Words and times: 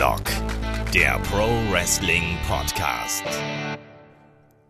Headlock, 0.00 0.24
der 0.94 1.18
Pro 1.24 1.46
Wrestling 1.70 2.38
Podcast. 2.48 3.22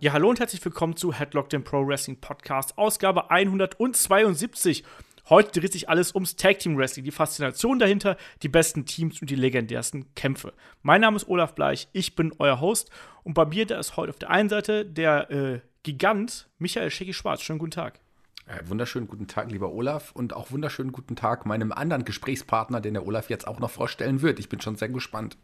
Ja, 0.00 0.12
hallo 0.12 0.28
und 0.28 0.40
herzlich 0.40 0.64
willkommen 0.64 0.96
zu 0.96 1.12
Headlock, 1.12 1.48
dem 1.50 1.62
Pro 1.62 1.86
Wrestling 1.86 2.20
Podcast, 2.20 2.76
Ausgabe 2.76 3.30
172. 3.30 4.82
Heute 5.28 5.60
dreht 5.60 5.72
sich 5.72 5.88
alles 5.88 6.16
ums 6.16 6.34
Tag 6.34 6.58
Team 6.58 6.76
Wrestling, 6.76 7.04
die 7.04 7.12
Faszination 7.12 7.78
dahinter, 7.78 8.16
die 8.42 8.48
besten 8.48 8.86
Teams 8.86 9.20
und 9.20 9.30
die 9.30 9.36
legendärsten 9.36 10.12
Kämpfe. 10.16 10.52
Mein 10.82 11.00
Name 11.00 11.14
ist 11.14 11.28
Olaf 11.28 11.54
Bleich, 11.54 11.86
ich 11.92 12.16
bin 12.16 12.32
euer 12.40 12.60
Host 12.60 12.90
und 13.22 13.34
bei 13.34 13.44
mir 13.44 13.66
da 13.66 13.78
ist 13.78 13.96
heute 13.96 14.10
auf 14.10 14.18
der 14.18 14.30
einen 14.30 14.48
Seite 14.48 14.84
der 14.84 15.30
äh, 15.30 15.60
Gigant 15.84 16.48
Michael 16.58 16.90
Schicki 16.90 17.14
Schwarz. 17.14 17.40
Schönen 17.40 17.60
guten 17.60 17.70
Tag. 17.70 18.00
Äh, 18.50 18.68
wunderschönen 18.68 19.06
guten 19.06 19.28
Tag, 19.28 19.52
lieber 19.52 19.70
Olaf, 19.70 20.10
und 20.12 20.32
auch 20.32 20.50
wunderschönen 20.50 20.90
guten 20.90 21.14
Tag 21.14 21.46
meinem 21.46 21.70
anderen 21.70 22.04
Gesprächspartner, 22.04 22.80
den 22.80 22.94
der 22.94 23.06
Olaf 23.06 23.30
jetzt 23.30 23.46
auch 23.46 23.60
noch 23.60 23.70
vorstellen 23.70 24.22
wird. 24.22 24.40
Ich 24.40 24.48
bin 24.48 24.60
schon 24.60 24.74
sehr 24.74 24.88
gespannt. 24.88 25.36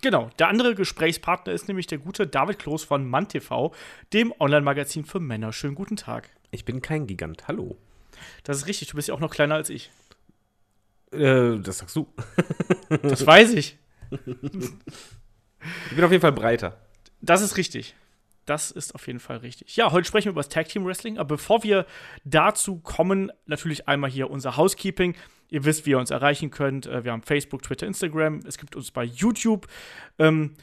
Genau, 0.00 0.30
der 0.38 0.48
andere 0.48 0.76
Gesprächspartner 0.76 1.52
ist 1.52 1.66
nämlich 1.66 1.88
der 1.88 1.98
gute 1.98 2.26
David 2.26 2.60
Kloß 2.60 2.84
von 2.84 3.04
MannTV, 3.08 3.74
dem 4.12 4.32
Online-Magazin 4.38 5.04
für 5.04 5.18
Männer. 5.18 5.52
Schönen 5.52 5.74
guten 5.74 5.96
Tag. 5.96 6.30
Ich 6.52 6.64
bin 6.64 6.82
kein 6.82 7.08
Gigant, 7.08 7.48
hallo. 7.48 7.76
Das 8.44 8.58
ist 8.58 8.66
richtig, 8.68 8.88
du 8.88 8.96
bist 8.96 9.08
ja 9.08 9.14
auch 9.14 9.20
noch 9.20 9.32
kleiner 9.32 9.56
als 9.56 9.68
ich. 9.68 9.90
Äh, 11.10 11.58
das 11.58 11.78
sagst 11.78 11.96
du. 11.96 12.06
Das 13.02 13.26
weiß 13.26 13.54
ich. 13.54 13.76
Ich 14.10 15.96
bin 15.96 16.04
auf 16.04 16.12
jeden 16.12 16.22
Fall 16.22 16.32
breiter. 16.32 16.78
Das 17.20 17.42
ist 17.42 17.56
richtig. 17.56 17.96
Das 18.46 18.70
ist 18.70 18.94
auf 18.94 19.06
jeden 19.08 19.18
Fall 19.18 19.38
richtig. 19.38 19.76
Ja, 19.76 19.90
heute 19.90 20.06
sprechen 20.06 20.26
wir 20.26 20.30
über 20.30 20.40
das 20.40 20.48
Tag 20.48 20.68
Team 20.68 20.86
Wrestling. 20.86 21.18
Aber 21.18 21.36
bevor 21.36 21.64
wir 21.64 21.84
dazu 22.24 22.78
kommen, 22.78 23.32
natürlich 23.46 23.88
einmal 23.88 24.08
hier 24.08 24.30
unser 24.30 24.56
Housekeeping. 24.56 25.16
Ihr 25.48 25.64
wisst, 25.64 25.84
wie 25.84 25.90
ihr 25.90 25.98
uns 25.98 26.10
erreichen 26.10 26.50
könnt. 26.50 26.86
Äh, 26.86 27.04
Wir 27.04 27.12
haben 27.12 27.22
Facebook, 27.22 27.62
Twitter, 27.62 27.86
Instagram. 27.86 28.40
Es 28.46 28.56
gibt 28.58 28.76
uns 28.76 28.92
bei 28.92 29.04
YouTube. 29.04 29.66
Ähm, 30.18 30.54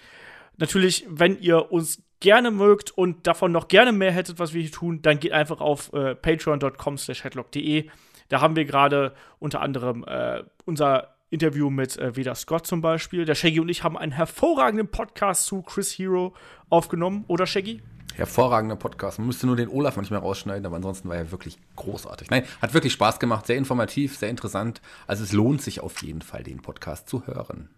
natürlich, 0.58 1.06
wenn 1.10 1.40
ihr 1.40 1.72
uns 1.72 2.02
gerne 2.22 2.52
mögt 2.52 2.92
und 2.92 3.28
davon 3.28 3.52
noch 3.52 3.68
gerne 3.68 3.92
mehr 3.92 4.12
hättet, 4.12 4.40
was 4.40 4.54
wir 4.54 4.62
hier 4.62 4.72
tun, 4.72 5.02
dann 5.02 5.20
geht 5.20 5.34
einfach 5.34 5.60
auf 5.60 5.92
äh, 5.92 6.16
patreon.com 6.16 6.98
slash 6.98 7.24
headlock.de. 7.26 7.90
Da 8.30 8.40
haben 8.40 8.56
wir 8.56 8.64
gerade 8.64 9.14
unter 9.40 9.62
anderem 9.62 10.06
äh, 10.08 10.44
unser 10.66 11.13
Interview 11.34 11.70
mit 11.70 11.98
äh, 11.98 12.16
Veda 12.16 12.36
Scott 12.36 12.68
zum 12.68 12.82
Beispiel. 12.82 13.26
Der 13.26 13.36
Shaggy 13.36 13.60
und 13.60 13.68
ich 13.68 13.84
haben 13.84 13.98
einen 13.98 14.12
hervorragenden 14.12 14.88
Podcast 14.88 15.46
zu 15.48 15.64
Chris 15.64 15.92
Hero 15.92 16.34
aufgenommen, 16.70 17.26
oder 17.28 17.48
Shaggy? 17.48 17.82
Hervorragender 18.16 18.76
Podcast. 18.76 19.18
Man 19.18 19.28
müsste 19.28 19.48
nur 19.48 19.56
den 19.56 19.68
Olaf 19.68 19.96
manchmal 19.96 20.20
rausschneiden, 20.20 20.66
aber 20.68 20.76
ansonsten 20.76 21.10
war 21.10 21.16
er 21.16 21.32
wirklich 21.32 21.58
großartig. 21.76 22.30
Nein, 22.30 22.44
hat 22.62 22.76
wirklich 22.76 22.94
Spaß 22.94 23.20
gemacht, 23.20 23.48
sehr 23.48 23.58
informativ, 23.58 24.16
sehr 24.16 24.30
interessant. 24.30 24.82
Also 25.08 25.24
es 25.24 25.32
lohnt 25.32 25.64
sich 25.64 25.80
auf 25.80 26.02
jeden 26.04 26.22
Fall, 26.22 26.44
den 26.44 26.62
Podcast 26.62 27.10
zu 27.10 27.26
hören. 27.26 27.70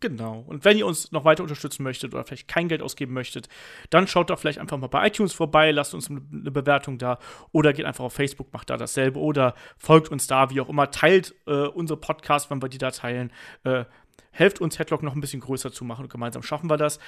Genau. 0.00 0.44
Und 0.46 0.64
wenn 0.64 0.78
ihr 0.78 0.86
uns 0.86 1.12
noch 1.12 1.26
weiter 1.26 1.42
unterstützen 1.42 1.82
möchtet 1.82 2.14
oder 2.14 2.24
vielleicht 2.24 2.48
kein 2.48 2.68
Geld 2.68 2.80
ausgeben 2.80 3.12
möchtet, 3.12 3.48
dann 3.90 4.06
schaut 4.06 4.30
doch 4.30 4.38
vielleicht 4.38 4.58
einfach 4.58 4.78
mal 4.78 4.86
bei 4.86 5.06
iTunes 5.06 5.34
vorbei, 5.34 5.70
lasst 5.72 5.94
uns 5.94 6.08
eine 6.10 6.20
Bewertung 6.50 6.96
da 6.96 7.18
oder 7.52 7.74
geht 7.74 7.84
einfach 7.84 8.04
auf 8.04 8.14
Facebook, 8.14 8.50
macht 8.52 8.70
da 8.70 8.78
dasselbe 8.78 9.18
oder 9.20 9.54
folgt 9.76 10.10
uns 10.10 10.26
da, 10.26 10.48
wie 10.48 10.60
auch 10.62 10.70
immer, 10.70 10.90
teilt 10.90 11.34
äh, 11.46 11.66
unsere 11.66 12.00
Podcasts, 12.00 12.50
wenn 12.50 12.62
wir 12.62 12.70
die 12.70 12.78
da 12.78 12.90
teilen. 12.90 13.30
Äh, 13.64 13.84
helft 14.30 14.60
uns, 14.60 14.78
Headlock 14.78 15.02
noch 15.02 15.14
ein 15.14 15.20
bisschen 15.20 15.40
größer 15.40 15.70
zu 15.70 15.84
machen 15.84 16.04
und 16.04 16.10
gemeinsam 16.10 16.42
schaffen 16.42 16.70
wir 16.70 16.78
das. 16.78 16.98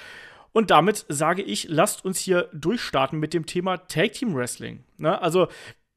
Und 0.51 0.69
damit 0.69 1.05
sage 1.09 1.41
ich, 1.41 1.67
lasst 1.67 2.05
uns 2.05 2.19
hier 2.19 2.47
durchstarten 2.53 3.19
mit 3.19 3.33
dem 3.33 3.47
Thema 3.47 3.77
Tag 3.87 4.13
Team 4.13 4.35
Wrestling. 4.35 4.83
Ne? 4.97 5.19
Also, 5.19 5.47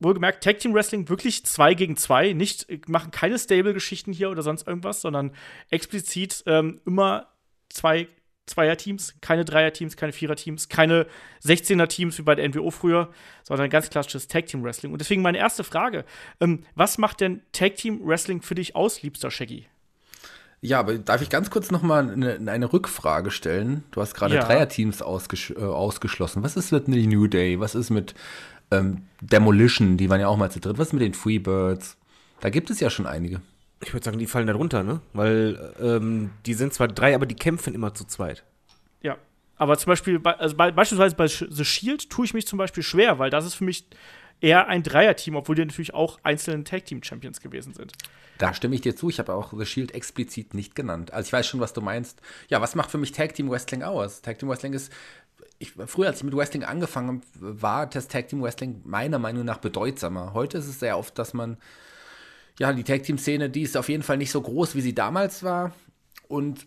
wohlgemerkt, 0.01 0.45
Tag 0.45 0.59
Team 0.59 0.75
Wrestling 0.75 1.09
wirklich 1.09 1.45
zwei 1.45 1.75
gegen 1.75 1.97
zwei, 1.97 2.33
nicht, 2.33 2.69
äh, 2.69 2.81
machen 2.87 3.11
keine 3.11 3.39
Stable-Geschichten 3.39 4.13
hier 4.13 4.31
oder 4.31 4.43
sonst 4.43 4.67
irgendwas, 4.67 5.01
sondern 5.01 5.33
explizit 5.71 6.43
ähm, 6.47 6.81
immer 6.85 7.29
zwei 7.69 8.09
Zweier-Teams, 8.47 9.17
keine 9.21 9.45
Dreier-Teams, 9.45 9.97
keine 9.97 10.13
Vierer-Teams, 10.13 10.69
keine 10.69 11.07
16er-Teams 11.45 12.17
wie 12.19 12.23
bei 12.23 12.37
der 12.37 12.49
NWO 12.49 12.71
früher, 12.71 13.11
sondern 13.43 13.69
ganz 13.71 13.91
klassisches 13.91 14.29
Tag 14.29 14.47
Team 14.47 14.63
Wrestling. 14.63 14.93
Und 14.93 15.01
deswegen 15.01 15.21
meine 15.21 15.39
erste 15.39 15.65
Frage: 15.65 16.05
ähm, 16.41 16.63
Was 16.77 16.97
macht 16.97 17.21
denn 17.21 17.43
Tag 17.53 17.75
Team 17.75 18.01
Wrestling 18.05 18.43
für 18.43 18.55
dich 18.55 18.77
aus, 18.77 19.03
liebster 19.03 19.31
Shaggy? 19.33 19.67
Ja, 20.63 20.81
aber 20.81 20.97
darf 20.97 21.23
ich 21.23 21.29
ganz 21.29 21.51
kurz 21.51 21.71
nochmal 21.71 22.11
eine, 22.11 22.39
eine 22.51 22.73
Rückfrage 22.73 23.31
stellen? 23.31 23.85
Du 23.91 24.01
hast 24.01 24.15
gerade 24.15 24.37
Ja. 24.37 24.45
Dreierteams 24.45 25.03
ausgesch 25.03 25.51
äh, 25.51 25.63
ausgeschlossen. 25.63 26.43
Was 26.43 26.57
ist 26.57 26.73
mit 26.73 26.89
New 26.89 27.27
Day? 27.27 27.61
Was 27.61 27.75
ist 27.75 27.91
mit 27.91 28.15
ähm, 28.71 29.03
Demolition? 29.21 29.97
Die 29.97 30.11
waren 30.11 30.21
ja 30.21 30.29
auch 30.29 30.37
mal 30.37 30.51
zu 30.51 30.61
dritt. 30.61 30.79
Was 30.79 30.89
ist 30.89 30.93
mit 30.93 31.03
den 31.03 31.15
Freebirds? 31.15 31.97
Da 32.41 32.51
gibt 32.51 32.71
es 32.71 32.81
ja 32.81 32.91
schon 32.91 33.07
einige. 33.07 33.41
Ich 33.83 33.93
würde 33.93 34.05
sagen, 34.05 34.19
die 34.19 34.27
fallen 34.27 34.47
da 34.47 34.53
drunter, 34.53 34.83
ne? 34.83 35.01
Weil 35.13 35.75
ähm, 35.81 36.31
die 36.47 36.55
sind 36.55 36.73
zwar 36.73 36.89
drei, 36.89 37.15
aber 37.15 37.27
die 37.27 37.35
kämpfen 37.35 37.75
immer 37.75 37.95
zu 37.95 38.05
zweit. 38.05 38.45
Ja. 39.03 39.17
Aber 39.57 39.77
zum 39.79 39.91
Beispiel, 39.91 40.19
bei, 40.19 40.35
also 40.35 40.57
bei, 40.57 40.71
beispielsweise 40.71 41.17
bei 41.17 41.27
The 41.27 41.65
Shield 41.65 42.11
tue 42.11 42.27
ich 42.27 42.35
mich 42.35 42.47
zum 42.47 42.59
Beispiel 42.59 42.83
schwer, 42.83 43.19
weil 43.19 43.31
das 43.31 43.47
ist 43.47 43.55
für 43.55 43.65
mich 43.65 43.87
eher 44.41 44.69
ein 44.69 44.83
Dreier-Team, 44.83 45.37
obwohl 45.37 45.57
die 45.57 45.65
natürlich 45.65 45.95
auch 45.95 46.19
einzelne 46.23 46.65
Tag-Team-Champions 46.65 47.41
gewesen 47.41 47.73
sind. 47.73 47.93
Da 48.39 48.53
stimme 48.53 48.75
ich 48.75 48.83
dir 48.83 48.95
zu. 48.95 49.09
Ich 49.09 49.19
habe 49.19 49.35
auch 49.35 49.53
The 49.57 49.65
Shield 49.65 49.95
explizit 49.95 50.53
nicht 50.53 50.75
genannt. 50.75 51.13
Also 51.13 51.29
ich 51.29 51.33
weiß 51.33 51.47
schon, 51.47 51.61
was 51.61 51.73
du 51.73 51.81
meinst. 51.81 52.21
Ja, 52.49 52.61
was 52.61 52.75
macht 52.75 52.91
für 52.91 52.99
mich 52.99 53.13
Tag 53.13 53.35
Team 53.35 53.51
Wrestling 53.51 53.83
aus? 53.83 54.21
Tag 54.21 54.39
Team 54.39 54.51
Wrestling 54.51 54.75
ist, 54.75 54.93
ich, 55.59 55.73
früher 55.87 56.09
als 56.09 56.19
ich 56.19 56.25
mit 56.25 56.37
Wrestling 56.37 56.65
angefangen 56.65 57.09
habe, 57.09 57.61
war 57.63 57.87
das 57.87 58.09
Tag 58.09 58.29
Team 58.29 58.43
Wrestling 58.43 58.83
meiner 58.85 59.19
Meinung 59.19 59.45
nach 59.45 59.59
bedeutsamer. 59.59 60.35
Heute 60.35 60.59
ist 60.59 60.67
es 60.67 60.81
sehr 60.81 60.99
oft, 60.99 61.19
dass 61.19 61.35
man, 61.35 61.57
ja, 62.59 62.73
die 62.73 62.85
Tag 62.85 63.03
Team 63.05 63.19
Szene, 63.19 63.51
die 63.51 63.63
ist 63.63 63.77
auf 63.77 63.89
jeden 63.89 64.03
Fall 64.03 64.19
nicht 64.19 64.31
so 64.31 64.41
groß, 64.41 64.75
wie 64.75 64.81
sie 64.81 64.95
damals 64.95 65.43
war. 65.43 65.73
Und 66.29 66.67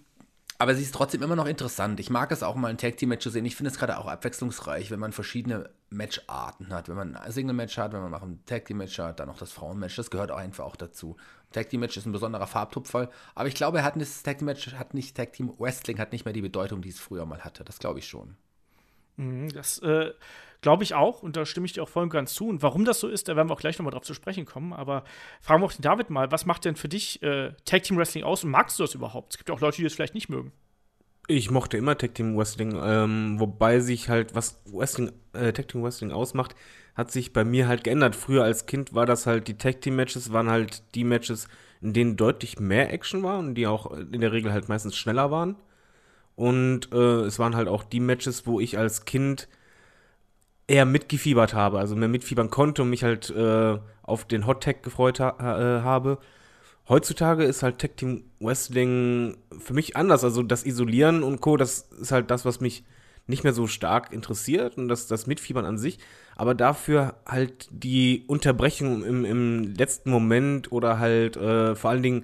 aber 0.61 0.75
sie 0.75 0.83
ist 0.83 0.94
trotzdem 0.94 1.23
immer 1.23 1.38
noch 1.38 1.45
interessant. 1.45 2.01
Ich 2.01 2.09
mag 2.09 2.33
es 2.33 2.44
auch 2.44 2.55
mal 2.55 2.67
ein 2.67 2.77
Tag 2.77 2.97
Team 2.97 3.09
Match 3.09 3.23
zu 3.23 3.29
sehen. 3.29 3.45
Ich 3.45 3.55
finde 3.55 3.72
es 3.72 3.79
gerade 3.79 3.97
auch 3.97 4.07
abwechslungsreich, 4.07 4.91
wenn 4.91 5.00
man 5.00 5.13
verschiedene 5.13 5.69
Matcharten 5.89 6.73
hat. 6.73 6.89
Wenn 6.89 6.97
man 6.97 7.16
ein 7.16 7.31
Single 7.31 7.56
Match 7.56 7.77
hat, 7.77 7.94
wenn 7.94 8.01
man 8.01 8.11
noch 8.11 8.23
ein 8.23 8.44
Tag 8.45 8.66
Team 8.66 8.75
Match 8.75 9.00
hat, 9.00 9.21
dann 9.21 9.29
noch 9.29 9.38
das 9.38 9.53
Frauenmatch. 9.53 9.95
Das 9.95 10.11
gehört 10.11 10.31
auch 10.31 10.38
einfach 10.38 10.66
auch 10.66 10.75
dazu. 10.75 11.16
Tag 11.53 11.69
Team 11.69 11.79
Match 11.79 11.95
ist 11.95 12.06
ein 12.06 12.11
besonderer 12.11 12.45
Farbtupferl. 12.45 13.09
Aber 13.35 13.47
ich 13.47 13.56
glaube, 13.56 13.77
er 13.77 13.83
hat 13.85 13.95
nicht, 13.95 14.11
das 14.11 14.21
Tag 14.21 14.39
Team 14.39 14.47
Match 14.47 14.73
hat 14.73 14.94
nicht, 14.94 15.16
Tag 15.16 15.31
Team 15.31 15.53
Wrestling 15.57 15.97
hat 15.97 16.11
nicht 16.11 16.25
mehr 16.25 16.33
die 16.33 16.41
Bedeutung, 16.41 16.81
die 16.81 16.89
es 16.89 17.00
früher 17.00 17.25
mal 17.25 17.39
hatte. 17.39 17.63
Das 17.63 17.79
glaube 17.79 18.00
ich 18.00 18.07
schon. 18.09 18.35
Mhm, 19.19 19.50
Das 19.50 19.80
äh, 19.80 20.13
glaube 20.62 20.84
ich 20.84 20.94
auch 20.96 21.22
und 21.24 21.35
da 21.35 21.46
stimme 21.46 21.66
ich 21.66 21.74
dir 21.74 21.84
auch 21.84 21.90
voll 21.90 22.03
und 22.03 22.09
ganz 22.09 22.34
zu. 22.34 22.47
Und 22.47 22.63
warum 22.63 22.85
das 22.85 23.00
so 23.00 23.07
ist, 23.07 23.28
da 23.28 23.35
werden 23.35 23.50
wir 23.50 23.53
auch 23.53 23.59
gleich 23.59 23.78
nochmal 23.78 23.91
drauf 23.91 24.03
zu 24.03 24.13
sprechen 24.13 24.46
kommen. 24.46 24.74
Aber 24.74 25.03
fragen 25.41 25.62
wir 25.62 25.66
auch 25.66 25.74
den 25.74 25.81
David 25.84 26.09
mal, 26.09 26.31
was 26.31 26.46
macht 26.46 26.66
denn 26.66 26.75
für 26.75 26.90
dich 26.90 27.22
äh, 27.22 27.52
Tag 27.66 27.84
Team 27.84 27.97
Wrestling 27.97 28.24
aus 28.24 28.44
und 28.44 28.52
magst 28.52 28.80
du 28.80 28.84
das 28.84 28.96
überhaupt? 28.96 29.34
Es 29.34 29.38
gibt 29.38 29.50
ja 29.50 29.56
auch 29.56 29.62
Leute, 29.62 29.78
die 29.78 29.84
das 29.84 29.94
vielleicht 29.94 30.16
nicht 30.16 30.30
mögen. 30.30 30.52
Ich 31.28 31.52
mochte 31.52 31.78
immer 31.78 31.97
Tag 31.97 32.16
Team 32.16 32.35
Wrestling, 32.38 32.80
ähm, 32.81 33.40
wobei 33.40 33.81
sich 33.81 34.09
halt, 34.09 34.34
was 34.34 34.59
Wrestling, 34.66 35.12
äh, 35.34 35.53
Tag 35.53 35.68
Team 35.68 35.84
Wrestling 35.84 36.12
ausmacht, 36.12 36.56
hat 36.96 37.12
sich 37.12 37.34
bei 37.34 37.44
mir 37.44 37.68
halt 37.68 37.84
geändert. 37.84 38.16
Früher 38.16 38.44
als 38.44 38.66
Kind 38.66 38.96
war 38.96 39.06
das 39.06 39.28
halt, 39.28 39.47
die 39.47 39.57
Tag 39.57 39.81
Team 39.81 39.96
Matches 39.96 40.34
waren 40.34 40.50
halt 40.50 40.96
die 40.96 41.03
Matches, 41.03 41.47
in 41.81 41.94
denen 41.94 42.18
deutlich 42.18 42.59
mehr 42.59 42.91
Action 42.91 43.22
war 43.22 43.38
und 43.40 43.56
die 43.56 43.68
auch 43.68 43.91
in 43.91 44.22
der 44.22 44.31
Regel 44.31 44.51
halt 44.51 44.69
meistens 44.69 44.97
schneller 44.97 45.30
waren. 45.30 45.56
Und 46.39 46.94
äh, 46.94 47.25
es 47.25 47.38
waren 47.38 47.57
halt 47.57 47.67
auch 47.67 47.83
die 47.83 48.00
Matches, 48.00 48.47
wo 48.47 48.61
ich 48.61 48.77
als 48.77 49.03
Kind 49.03 49.50
eher 50.67 50.85
mitgefiebert 50.85 51.53
habe, 51.53 51.79
also 51.79 51.97
mehr 51.97 52.07
mitfiebern 52.07 52.50
konnte 52.50 52.83
und 52.83 52.89
mich 52.91 53.03
halt 53.03 53.29
äh, 53.29 53.77
auf 54.03 54.23
den 54.23 54.47
Hot 54.47 54.63
Tag 54.63 54.81
gefreut 54.81 55.19
ha 55.19 55.35
äh, 55.38 55.81
habe. 55.81 56.17
Heutzutage 56.88 57.44
ist 57.44 57.61
halt 57.61 57.79
Tag 57.79 57.97
Team 57.97 58.23
Wrestling 58.39 59.35
für 59.59 59.73
mich 59.73 59.97
anders. 59.97 60.23
Also 60.23 60.41
das 60.41 60.66
Isolieren 60.66 61.23
und 61.23 61.41
Co., 61.41 61.57
das 61.57 61.89
ist 62.00 62.13
halt 62.13 62.31
das, 62.31 62.45
was 62.45 62.61
mich 62.61 62.85
nicht 63.27 63.44
mehr 63.44 63.53
so 63.53 63.67
stark 63.67 64.13
interessiert 64.13 64.77
und 64.77 64.88
das, 64.88 65.07
das 65.07 65.27
Mitfiebern 65.27 65.66
an 65.66 65.77
sich. 65.77 66.00
Aber 66.38 66.56
dafür 66.56 67.16
halt 67.25 67.68
die 67.69 68.24
Unterbrechung 68.27 69.03
im, 69.03 69.25
im 69.25 69.75
letzten 69.75 70.09
Moment 70.09 70.71
oder 70.71 71.00
halt 71.00 71.35
äh, 71.35 71.75
vor 71.75 71.89
allen 71.89 72.03
Dingen 72.03 72.24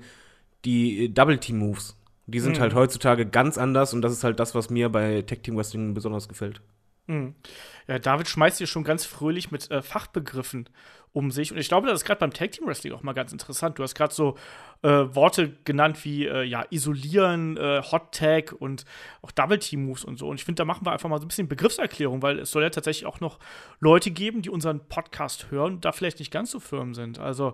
die 0.64 1.14
Double 1.14 1.38
Team 1.38 1.58
Moves. 1.60 1.98
Die 2.28 2.40
sind 2.40 2.58
Mhm. 2.58 2.62
halt 2.62 2.74
heutzutage 2.74 3.26
ganz 3.26 3.58
anders 3.58 3.94
und 3.94 4.02
das 4.02 4.12
ist 4.12 4.24
halt 4.24 4.40
das, 4.40 4.56
was 4.56 4.70
mir 4.70 4.90
bei 4.90 5.22
Tag 5.22 5.44
Team 5.44 5.58
Wrestling 5.58 5.94
besonders 5.94 6.28
gefällt. 6.28 6.62
Mhm. 7.08 7.36
Ja, 7.88 8.00
David 8.00 8.28
schmeißt 8.28 8.58
hier 8.58 8.66
schon 8.68 8.84
ganz 8.84 9.06
fröhlich 9.06 9.52
mit 9.52 9.70
äh, 9.70 9.82
Fachbegriffen 9.84 10.68
um 11.16 11.32
sich. 11.32 11.54
Und 11.54 11.58
ich 11.58 11.70
glaube, 11.70 11.88
das 11.88 12.02
ist 12.02 12.06
gerade 12.06 12.20
beim 12.20 12.34
Tag 12.34 12.52
Team 12.52 12.68
Wrestling 12.68 12.92
auch 12.92 13.02
mal 13.02 13.14
ganz 13.14 13.32
interessant. 13.32 13.80
Du 13.80 13.84
hast 13.84 13.96
gerade 13.96 14.14
so 14.14 14.36
äh, 14.82 14.90
Worte 14.90 15.54
genannt 15.64 16.04
wie 16.04 16.26
äh, 16.26 16.44
ja, 16.44 16.66
isolieren, 16.70 17.56
äh, 17.56 17.82
Hot 17.90 18.12
Tag 18.12 18.52
und 18.52 18.84
auch 19.22 19.32
Double 19.32 19.58
Team 19.58 19.86
Moves 19.86 20.04
und 20.04 20.20
so. 20.20 20.28
Und 20.28 20.36
ich 20.36 20.44
finde, 20.44 20.58
da 20.58 20.66
machen 20.66 20.86
wir 20.86 20.92
einfach 20.92 21.08
mal 21.08 21.18
so 21.18 21.24
ein 21.24 21.30
bisschen 21.30 21.48
Begriffserklärung, 21.48 22.22
weil 22.22 22.40
es 22.40 22.52
soll 22.52 22.64
ja 22.64 22.70
tatsächlich 22.70 23.06
auch 23.06 23.22
noch 23.22 23.40
Leute 23.80 24.12
geben, 24.12 24.42
die 24.42 24.50
unseren 24.50 24.82
Podcast 24.90 25.52
hören 25.52 25.76
und 25.76 25.86
da 25.86 25.94
vielleicht 25.94 26.20
nicht 26.20 26.32
ganz 26.32 26.52
so 26.52 26.60
firm 26.60 26.94
sind. 26.94 27.18
Also, 27.18 27.54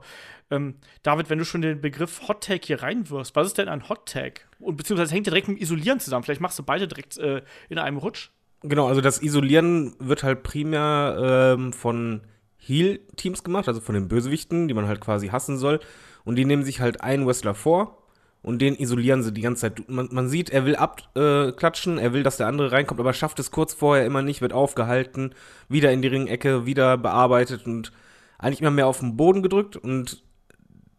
ähm, 0.50 0.78
David, 1.04 1.30
wenn 1.30 1.38
du 1.38 1.46
schon 1.46 1.62
den 1.62 1.82
Begriff 1.82 2.28
Hot 2.28 2.44
Tag 2.44 2.66
hier 2.66 2.82
reinwirfst, 2.82 3.36
was 3.36 3.46
ist 3.46 3.60
denn 3.60 3.70
ein 3.70 3.90
Hot 3.90 4.08
Tag? 4.08 4.48
Und 4.60 4.76
beziehungsweise 4.76 5.14
hängt 5.14 5.28
der 5.28 5.34
direkt 5.34 5.50
mit 5.50 5.62
Isolieren 5.62 6.00
zusammen. 6.00 6.24
Vielleicht 6.24 6.42
machst 6.42 6.58
du 6.58 6.64
beide 6.64 6.88
direkt 6.88 7.20
äh, 7.20 7.44
in 7.70 7.78
einem 7.78 7.98
Rutsch. 7.98 8.32
Genau, 8.64 8.88
also 8.88 9.02
das 9.02 9.22
Isolieren 9.22 9.94
wird 10.00 10.24
halt 10.24 10.42
primär 10.42 11.56
ähm, 11.56 11.74
von 11.74 12.22
Heal-Teams 12.66 13.44
gemacht, 13.44 13.68
also 13.68 13.82
von 13.82 13.96
den 13.96 14.08
Bösewichten, 14.08 14.68
die 14.68 14.74
man 14.74 14.88
halt 14.88 15.02
quasi 15.02 15.30
hassen 15.30 15.58
soll. 15.58 15.80
Und 16.24 16.36
die 16.36 16.46
nehmen 16.46 16.64
sich 16.64 16.80
halt 16.80 17.02
einen 17.02 17.26
Wrestler 17.26 17.56
vor 17.56 17.98
und 18.44 18.62
den 18.62 18.76
isolieren 18.76 19.24
sie 19.24 19.34
die 19.34 19.42
ganze 19.42 19.62
Zeit. 19.62 19.90
Man, 19.90 20.10
man 20.12 20.30
sieht, 20.30 20.50
er 20.50 20.66
will 20.66 20.76
abklatschen, 20.76 21.98
äh, 21.98 22.02
er 22.02 22.14
will, 22.14 22.24
dass 22.24 22.38
der 22.38 22.48
andere 22.48 22.72
reinkommt, 22.72 23.00
aber 23.00 23.14
schafft 23.14 23.40
es 23.40 23.52
kurz 23.52 23.74
vorher 23.74 24.06
immer 24.06 24.22
nicht, 24.22 24.42
wird 24.42 24.54
aufgehalten, 24.54 25.34
wieder 25.70 25.92
in 25.92 26.02
die 26.02 26.08
Ringecke, 26.08 26.66
wieder 26.66 26.98
bearbeitet 26.98 27.66
und 27.66 27.92
eigentlich 28.38 28.62
immer 28.62 28.72
mehr 28.72 28.88
auf 28.88 29.00
den 29.00 29.18
Boden 29.18 29.44
gedrückt. 29.44 29.76
Und 29.76 30.24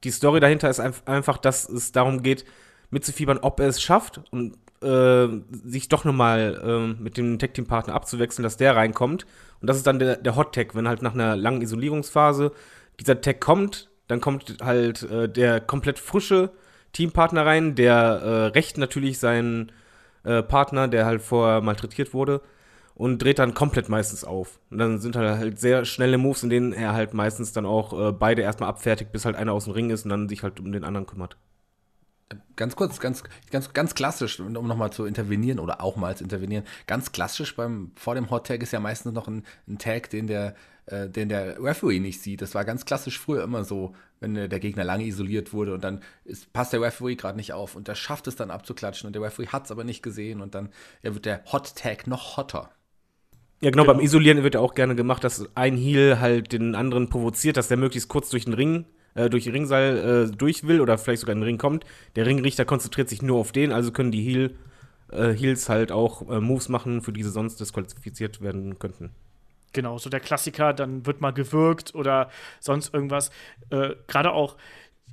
die 0.05 0.11
Story 0.11 0.41
dahinter 0.41 0.71
ist 0.71 0.81
einfach, 0.81 1.39
dass 1.39 1.69
es 1.69 1.93
darum 1.93 2.23
geht, 2.23 2.45
mitzufiebern, 2.91 3.39
ob 3.39 3.61
er 3.61 3.69
es 3.69 3.81
schafft 3.81 4.21
und 4.31 4.57
äh, 4.83 5.29
sich 5.65 5.89
doch 5.89 6.05
nochmal 6.05 6.61
äh, 6.63 7.03
mit 7.03 7.17
dem 7.17 7.39
Tag-Team-Partner 7.39 7.95
abzuwechseln, 7.95 8.43
dass 8.43 8.57
der 8.57 8.77
reinkommt. 8.77 9.27
Und 9.63 9.69
das 9.69 9.77
ist 9.79 9.87
dann 9.87 9.99
der, 9.99 10.17
der 10.17 10.37
Hot-Tag, 10.37 10.75
wenn 10.75 10.89
halt 10.89 11.03
nach 11.03 11.15
einer 11.15 11.37
langen 11.37 11.63
Isolierungsphase 11.63 12.53
dieser 13.01 13.21
Tag 13.21 13.41
kommt, 13.41 13.89
dann 14.09 14.21
kommt 14.21 14.57
halt 14.63 15.05
äh, 15.05 15.29
der 15.29 15.61
komplett 15.61 15.99
frische 15.99 16.51
Teampartner 16.93 17.47
rein, 17.47 17.75
der 17.75 17.95
äh, 17.95 18.45
rächt 18.49 18.77
natürlich 18.77 19.19
seinen 19.19 19.73
äh, 20.25 20.43
Partner, 20.43 20.89
der 20.89 21.07
halt 21.07 21.23
vorher 21.23 21.61
malträtiert 21.61 22.13
wurde 22.13 22.43
und 22.95 23.23
dreht 23.23 23.39
dann 23.39 23.55
komplett 23.55 23.89
meistens 23.89 24.25
auf. 24.25 24.59
Und 24.71 24.79
dann 24.79 24.99
sind 24.99 25.17
halt, 25.17 25.39
halt 25.39 25.59
sehr 25.59 25.85
schnelle 25.85 26.19
Moves, 26.19 26.43
in 26.43 26.51
denen 26.51 26.73
er 26.73 26.93
halt 26.93 27.15
meistens 27.15 27.53
dann 27.53 27.65
auch 27.65 28.09
äh, 28.09 28.13
beide 28.13 28.43
erstmal 28.43 28.69
abfertigt, 28.69 29.13
bis 29.13 29.25
halt 29.25 29.37
einer 29.37 29.53
aus 29.53 29.65
dem 29.65 29.73
Ring 29.73 29.91
ist 29.91 30.05
und 30.05 30.11
dann 30.11 30.29
sich 30.29 30.43
halt 30.43 30.61
um 30.61 30.73
den 30.73 30.85
anderen 30.85 31.07
kümmert. 31.07 31.37
Ganz 32.57 32.77
kurz, 32.77 33.01
ganz, 33.01 33.23
ganz, 33.51 33.73
ganz 33.73 33.95
klassisch, 33.95 34.41
um 34.41 34.53
nochmal 34.53 34.93
zu 34.93 35.05
intervenieren 35.05 35.59
oder 35.59 35.83
auch 35.83 35.97
mal 35.97 36.17
zu 36.17 36.25
intervenieren. 36.25 36.65
Ganz 36.87 37.13
klassisch 37.13 37.57
beim, 37.57 37.93
vor 37.97 38.15
dem 38.15 38.31
Hot 38.31 38.47
Tag 38.47 38.63
ist 38.63 38.73
ja 38.73 38.81
meistens 38.81 39.13
noch 39.13 39.29
ein, 39.29 39.45
ein 39.69 39.79
Tag, 39.79 40.11
den 40.11 40.27
der, 40.27 40.55
äh, 40.87 41.09
den 41.09 41.29
der 41.29 41.63
Referee 41.63 42.01
nicht 42.01 42.21
sieht. 42.23 42.43
Das 42.43 42.55
war 42.55 42.65
ganz 42.65 42.85
klassisch 42.85 43.19
früher 43.19 43.43
immer 43.43 43.65
so, 43.65 43.95
wenn 44.21 44.35
der 44.35 44.61
Gegner 44.61 44.85
lange 44.85 45.05
isoliert 45.05 45.53
wurde 45.53 45.75
und 45.75 45.83
dann 45.83 46.01
ist, 46.25 46.53
passt 46.53 46.73
der 46.73 46.81
Referee 46.81 47.17
gerade 47.17 47.37
nicht 47.37 47.53
auf 47.53 47.75
und 47.75 47.89
der 47.89 47.95
schafft 47.95 48.27
es 48.27 48.37
dann 48.37 48.51
abzuklatschen 48.51 49.07
und 49.07 49.15
der 49.15 49.23
Referee 49.23 49.49
hat 49.49 49.65
es 49.65 49.71
aber 49.71 49.85
nicht 49.85 50.03
gesehen 50.03 50.41
und 50.41 50.55
dann 50.55 50.69
ja, 51.03 51.15
wird 51.15 51.27
der 51.27 51.43
Hot 51.53 51.75
Tag 51.77 52.07
noch 52.07 52.37
hotter. 52.37 52.71
Ja, 53.61 53.71
genau, 53.71 53.85
beim 53.85 54.01
Isolieren 54.01 54.43
wird 54.43 54.55
ja 54.55 54.61
auch 54.61 54.75
gerne 54.75 54.97
gemacht, 54.97 55.23
dass 55.23 55.49
ein 55.55 55.77
Heel 55.77 56.19
halt 56.19 56.53
den 56.53 56.75
anderen 56.75 57.09
provoziert, 57.09 57.57
dass 57.57 57.69
der 57.69 57.77
möglichst 57.77 58.09
kurz 58.09 58.29
durch 58.29 58.45
den 58.45 58.55
Ring, 58.55 58.87
äh, 59.15 59.31
durch 59.31 59.49
Ringseil 59.49 60.29
äh, 60.31 60.37
durch 60.37 60.67
will 60.67 60.81
oder 60.81 60.99
vielleicht 60.99 61.21
sogar 61.21 61.35
in 61.35 61.41
den 61.41 61.47
Ring 61.47 61.59
kommt. 61.59 61.85
Der 62.17 62.27
Ringrichter 62.27 62.65
konzentriert 62.65 63.09
sich 63.09 63.23
nur 63.23 63.39
auf 63.39 63.53
den, 63.53 63.73
also 63.73 63.93
können 63.93 64.13
die 64.13 64.23
Heel, 64.23 64.57
äh, 65.11 65.33
Heels 65.33 65.69
halt 65.69 65.93
auch 65.93 66.29
äh, 66.31 66.41
Moves 66.41 66.69
machen, 66.69 67.03
für 67.03 67.13
die 67.13 67.23
sie 67.23 67.31
sonst 67.31 67.61
disqualifiziert 67.61 68.41
werden 68.41 68.79
könnten. 68.79 69.11
Genau, 69.73 69.99
so 69.99 70.11
der 70.11 70.21
Klassiker, 70.21 70.75
dann 70.75 71.07
wird 71.07 71.21
mal 71.21 71.33
gewirkt 71.33 71.95
oder 71.95 72.31
sonst 72.61 72.93
irgendwas. 72.93 73.31
Äh, 73.71 73.95
Gerade 74.07 74.33
auch 74.33 74.57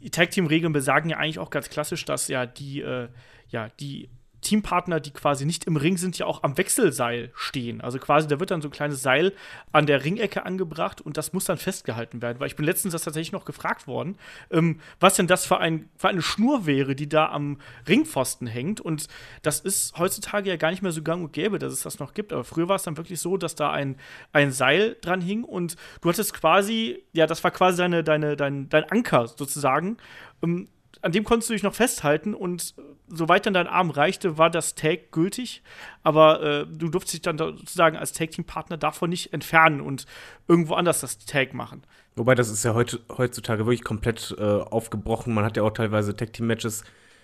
die 0.02 0.10
Tag-Team-Regeln 0.10 0.74
besagen 0.74 1.10
ja 1.10 1.18
eigentlich 1.18 1.40
auch 1.40 1.50
ganz 1.50 1.70
klassisch, 1.70 2.06
dass 2.06 2.28
ja 2.28 2.46
die, 2.46 2.82
äh, 2.82 3.08
ja, 3.50 3.70
die 3.80 4.10
Teampartner, 4.42 5.00
die 5.00 5.12
quasi 5.12 5.46
nicht 5.46 5.66
im 5.66 5.76
Ring 5.76 5.98
sind, 5.98 6.18
ja 6.18 6.26
auch 6.26 6.44
am 6.44 6.58
Wechselseil 6.58 7.32
stehen. 7.36 7.82
Also 7.82 8.00
quasi, 8.00 8.28
da 8.28 8.40
wird 8.40 8.52
dann 8.52 8.62
so 8.62 8.70
ein 8.70 8.72
kleines 8.72 9.02
Seil 9.02 9.34
an 9.72 9.86
der 9.86 10.04
Ringecke 10.04 10.46
angebracht 10.46 11.02
und 11.02 11.18
das 11.18 11.34
muss 11.34 11.46
dann 11.46 11.58
festgehalten 11.58 12.22
werden. 12.22 12.40
Weil 12.40 12.48
ich 12.48 12.56
bin 12.56 12.66
letztens 12.66 12.94
das 12.94 13.04
tatsächlich 13.04 13.32
noch 13.32 13.46
gefragt 13.46 13.88
worden, 13.88 14.18
ähm, 14.52 14.80
was 15.00 15.16
denn 15.16 15.28
das 15.28 15.46
für, 15.46 15.60
ein, 15.60 15.90
für 15.98 16.10
eine 16.10 16.22
Schnur 16.22 16.66
wäre, 16.66 16.96
die 16.96 17.10
da 17.10 17.30
am 17.30 17.60
Ringpfosten 17.88 18.48
hängt. 18.48 18.82
Und 18.82 19.08
das 19.42 19.60
ist 19.60 19.98
heutzutage 19.98 20.50
ja 20.50 20.56
gar 20.56 20.72
nicht 20.72 20.82
mehr 20.82 20.92
so 20.92 21.02
gang 21.02 21.24
und 21.24 21.34
gäbe, 21.34 21.60
dass 21.60 21.74
es 21.74 21.82
das 21.82 22.00
noch 22.00 22.14
gibt. 22.14 22.34
Aber 22.34 22.44
früher 22.44 22.70
war 22.70 22.76
es 22.76 22.84
dann 22.84 22.98
wirklich 22.98 23.20
so, 23.20 23.38
dass 23.38 23.56
da 23.56 23.72
ein, 23.72 23.98
ein 24.32 24.52
Seil 24.52 24.98
dran 25.02 25.22
hing 25.22 25.44
und 25.44 25.76
du 26.02 26.10
hattest 26.10 26.34
quasi, 26.34 27.04
ja, 27.14 27.28
das 27.28 27.44
war 27.44 27.52
quasi 27.52 27.78
deine, 27.78 28.04
deine, 28.04 28.36
dein, 28.36 28.70
dein 28.70 28.86
Anker 28.86 29.28
sozusagen. 29.28 29.98
Ähm, 30.42 30.70
an 31.02 31.12
dem 31.12 31.24
konntest 31.24 31.50
du 31.50 31.54
dich 31.54 31.64
noch 31.64 31.74
festhalten 31.74 32.34
und 32.34 32.76
soweit 33.08 33.46
dann 33.46 33.54
dein 33.54 33.68
Arm 33.68 33.90
reichte, 33.90 34.38
war 34.38 34.50
das 34.50 34.76
Tag 34.76 35.12
gültig. 35.12 35.64
Aber 36.04 36.42
äh, 36.42 36.66
du 36.66 36.90
durftest 36.90 37.14
dich 37.14 37.22
dann 37.22 37.38
sozusagen 37.38 37.98
als 37.98 38.14
Tag-Team-Partner 38.14 38.78
davon 38.78 39.10
nicht 39.10 39.34
entfernen 39.34 39.82
und 39.82 40.06
irgendwo 40.48 40.76
anders 40.76 41.02
das 41.02 41.18
Tag 41.20 41.54
machen. 41.54 41.84
Wobei 42.16 42.36
das 42.36 42.50
ist 42.50 42.64
ja 42.64 42.74
heut, 42.74 43.02
heutzutage 43.18 43.66
wirklich 43.66 43.84
komplett 43.84 44.36
äh, 44.38 44.44
aufgebrochen. 44.44 45.34
Man 45.34 45.46
hat 45.46 45.58
ja 45.58 45.64
auch 45.64 45.72
teilweise 45.72 46.16
Tag-Team-Matches, 46.16 46.84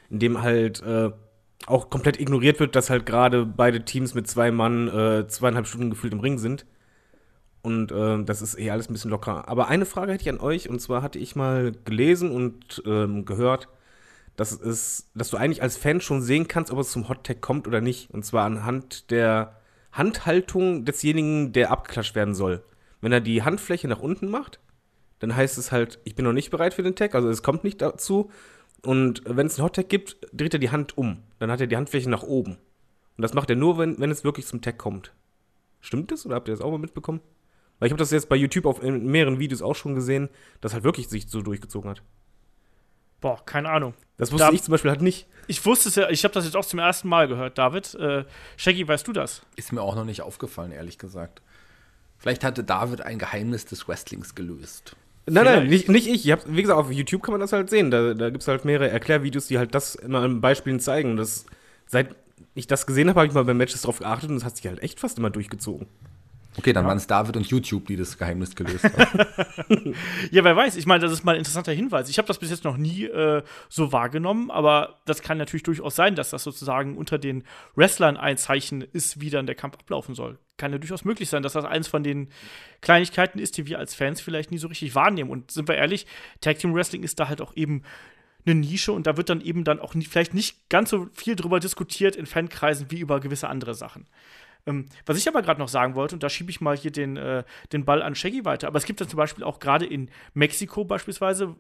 in 0.10 0.20
dem 0.20 0.42
halt 0.42 0.82
äh, 0.82 1.12
auch 1.68 1.90
komplett 1.90 2.20
ignoriert 2.20 2.60
wird, 2.60 2.76
dass 2.76 2.90
halt 2.90 3.06
gerade 3.06 3.46
beide 3.46 3.84
Teams 3.84 4.14
mit 4.14 4.28
zwei 4.28 4.52
Mann 4.52 4.88
äh, 4.88 5.28
zweieinhalb 5.28 5.68
Stunden 5.68 5.90
gefühlt 5.90 6.14
im 6.14 6.20
Ring 6.20 6.38
sind. 6.38 6.66
Und 7.66 7.92
äh, 7.92 8.24
das 8.24 8.44
ist 8.44 8.60
eh 8.60 8.70
alles 8.70 8.90
ein 8.90 8.94
bisschen 8.94 9.10
locker. 9.10 9.50
Aber 9.50 9.70
eine 9.70 9.88
Frage 9.88 10.12
hätte 10.12 10.22
ich 10.22 10.30
an 10.30 10.40
euch, 10.40 10.70
und 10.70 10.80
zwar 10.80 11.02
hatte 11.02 11.18
ich 11.18 11.36
mal 11.36 11.72
gelesen 11.84 12.30
und 12.30 12.84
ähm, 12.86 13.26
gehört, 13.26 13.70
dass, 14.36 14.52
es, 14.52 15.10
dass 15.16 15.32
du 15.32 15.38
eigentlich 15.38 15.64
als 15.64 15.76
Fan 15.76 16.00
schon 16.00 16.22
sehen 16.22 16.48
kannst, 16.48 16.72
ob 16.72 16.78
es 16.78 16.92
zum 16.92 17.10
Hot 17.10 17.24
Tag 17.24 17.42
kommt 17.42 17.68
oder 17.68 17.82
nicht. 17.82 18.12
Und 18.12 18.24
zwar 18.24 18.46
anhand 18.46 19.10
der 19.10 19.56
Handhaltung 19.92 20.86
desjenigen, 20.86 21.54
der 21.54 21.72
abgeklatscht 21.72 22.14
werden 22.14 22.36
soll. 22.36 22.64
Wenn 23.02 23.12
er 23.12 23.20
die 23.22 23.42
Handfläche 23.42 23.88
nach 23.88 24.00
unten 24.00 24.30
macht, 24.30 24.60
dann 25.18 25.36
heißt 25.36 25.58
es 25.58 25.72
halt, 25.72 26.00
ich 26.04 26.14
bin 26.14 26.24
noch 26.24 26.34
nicht 26.34 26.52
bereit 26.52 26.76
für 26.76 26.84
den 26.84 26.96
Tag, 26.96 27.16
also 27.16 27.30
es 27.30 27.42
kommt 27.42 27.64
nicht 27.64 27.82
dazu. 27.82 28.30
Und 28.84 29.24
wenn 29.26 29.48
es 29.48 29.58
einen 29.58 29.66
Hot 29.66 29.76
Tag 29.76 29.90
gibt, 29.90 30.18
dreht 30.34 30.54
er 30.54 30.60
die 30.60 30.70
Hand 30.70 31.00
um. 31.00 31.24
Dann 31.40 31.50
hat 31.50 31.62
er 31.62 31.68
die 31.68 31.78
Handfläche 31.78 32.12
nach 32.12 32.22
oben. 32.22 32.58
Und 33.18 33.22
das 33.24 33.34
macht 33.34 33.50
er 33.50 33.56
nur, 33.56 33.80
wenn, 33.80 34.00
wenn 34.00 34.12
es 34.12 34.24
wirklich 34.24 34.46
zum 34.46 34.62
Tag 34.62 34.78
kommt. 34.78 35.14
Stimmt 35.82 36.12
das 36.12 36.28
oder 36.28 36.36
habt 36.36 36.48
ihr 36.48 36.54
das 36.54 36.62
auch 36.62 36.70
mal 36.70 36.78
mitbekommen? 36.78 37.22
Weil 37.80 37.88
ich 37.88 37.92
habe 37.92 38.00
das 38.00 38.12
jetzt 38.12 38.30
bei 38.30 38.36
YouTube 38.36 38.66
auf 38.66 38.82
in 38.82 39.06
mehreren 39.08 39.40
Videos 39.40 39.62
auch 39.62 39.76
schon 39.76 39.96
gesehen, 39.96 40.30
dass 40.62 40.74
halt 40.74 40.84
wirklich 40.84 41.10
sich 41.10 41.30
so 41.30 41.42
durchgezogen 41.42 41.90
hat. 41.90 42.02
Boah, 43.22 43.44
keine 43.46 43.70
Ahnung. 43.70 43.94
Das 44.18 44.32
wusste 44.32 44.48
da, 44.48 44.54
ich 44.54 44.64
zum 44.64 44.72
Beispiel 44.72 44.92
halt 44.92 45.02
nicht. 45.02 45.28
Ich 45.48 45.66
wusste 45.66 45.90
es 45.90 45.96
ja, 45.96 46.10
ich 46.10 46.24
habe 46.24 46.34
das 46.34 46.46
jetzt 46.46 46.56
auch 46.56 46.66
zum 46.66 46.80
ersten 46.80 47.08
Mal 47.08 47.28
gehört, 47.28 47.58
David. 47.58 47.94
Äh, 47.96 48.26
Shaggy, 48.56 48.88
weißt 48.88 49.08
du 49.08 49.14
das? 49.14 49.42
Ist 49.56 49.74
mir 49.74 49.82
auch 49.82 49.96
noch 49.96 50.06
nicht 50.06 50.22
aufgefallen, 50.22 50.72
ehrlich 50.72 50.98
gesagt. 50.98 51.42
Vielleicht 52.18 52.44
hatte 52.44 52.64
David 52.64 53.02
ein 53.02 53.20
Geheimnis 53.20 53.66
des 53.66 53.88
Wrestlings 53.88 54.36
gelöst. 54.36 54.96
Nein, 55.28 55.46
nein, 55.46 55.68
nicht, 55.68 55.90
nicht 55.90 56.08
ich. 56.08 56.26
ich 56.26 56.32
hab, 56.32 56.42
wie 56.48 56.62
gesagt, 56.62 56.80
auf 56.80 56.92
YouTube 56.92 57.24
kann 57.24 57.32
man 57.34 57.42
das 57.42 57.52
halt 57.52 57.70
sehen. 57.70 57.90
Da, 57.90 58.14
da 58.14 58.30
gibt 58.30 58.44
es 58.44 58.48
halt 58.48 58.64
mehrere 58.64 58.90
Erklärvideos, 58.90 59.48
die 59.48 59.58
halt 59.58 59.74
das 59.74 59.96
immer 59.96 60.24
in 60.24 60.40
Beispielen 60.40 60.80
zeigen. 60.80 61.18
Das, 61.18 61.46
seit 61.88 62.16
ich 62.54 62.68
das 62.68 62.86
gesehen 62.86 63.10
habe, 63.10 63.20
habe 63.20 63.28
ich 63.28 63.34
mal 63.34 63.44
bei 63.44 63.54
Matches 63.54 63.82
drauf 63.82 64.00
geachtet 64.00 64.30
und 64.30 64.36
das 64.36 64.46
hat 64.46 64.58
sich 64.58 64.68
halt 64.68 64.84
echt 64.84 65.00
fast 65.00 65.18
immer 65.18 65.32
durchgezogen. 65.32 65.88
Okay, 66.58 66.74
dann 66.74 66.86
ja. 66.86 66.90
waren 66.90 66.98
es 66.98 67.08
David 67.08 67.36
und 67.36 67.48
YouTube, 67.48 67.88
die 67.88 67.98
das 67.98 68.18
Geheimnis 68.18 68.56
gelöst 68.56 68.86
haben. 68.86 69.96
ja, 70.32 70.44
wer 70.44 70.56
weiß. 70.56 70.78
Ich 70.78 70.86
meine, 70.86 71.02
das 71.02 71.12
ist 71.12 71.24
mal 71.24 71.34
ein 71.34 71.40
interessanter 71.40 71.74
Hinweis. 71.74 72.10
Ich 72.10 72.18
habe 72.18 72.28
das 72.28 72.40
bis 72.40 72.50
jetzt 72.50 72.64
noch 72.64 72.78
nie 72.78 73.06
äh, 73.06 73.44
so 73.68 73.92
wahrgenommen, 73.92 74.50
aber 74.52 75.00
das 75.06 75.22
kann 75.22 75.38
natürlich 75.38 75.64
durchaus 75.64 75.96
sein, 75.96 76.16
dass 76.16 76.30
das 76.30 76.44
sozusagen 76.44 76.98
unter 76.98 77.18
den 77.18 77.44
Wrestlern 77.76 78.18
ein 78.18 78.38
Zeichen 78.38 78.82
ist, 78.82 79.20
wie 79.20 79.30
dann 79.30 79.46
der 79.46 79.56
Kampf 79.56 79.76
ablaufen 79.76 80.16
soll. 80.16 80.40
Kann 80.58 80.72
ja 80.72 80.78
durchaus 80.78 81.04
möglich 81.04 81.30
sein, 81.30 81.44
dass 81.44 81.54
das 81.54 81.66
eins 81.66 81.88
von 81.88 82.04
den 82.04 82.30
Kleinigkeiten 82.82 83.40
ist, 83.40 83.58
die 83.58 83.68
wir 83.68 83.78
als 83.78 83.94
Fans 83.94 84.22
vielleicht 84.22 84.52
nie 84.52 84.58
so 84.58 84.68
richtig 84.68 84.96
wahrnehmen. 84.96 85.30
Und 85.30 85.52
sind 85.52 85.68
wir 85.68 85.76
ehrlich, 85.76 86.08
Tag 86.40 86.60
Team 86.60 86.74
Wrestling 86.74 87.04
ist 87.04 87.20
da 87.20 87.28
halt 87.28 87.42
auch 87.42 87.56
eben 87.56 87.84
eine 88.46 88.56
Nische 88.56 88.92
und 88.92 89.08
da 89.08 89.18
wird 89.18 89.30
dann 89.30 89.42
eben 89.42 89.64
dann 89.64 89.80
auch 89.80 89.96
nie, 89.96 90.06
vielleicht 90.06 90.34
nicht 90.34 90.70
ganz 90.70 90.90
so 90.92 91.08
viel 91.14 91.36
drüber 91.36 91.60
diskutiert 91.60 92.16
in 92.16 92.26
Fankreisen 92.26 92.92
wie 92.92 93.00
über 93.00 93.20
gewisse 93.20 93.50
andere 93.50 93.74
Sachen. 93.74 94.06
Ähm, 94.66 94.88
was 95.06 95.18
ich 95.18 95.28
aber 95.28 95.42
gerade 95.42 95.60
noch 95.60 95.68
sagen 95.68 95.96
wollte, 95.96 96.16
und 96.16 96.24
da 96.24 96.30
schiebe 96.30 96.50
ich 96.50 96.62
mal 96.62 96.76
hier 96.76 96.92
den, 96.92 97.18
äh, 97.18 97.44
den 97.72 97.86
Ball 97.86 98.02
an 98.02 98.16
Shaggy 98.16 98.46
weiter, 98.46 98.68
aber 98.68 98.78
es 98.78 98.86
gibt 98.86 99.02
dann 99.02 99.10
zum 99.10 99.18
Beispiel 99.18 99.44
auch 99.44 99.60
gerade 99.60 99.86
in 99.86 100.10
Mexiko 100.34 100.86
beispielsweise 100.86 101.56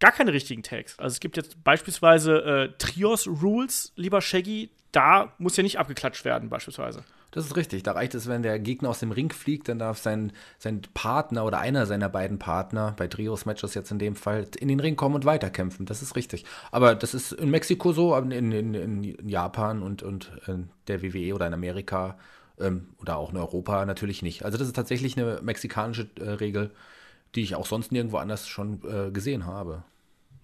gar 0.00 0.12
keine 0.12 0.32
richtigen 0.32 0.62
Tags. 0.62 0.98
Also 0.98 1.14
es 1.14 1.20
gibt 1.20 1.36
jetzt 1.36 1.62
beispielsweise 1.64 2.42
äh, 2.44 2.68
Trios 2.78 3.26
Rules, 3.26 3.92
lieber 3.96 4.20
Shaggy, 4.20 4.70
da 4.92 5.32
muss 5.38 5.56
ja 5.56 5.62
nicht 5.62 5.78
abgeklatscht 5.78 6.24
werden, 6.24 6.48
beispielsweise. 6.48 7.04
Das 7.30 7.44
ist 7.44 7.56
richtig. 7.56 7.82
Da 7.82 7.92
reicht 7.92 8.14
es, 8.14 8.26
wenn 8.26 8.42
der 8.42 8.58
Gegner 8.58 8.88
aus 8.88 9.00
dem 9.00 9.12
Ring 9.12 9.30
fliegt, 9.30 9.68
dann 9.68 9.78
darf 9.78 9.98
sein, 9.98 10.32
sein 10.58 10.80
Partner 10.94 11.44
oder 11.44 11.58
einer 11.58 11.84
seiner 11.84 12.08
beiden 12.08 12.38
Partner, 12.38 12.94
bei 12.96 13.06
Trios-Matches 13.06 13.74
jetzt 13.74 13.90
in 13.90 13.98
dem 13.98 14.16
Fall, 14.16 14.46
in 14.58 14.68
den 14.68 14.80
Ring 14.80 14.96
kommen 14.96 15.14
und 15.14 15.26
weiterkämpfen. 15.26 15.84
Das 15.84 16.00
ist 16.00 16.16
richtig. 16.16 16.46
Aber 16.70 16.94
das 16.94 17.12
ist 17.12 17.32
in 17.32 17.50
Mexiko 17.50 17.92
so, 17.92 18.16
in, 18.16 18.32
in, 18.32 18.74
in 18.74 19.28
Japan 19.28 19.82
und, 19.82 20.02
und 20.02 20.32
in 20.46 20.62
äh, 20.62 20.66
der 20.86 21.02
WWE 21.02 21.34
oder 21.34 21.46
in 21.46 21.52
Amerika 21.52 22.16
ähm, 22.60 22.88
oder 23.00 23.16
auch 23.16 23.30
in 23.30 23.36
Europa 23.36 23.84
natürlich 23.86 24.22
nicht. 24.22 24.44
Also 24.44 24.58
das 24.58 24.66
ist 24.66 24.76
tatsächlich 24.76 25.16
eine 25.16 25.40
mexikanische 25.42 26.08
äh, 26.20 26.30
Regel, 26.30 26.70
die 27.34 27.42
ich 27.42 27.54
auch 27.54 27.66
sonst 27.66 27.92
nirgendwo 27.92 28.16
anders 28.18 28.48
schon 28.48 28.80
äh, 28.88 29.10
gesehen 29.10 29.46
habe. 29.46 29.84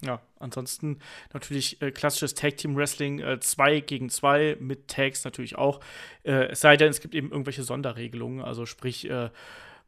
Ja, 0.02 0.21
ansonsten 0.38 0.99
natürlich 1.33 1.80
äh, 1.80 1.90
klassisches 1.90 2.35
Tag 2.35 2.59
Team 2.59 2.76
Wrestling 2.76 3.23
2 3.40 3.73
äh, 3.73 3.80
gegen 3.80 4.11
2 4.11 4.59
mit 4.61 4.88
Tags 4.88 5.25
natürlich 5.25 5.56
auch. 5.56 5.80
Äh, 6.25 6.49
es 6.49 6.61
sei 6.61 6.76
denn, 6.76 6.90
es 6.90 7.00
gibt 7.00 7.14
eben 7.14 7.30
irgendwelche 7.30 7.62
Sonderregelungen, 7.62 8.44
also 8.44 8.66
sprich 8.66 9.09
äh, 9.09 9.30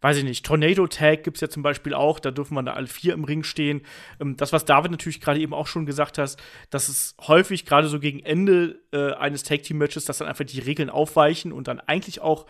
weiß 0.07 0.19
ich 0.19 0.25
nicht, 0.25 0.47
Tornado 0.47 0.87
Tag 0.87 1.25
gibt 1.25 1.37
es 1.37 1.41
ja 1.41 1.49
zum 1.49 1.65
Beispiel 1.65 1.93
auch, 1.93 2.21
da 2.21 2.31
dürfen 2.31 2.55
wir 2.55 2.63
da 2.63 2.75
alle 2.75 2.87
vier 2.87 3.13
im 3.13 3.25
Ring 3.25 3.43
stehen. 3.43 3.83
Ähm, 4.21 4.37
das, 4.37 4.53
was 4.53 4.65
David 4.65 4.93
natürlich 4.93 5.21
gerade 5.21 5.41
eben 5.41 5.53
auch 5.53 5.67
schon 5.67 5.85
gesagt 5.85 6.17
hat, 6.19 6.37
dass 6.71 6.89
es 6.89 7.17
häufig 7.27 7.67
gerade 7.67 7.89
so 7.89 7.99
gegen 7.99 8.21
Ende 8.21 8.79
äh, 8.93 9.15
eines 9.15 9.43
Tag 9.43 9.65
Team 9.65 9.79
Matches, 9.79 10.05
dass 10.05 10.19
dann 10.19 10.29
einfach 10.29 10.45
die 10.45 10.61
Regeln 10.61 10.91
aufweichen 10.91 11.51
und 11.51 11.67
dann 11.67 11.81
eigentlich 11.81 12.21
auch 12.21 12.47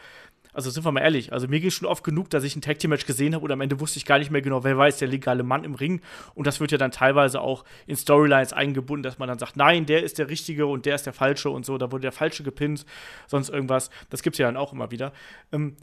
Also 0.52 0.68
sind 0.68 0.84
wir 0.84 0.92
mal 0.92 1.00
ehrlich, 1.00 1.32
also 1.32 1.48
mir 1.48 1.60
ging 1.60 1.68
es 1.68 1.74
schon 1.74 1.88
oft 1.88 2.04
genug, 2.04 2.28
dass 2.28 2.44
ich 2.44 2.56
ein 2.56 2.60
Tag 2.60 2.78
Team 2.78 2.90
Match 2.90 3.06
gesehen 3.06 3.34
habe 3.34 3.44
und 3.44 3.52
am 3.52 3.62
Ende 3.62 3.80
wusste 3.80 3.98
ich 3.98 4.04
gar 4.04 4.18
nicht 4.18 4.30
mehr 4.30 4.42
genau, 4.42 4.62
wer 4.62 4.76
jetzt 4.84 5.00
der 5.00 5.08
legale 5.08 5.42
Mann 5.42 5.64
im 5.64 5.74
Ring. 5.74 6.02
Und 6.34 6.46
das 6.46 6.60
wird 6.60 6.72
ja 6.72 6.78
dann 6.78 6.90
teilweise 6.90 7.40
auch 7.40 7.64
in 7.86 7.96
Storylines 7.96 8.52
eingebunden, 8.52 9.02
dass 9.02 9.18
man 9.18 9.28
dann 9.28 9.38
sagt, 9.38 9.56
nein, 9.56 9.86
der 9.86 10.02
ist 10.02 10.18
der 10.18 10.28
Richtige 10.28 10.66
und 10.66 10.84
der 10.84 10.94
ist 10.94 11.06
der 11.06 11.14
Falsche 11.14 11.48
und 11.48 11.64
so, 11.64 11.78
da 11.78 11.90
wurde 11.90 12.02
der 12.02 12.12
Falsche 12.12 12.42
gepinnt, 12.42 12.84
sonst 13.26 13.48
irgendwas. 13.48 13.88
Das 14.10 14.22
gibt 14.22 14.34
es 14.34 14.38
ja 14.38 14.46
dann 14.46 14.58
auch 14.58 14.74
immer 14.74 14.90
wieder. 14.90 15.12
Ähm, 15.52 15.76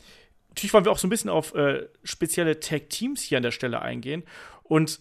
natürlich 0.54 0.74
wollen 0.74 0.86
wir 0.86 0.92
auch 0.92 1.00
so 1.00 1.08
ein 1.08 1.10
bisschen 1.10 1.32
auf 1.32 1.56
äh, 1.56 1.88
spezielle 2.04 2.60
Tag 2.60 2.90
Teams 2.90 3.22
hier 3.22 3.38
an 3.38 3.44
der 3.44 3.52
Stelle 3.52 3.82
eingehen. 3.82 4.24
Und 4.62 5.00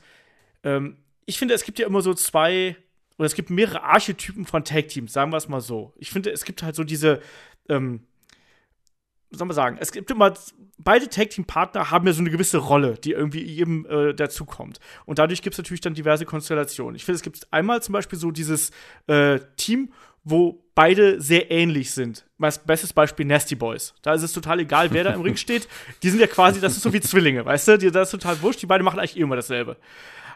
ähm, 0.64 0.96
ich 1.26 1.38
finde, 1.38 1.54
es 1.54 1.64
gibt 1.64 1.78
ja 1.78 1.86
immer 1.86 2.00
so 2.00 2.14
zwei 2.14 2.76
oder 3.18 3.26
es 3.26 3.34
gibt 3.34 3.50
mehrere 3.50 3.82
Archetypen 3.82 4.46
von 4.46 4.64
Tag 4.64 4.88
Teams, 4.88 5.12
sagen 5.12 5.30
wir 5.30 5.36
es 5.36 5.48
mal 5.48 5.60
so. 5.60 5.92
Ich 5.96 6.10
finde, 6.10 6.30
es 6.30 6.44
gibt 6.44 6.62
halt 6.62 6.74
so 6.74 6.84
diese, 6.84 7.20
ähm, 7.68 8.00
was 9.30 9.38
soll 9.38 9.46
man 9.46 9.54
sagen, 9.54 9.76
es 9.78 9.92
gibt 9.92 10.10
immer, 10.10 10.32
beide 10.78 11.08
Tag 11.08 11.30
Team 11.30 11.44
Partner 11.44 11.90
haben 11.90 12.06
ja 12.06 12.14
so 12.14 12.20
eine 12.20 12.30
gewisse 12.30 12.58
Rolle, 12.58 12.94
die 12.94 13.12
irgendwie 13.12 13.42
jedem 13.42 13.84
äh, 13.86 14.14
dazukommt. 14.14 14.80
Und 15.04 15.18
dadurch 15.18 15.42
gibt 15.42 15.54
es 15.54 15.58
natürlich 15.58 15.82
dann 15.82 15.94
diverse 15.94 16.24
Konstellationen. 16.24 16.96
Ich 16.96 17.04
finde, 17.04 17.16
es 17.16 17.22
gibt 17.22 17.52
einmal 17.52 17.82
zum 17.82 17.92
Beispiel 17.92 18.18
so 18.18 18.30
dieses 18.30 18.70
äh, 19.06 19.38
Team, 19.56 19.92
wo 20.24 20.62
beide 20.74 21.20
sehr 21.20 21.50
ähnlich 21.50 21.90
sind. 21.90 22.24
Mein 22.38 22.52
bestes 22.66 22.92
Beispiel 22.92 23.26
Nasty 23.26 23.54
Boys. 23.54 23.94
Da 24.02 24.14
ist 24.14 24.22
es 24.22 24.32
total 24.32 24.60
egal, 24.60 24.92
wer 24.92 25.04
da 25.04 25.12
im 25.12 25.20
Ring 25.20 25.36
steht. 25.36 25.68
Die 26.02 26.10
sind 26.10 26.20
ja 26.20 26.26
quasi, 26.26 26.60
das 26.60 26.76
ist 26.76 26.82
so 26.82 26.92
wie 26.92 27.00
Zwillinge, 27.00 27.44
weißt 27.44 27.68
du? 27.68 27.78
Die, 27.78 27.90
das 27.90 28.12
ist 28.12 28.20
total 28.20 28.40
wurscht. 28.42 28.62
Die 28.62 28.66
beiden 28.66 28.84
machen 28.84 28.98
eigentlich 28.98 29.16
immer 29.16 29.36
dasselbe. 29.36 29.76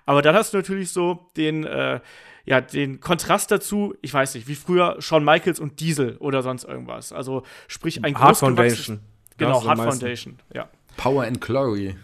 Aber 0.05 0.23
dann 0.23 0.35
hast 0.35 0.53
du 0.53 0.59
natürlich 0.59 0.91
so 0.91 1.31
den, 1.37 1.65
äh, 1.65 2.01
ja, 2.45 2.61
den 2.61 3.01
Kontrast 3.01 3.51
dazu, 3.51 3.95
ich 4.03 4.15
weiß 4.15 4.35
nicht, 4.35 4.47
wie 4.47 4.55
früher 4.55 4.97
Shawn 5.01 5.25
Michaels 5.25 5.59
und 5.59 5.81
Diesel 5.81 6.17
oder 6.19 6.43
sonst 6.43 6.65
irgendwas. 6.65 7.13
Also 7.13 7.43
sprich 7.67 8.05
ein 8.05 8.17
Hard 8.19 8.37
Foundation. 8.37 9.01
Genau, 9.37 9.65
Hard 9.65 9.79
Foundation, 9.79 10.39
ja. 10.55 10.69
Power 10.97 11.25
and 11.25 11.41
Glory. 11.41 11.97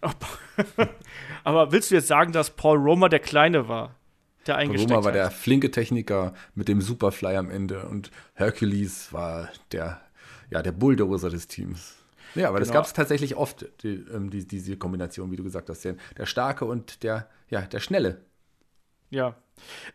Aber 1.44 1.72
willst 1.72 1.90
du 1.90 1.96
jetzt 1.96 2.06
sagen, 2.06 2.32
dass 2.32 2.50
Paul 2.50 2.78
Roma 2.78 3.08
der 3.08 3.18
Kleine 3.18 3.68
war? 3.68 3.97
Der 4.48 4.56
eingesteckt 4.56 4.90
Roma 4.90 5.04
war 5.04 5.12
der 5.12 5.30
flinke 5.30 5.70
Techniker 5.70 6.32
mit 6.54 6.68
dem 6.68 6.80
Superfly 6.80 7.36
am 7.36 7.50
Ende 7.50 7.86
und 7.86 8.10
Hercules 8.34 9.12
war 9.12 9.48
der, 9.72 10.00
ja, 10.50 10.62
der 10.62 10.72
Bulldozer 10.72 11.30
des 11.30 11.46
Teams. 11.46 11.94
Ja, 12.34 12.48
aber 12.48 12.58
das 12.58 12.68
Genau. 12.68 12.78
gab 12.80 12.86
es 12.86 12.92
tatsächlich 12.92 13.36
oft, 13.36 13.66
die, 13.82 14.04
ähm, 14.12 14.30
die, 14.30 14.46
diese 14.46 14.76
Kombination, 14.76 15.30
wie 15.30 15.36
du 15.36 15.44
gesagt 15.44 15.68
hast. 15.68 15.84
Der, 15.84 15.96
der 16.16 16.26
Starke 16.26 16.64
und 16.64 17.02
der, 17.02 17.28
ja, 17.50 17.62
der 17.62 17.80
Schnelle. 17.80 18.22
Ja. 19.10 19.36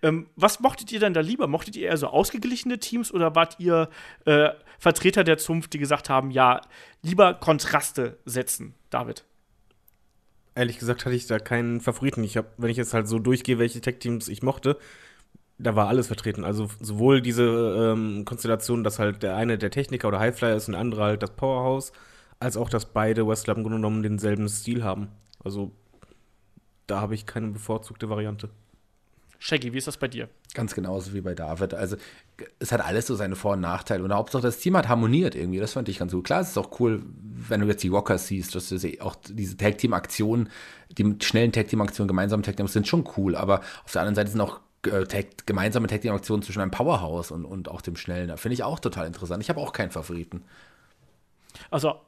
Ähm, 0.01 0.27
was 0.35 0.59
mochtet 0.59 0.91
ihr 0.91 0.99
denn 0.99 1.13
da 1.13 1.21
lieber? 1.21 1.47
Mochtet 1.47 1.75
ihr 1.75 1.87
eher 1.87 1.97
so 1.97 2.07
ausgeglichene 2.07 2.79
Teams 2.79 3.11
oder 3.13 3.35
wart 3.35 3.59
ihr 3.59 3.89
äh, 4.25 4.49
Vertreter 4.79 5.23
der 5.23 5.37
Zunft, 5.37 5.73
die 5.73 5.79
gesagt 5.79 6.09
haben, 6.09 6.31
ja, 6.31 6.61
lieber 7.01 7.33
Kontraste 7.35 8.17
setzen, 8.25 8.73
David? 8.89 9.23
Ehrlich 10.55 10.77
gesagt 10.77 11.05
hatte 11.05 11.15
ich 11.15 11.27
da 11.27 11.39
keinen 11.39 11.81
Favoriten. 11.81 12.23
Ich 12.23 12.37
habe, 12.37 12.47
wenn 12.57 12.69
ich 12.69 12.77
jetzt 12.77 12.93
halt 12.93 13.07
so 13.07 13.19
durchgehe, 13.19 13.59
welche 13.59 13.81
Tech-Teams 13.81 14.27
ich 14.27 14.43
mochte, 14.43 14.77
da 15.57 15.75
war 15.75 15.87
alles 15.87 16.07
vertreten. 16.07 16.43
Also 16.43 16.69
sowohl 16.79 17.21
diese 17.21 17.43
ähm, 17.43 18.25
Konstellation, 18.25 18.83
dass 18.83 18.99
halt 18.99 19.23
der 19.23 19.35
eine 19.35 19.57
der 19.57 19.71
Techniker 19.71 20.07
oder 20.07 20.19
Highflyer 20.19 20.55
ist 20.55 20.67
und 20.67 20.73
der 20.73 20.81
andere 20.81 21.03
halt 21.03 21.23
das 21.23 21.31
Powerhouse, 21.31 21.91
als 22.39 22.57
auch, 22.57 22.69
dass 22.69 22.85
beide 22.85 23.27
Wrestler 23.27 23.55
im 23.55 23.63
Grunde 23.63 23.77
genommen 23.77 24.03
denselben 24.03 24.47
Stil 24.49 24.83
haben. 24.83 25.09
Also 25.43 25.71
da 26.87 27.01
habe 27.01 27.15
ich 27.15 27.25
keine 27.25 27.47
bevorzugte 27.49 28.09
Variante. 28.09 28.49
Shaggy, 29.45 29.73
wie 29.73 29.77
ist 29.77 29.87
das 29.87 29.97
bei 29.97 30.07
dir? 30.07 30.29
Ganz 30.53 30.73
genauso 30.73 31.13
wie 31.13 31.19
bei 31.19 31.35
David. 31.35 31.73
Also 31.73 31.97
es 32.59 32.71
hat 32.71 32.79
alles 32.79 33.07
so 33.07 33.15
seine 33.15 33.35
Vor- 33.35 33.53
und 33.53 33.59
Nachteile. 33.59 34.01
Und 34.01 34.13
Hauptsache 34.13 34.41
das 34.41 34.57
Team 34.59 34.77
hat 34.77 34.87
harmoniert 34.87 35.35
irgendwie. 35.35 35.59
Das 35.59 35.73
fand 35.73 35.89
ich 35.89 35.99
ganz 35.99 36.13
gut. 36.13 36.23
Klar, 36.23 36.39
es 36.39 36.51
ist 36.51 36.57
auch 36.57 36.79
cool, 36.79 37.03
wenn 37.49 37.59
du 37.59 37.67
jetzt 37.67 37.83
die 37.83 37.89
Rockers 37.89 38.27
siehst, 38.27 38.55
dass 38.55 38.69
du 38.69 38.77
auch 39.01 39.17
diese 39.27 39.57
Tag-Team-Aktionen, 39.57 40.49
die 40.97 41.17
schnellen 41.21 41.51
Tag-Team-Aktionen, 41.51 42.07
gemeinsame 42.07 42.41
Tag-Team 42.41 42.67
sind 42.69 42.87
schon 42.87 43.03
cool. 43.17 43.35
Aber 43.35 43.59
auf 43.83 43.91
der 43.91 44.03
anderen 44.03 44.15
Seite 44.15 44.31
sind 44.31 44.39
auch 44.39 44.61
äh, 44.85 45.03
Tag, 45.03 45.45
gemeinsame 45.45 45.87
Tag-Team-Aktionen 45.87 46.41
zwischen 46.41 46.61
einem 46.61 46.71
Powerhouse 46.71 47.31
und, 47.31 47.43
und 47.43 47.67
auch 47.67 47.81
dem 47.81 47.97
Schnellen. 47.97 48.29
Da 48.29 48.37
finde 48.37 48.53
ich 48.53 48.63
auch 48.63 48.79
total 48.79 49.07
interessant. 49.07 49.43
Ich 49.43 49.49
habe 49.49 49.59
auch 49.59 49.73
keinen 49.73 49.91
Favoriten. 49.91 50.45
Also, 51.69 51.99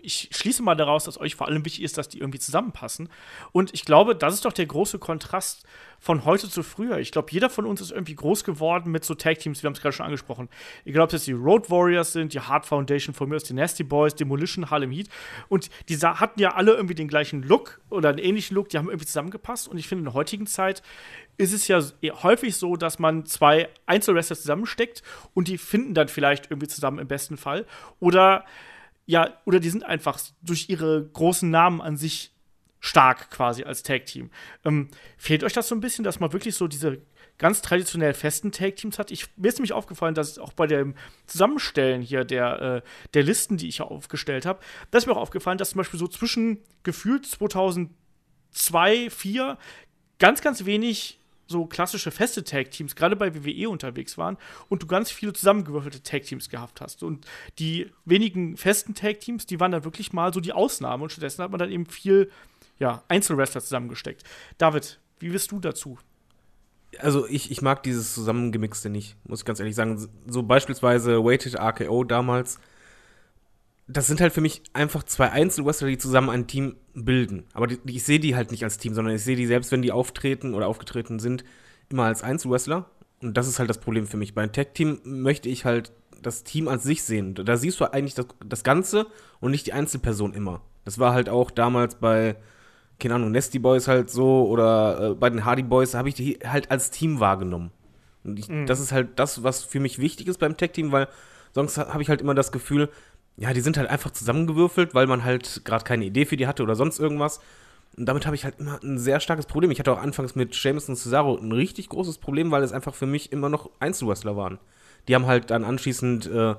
ich 0.00 0.30
schließe 0.32 0.62
mal 0.62 0.76
daraus, 0.76 1.04
dass 1.04 1.20
euch 1.20 1.34
vor 1.34 1.48
allem 1.48 1.64
wichtig 1.64 1.82
ist, 1.82 1.98
dass 1.98 2.08
die 2.08 2.20
irgendwie 2.20 2.38
zusammenpassen. 2.38 3.08
Und 3.50 3.74
ich 3.74 3.84
glaube, 3.84 4.14
das 4.14 4.34
ist 4.34 4.44
doch 4.44 4.52
der 4.52 4.66
große 4.66 5.00
Kontrast 5.00 5.64
von 6.04 6.26
heute 6.26 6.50
zu 6.50 6.62
früher. 6.62 6.98
Ich 6.98 7.12
glaube, 7.12 7.28
jeder 7.30 7.48
von 7.48 7.64
uns 7.64 7.80
ist 7.80 7.90
irgendwie 7.90 8.14
groß 8.14 8.44
geworden 8.44 8.92
mit 8.92 9.06
so 9.06 9.14
Tag-Teams, 9.14 9.62
wir 9.62 9.68
haben 9.68 9.74
es 9.74 9.80
gerade 9.80 9.94
schon 9.94 10.04
angesprochen. 10.04 10.50
Egal, 10.84 11.04
ob 11.04 11.12
jetzt 11.14 11.26
die 11.26 11.32
Road 11.32 11.70
Warriors 11.70 12.12
sind, 12.12 12.34
die 12.34 12.40
Hard 12.40 12.66
Foundation, 12.66 13.14
von 13.14 13.30
mir 13.30 13.36
aus 13.36 13.44
die 13.44 13.54
Nasty 13.54 13.84
Boys, 13.84 14.14
Demolition, 14.14 14.68
Harlem 14.68 14.90
Heat. 14.90 15.08
Und 15.48 15.70
die 15.88 15.96
hatten 15.96 16.38
ja 16.38 16.56
alle 16.56 16.74
irgendwie 16.74 16.94
den 16.94 17.08
gleichen 17.08 17.42
Look 17.42 17.80
oder 17.88 18.10
einen 18.10 18.18
ähnlichen 18.18 18.54
Look, 18.54 18.68
die 18.68 18.76
haben 18.76 18.88
irgendwie 18.88 19.06
zusammengepasst. 19.06 19.66
Und 19.66 19.78
ich 19.78 19.88
finde, 19.88 20.00
in 20.00 20.04
der 20.04 20.12
heutigen 20.12 20.46
Zeit 20.46 20.82
ist 21.38 21.54
es 21.54 21.68
ja 21.68 21.80
häufig 22.22 22.54
so, 22.54 22.76
dass 22.76 22.98
man 22.98 23.24
zwei 23.24 23.70
Einzelwrestler 23.86 24.36
zusammensteckt 24.36 25.02
und 25.32 25.48
die 25.48 25.56
finden 25.56 25.94
dann 25.94 26.08
vielleicht 26.08 26.50
irgendwie 26.50 26.68
zusammen 26.68 26.98
im 26.98 27.08
besten 27.08 27.38
Fall. 27.38 27.64
Oder 27.98 28.44
ja, 29.06 29.38
oder 29.46 29.58
die 29.58 29.70
sind 29.70 29.84
einfach 29.84 30.18
durch 30.42 30.68
ihre 30.68 31.02
großen 31.02 31.48
Namen 31.48 31.80
an 31.80 31.96
sich 31.96 32.33
stark 32.84 33.30
quasi 33.30 33.64
als 33.64 33.82
Tag-Team. 33.82 34.30
Ähm, 34.62 34.88
fehlt 35.16 35.42
euch 35.42 35.54
das 35.54 35.68
so 35.68 35.74
ein 35.74 35.80
bisschen, 35.80 36.04
dass 36.04 36.20
man 36.20 36.34
wirklich 36.34 36.54
so 36.54 36.68
diese 36.68 37.00
ganz 37.38 37.62
traditionell 37.62 38.12
festen 38.12 38.52
Tag-Teams 38.52 38.98
hat? 38.98 39.10
Ich, 39.10 39.26
mir 39.38 39.48
ist 39.48 39.56
nämlich 39.56 39.72
aufgefallen, 39.72 40.14
dass 40.14 40.38
auch 40.38 40.52
bei 40.52 40.66
dem 40.66 40.94
Zusammenstellen 41.26 42.02
hier 42.02 42.24
der, 42.24 42.60
äh, 42.60 42.82
der 43.14 43.22
Listen, 43.22 43.56
die 43.56 43.68
ich 43.68 43.76
hier 43.76 43.90
aufgestellt 43.90 44.44
habe, 44.44 44.60
da 44.90 44.98
ist 44.98 45.06
mir 45.06 45.14
auch 45.14 45.22
aufgefallen, 45.22 45.56
dass 45.56 45.70
zum 45.70 45.78
Beispiel 45.78 45.98
so 45.98 46.08
zwischen 46.08 46.58
gefühlt 46.82 47.24
2002, 47.24 47.94
2004 48.52 49.58
ganz, 50.18 50.42
ganz 50.42 50.66
wenig 50.66 51.18
so 51.46 51.64
klassische 51.64 52.10
feste 52.10 52.44
Tag-Teams, 52.44 52.96
gerade 52.96 53.16
bei 53.16 53.34
WWE 53.34 53.70
unterwegs 53.70 54.18
waren 54.18 54.36
und 54.68 54.82
du 54.82 54.86
ganz 54.86 55.10
viele 55.10 55.32
zusammengewürfelte 55.32 56.02
Tag-Teams 56.02 56.50
gehabt 56.50 56.82
hast. 56.82 57.02
Und 57.02 57.26
die 57.58 57.90
wenigen 58.04 58.58
festen 58.58 58.94
Tag-Teams, 58.94 59.46
die 59.46 59.58
waren 59.58 59.72
dann 59.72 59.84
wirklich 59.84 60.12
mal 60.12 60.34
so 60.34 60.40
die 60.40 60.52
Ausnahme 60.52 61.04
und 61.04 61.12
stattdessen 61.12 61.42
hat 61.42 61.50
man 61.50 61.58
dann 61.58 61.70
eben 61.70 61.86
viel 61.86 62.30
ja, 62.78 63.02
Einzelwrestler 63.08 63.60
zusammengesteckt. 63.60 64.22
David, 64.58 65.00
wie 65.20 65.30
bist 65.30 65.50
du 65.52 65.60
dazu? 65.60 65.98
Also 66.98 67.26
ich, 67.26 67.50
ich 67.50 67.62
mag 67.62 67.82
dieses 67.82 68.14
Zusammengemixte 68.14 68.88
nicht, 68.88 69.16
muss 69.24 69.40
ich 69.40 69.44
ganz 69.44 69.58
ehrlich 69.58 69.74
sagen. 69.74 70.08
So 70.26 70.42
beispielsweise 70.42 71.24
Weighted 71.24 71.58
RKO 71.58 72.04
damals, 72.04 72.58
das 73.86 74.06
sind 74.06 74.20
halt 74.20 74.32
für 74.32 74.40
mich 74.40 74.62
einfach 74.72 75.02
zwei 75.02 75.30
Einzelwrestler, 75.30 75.88
die 75.88 75.98
zusammen 75.98 76.30
ein 76.30 76.46
Team 76.46 76.76
bilden. 76.94 77.44
Aber 77.52 77.66
die, 77.66 77.78
ich 77.86 78.04
sehe 78.04 78.20
die 78.20 78.36
halt 78.36 78.50
nicht 78.50 78.64
als 78.64 78.78
Team, 78.78 78.94
sondern 78.94 79.14
ich 79.14 79.22
sehe 79.22 79.36
die 79.36 79.46
selbst, 79.46 79.72
wenn 79.72 79.82
die 79.82 79.92
auftreten 79.92 80.54
oder 80.54 80.68
aufgetreten 80.68 81.18
sind, 81.18 81.44
immer 81.88 82.04
als 82.04 82.22
Einzelwrestler. 82.22 82.88
Und 83.20 83.36
das 83.36 83.48
ist 83.48 83.58
halt 83.58 83.70
das 83.70 83.78
Problem 83.78 84.06
für 84.06 84.16
mich. 84.16 84.34
Bei 84.34 84.42
einem 84.42 84.52
Tag-Team 84.52 85.00
möchte 85.04 85.48
ich 85.48 85.64
halt 85.64 85.92
das 86.22 86.44
Team 86.44 86.68
als 86.68 86.84
sich 86.84 87.02
sehen. 87.02 87.34
Da 87.34 87.56
siehst 87.56 87.80
du 87.80 87.92
eigentlich 87.92 88.14
das, 88.14 88.26
das 88.44 88.64
Ganze 88.64 89.06
und 89.40 89.50
nicht 89.50 89.66
die 89.66 89.72
Einzelperson 89.72 90.32
immer. 90.32 90.62
Das 90.84 90.98
war 90.98 91.12
halt 91.12 91.28
auch 91.28 91.50
damals 91.50 91.96
bei, 91.96 92.36
keine 92.98 93.14
Ahnung, 93.14 93.32
Nasty 93.32 93.58
Boys 93.58 93.88
halt 93.88 94.10
so 94.10 94.46
oder 94.46 95.10
äh, 95.10 95.14
bei 95.14 95.30
den 95.30 95.44
Hardy 95.44 95.62
Boys 95.62 95.94
habe 95.94 96.08
ich 96.08 96.14
die 96.14 96.38
halt 96.44 96.70
als 96.70 96.90
Team 96.90 97.20
wahrgenommen. 97.20 97.70
Und 98.24 98.38
ich, 98.38 98.48
das 98.66 98.80
ist 98.80 98.92
halt 98.92 99.18
das, 99.18 99.42
was 99.42 99.62
für 99.62 99.80
mich 99.80 99.98
wichtig 99.98 100.28
ist 100.28 100.38
beim 100.38 100.56
Tag-Team, 100.56 100.92
weil 100.92 101.08
sonst 101.52 101.76
habe 101.76 102.02
ich 102.02 102.08
halt 102.08 102.22
immer 102.22 102.34
das 102.34 102.52
Gefühl, 102.52 102.88
ja, 103.36 103.52
die 103.52 103.60
sind 103.60 103.76
halt 103.76 103.90
einfach 103.90 104.10
zusammengewürfelt, 104.10 104.94
weil 104.94 105.06
man 105.06 105.24
halt 105.24 105.62
gerade 105.64 105.84
keine 105.84 106.04
Idee 106.04 106.24
für 106.24 106.36
die 106.36 106.46
hatte 106.46 106.62
oder 106.62 106.74
sonst 106.74 106.98
irgendwas. 106.98 107.40
Und 107.96 108.06
damit 108.06 108.26
habe 108.26 108.34
ich 108.34 108.44
halt 108.44 108.58
immer 108.58 108.82
ein 108.82 108.98
sehr 108.98 109.20
starkes 109.20 109.46
Problem. 109.46 109.70
Ich 109.70 109.78
hatte 109.78 109.92
auch 109.92 110.00
anfangs 110.00 110.34
mit 110.34 110.54
Sheamus 110.54 110.88
und 110.88 110.96
Cesaro 110.96 111.36
ein 111.36 111.52
richtig 111.52 111.88
großes 111.88 112.18
Problem, 112.18 112.50
weil 112.50 112.62
es 112.62 112.72
einfach 112.72 112.94
für 112.94 113.06
mich 113.06 113.30
immer 113.32 113.48
noch 113.48 113.70
Einzelwrestler 113.78 114.36
waren. 114.36 114.58
Die 115.06 115.14
haben 115.14 115.26
halt 115.26 115.50
dann 115.50 115.64
anschließend 115.64 116.26
äh, 116.26 116.54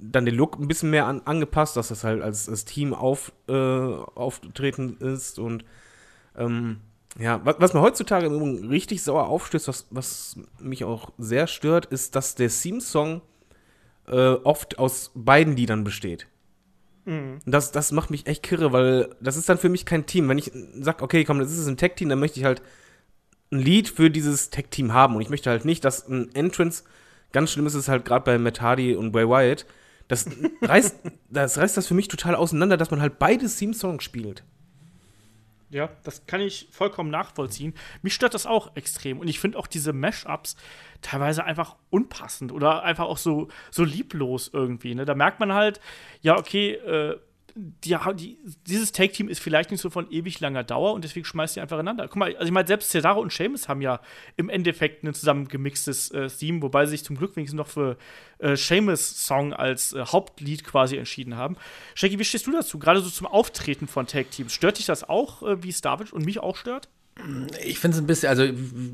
dann 0.00 0.24
den 0.24 0.34
Look 0.34 0.58
ein 0.58 0.68
bisschen 0.68 0.90
mehr 0.90 1.06
an, 1.06 1.22
angepasst, 1.24 1.76
dass 1.76 1.88
das 1.88 2.04
halt 2.04 2.22
als, 2.22 2.48
als 2.48 2.64
Team 2.64 2.94
auf, 2.94 3.32
äh, 3.48 3.52
auftreten 3.52 4.96
ist. 4.98 5.38
Und 5.38 5.64
ähm, 6.36 6.78
ja, 7.18 7.40
was, 7.44 7.56
was 7.58 7.74
mir 7.74 7.80
heutzutage 7.80 8.26
im 8.26 8.34
Übrigen 8.34 8.68
richtig 8.68 9.02
sauer 9.02 9.28
aufstößt, 9.28 9.68
was, 9.68 9.86
was 9.90 10.36
mich 10.58 10.84
auch 10.84 11.12
sehr 11.18 11.46
stört, 11.46 11.86
ist, 11.86 12.16
dass 12.16 12.34
der 12.34 12.48
Theme-Song 12.48 13.20
äh, 14.08 14.32
oft 14.32 14.78
aus 14.78 15.10
beiden 15.14 15.56
Liedern 15.56 15.84
besteht. 15.84 16.26
Und 17.44 17.52
Das, 17.52 17.72
das 17.72 17.92
macht 17.92 18.10
mich 18.10 18.26
echt 18.26 18.42
kirre, 18.42 18.72
weil 18.72 19.14
das 19.20 19.36
ist 19.36 19.48
dann 19.48 19.58
für 19.58 19.68
mich 19.68 19.86
kein 19.86 20.06
Team. 20.06 20.28
Wenn 20.28 20.38
ich 20.38 20.52
sage, 20.78 21.02
okay, 21.02 21.24
komm, 21.24 21.40
das 21.40 21.50
ist 21.50 21.66
ein 21.66 21.76
Tag-Team, 21.76 22.08
dann 22.08 22.20
möchte 22.20 22.38
ich 22.38 22.44
halt 22.44 22.62
ein 23.52 23.58
Lied 23.58 23.88
für 23.88 24.10
dieses 24.10 24.50
Tag-Team 24.50 24.92
haben. 24.92 25.16
Und 25.16 25.22
ich 25.22 25.30
möchte 25.30 25.50
halt 25.50 25.64
nicht, 25.64 25.84
dass 25.84 26.06
ein 26.08 26.34
Entrance, 26.34 26.84
ganz 27.32 27.50
schlimm 27.50 27.66
ist 27.66 27.74
es 27.74 27.88
halt 27.88 28.04
gerade 28.04 28.24
bei 28.24 28.38
Matt 28.38 28.60
Hardy 28.60 28.94
und 28.94 29.12
Bray 29.12 29.28
Wyatt, 29.28 29.66
das 30.10 30.26
reißt, 30.60 30.96
das 31.30 31.56
reißt 31.56 31.76
das 31.76 31.86
für 31.86 31.94
mich 31.94 32.08
total 32.08 32.34
auseinander, 32.34 32.76
dass 32.76 32.90
man 32.90 33.00
halt 33.00 33.20
beide 33.20 33.46
Theme-Songs 33.46 34.02
spielt. 34.02 34.42
Ja, 35.70 35.88
das 36.02 36.26
kann 36.26 36.40
ich 36.40 36.66
vollkommen 36.72 37.10
nachvollziehen. 37.10 37.74
Mich 38.02 38.14
stört 38.14 38.34
das 38.34 38.44
auch 38.44 38.74
extrem. 38.74 39.20
Und 39.20 39.28
ich 39.28 39.38
finde 39.38 39.56
auch 39.56 39.68
diese 39.68 39.92
Mashups 39.92 40.56
teilweise 41.00 41.44
einfach 41.44 41.76
unpassend 41.90 42.50
oder 42.50 42.82
einfach 42.82 43.04
auch 43.04 43.18
so, 43.18 43.46
so 43.70 43.84
lieblos 43.84 44.50
irgendwie. 44.52 44.96
Ne? 44.96 45.04
Da 45.04 45.14
merkt 45.14 45.38
man 45.38 45.52
halt, 45.52 45.80
ja, 46.22 46.36
okay, 46.36 46.72
äh, 46.72 47.20
die, 47.54 47.96
die, 48.14 48.38
dieses 48.66 48.92
Take-Team 48.92 49.28
ist 49.28 49.40
vielleicht 49.40 49.70
nicht 49.70 49.80
so 49.80 49.90
von 49.90 50.10
ewig 50.10 50.40
langer 50.40 50.64
Dauer 50.64 50.92
und 50.92 51.04
deswegen 51.04 51.24
schmeißt 51.24 51.56
die 51.56 51.60
einfach 51.60 51.76
ineinander. 51.76 52.08
Guck 52.08 52.16
mal, 52.16 52.34
also 52.34 52.46
ich 52.46 52.52
meine, 52.52 52.66
selbst 52.66 52.90
Cesaro 52.90 53.20
und 53.20 53.32
Seamus 53.32 53.68
haben 53.68 53.80
ja 53.80 54.00
im 54.36 54.48
Endeffekt 54.48 55.04
ein 55.04 55.14
zusammengemixtes 55.14 56.10
äh, 56.10 56.28
Theme, 56.28 56.62
wobei 56.62 56.86
sie 56.86 56.92
sich 56.92 57.04
zum 57.04 57.16
Glück 57.16 57.36
wenigstens 57.36 57.56
noch 57.56 57.66
für 57.68 57.96
äh, 58.38 58.56
Seamus 58.56 59.26
Song 59.26 59.52
als 59.52 59.92
äh, 59.92 60.04
Hauptlied 60.04 60.64
quasi 60.64 60.96
entschieden 60.96 61.36
haben. 61.36 61.56
Shaggy, 61.94 62.18
wie 62.18 62.24
stehst 62.24 62.46
du 62.46 62.52
dazu? 62.52 62.78
Gerade 62.78 63.00
so 63.00 63.10
zum 63.10 63.26
Auftreten 63.26 63.86
von 63.86 64.06
Tag-Teams. 64.06 64.52
Stört 64.52 64.78
dich 64.78 64.86
das 64.86 65.08
auch, 65.08 65.42
äh, 65.42 65.62
wie 65.62 65.68
es 65.70 65.80
David 65.80 66.12
und 66.12 66.24
mich 66.24 66.40
auch 66.40 66.56
stört? 66.56 66.88
Ich 67.62 67.78
finde 67.78 67.96
es 67.96 68.02
ein 68.02 68.06
bisschen, 68.06 68.28
also 68.30 68.44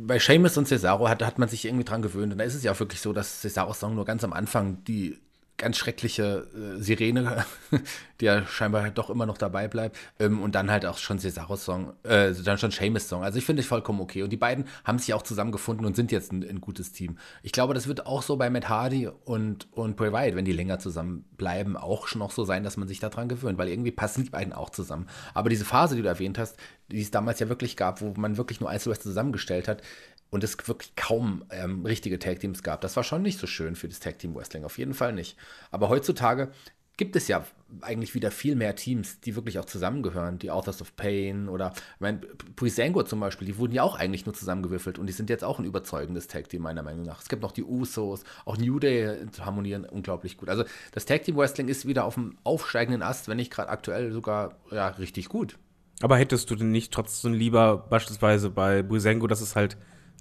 bei 0.06 0.18
Seamus 0.18 0.56
und 0.56 0.66
Cesaro 0.66 1.08
hat, 1.08 1.22
hat 1.22 1.38
man 1.38 1.48
sich 1.48 1.64
irgendwie 1.64 1.84
dran 1.84 2.02
gewöhnt. 2.02 2.32
Und 2.32 2.38
da 2.38 2.44
ist 2.44 2.54
es 2.54 2.62
ja 2.62 2.72
auch 2.72 2.80
wirklich 2.80 3.00
so, 3.00 3.12
dass 3.12 3.40
Cesaros 3.40 3.78
Song 3.78 3.94
nur 3.94 4.04
ganz 4.04 4.24
am 4.24 4.32
Anfang 4.32 4.82
die 4.84 5.18
ganz 5.56 5.76
schreckliche 5.76 6.46
äh, 6.54 6.80
Sirene, 6.80 7.44
die 8.20 8.26
ja 8.26 8.46
scheinbar 8.46 8.82
halt 8.82 8.98
doch 8.98 9.10
immer 9.10 9.26
noch 9.26 9.38
dabei 9.38 9.68
bleibt. 9.68 9.96
Ähm, 10.18 10.40
und 10.40 10.54
dann 10.54 10.70
halt 10.70 10.86
auch 10.86 10.98
schon 10.98 11.18
Cesaros 11.18 11.64
Song, 11.64 11.92
äh, 12.02 12.32
dann 12.32 12.58
schon 12.58 12.70
Seamus 12.70 13.08
Song. 13.08 13.22
Also 13.22 13.38
ich 13.38 13.44
finde 13.44 13.60
ich 13.60 13.68
vollkommen 13.68 14.00
okay. 14.00 14.22
Und 14.22 14.30
die 14.30 14.36
beiden 14.36 14.66
haben 14.84 14.98
sich 14.98 15.14
auch 15.14 15.22
zusammengefunden 15.22 15.86
und 15.86 15.96
sind 15.96 16.12
jetzt 16.12 16.32
ein, 16.32 16.42
ein, 16.42 16.60
gutes 16.60 16.92
Team. 16.92 17.18
Ich 17.42 17.52
glaube, 17.52 17.74
das 17.74 17.86
wird 17.86 18.06
auch 18.06 18.22
so 18.22 18.36
bei 18.36 18.50
Matt 18.50 18.68
Hardy 18.68 19.08
und, 19.24 19.68
und 19.72 19.96
Bray 19.96 20.12
Wyatt, 20.12 20.36
wenn 20.36 20.44
die 20.44 20.52
länger 20.52 20.78
zusammen 20.78 21.24
bleiben, 21.36 21.76
auch 21.76 22.06
schon 22.06 22.18
noch 22.18 22.32
so 22.32 22.44
sein, 22.44 22.64
dass 22.64 22.76
man 22.76 22.88
sich 22.88 23.00
daran 23.00 23.28
gewöhnt, 23.28 23.58
weil 23.58 23.68
irgendwie 23.68 23.92
passen 23.92 24.24
die 24.24 24.30
beiden 24.30 24.52
auch 24.52 24.70
zusammen. 24.70 25.08
Aber 25.34 25.48
diese 25.48 25.64
Phase, 25.64 25.96
die 25.96 26.02
du 26.02 26.08
erwähnt 26.08 26.38
hast, 26.38 26.56
die 26.90 27.00
es 27.00 27.10
damals 27.10 27.40
ja 27.40 27.48
wirklich 27.48 27.76
gab, 27.76 28.00
wo 28.00 28.14
man 28.16 28.36
wirklich 28.36 28.60
nur 28.60 28.70
Einzelwest 28.70 29.02
zusammengestellt 29.02 29.68
hat, 29.68 29.82
und 30.30 30.44
es 30.44 30.56
wirklich 30.66 30.94
kaum 30.96 31.44
ähm, 31.50 31.84
richtige 31.84 32.18
Tag 32.18 32.40
Teams 32.40 32.62
gab. 32.62 32.80
Das 32.80 32.96
war 32.96 33.04
schon 33.04 33.22
nicht 33.22 33.38
so 33.38 33.46
schön 33.46 33.76
für 33.76 33.88
das 33.88 34.00
Tag 34.00 34.18
Team 34.18 34.34
Wrestling, 34.34 34.64
auf 34.64 34.78
jeden 34.78 34.94
Fall 34.94 35.12
nicht. 35.12 35.36
Aber 35.70 35.88
heutzutage 35.88 36.50
gibt 36.96 37.14
es 37.16 37.28
ja 37.28 37.44
eigentlich 37.80 38.14
wieder 38.14 38.30
viel 38.30 38.54
mehr 38.54 38.74
Teams, 38.74 39.20
die 39.20 39.34
wirklich 39.34 39.58
auch 39.58 39.64
zusammengehören. 39.64 40.38
Die 40.38 40.50
Authors 40.50 40.80
of 40.80 40.96
Pain 40.96 41.48
oder, 41.48 41.72
ich 41.74 42.00
meine, 42.00 42.20
Puisengo 42.54 43.02
zum 43.02 43.20
Beispiel, 43.20 43.46
die 43.46 43.58
wurden 43.58 43.72
ja 43.72 43.82
auch 43.82 43.96
eigentlich 43.96 44.24
nur 44.24 44.34
zusammengewürfelt 44.34 44.98
und 44.98 45.06
die 45.06 45.12
sind 45.12 45.28
jetzt 45.28 45.44
auch 45.44 45.58
ein 45.58 45.64
überzeugendes 45.64 46.26
Tag 46.26 46.48
Team, 46.48 46.62
meiner 46.62 46.82
Meinung 46.82 47.04
nach. 47.04 47.20
Es 47.20 47.28
gibt 47.28 47.42
noch 47.42 47.52
die 47.52 47.64
Usos, 47.64 48.22
auch 48.44 48.56
New 48.56 48.78
Day 48.78 49.26
harmonieren 49.40 49.84
unglaublich 49.84 50.36
gut. 50.36 50.48
Also 50.48 50.64
das 50.92 51.04
Tag 51.04 51.24
Team 51.24 51.36
Wrestling 51.36 51.68
ist 51.68 51.86
wieder 51.86 52.04
auf 52.04 52.14
dem 52.14 52.38
aufsteigenden 52.44 53.02
Ast, 53.02 53.28
wenn 53.28 53.36
nicht 53.36 53.52
gerade 53.52 53.68
aktuell 53.68 54.12
sogar 54.12 54.56
ja, 54.70 54.88
richtig 54.88 55.28
gut. 55.28 55.58
Aber 56.02 56.16
hättest 56.16 56.50
du 56.50 56.56
denn 56.56 56.70
nicht 56.70 56.92
trotzdem 56.92 57.32
lieber 57.32 57.78
beispielsweise 57.78 58.50
bei 58.50 58.82
Buisengo, 58.82 59.26
dass 59.26 59.40
es 59.40 59.56
halt 59.56 59.76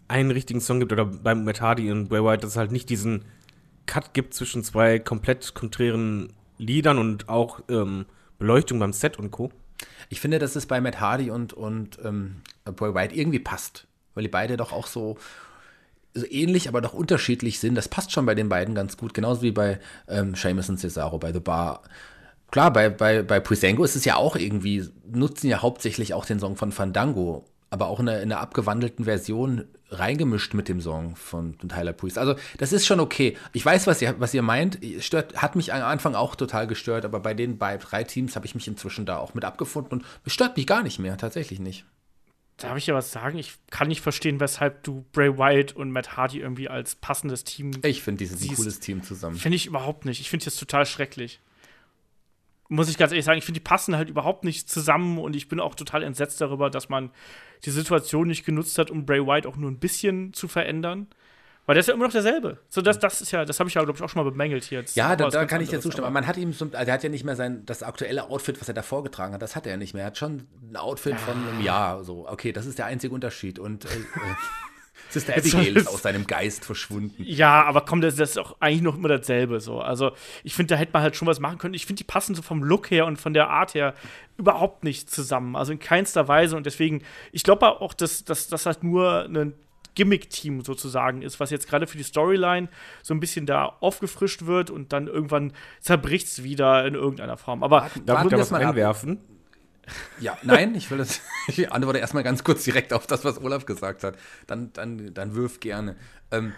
einen 0.08 0.32
richtigen 0.32 0.62
Song 0.62 0.79
gibt 0.79 0.91
oder 0.91 1.05
beim 1.05 1.48
Hardy 1.48 1.91
und 1.91 2.10
Bray 2.10 2.24
Wyatt, 2.24 2.44
dass 2.44 2.51
es 2.51 2.58
halt 2.58 2.72
nicht 2.72 2.89
diesen 2.89 3.25
Cut 3.86 4.13
gibt 4.13 4.34
zwischen 4.34 4.63
zwei 4.63 5.00
komplett 5.00 5.54
konträren 5.54 6.34
Liedern 6.58 6.98
und 6.98 7.30
auch 7.30 7.62
ähm, 7.70 8.06
Beleuchtung 8.39 8.80
beim 8.80 8.94
Set 8.94 9.18
und 9.20 9.32
Co. 9.32 9.51
Ich 10.10 10.22
finde, 10.22 10.39
dass 10.39 10.56
es 10.56 10.65
bei 10.65 10.80
Matt 10.80 11.00
Hardy 11.00 11.32
und, 11.32 11.54
und 11.54 12.00
ähm, 12.04 12.42
Bray 12.63 12.94
Wyatt 12.94 13.13
irgendwie 13.13 13.39
passt, 13.39 13.88
weil 14.13 14.24
die 14.24 14.30
beide 14.30 14.56
doch 14.58 14.72
auch 14.72 14.88
so, 14.88 15.18
so 16.13 16.25
ähnlich, 16.30 16.68
aber 16.70 16.82
doch 16.82 16.94
unterschiedlich 16.94 17.60
sind. 17.60 17.75
Das 17.75 17.89
passt 17.89 18.12
schon 18.12 18.25
bei 18.25 18.36
den 18.36 18.50
beiden 18.50 18.75
ganz 18.75 18.98
gut, 18.98 19.13
genauso 19.13 19.42
wie 19.42 19.51
bei 19.51 19.80
ähm, 20.08 20.36
Seamus 20.36 20.70
und 20.70 20.80
Cesaro 20.80 21.18
bei 21.18 21.34
The 21.34 21.39
Bar. 21.39 21.82
Klar, 22.51 22.72
bei, 22.72 22.89
bei, 22.89 23.24
bei 23.24 23.39
Puisengo 23.39 23.84
ist 23.84 23.96
es 23.96 24.06
ja 24.06 24.15
auch 24.15 24.36
irgendwie, 24.36 24.88
nutzen 25.12 25.48
ja 25.48 25.62
hauptsächlich 25.62 26.13
auch 26.13 26.25
den 26.25 26.39
Song 26.39 26.56
von 26.56 26.72
Fandango 26.72 27.46
aber 27.75 27.88
auch 27.88 28.00
in 28.00 28.08
einer, 28.08 28.22
in 28.22 28.32
einer 28.32 28.42
abgewandelten 28.42 29.06
Version 29.06 29.65
reingemischt 29.89 30.54
mit 30.54 30.68
dem 30.68 30.82
Song 30.82 31.15
von, 31.15 31.54
von 31.56 31.70
Tyler 31.70 31.94
Priest. 31.94 32.18
Also 32.18 32.36
das 32.58 32.74
ist 32.74 32.86
schon 32.86 33.00
okay. 33.00 33.38
Ich 33.54 33.65
weiß, 33.65 33.88
was 33.88 34.01
ihr, 34.01 34.15
was 34.20 34.34
ihr 34.34 34.42
meint. 34.42 34.80
Stört, 35.00 35.42
hat 35.42 35.56
mich 35.56 35.74
am 35.74 35.84
Anfang 35.84 36.15
auch 36.15 36.36
total 36.36 36.68
gestört, 36.68 37.06
aber 37.06 37.20
bei 37.20 37.34
den 37.34 37.58
bei 37.58 37.77
drei 37.77 38.04
Teams 38.04 38.36
habe 38.36 38.46
ich 38.46 38.56
mich 38.56 38.68
inzwischen 38.68 39.06
da 39.06 39.18
auch 39.18 39.34
mit 39.34 39.46
abgefunden 39.46 39.92
und 39.92 40.06
es 40.25 40.34
stört 40.34 40.58
mich 40.58 40.68
gar 40.68 40.84
nicht 40.84 41.00
mehr, 41.00 41.18
tatsächlich 41.18 41.60
nicht. 41.60 41.86
Darf 42.58 42.77
ich 42.77 42.88
ja 42.88 42.94
was 42.94 43.12
sagen? 43.12 43.38
Ich 43.38 43.56
kann 43.70 43.89
nicht 43.89 44.00
verstehen, 44.00 44.39
weshalb 44.39 44.84
du 44.84 45.06
Bray 45.12 45.38
Wyatt 45.38 45.74
und 45.74 45.91
Matt 45.91 46.15
Hardy 46.15 46.39
irgendwie 46.39 46.69
als 46.69 46.95
passendes 46.95 47.43
Team. 47.43 47.71
Ich 47.84 48.02
finde, 48.02 48.19
die 48.19 48.28
sind 48.28 48.50
ein 48.50 48.56
cooles 48.56 48.80
Team 48.80 49.04
zusammen. 49.04 49.36
Finde 49.36 49.58
ich 49.58 49.65
überhaupt 49.65 50.06
nicht. 50.06 50.21
Ich 50.21 50.30
finde 50.30 50.45
das 50.45 50.56
total 50.56 50.86
schrecklich 50.86 51.41
muss 52.67 52.89
ich 52.89 52.97
ganz 52.97 53.12
ehrlich 53.12 53.25
sagen, 53.25 53.38
ich 53.38 53.45
finde, 53.45 53.60
die 53.60 53.63
passen 53.63 53.95
halt 53.95 54.10
überhaupt 54.10 54.43
nicht 54.43 54.69
zusammen 54.69 55.19
und 55.19 55.36
ich 55.36 55.47
bin 55.47 55.60
auch 55.60 55.75
total 55.75 56.04
entsetzt 56.04 56.41
darüber, 56.41 56.69
dass 56.69 56.89
man 56.89 57.12
die 57.63 57.71
Situation 57.71 58.28
nicht 58.28 58.45
genutzt 58.45 58.78
hat, 58.78 58.91
um 58.91 59.06
Bray 59.06 59.25
White 59.25 59.47
auch 59.47 59.56
nur 59.56 59.69
ein 59.69 59.80
bisschen 59.80 60.34
zu 60.34 60.47
verändern. 60.47 61.08
Weil 61.65 61.73
der 61.73 61.80
ist 61.80 61.88
ja 61.88 61.95
immer 61.95 62.06
noch 62.06 62.12
derselbe. 62.12 62.60
So, 62.69 62.82
das, 62.82 62.99
das 62.99 63.21
ist 63.21 63.32
ja, 63.32 63.43
das 63.43 63.60
habe 63.60 63.67
ich 63.69 63.73
ja, 63.73 63.84
glaube 63.84 63.97
ich, 63.97 64.04
auch 64.04 64.10
schon 64.10 64.23
mal 64.23 64.30
bemängelt 64.30 64.63
hier 64.65 64.80
jetzt. 64.80 64.95
Ja, 64.95 65.15
da, 65.15 65.30
da 65.30 65.45
kann 65.45 65.62
ich 65.62 65.69
dir 65.69 65.80
zustimmen. 65.80 66.06
Aber 66.06 66.13
man 66.13 66.28
hat 66.28 66.38
ihm 66.38 66.54
so, 66.54 66.65
also 66.65 66.75
er 66.75 66.93
hat 66.93 67.04
ja 67.04 67.10
nicht 67.10 67.23
mehr 67.23 67.36
sein, 67.36 67.65
das 67.65 67.82
aktuelle 67.82 68.30
Outfit, 68.30 68.62
was 68.62 68.67
er 68.67 68.75
da 68.75 68.84
vorgetragen 68.84 69.34
hat, 69.34 69.41
das 69.41 69.56
hat 69.56 69.65
er 69.65 69.71
ja 69.71 69.78
nicht 69.78 69.95
mehr. 69.95 70.04
Er 70.04 70.08
hat 70.08 70.17
schon 70.17 70.47
ein 70.62 70.75
Outfit 70.75 71.13
ja. 71.13 71.17
von 71.17 71.36
einem 71.36 71.62
Jahr. 71.62 72.04
So, 72.04 72.30
okay, 72.30 72.51
das 72.51 72.67
ist 72.67 72.78
der 72.78 72.86
einzige 72.86 73.13
Unterschied. 73.13 73.58
Und 73.58 73.86
äh, 73.86 73.88
äh 73.97 74.36
Sister 75.15 75.36
Abigail 75.36 75.78
ist 75.78 75.88
aus 75.88 76.04
seinem 76.04 76.28
Geist 76.28 76.65
verschwunden. 76.65 77.23
Ja, 77.25 77.63
aber 77.63 77.82
komm, 77.82 78.01
das, 78.01 78.15
das, 78.15 78.32
ist 78.32 78.38
auch 78.38 78.58
eigentlich 78.60 78.82
noch 78.82 78.95
immer 78.95 79.08
dasselbe 79.08 79.60
so. 79.60 79.80
Also, 79.80 80.12
ich 80.43 80.54
finde, 80.54 80.75
da 80.75 80.80
hätte 80.80 80.93
man 80.93 81.01
halt 81.01 81.15
schon 81.15 81.28
was 81.28 81.39
machen 81.39 81.58
können. 81.58 81.73
Ich 81.73 81.86
finde, 81.86 81.99
die 81.99 82.04
passen 82.04 82.36
so 82.36 82.41
vom 82.41 82.63
Look 82.63 82.91
her 82.91 83.06
und 83.06 83.17
von 83.17 83.34
der 83.34 83.49
Art 83.49 83.73
her 83.73 83.93
überhaupt 84.38 84.84
nicht 84.84 85.10
zusammen. 85.10 85.56
Also 85.56 85.71
in 85.71 85.80
keinster 85.80 86.28
Weise. 86.28 86.56
Und 86.58 86.65
deswegen, 86.65 87.01
ich 87.32 87.43
glaube 87.43 87.82
auch, 87.82 87.93
dass 87.93 88.25
das 88.25 88.65
halt 88.65 88.84
nur 88.84 89.25
ein 89.25 89.54
Gimmick-Team 89.95 90.62
sozusagen 90.62 91.21
ist, 91.21 91.39
was 91.39 91.49
jetzt 91.49 91.67
gerade 91.67 91.88
für 91.88 91.97
die 91.97 92.04
Storyline 92.04 92.67
so 93.01 93.13
ein 93.13 93.19
bisschen 93.19 93.45
da 93.45 93.78
aufgefrischt 93.80 94.45
wird 94.45 94.69
und 94.69 94.93
dann 94.93 95.08
irgendwann 95.08 95.54
zerbricht 95.80 96.28
es 96.28 96.43
wieder 96.43 96.86
in 96.86 96.93
irgendeiner 96.93 97.38
Form. 97.38 97.63
Aber 97.63 97.89
darf 98.06 98.25
ich 98.25 98.30
da 98.30 98.38
was 98.38 98.54
einwerfen? 98.54 99.19
Ja, 100.19 100.38
nein, 100.43 100.76
ich 100.76 100.89
will 100.91 100.98
das. 100.98 101.21
Ich 101.48 101.71
antworte 101.71 102.00
erstmal 102.00 102.24
ganz 102.24 102.43
kurz 102.43 102.63
direkt 102.63 102.91
auf 102.91 103.06
das, 103.06 103.24
was 103.24 103.39
Olaf 103.39 103.67
gesagt 103.67 104.04
hat. 104.04 104.17
Dann, 104.48 104.74
dann, 104.74 105.13
dann 105.13 105.36
wirf 105.36 105.60
gerne. 105.60 105.95
Ähm, 106.32 106.54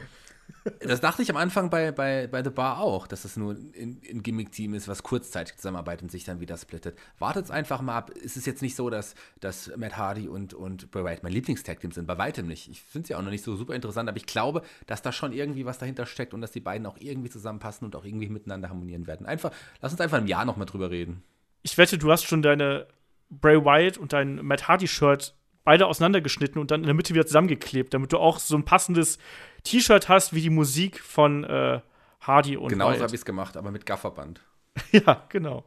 das 0.79 1.01
dachte 1.01 1.21
ich 1.21 1.29
am 1.29 1.37
Anfang 1.37 1.69
bei, 1.69 1.91
bei, 1.91 2.27
bei 2.27 2.43
The 2.43 2.49
Bar 2.49 2.79
auch, 2.79 3.07
dass 3.07 3.25
es 3.25 3.37
nur 3.37 3.53
ein, 3.53 4.01
ein 4.09 4.23
Gimmick-Team 4.23 4.73
ist, 4.73 4.87
was 4.87 5.03
kurzzeitig 5.03 5.57
zusammenarbeitet 5.57 6.03
und 6.03 6.11
sich 6.11 6.23
dann 6.23 6.39
wieder 6.39 6.57
splittet. 6.57 6.97
Wartet 7.19 7.51
einfach 7.51 7.81
mal 7.81 7.97
ab. 7.97 8.11
Es 8.23 8.37
ist 8.37 8.47
jetzt 8.47 8.61
nicht 8.61 8.75
so, 8.75 8.89
dass, 8.89 9.15
dass 9.39 9.71
Matt 9.75 9.97
Hardy 9.97 10.27
und, 10.27 10.53
und 10.53 10.91
Bray 10.91 11.03
Wyatt 11.03 11.23
mein 11.23 11.33
Lieblingstag-Team 11.33 11.91
sind. 11.91 12.07
Bei 12.07 12.17
weitem 12.17 12.47
nicht. 12.47 12.69
Ich 12.69 12.81
finde 12.81 13.07
sie 13.07 13.13
ja 13.13 13.19
auch 13.19 13.23
noch 13.23 13.31
nicht 13.31 13.43
so 13.43 13.55
super 13.55 13.75
interessant, 13.75 14.09
aber 14.09 14.17
ich 14.17 14.25
glaube, 14.25 14.61
dass 14.87 15.01
da 15.01 15.11
schon 15.11 15.31
irgendwie 15.33 15.65
was 15.65 15.79
dahinter 15.79 16.05
steckt 16.05 16.33
und 16.33 16.41
dass 16.41 16.51
die 16.51 16.59
beiden 16.59 16.85
auch 16.85 16.97
irgendwie 16.99 17.29
zusammenpassen 17.29 17.85
und 17.85 17.95
auch 17.95 18.05
irgendwie 18.05 18.29
miteinander 18.29 18.69
harmonieren 18.69 19.07
werden. 19.07 19.25
Einfach, 19.25 19.51
lass 19.81 19.91
uns 19.91 20.01
einfach 20.01 20.17
im 20.17 20.27
Jahr 20.27 20.45
nochmal 20.45 20.67
drüber 20.67 20.91
reden. 20.91 21.23
Ich 21.63 21.77
wette, 21.77 21.97
du 21.97 22.11
hast 22.11 22.23
schon 22.23 22.41
deine 22.41 22.87
Bray 23.29 23.63
Wyatt 23.63 23.97
und 23.97 24.13
dein 24.13 24.45
Matt 24.45 24.67
Hardy-Shirt 24.67 25.35
beide 25.63 25.87
auseinandergeschnitten 25.87 26.61
und 26.61 26.71
dann 26.71 26.81
in 26.81 26.85
der 26.85 26.93
Mitte 26.93 27.13
wieder 27.13 27.25
zusammengeklebt, 27.25 27.93
damit 27.93 28.13
du 28.13 28.19
auch 28.19 28.39
so 28.39 28.55
ein 28.55 28.63
passendes 28.63 29.17
T-Shirt 29.63 30.07
hast 30.07 30.33
wie 30.33 30.41
die 30.41 30.49
Musik 30.49 30.99
von 31.01 31.43
äh, 31.43 31.81
Hardy 32.21 32.55
und 32.55 32.69
Genauso 32.69 33.01
habe 33.01 33.07
ich 33.07 33.21
es 33.21 33.25
gemacht, 33.25 33.57
aber 33.57 33.71
mit 33.71 33.85
Gafferband. 33.85 34.41
ja, 34.91 35.23
genau. 35.29 35.65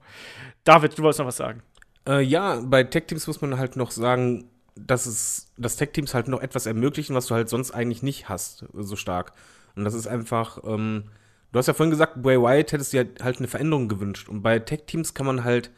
David, 0.64 0.96
du 0.96 1.02
wolltest 1.02 1.18
noch 1.18 1.26
was 1.26 1.36
sagen. 1.36 1.62
Äh, 2.06 2.22
ja, 2.22 2.60
bei 2.64 2.84
Tech 2.84 3.04
Teams 3.08 3.26
muss 3.26 3.40
man 3.40 3.58
halt 3.58 3.76
noch 3.76 3.90
sagen, 3.90 4.48
dass 4.74 5.06
es, 5.06 5.52
dass 5.58 5.76
Tech 5.76 5.90
Teams 5.92 6.14
halt 6.14 6.28
noch 6.28 6.40
etwas 6.40 6.66
ermöglichen, 6.66 7.14
was 7.14 7.26
du 7.26 7.34
halt 7.34 7.48
sonst 7.48 7.72
eigentlich 7.72 8.02
nicht 8.02 8.28
hast, 8.28 8.64
so 8.72 8.96
stark. 8.96 9.32
Und 9.76 9.84
das 9.84 9.94
ist 9.94 10.06
einfach, 10.06 10.64
ähm, 10.64 11.10
du 11.52 11.58
hast 11.58 11.66
ja 11.66 11.74
vorhin 11.74 11.90
gesagt, 11.90 12.22
Bray 12.22 12.40
Wyatt 12.40 12.72
hättest 12.72 12.92
dir 12.92 13.06
halt 13.22 13.38
eine 13.38 13.48
Veränderung 13.48 13.88
gewünscht. 13.88 14.28
Und 14.28 14.42
bei 14.42 14.58
Tech 14.58 14.84
Teams 14.86 15.14
kann 15.14 15.26
man 15.26 15.44
halt 15.44 15.70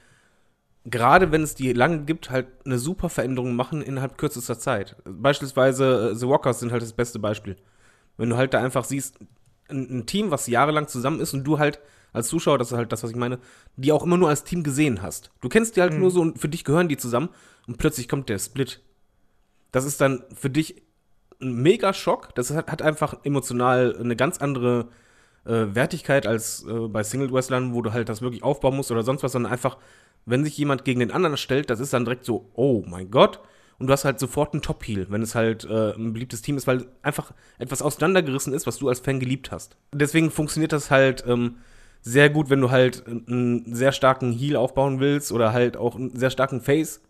gerade 0.84 1.30
wenn 1.30 1.42
es 1.42 1.54
die 1.54 1.72
lange 1.72 2.04
gibt, 2.04 2.30
halt 2.30 2.48
eine 2.64 2.78
super 2.78 3.08
Veränderung 3.08 3.54
machen 3.54 3.82
innerhalb 3.82 4.18
kürzester 4.18 4.58
Zeit. 4.58 4.96
Beispielsweise 5.04 6.10
äh, 6.10 6.14
The 6.14 6.28
Walkers 6.28 6.60
sind 6.60 6.72
halt 6.72 6.82
das 6.82 6.92
beste 6.92 7.18
Beispiel. 7.18 7.56
Wenn 8.16 8.30
du 8.30 8.36
halt 8.36 8.54
da 8.54 8.60
einfach 8.60 8.84
siehst, 8.84 9.18
ein, 9.68 9.98
ein, 9.98 10.06
Team, 10.06 10.30
was 10.30 10.46
jahrelang 10.46 10.88
zusammen 10.88 11.20
ist 11.20 11.34
und 11.34 11.44
du 11.44 11.58
halt 11.58 11.80
als 12.12 12.28
Zuschauer, 12.28 12.58
das 12.58 12.72
ist 12.72 12.76
halt 12.76 12.92
das, 12.92 13.02
was 13.02 13.10
ich 13.10 13.16
meine, 13.16 13.38
die 13.76 13.92
auch 13.92 14.02
immer 14.02 14.18
nur 14.18 14.28
als 14.28 14.44
Team 14.44 14.62
gesehen 14.62 15.02
hast. 15.02 15.30
Du 15.40 15.48
kennst 15.48 15.76
die 15.76 15.80
halt 15.80 15.94
mhm. 15.94 16.00
nur 16.00 16.10
so 16.10 16.20
und 16.20 16.38
für 16.38 16.48
dich 16.48 16.64
gehören 16.64 16.88
die 16.88 16.96
zusammen 16.96 17.30
und 17.66 17.78
plötzlich 17.78 18.08
kommt 18.08 18.28
der 18.28 18.38
Split. 18.38 18.82
Das 19.70 19.84
ist 19.84 20.00
dann 20.00 20.24
für 20.34 20.50
dich 20.50 20.82
ein 21.40 21.54
mega 21.54 21.94
Schock. 21.94 22.34
Das 22.34 22.50
hat, 22.50 22.70
hat 22.70 22.82
einfach 22.82 23.24
emotional 23.24 23.96
eine 23.98 24.16
ganz 24.16 24.38
andere 24.38 24.88
äh, 25.44 25.74
Wertigkeit 25.74 26.26
als 26.26 26.64
äh, 26.64 26.88
bei 26.88 27.02
Single-Wrestlern, 27.02 27.72
wo 27.72 27.82
du 27.82 27.92
halt 27.92 28.08
das 28.08 28.20
wirklich 28.20 28.42
aufbauen 28.42 28.76
musst 28.76 28.90
oder 28.90 29.02
sonst 29.02 29.22
was, 29.22 29.32
sondern 29.32 29.52
einfach 29.52 29.78
wenn 30.26 30.44
sich 30.44 30.56
jemand 30.56 30.84
gegen 30.84 31.00
den 31.00 31.10
anderen 31.10 31.36
stellt, 31.36 31.70
das 31.70 31.80
ist 31.80 31.92
dann 31.92 32.04
direkt 32.04 32.24
so, 32.24 32.50
oh 32.54 32.84
mein 32.86 33.10
Gott. 33.10 33.40
Und 33.78 33.88
du 33.88 33.92
hast 33.92 34.04
halt 34.04 34.20
sofort 34.20 34.52
einen 34.52 34.62
Top-Heel, 34.62 35.06
wenn 35.10 35.22
es 35.22 35.34
halt 35.34 35.64
äh, 35.64 35.92
ein 35.94 36.12
beliebtes 36.12 36.42
Team 36.42 36.56
ist, 36.56 36.68
weil 36.68 36.86
einfach 37.02 37.32
etwas 37.58 37.82
auseinandergerissen 37.82 38.52
ist, 38.52 38.66
was 38.66 38.78
du 38.78 38.88
als 38.88 39.00
Fan 39.00 39.18
geliebt 39.18 39.50
hast. 39.50 39.76
Deswegen 39.92 40.30
funktioniert 40.30 40.72
das 40.72 40.90
halt 40.92 41.24
ähm, 41.26 41.56
sehr 42.00 42.30
gut, 42.30 42.48
wenn 42.48 42.60
du 42.60 42.70
halt 42.70 43.04
einen 43.06 43.74
sehr 43.74 43.90
starken 43.90 44.32
Heel 44.32 44.56
aufbauen 44.56 45.00
willst 45.00 45.32
oder 45.32 45.52
halt 45.52 45.76
auch 45.76 45.96
einen 45.96 46.14
sehr 46.16 46.30
starken 46.30 46.60
Face. 46.60 47.00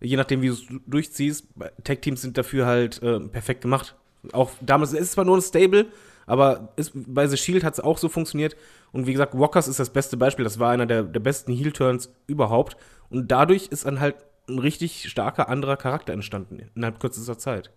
je 0.00 0.16
nachdem, 0.16 0.42
wie 0.42 0.48
du 0.48 0.54
es 0.54 0.66
durchziehst. 0.86 1.46
Tag-Teams 1.82 2.22
sind 2.22 2.38
dafür 2.38 2.66
halt 2.66 3.02
äh, 3.02 3.18
perfekt 3.20 3.62
gemacht. 3.62 3.96
Auch 4.32 4.52
damals 4.60 4.92
ist 4.92 5.00
es 5.00 5.12
zwar 5.12 5.24
nur 5.24 5.36
ein 5.36 5.42
Stable, 5.42 5.86
aber 6.30 6.72
ist, 6.76 6.92
bei 6.94 7.26
The 7.26 7.36
Shield 7.36 7.64
hat 7.64 7.74
es 7.74 7.80
auch 7.80 7.98
so 7.98 8.08
funktioniert. 8.08 8.56
Und 8.92 9.06
wie 9.06 9.12
gesagt, 9.12 9.34
Rockers 9.34 9.66
ist 9.66 9.80
das 9.80 9.90
beste 9.90 10.16
Beispiel. 10.16 10.44
Das 10.44 10.58
war 10.58 10.70
einer 10.70 10.86
der, 10.86 11.02
der 11.02 11.20
besten 11.20 11.52
Heel-Turns 11.52 12.12
überhaupt. 12.26 12.76
Und 13.08 13.30
dadurch 13.30 13.66
ist 13.66 13.84
dann 13.84 13.98
halt 13.98 14.16
ein 14.48 14.60
richtig 14.60 15.10
starker 15.10 15.48
anderer 15.48 15.76
Charakter 15.76 16.12
entstanden 16.12 16.70
innerhalb 16.74 17.00
kürzester 17.00 17.36
Zeit. 17.36 17.72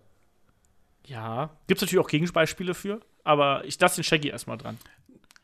Ja, 1.06 1.50
gibt 1.66 1.78
es 1.78 1.82
natürlich 1.82 2.04
auch 2.04 2.08
Gegenbeispiele 2.08 2.74
für, 2.74 3.00
aber 3.24 3.64
ich 3.64 3.78
lasse 3.78 3.96
den 3.96 4.04
Shaggy 4.04 4.28
erstmal 4.28 4.56
dran. 4.56 4.78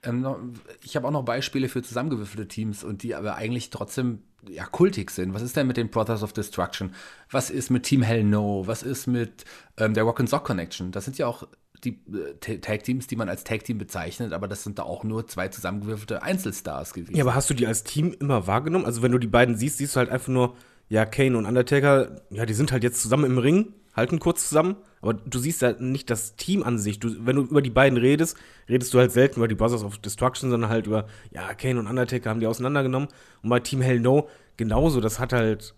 Ähm, 0.02 0.22
noch, 0.22 0.38
ich 0.82 0.96
habe 0.96 1.06
auch 1.06 1.12
noch 1.12 1.24
Beispiele 1.24 1.68
für 1.68 1.82
zusammengewürfelte 1.82 2.48
Teams 2.48 2.84
und 2.84 3.02
die 3.02 3.14
aber 3.14 3.34
eigentlich 3.34 3.70
trotzdem 3.70 4.22
ja, 4.48 4.64
kultig 4.64 5.10
sind. 5.10 5.34
Was 5.34 5.42
ist 5.42 5.56
denn 5.56 5.66
mit 5.66 5.76
den 5.76 5.90
Brothers 5.90 6.22
of 6.22 6.32
Destruction? 6.32 6.94
Was 7.30 7.50
ist 7.50 7.70
mit 7.70 7.82
Team 7.82 8.02
Hell 8.02 8.24
No? 8.24 8.62
Was 8.66 8.82
ist 8.82 9.06
mit 9.06 9.44
ähm, 9.76 9.94
der 9.94 10.04
Rock 10.04 10.20
and 10.20 10.30
Sock 10.30 10.44
Connection? 10.44 10.92
Das 10.92 11.04
sind 11.04 11.18
ja 11.18 11.26
auch 11.26 11.46
die 11.84 12.00
äh, 12.46 12.58
Tag-Teams, 12.58 13.06
die 13.06 13.16
man 13.16 13.28
als 13.28 13.44
Tag-Team 13.44 13.78
bezeichnet, 13.78 14.32
aber 14.32 14.48
das 14.48 14.64
sind 14.64 14.78
da 14.78 14.82
auch 14.82 15.04
nur 15.04 15.26
zwei 15.26 15.48
zusammengewürfelte 15.48 16.22
Einzelstars 16.22 16.92
gewesen. 16.94 17.16
Ja, 17.16 17.24
aber 17.24 17.34
hast 17.34 17.50
du 17.50 17.54
die 17.54 17.66
als 17.66 17.84
Team 17.84 18.14
immer 18.18 18.46
wahrgenommen? 18.46 18.84
Also 18.84 19.02
wenn 19.02 19.12
du 19.12 19.18
die 19.18 19.26
beiden 19.26 19.56
siehst, 19.56 19.78
siehst 19.78 19.96
du 19.96 19.98
halt 19.98 20.10
einfach 20.10 20.28
nur, 20.28 20.56
ja, 20.88 21.04
Kane 21.06 21.36
und 21.36 21.46
Undertaker, 21.46 22.22
ja, 22.30 22.46
die 22.46 22.54
sind 22.54 22.72
halt 22.72 22.82
jetzt 22.82 23.00
zusammen 23.00 23.24
im 23.24 23.38
Ring, 23.38 23.74
halten 23.94 24.18
kurz 24.18 24.48
zusammen, 24.48 24.76
aber 25.00 25.14
du 25.14 25.38
siehst 25.38 25.62
ja 25.62 25.72
nicht 25.72 26.10
das 26.10 26.36
Team 26.36 26.62
an 26.62 26.78
sich. 26.78 26.98
Du, 26.98 27.26
wenn 27.26 27.36
du 27.36 27.42
über 27.42 27.62
die 27.62 27.70
beiden 27.70 27.98
redest, 27.98 28.36
redest 28.68 28.92
du 28.92 28.98
halt 28.98 29.12
selten 29.12 29.40
über 29.40 29.48
die 29.48 29.54
Brothers 29.54 29.84
of 29.84 29.98
Destruction, 29.98 30.50
sondern 30.50 30.70
halt 30.70 30.86
über, 30.86 31.06
ja, 31.30 31.54
Kane 31.54 31.78
und 31.78 31.86
Undertaker 31.86 32.30
haben 32.30 32.40
die 32.40 32.46
auseinandergenommen. 32.46 33.08
Und 33.42 33.50
bei 33.50 33.60
Team 33.60 33.80
Hell 33.80 34.00
No 34.00 34.28
genauso, 34.56 35.00
das 35.00 35.18
hat 35.18 35.32
halt, 35.32 35.74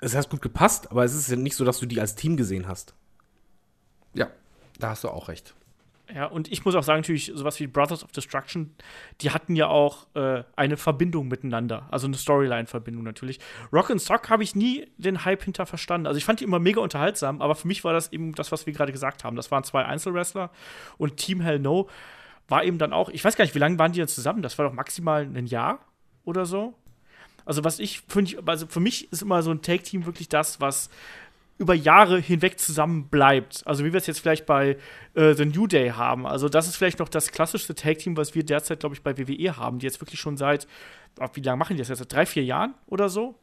es 0.00 0.14
hat 0.14 0.28
gut 0.28 0.42
gepasst, 0.42 0.90
aber 0.90 1.04
es 1.04 1.14
ist 1.14 1.30
ja 1.30 1.36
nicht 1.36 1.56
so, 1.56 1.64
dass 1.64 1.78
du 1.78 1.86
die 1.86 2.00
als 2.00 2.14
Team 2.14 2.36
gesehen 2.36 2.68
hast. 2.68 2.94
Da 4.78 4.90
hast 4.90 5.04
du 5.04 5.08
auch 5.08 5.28
recht. 5.28 5.54
Ja, 6.12 6.26
und 6.26 6.52
ich 6.52 6.64
muss 6.66 6.74
auch 6.74 6.82
sagen, 6.82 7.00
natürlich, 7.00 7.32
sowas 7.34 7.58
wie 7.60 7.66
Brothers 7.66 8.04
of 8.04 8.12
Destruction, 8.12 8.74
die 9.22 9.30
hatten 9.30 9.56
ja 9.56 9.68
auch 9.68 10.06
äh, 10.14 10.44
eine 10.54 10.76
Verbindung 10.76 11.28
miteinander. 11.28 11.86
Also 11.90 12.06
eine 12.06 12.16
Storyline-Verbindung 12.16 13.02
natürlich. 13.02 13.40
Rock 13.72 13.90
and 13.90 14.02
Stock 14.02 14.28
habe 14.28 14.42
ich 14.42 14.54
nie 14.54 14.86
den 14.98 15.24
Hype 15.24 15.42
hinter 15.42 15.64
verstanden. 15.64 16.06
Also 16.06 16.18
ich 16.18 16.24
fand 16.26 16.40
die 16.40 16.44
immer 16.44 16.58
mega 16.58 16.80
unterhaltsam, 16.82 17.40
aber 17.40 17.54
für 17.54 17.66
mich 17.66 17.84
war 17.84 17.94
das 17.94 18.12
eben 18.12 18.34
das, 18.34 18.52
was 18.52 18.66
wir 18.66 18.74
gerade 18.74 18.92
gesagt 18.92 19.24
haben. 19.24 19.34
Das 19.34 19.50
waren 19.50 19.64
zwei 19.64 19.86
Einzelwrestler 19.86 20.50
und 20.98 21.16
Team 21.16 21.40
Hell 21.40 21.58
No 21.58 21.88
war 22.48 22.64
eben 22.64 22.76
dann 22.76 22.92
auch, 22.92 23.08
ich 23.08 23.24
weiß 23.24 23.36
gar 23.36 23.44
nicht, 23.44 23.54
wie 23.54 23.60
lange 23.60 23.78
waren 23.78 23.92
die 23.92 23.98
denn 23.98 24.08
zusammen? 24.08 24.42
Das 24.42 24.58
war 24.58 24.68
doch 24.68 24.74
maximal 24.74 25.22
ein 25.22 25.46
Jahr 25.46 25.78
oder 26.24 26.44
so. 26.44 26.74
Also 27.46 27.64
was 27.64 27.78
ich, 27.78 28.02
finde, 28.08 28.42
also 28.46 28.66
für 28.66 28.80
mich 28.80 29.10
ist 29.12 29.22
immer 29.22 29.42
so 29.42 29.50
ein 29.50 29.62
Take-Team 29.62 30.06
wirklich 30.06 30.28
das, 30.28 30.60
was 30.60 30.90
über 31.58 31.74
Jahre 31.74 32.18
hinweg 32.18 32.58
zusammen 32.58 33.08
bleibt. 33.08 33.62
Also 33.66 33.84
wie 33.84 33.92
wir 33.92 33.98
es 33.98 34.06
jetzt 34.06 34.20
vielleicht 34.20 34.46
bei 34.46 34.76
äh, 35.14 35.34
The 35.34 35.46
New 35.46 35.66
Day 35.66 35.90
haben. 35.90 36.26
Also 36.26 36.48
das 36.48 36.66
ist 36.66 36.76
vielleicht 36.76 36.98
noch 36.98 37.08
das 37.08 37.30
klassischste 37.30 37.74
Tag-Team, 37.74 38.16
was 38.16 38.34
wir 38.34 38.44
derzeit, 38.44 38.80
glaube 38.80 38.94
ich, 38.94 39.02
bei 39.02 39.16
WWE 39.16 39.56
haben, 39.56 39.78
die 39.78 39.86
jetzt 39.86 40.00
wirklich 40.00 40.20
schon 40.20 40.36
seit, 40.36 40.66
wie 41.34 41.40
lange 41.40 41.58
machen 41.58 41.76
die 41.76 41.80
das 41.80 41.88
jetzt? 41.88 41.98
Seit 41.98 42.12
drei, 42.12 42.26
vier 42.26 42.44
Jahren 42.44 42.74
oder 42.86 43.08
so? 43.08 43.36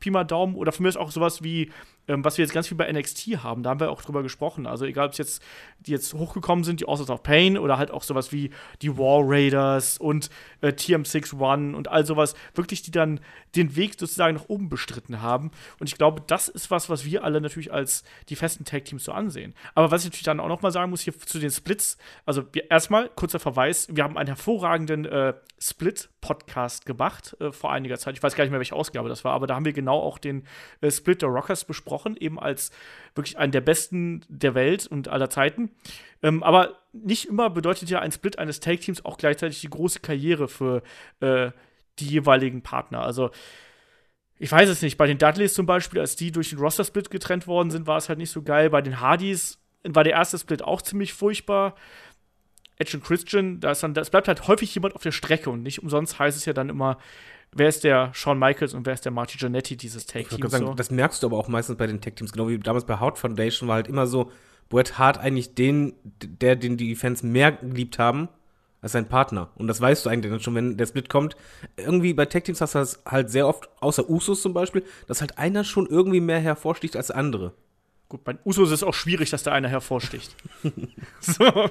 Pi 0.00 0.10
mal 0.10 0.24
Daumen. 0.24 0.56
Oder 0.56 0.72
für 0.72 0.82
mich 0.82 0.90
ist 0.90 0.96
auch 0.96 1.12
sowas 1.12 1.44
wie, 1.44 1.70
ähm, 2.08 2.24
was 2.24 2.38
wir 2.38 2.44
jetzt 2.44 2.52
ganz 2.52 2.68
viel 2.68 2.76
bei 2.76 2.90
NXT 2.90 3.42
haben. 3.42 3.62
Da 3.62 3.70
haben 3.70 3.80
wir 3.80 3.90
auch 3.90 4.02
drüber 4.02 4.22
gesprochen. 4.22 4.66
Also 4.66 4.84
egal, 4.84 5.06
ob 5.06 5.12
es 5.12 5.18
jetzt, 5.18 5.42
die 5.80 5.92
jetzt 5.92 6.14
hochgekommen 6.14 6.64
sind, 6.64 6.80
die 6.80 6.86
Authors 6.86 7.10
of 7.10 7.22
Pain 7.22 7.58
oder 7.58 7.78
halt 7.78 7.90
auch 7.90 8.02
sowas 8.02 8.32
wie 8.32 8.50
die 8.82 8.96
War 8.96 9.22
Raiders 9.24 9.98
und 9.98 10.30
äh, 10.60 10.68
TM61 10.68 11.74
und 11.74 11.88
all 11.88 12.06
sowas. 12.06 12.34
Wirklich, 12.54 12.82
die 12.82 12.90
dann 12.90 13.20
den 13.56 13.76
Weg 13.76 13.98
sozusagen 13.98 14.36
nach 14.36 14.48
oben 14.48 14.68
bestritten 14.68 15.22
haben. 15.22 15.50
Und 15.78 15.88
ich 15.88 15.96
glaube, 15.96 16.22
das 16.26 16.48
ist 16.48 16.70
was, 16.70 16.90
was 16.90 17.04
wir 17.04 17.24
alle 17.24 17.40
natürlich 17.40 17.72
als 17.72 18.04
die 18.28 18.36
festen 18.36 18.64
Tag-Teams 18.64 19.04
so 19.04 19.12
ansehen. 19.12 19.54
Aber 19.74 19.90
was 19.90 20.02
ich 20.02 20.06
natürlich 20.06 20.24
dann 20.24 20.40
auch 20.40 20.48
noch 20.48 20.62
mal 20.62 20.70
sagen 20.70 20.90
muss 20.90 21.02
hier 21.02 21.18
zu 21.18 21.38
den 21.38 21.50
Splits. 21.50 21.98
Also 22.26 22.44
erstmal, 22.68 23.08
kurzer 23.10 23.38
Verweis, 23.38 23.88
wir 23.90 24.04
haben 24.04 24.16
einen 24.16 24.28
hervorragenden 24.28 25.04
äh, 25.04 25.34
Split-Podcast 25.58 26.84
gemacht 26.84 27.36
äh, 27.40 27.52
vor 27.52 27.72
einiger 27.72 27.98
Zeit. 27.98 28.16
Ich 28.16 28.22
weiß 28.22 28.34
gar 28.34 28.44
nicht 28.44 28.50
mehr, 28.50 28.60
welche 28.60 28.74
Ausgabe 28.74 29.08
das 29.08 29.24
war, 29.24 29.32
aber 29.32 29.46
da 29.46 29.54
haben 29.54 29.64
wir 29.64 29.72
genau 29.72 29.98
auch 29.98 30.18
den 30.18 30.46
äh, 30.80 30.90
Split 30.90 31.22
der 31.22 31.28
Rockers 31.30 31.64
besprochen, 31.64 31.93
eben 32.16 32.38
als 32.38 32.70
wirklich 33.14 33.38
einen 33.38 33.52
der 33.52 33.60
besten 33.60 34.24
der 34.28 34.54
Welt 34.54 34.86
und 34.86 35.08
aller 35.08 35.30
Zeiten. 35.30 35.70
Ähm, 36.22 36.42
aber 36.42 36.78
nicht 36.92 37.26
immer 37.26 37.50
bedeutet 37.50 37.90
ja 37.90 38.00
ein 38.00 38.12
Split 38.12 38.38
eines 38.38 38.60
Take-Teams 38.60 39.04
auch 39.04 39.18
gleichzeitig 39.18 39.60
die 39.60 39.70
große 39.70 40.00
Karriere 40.00 40.48
für 40.48 40.82
äh, 41.20 41.50
die 41.98 42.06
jeweiligen 42.06 42.62
Partner. 42.62 43.02
Also 43.02 43.30
ich 44.38 44.50
weiß 44.50 44.68
es 44.68 44.82
nicht, 44.82 44.96
bei 44.96 45.06
den 45.06 45.18
Dudleys 45.18 45.54
zum 45.54 45.66
Beispiel, 45.66 46.00
als 46.00 46.16
die 46.16 46.32
durch 46.32 46.50
den 46.50 46.58
Roster-Split 46.58 47.10
getrennt 47.10 47.46
worden 47.46 47.70
sind, 47.70 47.86
war 47.86 47.98
es 47.98 48.08
halt 48.08 48.18
nicht 48.18 48.30
so 48.30 48.42
geil. 48.42 48.70
Bei 48.70 48.82
den 48.82 49.00
Hardys 49.00 49.58
war 49.84 50.04
der 50.04 50.14
erste 50.14 50.38
Split 50.38 50.62
auch 50.62 50.82
ziemlich 50.82 51.12
furchtbar. 51.12 51.76
Edge 52.76 52.96
und 52.96 53.04
Christian, 53.04 53.60
da 53.60 53.70
ist 53.70 53.82
dann, 53.82 53.94
das 53.94 54.10
bleibt 54.10 54.26
halt 54.26 54.48
häufig 54.48 54.74
jemand 54.74 54.96
auf 54.96 55.02
der 55.02 55.12
Strecke 55.12 55.50
und 55.50 55.62
nicht 55.62 55.82
umsonst 55.82 56.18
heißt 56.18 56.36
es 56.36 56.44
ja 56.44 56.52
dann 56.52 56.68
immer, 56.68 56.98
wer 57.54 57.68
ist 57.68 57.84
der 57.84 58.12
Shawn 58.14 58.38
Michaels 58.38 58.74
und 58.74 58.86
wer 58.86 58.94
ist 58.94 59.04
der 59.04 59.12
Marty 59.12 59.36
Jannetty 59.38 59.76
dieses 59.76 60.06
Tag-Teams. 60.06 60.52
So. 60.52 60.74
Das 60.74 60.90
merkst 60.90 61.22
du 61.22 61.26
aber 61.26 61.38
auch 61.38 61.48
meistens 61.48 61.76
bei 61.76 61.86
den 61.86 62.00
Tag-Teams, 62.00 62.32
genau 62.32 62.48
wie 62.48 62.58
damals 62.58 62.84
bei 62.84 62.96
Hart 62.96 63.18
Foundation 63.18 63.68
war 63.68 63.76
halt 63.76 63.88
immer 63.88 64.06
so, 64.06 64.30
Bret 64.68 64.98
Hart 64.98 65.18
eigentlich 65.18 65.54
den, 65.54 65.94
der, 66.22 66.56
den 66.56 66.76
die 66.76 66.94
Fans 66.96 67.22
mehr 67.22 67.52
geliebt 67.52 67.98
haben, 67.98 68.28
als 68.80 68.92
sein 68.92 69.08
Partner. 69.08 69.50
Und 69.56 69.66
das 69.66 69.80
weißt 69.80 70.04
du 70.04 70.10
eigentlich 70.10 70.30
dann 70.30 70.40
schon, 70.40 70.54
wenn 70.54 70.76
der 70.76 70.86
Split 70.86 71.08
kommt. 71.08 71.36
Irgendwie 71.76 72.12
bei 72.12 72.26
Tag-Teams 72.26 72.60
hast 72.60 72.74
du 72.74 72.78
das 72.78 73.02
halt 73.06 73.30
sehr 73.30 73.48
oft, 73.48 73.68
außer 73.80 74.08
Usos 74.08 74.42
zum 74.42 74.52
Beispiel, 74.52 74.84
dass 75.06 75.20
halt 75.20 75.38
einer 75.38 75.64
schon 75.64 75.86
irgendwie 75.86 76.20
mehr 76.20 76.40
hervorsticht 76.40 76.96
als 76.96 77.08
der 77.08 77.16
andere. 77.16 77.54
Gut, 78.08 78.24
bei 78.24 78.36
Usos 78.44 78.68
ist 78.68 78.74
es 78.74 78.82
auch 78.82 78.94
schwierig, 78.94 79.30
dass 79.30 79.42
da 79.42 79.52
einer 79.52 79.68
hervorsticht. 79.68 80.36
so. 81.20 81.70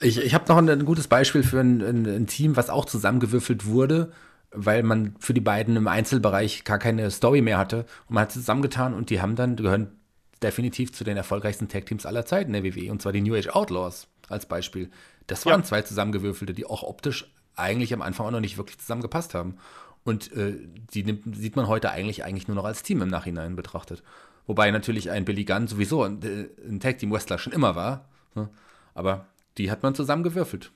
Ich, 0.00 0.18
ich 0.18 0.34
habe 0.34 0.44
noch 0.48 0.56
ein, 0.56 0.68
ein, 0.68 0.84
gutes 0.84 1.08
Beispiel 1.08 1.42
für 1.42 1.60
ein, 1.60 1.82
ein, 1.82 2.06
ein, 2.06 2.26
Team, 2.26 2.56
was 2.56 2.70
auch 2.70 2.84
zusammengewürfelt 2.84 3.66
wurde, 3.66 4.12
weil 4.54 4.82
man 4.82 5.14
für 5.18 5.34
die 5.34 5.40
beiden 5.40 5.76
im 5.76 5.88
Einzelbereich 5.88 6.64
gar 6.64 6.78
keine 6.78 7.10
Story 7.10 7.40
mehr 7.40 7.58
hatte. 7.58 7.86
Und 8.08 8.14
man 8.14 8.22
hat 8.22 8.32
sie 8.32 8.40
zusammengetan 8.40 8.94
und 8.94 9.10
die 9.10 9.20
haben 9.20 9.36
dann, 9.36 9.56
gehören 9.56 9.98
definitiv 10.42 10.92
zu 10.92 11.04
den 11.04 11.16
erfolgreichsten 11.16 11.68
Tag-Teams 11.68 12.06
aller 12.06 12.26
Zeiten 12.26 12.52
der 12.52 12.64
WWE, 12.64 12.90
und 12.90 13.02
zwar 13.02 13.12
die 13.12 13.20
New 13.20 13.34
Age 13.34 13.48
Outlaws 13.48 14.08
als 14.28 14.46
Beispiel. 14.46 14.90
Das 15.26 15.46
waren 15.46 15.60
ja. 15.60 15.66
zwei 15.66 15.82
zusammengewürfelte, 15.82 16.52
die 16.52 16.66
auch 16.66 16.82
optisch 16.82 17.32
eigentlich 17.56 17.94
am 17.94 18.02
Anfang 18.02 18.26
auch 18.26 18.30
noch 18.30 18.40
nicht 18.40 18.58
wirklich 18.58 18.78
zusammengepasst 18.78 19.34
haben. 19.34 19.56
Und 20.04 20.32
äh, 20.32 20.56
die 20.92 21.02
nimmt, 21.02 21.36
sieht 21.36 21.56
man 21.56 21.66
heute 21.66 21.90
eigentlich, 21.90 22.24
eigentlich 22.24 22.46
nur 22.46 22.56
noch 22.56 22.64
als 22.64 22.82
Team 22.82 23.00
im 23.00 23.08
Nachhinein 23.08 23.56
betrachtet. 23.56 24.02
Wobei 24.46 24.70
natürlich 24.70 25.10
ein 25.10 25.24
Billy 25.24 25.44
Gunn 25.44 25.66
sowieso 25.66 26.02
ein, 26.02 26.22
äh, 26.22 26.48
ein 26.68 26.80
Tag-Team-Wrestler 26.80 27.38
schon 27.38 27.54
immer 27.54 27.74
war. 27.74 28.08
Ne? 28.34 28.50
Aber 28.92 29.26
die 29.56 29.70
hat 29.70 29.82
man 29.82 29.94
zusammen 29.94 30.22
gewürfelt. 30.22 30.72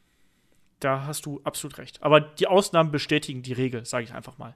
Da 0.81 1.07
hast 1.07 1.27
du 1.27 1.41
absolut 1.45 1.79
recht. 1.79 2.03
Aber 2.03 2.21
die 2.21 2.47
Ausnahmen 2.47 2.91
bestätigen 2.91 3.43
die 3.43 3.53
Regel, 3.53 3.85
sage 3.85 4.05
ich 4.05 4.15
einfach 4.15 4.39
mal. 4.39 4.55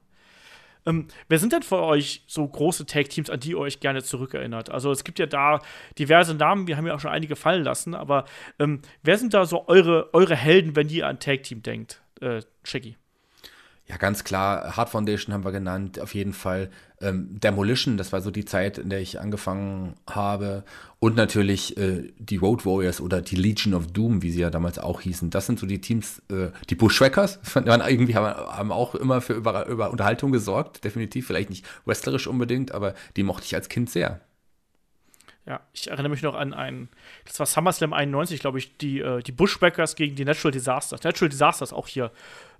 Ähm, 0.84 1.08
wer 1.28 1.38
sind 1.38 1.52
denn 1.52 1.62
für 1.62 1.80
euch 1.80 2.24
so 2.26 2.46
große 2.46 2.86
Tag-Teams, 2.86 3.30
an 3.30 3.40
die 3.40 3.50
ihr 3.50 3.58
euch 3.58 3.80
gerne 3.80 4.02
zurückerinnert? 4.02 4.70
Also 4.70 4.90
es 4.90 5.04
gibt 5.04 5.18
ja 5.18 5.26
da 5.26 5.60
diverse 5.98 6.34
Namen, 6.34 6.66
wir 6.66 6.76
haben 6.76 6.86
ja 6.86 6.94
auch 6.94 7.00
schon 7.00 7.10
einige 7.12 7.36
fallen 7.36 7.62
lassen, 7.62 7.94
aber 7.94 8.24
ähm, 8.58 8.82
wer 9.02 9.18
sind 9.18 9.34
da 9.34 9.44
so 9.46 9.68
eure, 9.68 10.12
eure 10.12 10.34
Helden, 10.34 10.74
wenn 10.74 10.88
ihr 10.88 11.06
an 11.06 11.20
Tag-Team 11.20 11.62
denkt, 11.62 12.02
äh, 12.20 12.42
Shaggy? 12.64 12.96
Ja, 13.88 13.96
ganz 13.96 14.22
klar, 14.22 14.76
Hard 14.76 14.90
Foundation 14.90 15.34
haben 15.34 15.44
wir 15.44 15.50
genannt, 15.50 15.98
auf 16.00 16.14
jeden 16.14 16.32
Fall. 16.32 16.70
Ähm, 17.00 17.40
Demolition, 17.40 17.96
das 17.96 18.12
war 18.12 18.20
so 18.20 18.30
die 18.30 18.44
Zeit, 18.44 18.78
in 18.78 18.90
der 18.90 19.00
ich 19.00 19.20
angefangen 19.20 19.94
habe. 20.08 20.62
Und 21.00 21.16
natürlich 21.16 21.76
äh, 21.76 22.12
die 22.16 22.36
Road 22.36 22.64
Warriors 22.64 23.00
oder 23.00 23.20
die 23.20 23.34
Legion 23.34 23.74
of 23.74 23.88
Doom, 23.88 24.22
wie 24.22 24.30
sie 24.30 24.40
ja 24.40 24.50
damals 24.50 24.78
auch 24.78 25.00
hießen. 25.00 25.30
Das 25.30 25.46
sind 25.46 25.58
so 25.58 25.66
die 25.66 25.80
Teams, 25.80 26.22
äh, 26.30 26.50
die 26.70 26.76
Bushwhackers, 26.76 27.40
waren 27.54 27.80
irgendwie 27.80 28.14
haben, 28.14 28.26
haben 28.26 28.70
auch 28.70 28.94
immer 28.94 29.20
für 29.20 29.32
über, 29.32 29.66
über 29.66 29.90
Unterhaltung 29.90 30.30
gesorgt, 30.30 30.84
definitiv, 30.84 31.26
vielleicht 31.26 31.50
nicht 31.50 31.66
wrestlerisch 31.84 32.28
unbedingt, 32.28 32.72
aber 32.72 32.94
die 33.16 33.24
mochte 33.24 33.46
ich 33.46 33.54
als 33.56 33.68
Kind 33.68 33.90
sehr. 33.90 34.20
Ja, 35.44 35.60
ich 35.72 35.90
erinnere 35.90 36.10
mich 36.10 36.22
noch 36.22 36.36
an 36.36 36.54
einen, 36.54 36.88
das 37.24 37.40
war 37.40 37.46
SummerSlam 37.46 37.92
91, 37.92 38.38
glaube 38.38 38.58
ich, 38.58 38.76
die, 38.76 39.00
äh, 39.00 39.22
die 39.24 39.32
Bushwhackers 39.32 39.96
gegen 39.96 40.14
die 40.14 40.24
Natural 40.24 40.52
Disasters. 40.52 41.02
Natural 41.02 41.28
Disasters 41.28 41.72
auch 41.72 41.88
hier 41.88 42.12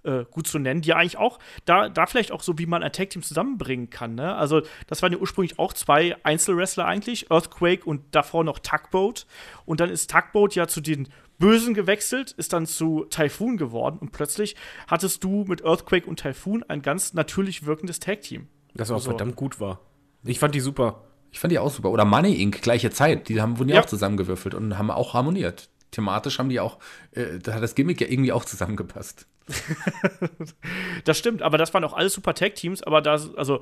äh, 0.04 0.24
gut 0.30 0.46
zu 0.46 0.58
nennen, 0.58 0.82
die 0.82 0.94
eigentlich 0.94 1.18
auch, 1.18 1.38
da, 1.64 1.88
da 1.88 2.06
vielleicht 2.06 2.32
auch 2.32 2.42
so, 2.42 2.58
wie 2.58 2.66
man 2.66 2.82
ein 2.82 2.92
Tag-Team 2.92 3.22
zusammenbringen 3.22 3.90
kann. 3.90 4.14
Ne? 4.14 4.34
Also, 4.34 4.62
das 4.86 5.02
waren 5.02 5.12
ja 5.12 5.18
ursprünglich 5.18 5.58
auch 5.58 5.72
zwei 5.72 6.16
Einzelwrestler 6.22 6.84
eigentlich, 6.84 7.30
Earthquake 7.30 7.84
und 7.84 8.02
davor 8.10 8.44
noch 8.44 8.58
Tugboat. 8.58 9.26
Und 9.64 9.80
dann 9.80 9.90
ist 9.90 10.10
Tugboat 10.10 10.54
ja 10.54 10.66
zu 10.66 10.80
den 10.80 11.08
Bösen 11.38 11.74
gewechselt, 11.74 12.32
ist 12.32 12.52
dann 12.52 12.66
zu 12.66 13.04
Typhoon 13.10 13.56
geworden 13.56 13.98
und 14.00 14.12
plötzlich 14.12 14.54
hattest 14.86 15.24
du 15.24 15.44
mit 15.48 15.64
Earthquake 15.64 16.06
und 16.06 16.20
Typhoon 16.20 16.62
ein 16.68 16.82
ganz 16.82 17.14
natürlich 17.14 17.66
wirkendes 17.66 17.98
Tag-Team. 17.98 18.46
Das 18.74 18.90
auch 18.90 18.96
also, 18.96 19.10
verdammt 19.10 19.36
gut 19.36 19.58
war. 19.58 19.80
Ich 20.24 20.38
fand 20.38 20.54
die 20.54 20.60
super. 20.60 21.04
Ich 21.32 21.40
fand 21.40 21.50
die 21.50 21.58
auch 21.58 21.70
super. 21.70 21.90
Oder 21.90 22.04
Money 22.04 22.40
Inc., 22.40 22.62
gleiche 22.62 22.90
Zeit. 22.90 23.28
Die 23.28 23.40
haben, 23.40 23.58
wurden 23.58 23.70
ja 23.70 23.80
auch 23.80 23.86
zusammengewürfelt 23.86 24.54
und 24.54 24.78
haben 24.78 24.90
auch 24.90 25.14
harmoniert. 25.14 25.68
Thematisch 25.90 26.38
haben 26.38 26.48
die 26.48 26.60
auch, 26.60 26.78
äh, 27.10 27.38
da 27.38 27.54
hat 27.54 27.62
das 27.62 27.74
Gimmick 27.74 28.00
ja 28.00 28.06
irgendwie 28.08 28.32
auch 28.32 28.44
zusammengepasst. 28.44 29.26
das 31.05 31.18
stimmt, 31.18 31.42
aber 31.42 31.59
das 31.59 31.72
waren 31.74 31.85
auch 31.85 31.92
alles 31.92 32.14
super 32.14 32.35
Tag-Teams, 32.35 32.83
aber 32.83 33.00
da, 33.00 33.12
also 33.37 33.61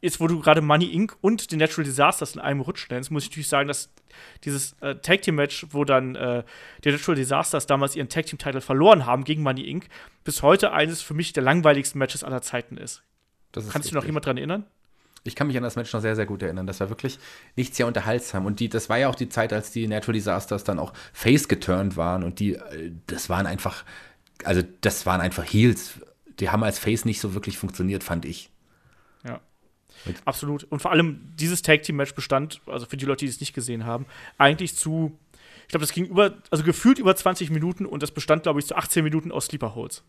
jetzt, 0.00 0.20
wo 0.20 0.26
du 0.26 0.40
gerade 0.40 0.60
Money 0.60 0.86
Inc. 0.86 1.16
und 1.20 1.50
die 1.50 1.56
Natural 1.56 1.84
Disasters 1.84 2.34
in 2.34 2.40
einem 2.40 2.60
Rutsch 2.60 2.88
nennst, 2.90 3.10
muss 3.10 3.24
ich 3.24 3.30
natürlich 3.30 3.48
sagen, 3.48 3.68
dass 3.68 3.92
dieses 4.44 4.74
äh, 4.80 4.96
Tag 4.96 5.22
Team 5.22 5.34
Match, 5.34 5.66
wo 5.70 5.84
dann 5.84 6.14
äh, 6.14 6.44
die 6.84 6.90
Natural 6.90 7.16
Disasters 7.16 7.66
damals 7.66 7.96
ihren 7.96 8.08
Tag 8.08 8.26
Team 8.26 8.38
Titel 8.38 8.60
verloren 8.60 9.06
haben 9.06 9.24
gegen 9.24 9.42
Money 9.42 9.62
Inc., 9.62 9.88
bis 10.24 10.42
heute 10.42 10.72
eines 10.72 11.02
für 11.02 11.14
mich 11.14 11.32
der 11.32 11.42
langweiligsten 11.42 11.98
Matches 11.98 12.24
aller 12.24 12.42
Zeiten 12.42 12.76
ist. 12.76 13.02
Ist 13.56 13.72
Kannst 13.72 13.86
du 13.86 13.90
dich 13.90 13.92
noch 13.92 14.04
jemand 14.04 14.26
dran 14.26 14.36
erinnern? 14.36 14.66
Ich 15.24 15.34
kann 15.34 15.48
mich 15.48 15.56
an 15.56 15.62
das 15.62 15.76
Match 15.76 15.92
noch 15.92 16.00
sehr, 16.00 16.14
sehr 16.16 16.26
gut 16.26 16.42
erinnern. 16.42 16.66
Das 16.66 16.80
war 16.80 16.88
wirklich 16.88 17.18
nicht 17.56 17.74
sehr 17.74 17.86
unterhaltsam. 17.86 18.46
Und 18.46 18.60
die, 18.60 18.68
das 18.68 18.88
war 18.88 18.98
ja 18.98 19.08
auch 19.08 19.14
die 19.14 19.28
Zeit, 19.28 19.52
als 19.52 19.70
die 19.70 19.88
Natural 19.88 20.14
Disasters 20.14 20.64
dann 20.64 20.78
auch 20.78 20.92
face 21.12 21.48
geturnt 21.48 21.96
waren. 21.96 22.22
Und 22.22 22.38
die, 22.38 22.54
äh, 22.54 22.92
das 23.06 23.28
waren 23.28 23.46
einfach, 23.46 23.84
also 24.44 24.62
das 24.80 25.06
waren 25.06 25.20
einfach 25.20 25.44
Heels. 25.44 26.00
Die 26.40 26.50
haben 26.50 26.62
als 26.62 26.78
Face 26.78 27.04
nicht 27.04 27.20
so 27.20 27.34
wirklich 27.34 27.58
funktioniert, 27.58 28.04
fand 28.04 28.24
ich. 28.24 28.50
Ja. 29.26 29.40
Mit- 30.04 30.16
Absolut. 30.24 30.64
Und 30.64 30.80
vor 30.80 30.92
allem 30.92 31.32
dieses 31.36 31.62
Tag 31.62 31.82
Team 31.82 31.96
Match 31.96 32.14
bestand, 32.14 32.60
also 32.66 32.86
für 32.86 32.96
die 32.96 33.04
Leute, 33.06 33.24
die 33.24 33.30
es 33.30 33.40
nicht 33.40 33.54
gesehen 33.54 33.84
haben, 33.84 34.06
eigentlich 34.36 34.76
zu, 34.76 35.18
ich 35.62 35.68
glaube, 35.68 35.82
das 35.84 35.92
ging 35.92 36.06
über, 36.06 36.34
also 36.50 36.62
gefühlt 36.62 36.98
über 36.98 37.14
20 37.16 37.50
Minuten 37.50 37.84
und 37.86 38.02
das 38.02 38.12
bestand, 38.12 38.44
glaube 38.44 38.60
ich, 38.60 38.66
zu 38.66 38.76
18 38.76 39.02
Minuten 39.02 39.32
aus 39.32 39.46
Sleeper 39.46 39.74
Holds. 39.74 40.04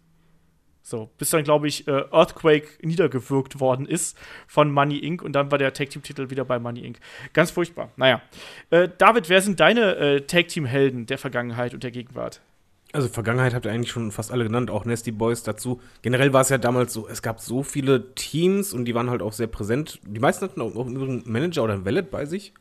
So, 0.82 1.10
bis 1.18 1.30
dann, 1.32 1.44
glaube 1.44 1.68
ich, 1.68 1.88
äh, 1.88 2.04
Earthquake 2.12 2.68
niedergewürgt 2.82 3.60
worden 3.60 3.86
ist 3.86 4.18
von 4.48 4.72
Money 4.72 4.98
Inc. 5.00 5.22
und 5.22 5.34
dann 5.34 5.52
war 5.52 5.58
der 5.58 5.74
Tag 5.74 5.89
Team 5.89 6.02
Titel 6.04 6.30
wieder 6.30 6.46
bei 6.46 6.58
Money 6.58 6.82
Inc. 6.86 7.00
Ganz 7.34 7.52
furchtbar. 7.52 7.92
Naja. 7.98 8.22
Äh, 8.70 8.89
David, 8.98 9.30
wer 9.30 9.42
sind 9.42 9.60
deine 9.60 9.96
äh, 9.98 10.22
Tag 10.22 10.48
Team 10.48 10.65
Helden 10.65 11.06
der 11.06 11.18
Vergangenheit 11.18 11.74
und 11.74 11.84
der 11.84 11.92
Gegenwart? 11.92 12.42
Also 12.91 13.08
Vergangenheit 13.08 13.54
habt 13.54 13.65
ihr 13.65 13.71
eigentlich 13.71 13.91
schon 13.91 14.12
fast 14.12 14.32
alle 14.32 14.43
genannt, 14.43 14.71
auch 14.71 14.84
Nasty 14.84 15.12
Boys 15.12 15.43
dazu. 15.43 15.80
Generell 16.02 16.34
war 16.34 16.41
es 16.41 16.49
ja 16.49 16.58
damals 16.58 16.91
so, 16.91 17.08
es 17.08 17.21
gab 17.21 17.39
so 17.39 17.62
viele 17.62 18.15
Teams 18.15 18.73
und 18.73 18.86
die 18.86 18.95
waren 18.95 19.12
halt 19.12 19.21
auch 19.21 19.34
sehr 19.34 19.47
präsent. 19.47 19.99
Die 20.04 20.19
meisten 20.19 20.45
hatten 20.45 20.60
auch, 20.60 20.75
auch 20.75 20.88
einen 20.88 21.21
Manager 21.25 21.63
oder 21.63 21.73
ein 21.73 21.86
Wallet 21.86 22.10
bei 22.10 22.25
sich. 22.25 22.54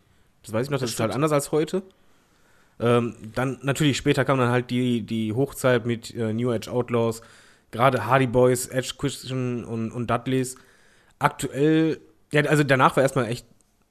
Das 0.43 0.53
weiß 0.53 0.67
ich 0.67 0.71
noch, 0.71 0.81
das, 0.81 0.91
ist 0.91 1.01
halt 1.01 1.13
anders 1.13 1.33
als 1.33 1.51
heute. 1.51 1.83
Ähm, 2.79 3.15
dann 3.35 3.59
natürlich 3.63 3.97
später 3.97 4.25
kam 4.27 4.39
dann 4.39 4.51
halt 4.51 4.71
die, 4.71 5.01
die 5.01 5.33
Hochzeit 5.33 5.87
mit 5.87 6.15
äh, 6.15 6.33
New 6.33 6.51
Age 6.51 6.69
Outlaws, 6.69 7.23
gerade 7.71 8.05
Hardy 8.05 8.27
Boys, 8.27 8.67
Edge 8.67 8.95
Christian 8.99 9.65
und, 9.65 9.91
und 9.91 10.11
Dudleys. 10.11 10.57
Aktuell, 11.19 12.01
ja, 12.33 12.43
also 12.43 12.65
danach 12.65 12.97
war 12.97 13.03
erstmal 13.03 13.27
echt 13.27 13.47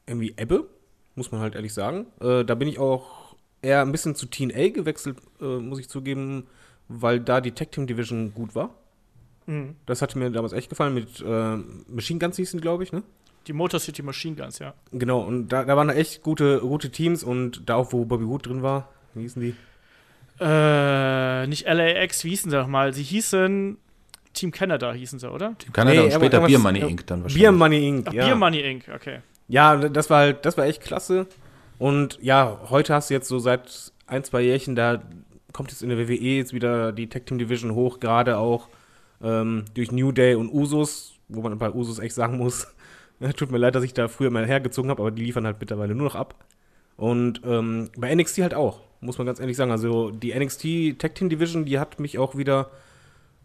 irgendwie 0.06 0.36
Ebbe, 0.38 0.68
muss 1.16 1.32
man 1.32 1.42
halt 1.42 1.56
ehrlich 1.56 1.74
sagen. 1.74 2.06
Äh, 2.22 2.46
da 2.46 2.56
bin 2.56 2.68
ich 2.68 2.80
auch 2.80 3.27
eher 3.62 3.82
ein 3.82 3.92
bisschen 3.92 4.16
zu 4.16 4.26
Teen 4.28 4.52
A 4.56 4.70
gewechselt, 4.70 5.18
äh, 5.42 5.58
muss 5.58 5.80
ich 5.80 5.90
zugeben, 5.90 6.48
weil 6.88 7.20
da 7.20 7.42
die 7.42 7.52
Tag 7.52 7.72
Team 7.72 7.88
Division 7.88 8.34
gut 8.34 8.56
war. 8.56 8.74
Das 9.86 10.02
hatte 10.02 10.20
mir 10.20 10.30
damals 10.30 10.52
echt 10.52 10.68
gefallen 10.68 10.94
mit 10.94 11.22
äh, 11.22 11.56
Machine 11.88 12.20
Guns 12.20 12.36
hießen, 12.36 12.60
glaube 12.60 12.84
ich, 12.84 12.92
ne? 12.92 13.02
Die 13.48 13.54
Motor 13.54 13.80
City 13.80 14.04
Machine 14.04 14.36
Guns, 14.36 14.60
ja. 14.60 14.74
Genau, 14.92 15.22
und 15.22 15.48
da, 15.48 15.64
da 15.64 15.78
waren 15.78 15.90
echt 15.90 16.22
gute, 16.22 16.60
gute 16.60 16.92
Teams 16.92 17.24
und 17.24 17.70
da 17.70 17.76
auch, 17.76 17.94
wo 17.94 18.04
Bobby 18.04 18.28
Wood 18.28 18.46
drin 18.46 18.62
war, 18.62 18.90
wie 19.14 19.22
hießen 19.22 19.42
die? 19.42 19.56
Äh, 20.42 21.48
nicht 21.48 21.66
LAX, 21.66 22.26
wie 22.26 22.30
hießen 22.32 22.52
sie 22.52 22.58
doch 22.58 22.68
mal? 22.68 22.94
Sie 22.94 23.04
hießen 23.04 23.78
Team 24.34 24.52
Canada, 24.52 24.92
hießen 24.92 25.18
sie, 25.18 25.32
oder? 25.32 25.58
Team 25.58 25.72
Canada 25.72 26.02
und 26.02 26.14
aber 26.14 26.26
später 26.26 26.46
Beer 26.46 26.60
Money 26.60 26.80
Inc. 26.82 27.08
dann 27.08 27.24
wahrscheinlich. 27.24 27.42
Beer 27.42 27.52
Money 27.54 27.88
Inc. 27.88 28.08
Ach, 28.10 28.14
ja. 28.14 28.26
Beer 28.26 28.36
Money 28.36 28.60
Inc., 28.60 28.90
okay. 28.94 29.20
Ja, 29.48 29.78
das 29.78 30.10
war 30.10 30.20
halt, 30.20 30.46
das 30.46 30.58
war 30.58 30.66
echt 30.66 30.84
klasse. 30.84 31.26
Und 31.80 32.20
ja, 32.22 32.60
heute 32.70 32.94
hast 32.94 33.10
du 33.10 33.14
jetzt 33.14 33.28
so 33.28 33.40
seit 33.40 33.92
ein, 34.08 34.24
zwei 34.24 34.42
Jährchen, 34.42 34.76
da 34.76 35.02
kommt 35.54 35.72
jetzt 35.72 35.84
in 35.84 35.90
der 35.90 35.98
WWE 35.98 36.14
jetzt 36.14 36.54
wieder 36.54 36.92
die 36.92 37.08
Tag 37.08 37.26
Team 37.26 37.38
Division 37.38 37.76
hoch, 37.76 38.00
gerade 38.00 38.38
auch 38.38 38.70
ähm, 39.22 39.66
durch 39.74 39.92
New 39.92 40.12
Day 40.12 40.36
und 40.36 40.52
Usos, 40.52 41.16
wo 41.28 41.42
man 41.42 41.58
bei 41.58 41.72
Usos 41.72 42.00
echt 42.00 42.16
sagen 42.16 42.38
muss, 42.38 42.68
tut 43.36 43.52
mir 43.52 43.58
leid, 43.58 43.76
dass 43.76 43.84
ich 43.84 43.94
da 43.94 44.08
früher 44.08 44.30
mal 44.30 44.46
hergezogen 44.46 44.90
habe, 44.90 45.02
aber 45.02 45.12
die 45.12 45.24
liefern 45.24 45.46
halt 45.46 45.58
mittlerweile 45.60 45.96
nur 45.96 46.06
noch 46.06 46.16
ab. 46.16 46.36
Und 46.96 47.42
ähm, 47.46 47.90
bei 47.98 48.14
NXT 48.14 48.40
halt 48.40 48.54
auch, 48.54 48.82
muss 49.02 49.18
man 49.18 49.28
ganz 49.28 49.40
ehrlich 49.40 49.56
sagen. 49.56 49.72
Also 49.72 50.10
die 50.10 50.38
NXT 50.38 51.00
Tag 51.00 51.16
Team 51.16 51.30
Division, 51.30 51.66
die 51.66 51.80
hat 51.80 52.00
mich 52.00 52.18
auch 52.18 52.36
wieder 52.36 52.72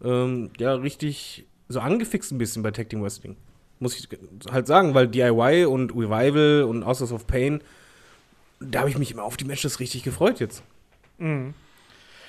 ähm, 0.03 0.49
ja 0.57 0.73
richtig 0.73 1.45
so 1.69 1.79
angefixt 1.79 2.31
ein 2.31 2.39
bisschen 2.39 2.63
bei 2.63 2.71
Tag 2.71 2.89
Team 2.89 3.03
Wrestling. 3.03 3.37
Muss 3.79 3.97
ich 3.97 4.07
halt 4.51 4.67
sagen, 4.67 4.93
weil 4.93 5.07
DIY 5.07 5.65
und 5.65 5.91
Revival 5.91 6.63
und 6.63 6.83
Authors 6.83 7.11
of 7.11 7.27
Pain, 7.27 7.61
da 8.69 8.79
habe 8.79 8.89
ich 8.89 8.97
mich 8.97 9.11
immer 9.11 9.23
auf 9.23 9.37
die 9.37 9.45
Matches 9.45 9.79
richtig 9.79 10.03
gefreut 10.03 10.39
jetzt. 10.39 10.63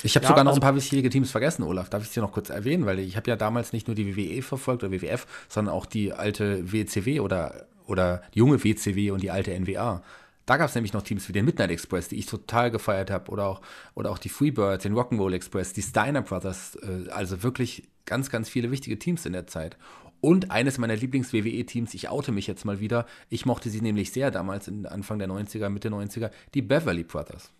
Ich 0.02 0.14
habe 0.16 0.24
Ja, 0.24 0.28
sogar 0.28 0.44
noch 0.44 0.50
also- 0.50 0.58
ein 0.58 0.62
paar 0.62 0.74
wichtige 0.76 1.08
Teams 1.10 1.30
vergessen, 1.30 1.62
Olaf. 1.62 1.88
Darf 1.88 2.02
ich 2.04 2.10
dir 2.10 2.20
noch 2.20 2.32
kurz 2.32 2.50
erwähnen? 2.50 2.84
Weil 2.86 2.98
ich 2.98 3.16
habe 3.16 3.30
ja 3.30 3.36
damals 3.36 3.72
nicht 3.72 3.86
nur 3.88 3.94
die 3.94 4.16
WWE 4.16 4.42
verfolgt 4.42 4.84
oder 4.84 4.92
WWF, 4.92 5.26
sondern 5.48 5.74
auch 5.74 5.86
die 5.86 6.12
alte 6.12 6.70
WCW 6.72 7.20
oder, 7.20 7.66
oder 7.86 8.22
die 8.34 8.40
junge 8.40 8.62
WCW 8.62 9.10
und 9.10 9.22
die 9.22 9.30
alte 9.30 9.52
NWA. 9.58 10.02
Da 10.46 10.58
gab 10.58 10.68
es 10.68 10.74
nämlich 10.74 10.92
noch 10.92 11.00
Teams 11.02 11.26
wie 11.28 11.32
den 11.32 11.46
Midnight 11.46 11.70
Express, 11.70 12.08
die 12.08 12.16
ich 12.16 12.26
total 12.26 12.70
gefeiert 12.70 13.10
habe, 13.10 13.30
oder 13.30 13.46
auch, 13.46 13.62
oder 13.94 14.10
auch 14.10 14.18
die 14.18 14.28
Freebirds, 14.28 14.82
den 14.82 14.92
Rock'n'Roll 14.92 15.32
Express, 15.32 15.72
die 15.72 15.80
Steiner 15.80 16.20
Brothers. 16.20 16.76
Äh, 16.76 17.08
also 17.10 17.42
wirklich 17.42 17.84
ganz, 18.04 18.28
ganz 18.28 18.50
viele 18.50 18.70
wichtige 18.70 18.98
Teams 18.98 19.24
in 19.24 19.32
der 19.32 19.46
Zeit. 19.46 19.78
Und 20.24 20.50
eines 20.50 20.78
meiner 20.78 20.96
Lieblings-WWE-Teams, 20.96 21.92
ich 21.92 22.08
oute 22.08 22.32
mich 22.32 22.46
jetzt 22.46 22.64
mal 22.64 22.80
wieder, 22.80 23.04
ich 23.28 23.44
mochte 23.44 23.68
sie 23.68 23.82
nämlich 23.82 24.10
sehr 24.10 24.30
damals, 24.30 24.68
in 24.68 24.86
Anfang 24.86 25.18
der 25.18 25.28
90er, 25.28 25.68
Mitte 25.68 25.90
90er, 25.90 26.30
die 26.54 26.62
Beverly 26.62 27.04
Brothers. 27.04 27.52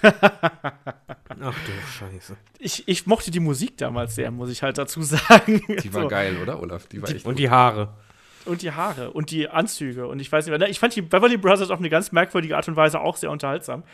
Ach 0.00 0.14
du 1.34 1.72
Scheiße. 1.98 2.36
Ich, 2.60 2.86
ich 2.86 3.06
mochte 3.06 3.32
die 3.32 3.40
Musik 3.40 3.76
damals 3.78 4.14
sehr, 4.14 4.30
muss 4.30 4.48
ich 4.48 4.62
halt 4.62 4.78
dazu 4.78 5.02
sagen. 5.02 5.60
Die 5.82 5.92
war 5.92 6.02
So. 6.02 6.08
geil, 6.08 6.36
oder, 6.40 6.62
Olaf? 6.62 6.86
Die 6.86 7.02
war 7.02 7.10
echt 7.10 7.26
Und 7.26 7.36
die 7.40 7.50
Haare. 7.50 7.92
Und 8.44 8.62
die 8.62 8.72
Haare 8.72 9.10
und 9.10 9.30
die 9.30 9.48
Anzüge 9.48 10.06
und 10.06 10.20
ich 10.20 10.30
weiß 10.30 10.46
nicht 10.46 10.58
mehr. 10.58 10.68
Ich 10.68 10.78
fand 10.78 10.94
die 10.94 11.02
Beverly 11.02 11.36
Brothers 11.36 11.70
auf 11.70 11.78
eine 11.78 11.88
ganz 11.88 12.12
merkwürdige 12.12 12.56
Art 12.56 12.68
und 12.68 12.76
Weise 12.76 13.00
auch 13.00 13.16
sehr 13.16 13.30
unterhaltsam. 13.30 13.84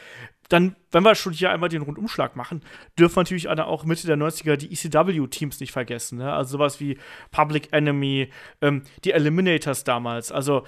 Dann, 0.49 0.75
wenn 0.91 1.05
wir 1.05 1.15
schon 1.15 1.33
hier 1.33 1.51
einmal 1.51 1.69
den 1.69 1.83
Rundumschlag 1.83 2.35
machen, 2.35 2.63
dürfen 2.99 3.17
wir 3.17 3.21
natürlich 3.21 3.49
auch 3.49 3.85
Mitte 3.85 4.07
der 4.07 4.17
90er 4.17 4.57
die 4.57 4.73
ECW-Teams 4.73 5.61
nicht 5.61 5.71
vergessen. 5.71 6.19
Ne? 6.19 6.33
Also 6.33 6.53
sowas 6.59 6.81
wie 6.81 6.99
Public 7.31 7.73
Enemy, 7.73 8.31
ähm, 8.61 8.83
die 9.05 9.13
Eliminators 9.13 9.85
damals. 9.85 10.33
Also 10.33 10.65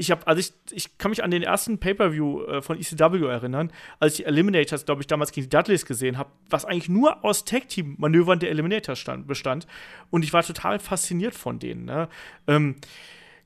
ich 0.00 0.10
habe, 0.10 0.26
also 0.26 0.40
ich, 0.40 0.52
ich 0.70 0.96
kann 0.96 1.10
mich 1.10 1.22
an 1.22 1.30
den 1.30 1.42
ersten 1.42 1.78
Pay-Per-View 1.78 2.44
äh, 2.44 2.62
von 2.62 2.78
ECW 2.78 3.26
erinnern, 3.26 3.70
als 3.98 4.14
ich 4.14 4.16
die 4.18 4.24
Eliminators, 4.24 4.86
glaube 4.86 5.02
ich, 5.02 5.06
damals 5.06 5.30
gegen 5.30 5.44
die 5.48 5.54
Dudleys 5.54 5.84
gesehen 5.84 6.16
habe, 6.16 6.30
was 6.48 6.64
eigentlich 6.64 6.88
nur 6.88 7.22
aus 7.22 7.44
Tag-Team-Manövern 7.44 8.38
der 8.40 8.48
Eliminators 8.48 8.98
stand, 8.98 9.26
bestand. 9.26 9.66
Und 10.08 10.24
ich 10.24 10.32
war 10.32 10.42
total 10.42 10.78
fasziniert 10.78 11.34
von 11.34 11.58
denen. 11.58 11.84
Ne? 11.84 12.08
Ähm, 12.46 12.76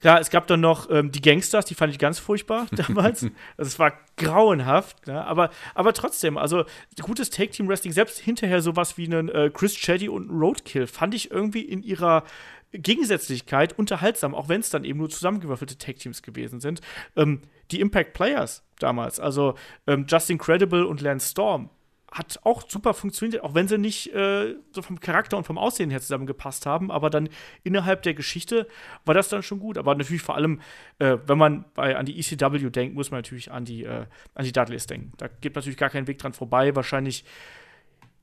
Klar, 0.01 0.21
es 0.21 0.31
gab 0.31 0.47
dann 0.47 0.61
noch 0.61 0.91
ähm, 0.91 1.11
die 1.11 1.21
Gangsters, 1.21 1.65
die 1.65 1.75
fand 1.75 1.93
ich 1.93 1.99
ganz 1.99 2.19
furchtbar 2.19 2.67
damals. 2.73 3.23
also 3.23 3.33
es 3.57 3.79
war 3.79 3.93
grauenhaft, 4.17 5.07
ne? 5.07 5.25
aber, 5.25 5.51
aber 5.75 5.93
trotzdem, 5.93 6.39
also 6.39 6.65
gutes 7.01 7.31
Take-Team-Wrestling, 7.31 7.93
selbst 7.93 8.19
hinterher 8.19 8.61
sowas 8.61 8.97
wie 8.97 9.07
einen 9.07 9.29
äh, 9.29 9.51
Chris 9.53 9.75
Chetty 9.75 10.09
und 10.09 10.31
Roadkill, 10.31 10.87
fand 10.87 11.15
ich 11.15 11.31
irgendwie 11.31 11.63
in 11.63 11.83
ihrer 11.83 12.25
Gegensätzlichkeit 12.73 13.79
unterhaltsam, 13.79 14.35
auch 14.35 14.49
wenn 14.49 14.61
es 14.61 14.71
dann 14.71 14.85
eben 14.85 14.99
nur 14.99 15.09
zusammengewürfelte 15.09 15.79
Tag-Teams 15.79 16.23
gewesen 16.23 16.61
sind. 16.61 16.81
Ähm, 17.17 17.43
die 17.71 17.81
Impact 17.81 18.13
Players 18.15 18.63
damals, 18.79 19.21
also 19.21 19.55
ähm, 19.87 20.07
Justin 20.09 20.39
Credible 20.39 20.85
und 20.85 21.01
Lance 21.01 21.31
Storm, 21.31 21.71
hat 22.15 22.39
auch 22.45 22.63
super 22.69 22.95
funktioniert, 22.95 23.43
auch 23.43 23.55
wenn 23.55 23.67
sie 23.67 23.77
nicht 23.77 24.15
äh, 24.15 24.55
so 24.71 24.83
vom 24.83 25.01
Charakter 25.01 25.37
und 25.37 25.45
vom 25.45 25.59
Aussehen 25.59 25.91
her 25.91 26.01
zusammengepasst 26.01 26.65
haben, 26.65 26.93
aber 26.93 27.11
dann 27.11 27.29
innerhalb 27.65 28.03
der 28.03 28.15
Geschichte 28.15 28.69
war 29.05 29.15
das 29.15 29.29
dann 29.29 29.43
schon 29.43 29.59
gut. 29.59 29.79
Aber 29.79 29.97
natürlich 29.97 30.23
vor 30.23 30.37
allem, 30.37 30.61
äh, 31.01 31.19
wenn 31.27 31.39
man 31.39 31.65
bei, 31.75 31.97
an 31.97 32.07
die 32.07 32.19
ECW 32.19 32.71
denkt, 32.71 32.95
muss 32.95 33.11
man 33.11 33.19
natürlich 33.19 33.51
an 33.51 33.65
die, 33.65 33.83
äh, 33.83 34.07
an 34.35 34.45
die 34.45 34.53
Dudleys 34.53 34.87
denken. 34.87 35.13
Da 35.17 35.27
gibt 35.41 35.57
natürlich 35.57 35.77
gar 35.77 35.91
kein 35.91 36.07
Weg 36.07 36.19
dran 36.19 36.33
vorbei. 36.33 36.77
Wahrscheinlich 36.77 37.25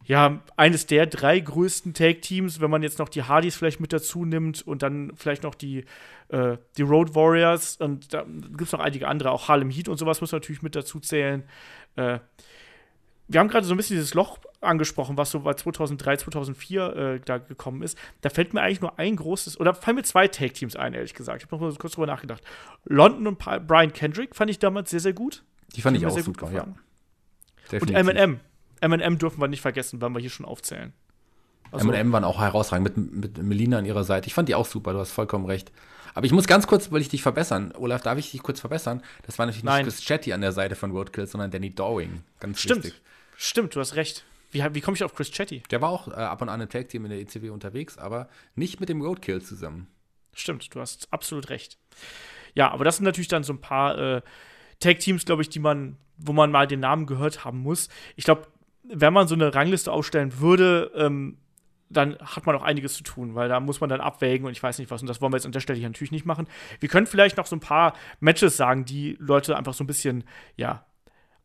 ja, 0.06 0.42
eines 0.56 0.88
der 0.88 1.06
drei 1.06 1.40
größten 1.40 1.94
Tag-Teams, 1.94 2.60
wenn 2.60 2.72
man 2.72 2.82
jetzt 2.82 2.98
noch 2.98 3.10
die 3.10 3.24
Hardys 3.24 3.56
vielleicht 3.56 3.80
mit 3.80 3.94
dazu 3.94 4.26
nimmt 4.26 4.66
und 4.66 4.82
dann 4.82 5.12
vielleicht 5.16 5.44
noch 5.44 5.54
die, 5.54 5.86
äh, 6.30 6.58
die 6.78 6.82
Road 6.82 7.14
Warriors 7.14 7.76
und 7.76 8.14
da 8.14 8.24
gibt 8.24 8.62
es 8.62 8.72
noch 8.72 8.80
einige 8.80 9.08
andere, 9.08 9.32
auch 9.32 9.48
Harlem 9.48 9.70
Heat 9.70 9.90
und 9.90 9.98
sowas 9.98 10.22
muss 10.22 10.32
man 10.32 10.40
natürlich 10.40 10.64
mit 10.64 10.76
dazu 10.76 11.00
zählen. 11.00 11.44
Äh, 11.98 12.20
wir 13.32 13.40
haben 13.40 13.48
gerade 13.48 13.66
so 13.66 13.74
ein 13.74 13.78
bisschen 13.78 13.96
dieses 13.96 14.14
Loch 14.14 14.40
angesprochen, 14.60 15.18
was 15.18 15.32
so 15.32 15.40
bei 15.40 15.54
2003, 15.54 16.18
2004 16.18 16.96
äh, 16.96 17.20
da 17.24 17.38
gekommen 17.38 17.82
ist. 17.82 17.98
Da 18.22 18.30
fällt 18.30 18.54
mir 18.54 18.62
eigentlich 18.62 18.82
nur 18.82 19.00
ein 19.00 19.16
großes, 19.16 19.60
oder 19.60 19.74
fallen 19.74 19.96
mir 19.96 20.04
zwei 20.04 20.28
Tag-Teams 20.28 20.76
ein, 20.76 20.94
ehrlich 20.94 21.14
gesagt. 21.14 21.42
Ich 21.42 21.52
habe 21.52 21.56
noch 21.56 21.72
mal 21.72 21.78
kurz 21.78 21.94
drüber 21.94 22.08
nachgedacht. 22.08 22.44
London 22.86 23.28
und 23.28 23.38
Pa- 23.38 23.60
Brian 23.60 23.94
Kendrick 23.94 24.36
fand 24.36 24.52
ich 24.52 24.60
damals 24.60 24.90
sehr, 24.90 25.00
sehr 25.00 25.14
gut. 25.14 25.44
Die 25.76 25.82
fand 25.82 25.98
ich 25.98 26.06
auch 26.06 26.12
sehr 26.12 26.24
gut 26.24 26.40
super, 26.40 26.52
ja. 26.52 26.66
gefallen. 27.70 27.82
Und. 27.82 27.92
M&M. 27.92 28.40
M&M 28.82 29.18
dürfen 29.18 29.40
wir 29.40 29.48
nicht 29.48 29.62
vergessen, 29.62 30.02
wenn 30.02 30.12
wir 30.12 30.20
hier 30.20 30.30
schon 30.30 30.46
aufzählen. 30.46 30.94
Also, 31.72 31.88
M&M 31.90 32.12
waren 32.12 32.24
auch 32.26 32.42
herausragend 32.42 32.98
mit, 32.98 33.14
mit 33.14 33.38
Melina 33.44 33.78
an 33.78 33.86
ihrer 33.86 34.04
Seite. 34.04 34.28
Ich 34.28 34.34
fand 34.34 34.50
die 34.50 34.56
auch 34.56 34.66
super, 34.66 34.92
du 34.92 35.00
hast 35.00 35.12
vollkommen 35.12 35.46
recht. 35.46 35.72
Aber 36.14 36.26
ich 36.26 36.34
muss 36.34 36.48
ganz 36.48 36.68
kurz, 36.68 36.92
will 36.92 37.00
ich 37.00 37.08
dich 37.08 37.22
verbessern. 37.22 37.74
Olaf, 37.78 38.02
darf 38.02 38.18
ich 38.18 38.32
dich 38.32 38.44
kurz 38.44 38.60
verbessern? 38.60 39.02
Das 39.24 39.40
war 39.40 39.46
natürlich 39.46 39.64
Nein. 39.64 39.86
nicht 39.86 39.96
Chris 39.96 40.06
Chetty 40.06 40.34
an 40.34 40.42
der 40.42 40.52
Seite 40.52 40.76
von 40.76 40.92
Roadkill, 40.92 41.28
sondern 41.28 41.52
Danny 41.52 41.74
Dowing. 41.74 42.22
Ganz 42.42 42.60
Stimmt. 42.60 42.84
wichtig. 42.84 43.02
Stimmt, 43.44 43.76
du 43.76 43.80
hast 43.80 43.96
recht. 43.96 44.24
Wie, 44.52 44.64
wie 44.72 44.82
komme 44.82 44.96
ich 44.96 45.04
auf 45.04 45.16
Chris 45.16 45.32
Chetty? 45.32 45.64
Der 45.72 45.82
war 45.82 45.90
auch 45.90 46.08
äh, 46.08 46.12
ab 46.12 46.44
und 46.44 46.50
an 46.50 46.62
im 46.62 46.70
Tag-Team 46.70 47.06
in 47.06 47.10
der 47.10 47.20
ECW 47.20 47.50
unterwegs, 47.50 47.98
aber 47.98 48.30
nicht 48.54 48.80
mit 48.80 48.88
dem 48.88 49.02
Roadkill 49.02 49.42
zusammen. 49.42 49.88
Stimmt, 50.32 50.76
du 50.76 50.80
hast 50.80 51.12
absolut 51.12 51.50
recht. 51.50 51.80
ja, 52.54 52.70
aber 52.70 52.86
das 52.86 52.98
sind 52.98 53.06
natürlich 53.06 53.30
dann 53.30 53.44
so 53.44 53.54
ein 53.54 53.60
paar 53.60 53.98
äh, 53.98 54.22
Tag-Teams, 54.80 55.26
glaube 55.26 55.42
ich, 55.42 55.50
die 55.50 55.58
man, 55.58 55.98
wo 56.18 56.34
man 56.34 56.52
mal 56.52 56.68
den 56.68 56.82
Namen 56.82 57.08
gehört 57.08 57.44
haben 57.44 57.58
muss. 57.64 57.90
Ich 58.16 58.26
glaube, 58.26 58.46
wenn 58.84 59.12
man 59.12 59.28
so 59.28 59.34
eine 59.34 59.56
Rangliste 59.56 59.92
aufstellen 59.92 60.40
würde, 60.40 60.92
ähm, 60.94 61.40
dann 61.90 62.20
hat 62.20 62.46
man 62.46 62.56
auch 62.56 62.64
einiges 62.64 62.94
zu 62.94 63.02
tun, 63.02 63.34
weil 63.34 63.50
da 63.50 63.60
muss 63.60 63.82
man 63.82 63.90
dann 63.90 64.02
abwägen 64.02 64.46
und 64.46 64.52
ich 64.52 64.62
weiß 64.62 64.78
nicht 64.78 64.92
was. 64.92 65.02
Und 65.02 65.08
das 65.08 65.20
wollen 65.20 65.34
wir 65.34 65.38
jetzt 65.38 65.48
an 65.48 65.52
der 65.52 65.62
Stelle 65.62 65.80
hier 65.80 65.90
natürlich 65.90 66.12
nicht 66.12 66.28
machen. 66.28 66.48
Wir 66.80 66.90
können 66.90 67.08
vielleicht 67.08 67.38
noch 67.38 67.48
so 67.48 67.56
ein 67.56 67.60
paar 67.60 67.96
Matches 68.20 68.56
sagen, 68.56 68.86
die 68.86 69.18
Leute 69.20 69.58
einfach 69.58 69.74
so 69.74 69.84
ein 69.84 69.88
bisschen, 69.88 70.26
ja, 70.58 70.86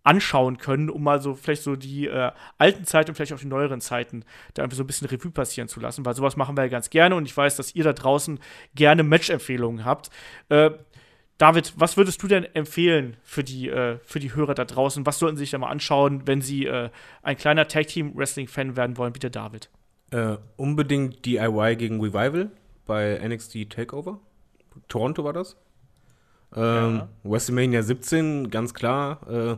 anschauen 0.06 0.58
können, 0.58 0.88
um 0.88 1.02
mal 1.02 1.20
so 1.20 1.34
vielleicht 1.34 1.62
so 1.62 1.74
die 1.74 2.06
äh, 2.06 2.30
alten 2.58 2.84
Zeiten 2.84 3.10
und 3.10 3.16
vielleicht 3.16 3.32
auch 3.32 3.40
die 3.40 3.46
neueren 3.46 3.80
Zeiten 3.80 4.24
da 4.54 4.62
einfach 4.62 4.76
so 4.76 4.84
ein 4.84 4.86
bisschen 4.86 5.08
Revue 5.08 5.32
passieren 5.32 5.68
zu 5.68 5.80
lassen, 5.80 6.04
weil 6.04 6.14
sowas 6.14 6.36
machen 6.36 6.56
wir 6.56 6.62
ja 6.62 6.68
ganz 6.68 6.90
gerne 6.90 7.16
und 7.16 7.26
ich 7.26 7.36
weiß, 7.36 7.56
dass 7.56 7.74
ihr 7.74 7.82
da 7.82 7.92
draußen 7.92 8.38
gerne 8.74 9.02
Match-Empfehlungen 9.02 9.84
habt. 9.84 10.10
Äh, 10.48 10.70
David, 11.38 11.74
was 11.76 11.96
würdest 11.96 12.22
du 12.22 12.28
denn 12.28 12.44
empfehlen 12.54 13.16
für 13.22 13.44
die, 13.44 13.68
äh, 13.68 13.98
für 14.04 14.20
die 14.20 14.34
Hörer 14.34 14.54
da 14.54 14.64
draußen? 14.64 15.04
Was 15.04 15.18
sollten 15.18 15.36
sie 15.36 15.42
sich 15.42 15.50
da 15.50 15.58
mal 15.58 15.70
anschauen, 15.70 16.22
wenn 16.26 16.40
sie 16.40 16.66
äh, 16.66 16.88
ein 17.22 17.36
kleiner 17.36 17.66
Tag-Team-Wrestling-Fan 17.68 18.76
werden 18.76 18.96
wollen? 18.96 19.12
Bitte, 19.12 19.30
David. 19.30 19.68
Äh, 20.12 20.36
unbedingt 20.56 21.26
DIY 21.26 21.76
gegen 21.76 22.00
Revival 22.00 22.50
bei 22.86 23.20
NXT 23.22 23.70
Takeover. 23.70 24.20
Toronto 24.88 25.24
war 25.24 25.32
das. 25.32 25.56
Ähm, 26.54 26.96
ja. 26.96 27.08
WrestleMania 27.24 27.82
17, 27.82 28.50
ganz 28.50 28.72
klar. 28.72 29.28
Äh, 29.28 29.56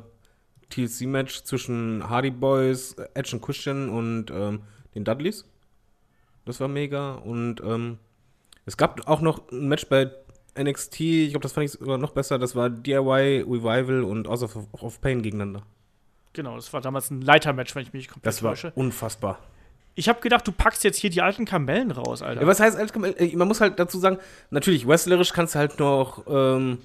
TLC-Match 0.70 1.42
zwischen 1.44 2.08
Hardy 2.08 2.30
Boys, 2.30 2.94
Edge 3.14 3.36
und 3.36 3.42
Christian 3.42 3.88
und 3.88 4.30
ähm, 4.30 4.62
den 4.94 5.04
Dudleys. 5.04 5.44
Das 6.44 6.60
war 6.60 6.68
mega. 6.68 7.12
Und 7.14 7.60
ähm, 7.62 7.98
es 8.66 8.76
gab 8.76 9.06
auch 9.08 9.20
noch 9.20 9.50
ein 9.50 9.68
Match 9.68 9.86
bei 9.88 10.10
NXT, 10.58 11.00
ich 11.00 11.30
glaube, 11.30 11.42
das 11.42 11.52
fand 11.52 11.66
ich 11.66 11.72
sogar 11.72 11.98
noch 11.98 12.10
besser. 12.12 12.38
Das 12.38 12.56
war 12.56 12.68
DIY, 12.68 13.44
Revival 13.48 14.02
und 14.02 14.26
House 14.26 14.42
of, 14.42 14.56
of 14.72 15.00
Pain 15.00 15.22
gegeneinander. 15.22 15.62
Genau, 16.32 16.56
das 16.56 16.72
war 16.72 16.80
damals 16.80 17.10
ein 17.10 17.22
Leitermatch, 17.22 17.74
wenn 17.74 17.82
ich 17.82 17.92
mich 17.92 18.08
komplett 18.08 18.26
Das 18.26 18.42
war 18.42 18.52
täusche. 18.52 18.72
unfassbar. 18.74 19.38
Ich 19.94 20.08
habe 20.08 20.20
gedacht, 20.20 20.46
du 20.46 20.52
packst 20.52 20.84
jetzt 20.84 20.98
hier 20.98 21.10
die 21.10 21.22
alten 21.22 21.44
Kamellen 21.44 21.90
raus, 21.90 22.22
Alter. 22.22 22.40
Ja, 22.42 22.46
was 22.46 22.60
heißt 22.60 22.76
alte 22.76 22.92
Kamellen? 22.92 23.16
Äh, 23.16 23.36
man 23.36 23.48
muss 23.48 23.60
halt 23.60 23.78
dazu 23.78 23.98
sagen, 23.98 24.18
natürlich, 24.50 24.86
wrestlerisch 24.86 25.32
kannst 25.32 25.54
du 25.54 25.58
halt 25.58 25.78
noch 25.80 26.24
ähm, 26.28 26.78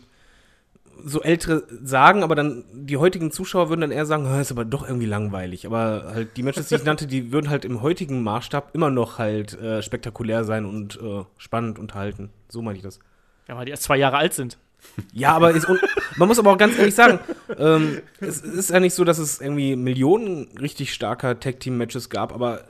so 1.04 1.22
ältere 1.22 1.63
sagen, 1.84 2.24
aber 2.24 2.36
dann 2.36 2.63
die 2.74 2.98
heutigen 2.98 3.32
Zuschauer 3.32 3.70
würden 3.70 3.82
dann 3.82 3.92
eher 3.92 4.06
sagen, 4.06 4.26
ist 4.39 4.52
aber 4.52 4.66
doch 4.66 4.88
irgendwie 4.88 5.06
langweilig. 5.06 5.66
Aber 5.66 6.12
halt 6.13 6.38
die 6.38 6.44
Matches, 6.44 6.70
die 6.70 6.76
ich 6.76 6.84
nannte, 6.86 7.08
die 7.08 7.32
würden 7.32 7.50
halt 7.50 7.66
im 7.66 7.82
heutigen 7.82 8.24
Maßstab 8.24 8.74
immer 8.74 8.89
noch 8.89 9.20
halt 9.20 9.60
äh, 9.60 9.82
spektakulär 9.82 10.44
sein 10.44 10.66
und 10.66 11.00
äh, 11.02 11.24
spannend 11.38 11.80
unterhalten. 11.80 12.30
So 12.50 12.62
meine 12.62 12.78
ich 12.78 12.84
das. 12.84 13.00
Ja, 13.48 13.58
weil 13.58 13.66
die 13.66 13.72
erst 13.72 13.84
zwei 13.84 13.98
Jahre 13.98 14.18
alt 14.18 14.34
sind. 14.34 14.58
Ja, 15.13 15.34
aber 15.34 15.52
ist, 15.52 15.68
man 16.18 16.28
muss 16.28 16.39
aber 16.39 16.52
auch 16.52 16.58
ganz 16.58 16.78
ehrlich 16.78 16.96
sagen, 16.96 17.20
ähm, 17.58 18.02
es 18.20 18.42
ist 18.42 18.70
ja 18.70 18.80
nicht 18.80 18.94
so, 18.94 19.04
dass 19.04 19.18
es 19.18 19.39
irgendwie 19.39 19.76
Millionen 19.76 20.50
richtig 20.58 20.94
starker 20.94 21.39
Tag-Team-Matches 21.39 22.10
gab, 22.10 22.34
aber 22.34 22.66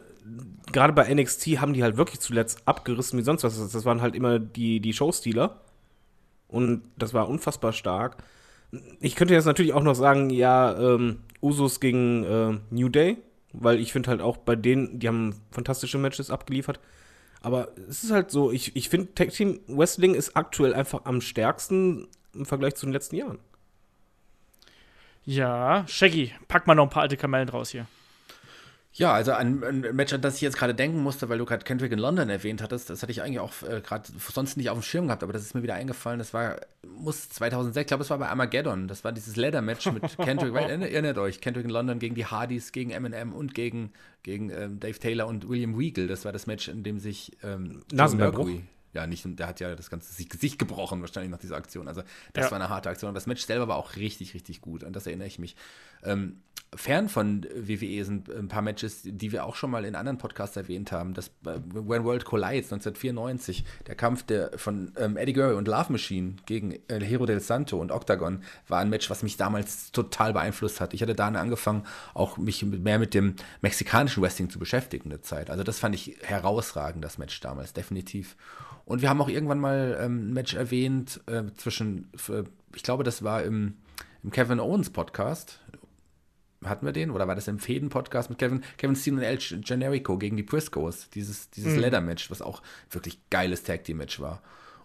gerade 0.71 0.93
bei 0.93 1.13
NXT 1.13 1.59
haben 1.59 1.73
die 1.73 1.83
halt 1.83 1.97
wirklich 1.97 2.19
zuletzt 2.19 2.59
abgerissen 2.65 3.19
wie 3.19 3.23
sonst 3.23 3.43
was. 3.43 3.57
Das 3.71 3.85
waren 3.85 4.01
halt 4.01 4.15
immer 4.15 4.39
die, 4.39 4.79
die 4.79 4.93
Showstealer. 4.93 5.61
Und 6.53 6.83
das 6.97 7.15
war 7.15 7.27
unfassbar 7.27 7.73
stark. 7.73 8.17
Ich 8.99 9.15
könnte 9.15 9.33
jetzt 9.33 9.45
natürlich 9.45 9.73
auch 9.73 9.81
noch 9.81 9.95
sagen, 9.95 10.29
ja, 10.29 10.77
ähm, 10.77 11.21
Usos 11.41 11.79
gegen 11.79 12.23
äh, 12.23 12.59
New 12.69 12.89
Day, 12.89 13.17
weil 13.53 13.79
ich 13.79 13.91
finde 13.91 14.11
halt 14.11 14.21
auch 14.21 14.37
bei 14.37 14.55
denen, 14.55 14.99
die 14.99 15.07
haben 15.07 15.35
fantastische 15.49 15.97
Matches 15.97 16.29
abgeliefert. 16.29 16.79
Aber 17.41 17.69
es 17.89 18.03
ist 18.03 18.11
halt 18.11 18.29
so, 18.29 18.51
ich, 18.51 18.75
ich 18.75 18.87
finde, 18.87 19.15
Tag 19.15 19.31
Team 19.31 19.61
Wrestling 19.67 20.13
ist 20.13 20.37
aktuell 20.37 20.75
einfach 20.75 21.05
am 21.05 21.21
stärksten 21.21 22.07
im 22.35 22.45
Vergleich 22.45 22.75
zu 22.75 22.85
den 22.85 22.93
letzten 22.93 23.15
Jahren. 23.15 23.39
Ja, 25.25 25.85
Shaggy, 25.87 26.33
pack 26.47 26.67
mal 26.67 26.75
noch 26.75 26.83
ein 26.83 26.89
paar 26.91 27.01
alte 27.01 27.17
Kamellen 27.17 27.47
draus 27.47 27.71
hier. 27.71 27.87
Ja, 28.95 29.11
also 29.11 29.31
ein, 29.31 29.63
ein, 29.63 29.95
Match, 29.95 30.13
an 30.13 30.21
das 30.21 30.35
ich 30.35 30.41
jetzt 30.41 30.55
gerade 30.55 30.75
denken 30.75 31.01
musste, 31.01 31.27
weil 31.27 31.39
du 31.39 31.45
gerade 31.45 31.63
Kendrick 31.63 31.91
in 31.91 31.97
London 31.97 32.29
erwähnt 32.29 32.61
hattest, 32.61 32.91
das 32.91 33.01
hatte 33.01 33.11
ich 33.11 33.23
eigentlich 33.23 33.39
auch 33.39 33.53
äh, 33.63 33.81
gerade 33.81 34.07
sonst 34.17 34.55
nicht 34.55 34.69
auf 34.69 34.77
dem 34.77 34.83
Schirm 34.83 35.07
gehabt, 35.07 35.23
aber 35.23 35.33
das 35.33 35.41
ist 35.41 35.55
mir 35.55 35.63
wieder 35.63 35.73
eingefallen. 35.73 36.19
Das 36.19 36.31
war, 36.33 36.57
muss 36.87 37.27
2006, 37.29 37.81
ich 37.81 37.87
glaube, 37.87 38.03
es 38.03 38.11
war 38.11 38.19
bei 38.19 38.29
Armageddon. 38.29 38.87
Das 38.87 39.03
war 39.03 39.11
dieses 39.11 39.35
Leather-Match 39.35 39.91
mit 39.91 40.17
Kendrick, 40.17 40.53
weil, 40.53 40.69
erinnert 40.69 41.17
euch, 41.17 41.41
Kendrick 41.41 41.65
in 41.65 41.71
London 41.71 41.97
gegen 41.97 42.13
die 42.13 42.27
Hardys, 42.27 42.71
gegen 42.71 42.91
Eminem 42.91 43.33
und 43.33 43.55
gegen, 43.55 43.93
gegen 44.21 44.51
ähm, 44.51 44.79
Dave 44.79 44.99
Taylor 44.99 45.25
und 45.25 45.49
William 45.49 45.73
Regal. 45.73 46.05
Das 46.05 46.23
war 46.23 46.31
das 46.31 46.45
Match, 46.45 46.67
in 46.67 46.83
dem 46.83 46.99
sich 46.99 47.31
ähm, 47.41 47.81
Mercury 47.91 48.63
ja, 48.93 49.07
nicht, 49.07 49.25
der 49.25 49.47
hat 49.47 49.59
ja 49.59 49.75
das 49.75 49.89
ganze 49.89 50.23
Gesicht 50.23 50.59
gebrochen, 50.59 51.01
wahrscheinlich 51.01 51.31
nach 51.31 51.39
dieser 51.39 51.55
Aktion. 51.55 51.87
Also, 51.87 52.03
das 52.33 52.45
ja. 52.45 52.51
war 52.51 52.59
eine 52.59 52.69
harte 52.69 52.89
Aktion. 52.89 53.09
Aber 53.09 53.15
das 53.15 53.25
Match 53.25 53.43
selber 53.43 53.67
war 53.67 53.77
auch 53.77 53.95
richtig, 53.95 54.35
richtig 54.35 54.61
gut. 54.61 54.83
An 54.83 54.93
das 54.93 55.07
erinnere 55.07 55.27
ich 55.27 55.39
mich. 55.39 55.55
Ähm, 56.03 56.41
fern 56.75 57.09
von 57.09 57.45
WWE 57.55 58.05
sind 58.05 58.29
ein 58.29 58.47
paar 58.47 58.61
Matches, 58.61 59.01
die 59.03 59.31
wir 59.31 59.45
auch 59.45 59.55
schon 59.55 59.71
mal 59.71 59.85
in 59.85 59.95
anderen 59.95 60.17
Podcasts 60.17 60.55
erwähnt 60.55 60.91
haben. 60.91 61.13
Das 61.13 61.27
äh, 61.45 61.59
When 61.73 62.03
World 62.03 62.25
Collides 62.25 62.71
1994, 62.71 63.65
der 63.87 63.95
Kampf 63.95 64.23
der, 64.23 64.51
von 64.57 64.91
ähm, 64.97 65.17
Eddie 65.17 65.33
Guerrero 65.33 65.57
und 65.57 65.67
Love 65.67 65.91
Machine 65.91 66.35
gegen 66.45 66.79
El 66.87 67.03
Hero 67.03 67.25
del 67.25 67.39
Santo 67.39 67.79
und 67.79 67.91
Octagon 67.91 68.43
war 68.67 68.79
ein 68.79 68.89
Match, 68.89 69.09
was 69.09 69.23
mich 69.23 69.37
damals 69.37 69.91
total 69.91 70.33
beeinflusst 70.33 70.81
hat. 70.81 70.93
Ich 70.93 71.01
hatte 71.01 71.15
da 71.15 71.27
angefangen, 71.27 71.83
auch 72.13 72.37
mich 72.37 72.63
mehr 72.63 72.99
mit 72.99 73.13
dem 73.13 73.35
mexikanischen 73.61 74.21
Wrestling 74.21 74.49
zu 74.49 74.59
beschäftigen 74.59 75.05
in 75.05 75.09
der 75.11 75.21
Zeit. 75.21 75.49
Also 75.49 75.63
das 75.63 75.79
fand 75.79 75.95
ich 75.95 76.17
herausragend, 76.21 77.03
das 77.03 77.17
Match 77.17 77.39
damals, 77.39 77.73
definitiv. 77.73 78.35
Und 78.85 79.01
wir 79.01 79.09
haben 79.09 79.21
auch 79.21 79.29
irgendwann 79.29 79.59
mal 79.59 79.97
ähm, 79.99 80.29
ein 80.29 80.33
Match 80.33 80.53
erwähnt 80.53 81.21
äh, 81.27 81.43
zwischen, 81.55 82.09
ich 82.75 82.83
glaube, 82.83 83.03
das 83.03 83.23
war 83.23 83.43
im, 83.43 83.75
im 84.23 84.31
Kevin 84.31 84.59
Owens 84.59 84.89
Podcast. 84.89 85.59
Hatten 86.67 86.85
wir 86.85 86.93
den? 86.93 87.11
Oder 87.11 87.27
war 87.27 87.35
das 87.35 87.47
im 87.47 87.59
Fäden-Podcast 87.59 88.29
mit 88.29 88.39
Kevin, 88.39 88.63
Kevin 88.77 88.95
Steen 88.95 89.15
und 89.15 89.23
El 89.23 89.37
Generico 89.37 90.17
gegen 90.17 90.37
die 90.37 90.43
Briscoes? 90.43 91.09
Dieses, 91.09 91.49
dieses 91.49 91.73
mhm. 91.73 91.79
Leather-Match, 91.79 92.31
was 92.31 92.41
auch 92.41 92.61
wirklich 92.89 93.19
geiles 93.29 93.63
Tag-Team-Match 93.63 94.19
war. 94.19 94.41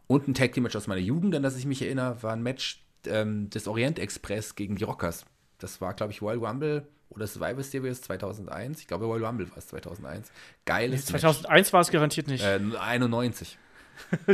Und 0.07 0.29
ein 0.29 0.35
Tag-Team-Match 0.35 0.77
aus 0.77 0.87
meiner 0.87 1.01
Jugend, 1.01 1.35
an 1.35 1.43
das 1.43 1.57
ich 1.57 1.67
mich 1.67 1.83
erinnere, 1.83 2.23
war 2.23 2.33
ein 2.33 2.43
Match 2.43 2.83
ähm, 3.07 3.51
des 3.51 3.69
Orient 3.69 3.99
Express 3.99 4.55
gegen 4.55 4.77
die 4.77 4.85
Rockers. 4.85 5.25
Das 5.59 5.81
war, 5.81 5.95
glaube 5.95 6.13
ich, 6.13 6.23
Royal 6.23 6.39
Rumble 6.39 6.87
oder 7.11 7.27
Survivor 7.27 7.63
Series 7.63 8.03
2001. 8.03 8.81
Ich 8.81 8.87
glaube, 8.87 9.07
Royal 9.07 9.25
Rumble 9.25 9.51
war 9.51 9.59
es 9.59 9.69
2001. 9.69 10.31
Geiles 10.65 11.01
nee, 11.01 11.19
2001 11.19 11.49
Match. 11.49 11.73
war 11.73 11.81
es 11.81 11.91
garantiert 11.91 12.29
nicht. 12.29 12.45
Äh, 12.45 12.61
91. 12.79 13.59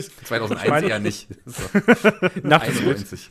2001 0.03 0.69
meine, 0.69 0.89
eher 0.89 0.99
nicht. 0.99 1.29
So. 1.47 1.63
Nach 2.43 2.63
91. 2.63 3.31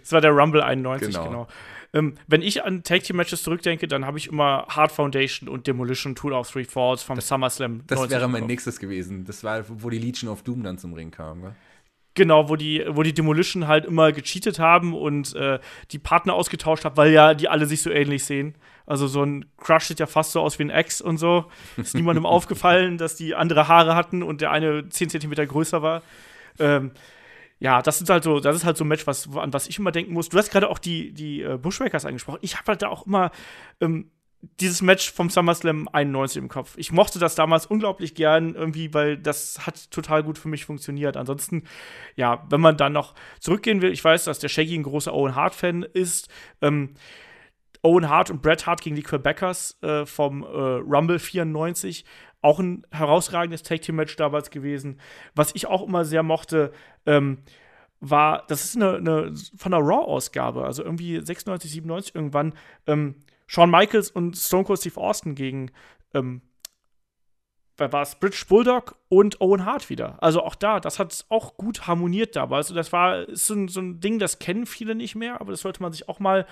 Das 0.00 0.12
war 0.12 0.20
der 0.20 0.30
Rumble 0.30 0.62
91, 0.62 1.08
genau. 1.08 1.24
genau. 1.24 1.48
Ähm, 1.92 2.14
wenn 2.26 2.42
ich 2.42 2.64
an 2.64 2.82
Tag 2.82 3.04
Team 3.04 3.16
Matches 3.16 3.42
zurückdenke, 3.42 3.88
dann 3.88 4.04
habe 4.04 4.18
ich 4.18 4.28
immer 4.28 4.66
Hard 4.68 4.92
Foundation 4.92 5.48
und 5.48 5.66
Demolition 5.66 6.14
Tool 6.14 6.32
of 6.32 6.50
Three 6.50 6.64
Falls 6.64 7.02
vom 7.02 7.16
das, 7.16 7.28
SummerSlam. 7.28 7.82
Das 7.86 8.10
wäre 8.10 8.28
mein 8.28 8.46
nächstes 8.46 8.78
gewesen. 8.78 9.24
Das 9.24 9.44
war, 9.44 9.64
wo 9.68 9.90
die 9.90 9.98
Legion 9.98 10.30
of 10.30 10.42
Doom 10.42 10.62
dann 10.62 10.78
zum 10.78 10.94
Ring 10.94 11.10
kam, 11.10 11.42
oder? 11.42 11.56
Genau, 12.16 12.48
wo 12.48 12.56
die, 12.56 12.82
wo 12.88 13.02
die 13.02 13.12
Demolition 13.12 13.68
halt 13.68 13.84
immer 13.84 14.10
gecheatet 14.10 14.58
haben 14.58 14.94
und 14.94 15.34
äh, 15.34 15.58
die 15.90 15.98
Partner 15.98 16.32
ausgetauscht 16.32 16.86
haben, 16.86 16.96
weil 16.96 17.12
ja 17.12 17.34
die 17.34 17.48
alle 17.48 17.66
sich 17.66 17.82
so 17.82 17.90
ähnlich 17.90 18.24
sehen. 18.24 18.54
Also 18.86 19.06
so 19.06 19.22
ein 19.22 19.44
Crush 19.58 19.84
sieht 19.84 20.00
ja 20.00 20.06
fast 20.06 20.32
so 20.32 20.40
aus 20.40 20.58
wie 20.58 20.64
ein 20.64 20.70
Ex 20.70 21.02
und 21.02 21.18
so. 21.18 21.44
Ist 21.76 21.94
niemandem 21.94 22.24
aufgefallen, 22.26 22.96
dass 22.96 23.16
die 23.16 23.34
andere 23.34 23.68
Haare 23.68 23.94
hatten 23.94 24.22
und 24.22 24.40
der 24.40 24.50
eine 24.50 24.88
10 24.88 25.10
cm 25.10 25.46
größer 25.46 25.82
war. 25.82 26.02
Ähm, 26.58 26.92
ja, 27.58 27.80
das 27.82 28.00
ist 28.00 28.10
halt 28.10 28.24
so, 28.24 28.40
das 28.40 28.56
ist 28.56 28.64
halt 28.64 28.76
so 28.76 28.84
ein 28.84 28.88
Match, 28.88 29.06
was, 29.06 29.28
an 29.34 29.52
was 29.52 29.68
ich 29.68 29.78
immer 29.78 29.92
denken 29.92 30.12
muss. 30.12 30.28
Du 30.28 30.38
hast 30.38 30.50
gerade 30.50 30.68
auch 30.68 30.78
die, 30.78 31.12
die 31.12 31.42
äh, 31.42 31.56
Bushwhackers 31.56 32.04
angesprochen. 32.04 32.38
Ich 32.42 32.56
habe 32.56 32.66
halt 32.68 32.82
da 32.82 32.88
auch 32.88 33.06
immer 33.06 33.30
ähm, 33.80 34.10
dieses 34.60 34.82
Match 34.82 35.10
vom 35.12 35.30
SummerSlam 35.30 35.88
91 35.90 36.36
im 36.36 36.48
Kopf. 36.48 36.74
Ich 36.76 36.92
mochte 36.92 37.18
das 37.18 37.34
damals 37.34 37.66
unglaublich 37.66 38.14
gern, 38.14 38.54
irgendwie, 38.54 38.92
weil 38.94 39.16
das 39.16 39.66
hat 39.66 39.90
total 39.90 40.22
gut 40.22 40.38
für 40.38 40.48
mich 40.48 40.64
funktioniert. 40.64 41.16
Ansonsten, 41.16 41.64
ja, 42.14 42.44
wenn 42.50 42.60
man 42.60 42.76
dann 42.76 42.92
noch 42.92 43.14
zurückgehen 43.40 43.82
will, 43.82 43.92
ich 43.92 44.04
weiß, 44.04 44.24
dass 44.24 44.38
der 44.38 44.48
Shaggy 44.48 44.76
ein 44.76 44.82
großer 44.82 45.12
Owen 45.14 45.34
Hart-Fan 45.34 45.82
ist. 45.82 46.28
Ähm, 46.60 46.94
Owen 47.82 48.08
Hart 48.08 48.30
und 48.30 48.42
Bret 48.42 48.66
Hart 48.66 48.80
gegen 48.80 48.96
die 48.96 49.02
Quebecers 49.02 49.80
äh, 49.82 50.06
vom 50.06 50.42
äh, 50.42 50.46
Rumble 50.46 51.18
94. 51.18 52.04
Auch 52.46 52.60
ein 52.60 52.86
herausragendes 52.92 53.64
Tag-Team-Match 53.64 54.14
damals 54.14 54.50
gewesen. 54.50 55.00
Was 55.34 55.52
ich 55.56 55.66
auch 55.66 55.84
immer 55.84 56.04
sehr 56.04 56.22
mochte, 56.22 56.70
ähm, 57.04 57.38
war, 57.98 58.44
das 58.46 58.64
ist 58.64 58.76
eine, 58.76 58.98
eine 58.98 59.34
von 59.56 59.72
der 59.72 59.80
Raw-Ausgabe, 59.80 60.64
also 60.64 60.84
irgendwie 60.84 61.20
96, 61.20 61.72
97 61.72 62.14
irgendwann, 62.14 62.54
ähm, 62.86 63.24
Shawn 63.48 63.68
Michaels 63.68 64.12
und 64.12 64.36
Stone 64.36 64.62
Cold 64.62 64.78
Steve 64.78 65.00
Austin 65.00 65.34
gegen, 65.34 65.72
ähm, 66.14 66.40
war 67.78 68.02
es 68.02 68.14
Bridge 68.14 68.44
Bulldog 68.48 68.96
und 69.08 69.40
Owen 69.40 69.66
Hart 69.66 69.90
wieder. 69.90 70.22
Also 70.22 70.40
auch 70.40 70.54
da, 70.54 70.78
das 70.78 71.00
hat 71.00 71.26
auch 71.28 71.56
gut 71.56 71.88
harmoniert 71.88 72.36
dabei. 72.36 72.58
Also 72.58 72.76
das 72.76 72.92
war 72.92 73.26
so 73.34 73.54
ein, 73.54 73.66
so 73.66 73.80
ein 73.80 73.98
Ding, 73.98 74.20
das 74.20 74.38
kennen 74.38 74.66
viele 74.66 74.94
nicht 74.94 75.16
mehr, 75.16 75.40
aber 75.40 75.50
das 75.50 75.62
sollte 75.62 75.82
man 75.82 75.90
sich 75.90 76.08
auch 76.08 76.20
mal 76.20 76.46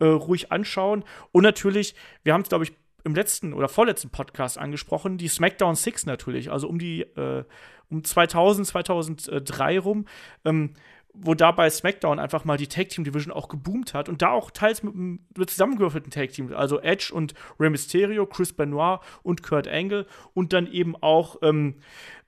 äh, 0.00 0.06
ruhig 0.06 0.50
anschauen. 0.50 1.04
Und 1.30 1.44
natürlich, 1.44 1.94
wir 2.24 2.34
haben 2.34 2.40
es, 2.40 2.48
glaube 2.48 2.64
ich, 2.64 2.72
im 3.06 3.14
letzten 3.14 3.54
oder 3.54 3.68
vorletzten 3.68 4.10
Podcast 4.10 4.58
angesprochen, 4.58 5.16
die 5.16 5.28
SmackDown 5.28 5.76
6 5.76 6.06
natürlich, 6.06 6.50
also 6.50 6.68
um 6.68 6.78
die 6.78 7.02
äh, 7.02 7.44
um 7.88 8.02
2000, 8.02 8.66
2003 8.66 9.78
rum. 9.78 10.06
Ähm, 10.44 10.74
wo 11.18 11.34
da 11.34 11.50
bei 11.52 11.70
SmackDown 11.70 12.18
einfach 12.18 12.44
mal 12.44 12.56
die 12.56 12.66
Tag 12.66 12.88
Team 12.88 13.04
Division 13.04 13.32
auch 13.32 13.48
geboomt 13.48 13.94
hat 13.94 14.08
und 14.08 14.22
da 14.22 14.30
auch 14.30 14.50
teils 14.50 14.82
mit, 14.82 14.94
mit 14.94 15.50
zusammengewürfelten 15.50 16.10
Tag 16.10 16.30
Team, 16.30 16.52
also 16.54 16.80
Edge 16.80 17.10
und 17.12 17.34
Rey 17.58 17.70
Mysterio, 17.70 18.26
Chris 18.26 18.52
Benoit 18.52 19.00
und 19.22 19.42
Kurt 19.42 19.68
Angle 19.68 20.06
und 20.34 20.52
dann 20.52 20.70
eben 20.70 20.94
auch 20.96 21.36
ähm, 21.42 21.76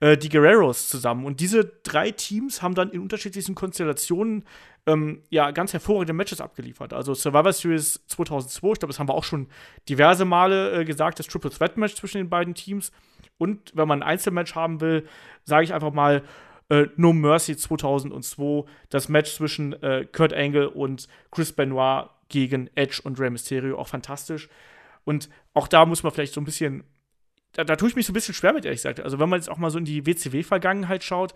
äh, 0.00 0.16
die 0.16 0.28
Guerreros 0.28 0.88
zusammen. 0.88 1.26
Und 1.26 1.40
diese 1.40 1.64
drei 1.82 2.10
Teams 2.10 2.62
haben 2.62 2.74
dann 2.74 2.90
in 2.90 3.00
unterschiedlichen 3.00 3.54
Konstellationen 3.54 4.44
ähm, 4.86 5.22
ja 5.28 5.50
ganz 5.50 5.72
hervorragende 5.72 6.14
Matches 6.14 6.40
abgeliefert. 6.40 6.92
Also 6.92 7.14
Survivor 7.14 7.52
Series 7.52 8.04
2002, 8.06 8.72
ich 8.72 8.78
glaube, 8.78 8.92
das 8.92 8.98
haben 8.98 9.08
wir 9.08 9.14
auch 9.14 9.24
schon 9.24 9.48
diverse 9.88 10.24
Male 10.24 10.72
äh, 10.80 10.84
gesagt, 10.84 11.18
das 11.18 11.26
Triple 11.26 11.50
Threat 11.50 11.76
Match 11.76 11.94
zwischen 11.94 12.18
den 12.18 12.30
beiden 12.30 12.54
Teams. 12.54 12.90
Und 13.36 13.72
wenn 13.74 13.86
man 13.86 14.02
ein 14.02 14.08
Einzelmatch 14.08 14.54
haben 14.54 14.80
will, 14.80 15.06
sage 15.44 15.64
ich 15.64 15.74
einfach 15.74 15.92
mal 15.92 16.22
äh, 16.68 16.86
No 16.96 17.12
Mercy 17.12 17.56
2002, 17.56 18.68
das 18.90 19.08
Match 19.08 19.34
zwischen 19.34 19.72
äh, 19.82 20.06
Kurt 20.10 20.32
Angle 20.32 20.70
und 20.70 21.08
Chris 21.30 21.52
Benoit 21.52 22.08
gegen 22.28 22.68
Edge 22.74 23.00
und 23.02 23.18
Rey 23.18 23.30
Mysterio, 23.30 23.78
auch 23.78 23.88
fantastisch. 23.88 24.48
Und 25.04 25.28
auch 25.54 25.68
da 25.68 25.86
muss 25.86 26.02
man 26.02 26.12
vielleicht 26.12 26.34
so 26.34 26.40
ein 26.40 26.44
bisschen, 26.44 26.84
da, 27.52 27.64
da 27.64 27.76
tue 27.76 27.88
ich 27.88 27.96
mich 27.96 28.06
so 28.06 28.12
ein 28.12 28.14
bisschen 28.14 28.34
schwer 28.34 28.52
mit, 28.52 28.64
ehrlich 28.64 28.78
gesagt. 28.78 29.00
Also, 29.00 29.18
wenn 29.18 29.28
man 29.28 29.38
jetzt 29.38 29.48
auch 29.48 29.56
mal 29.56 29.70
so 29.70 29.78
in 29.78 29.84
die 29.84 30.04
WCW-Vergangenheit 30.04 31.02
schaut, 31.02 31.34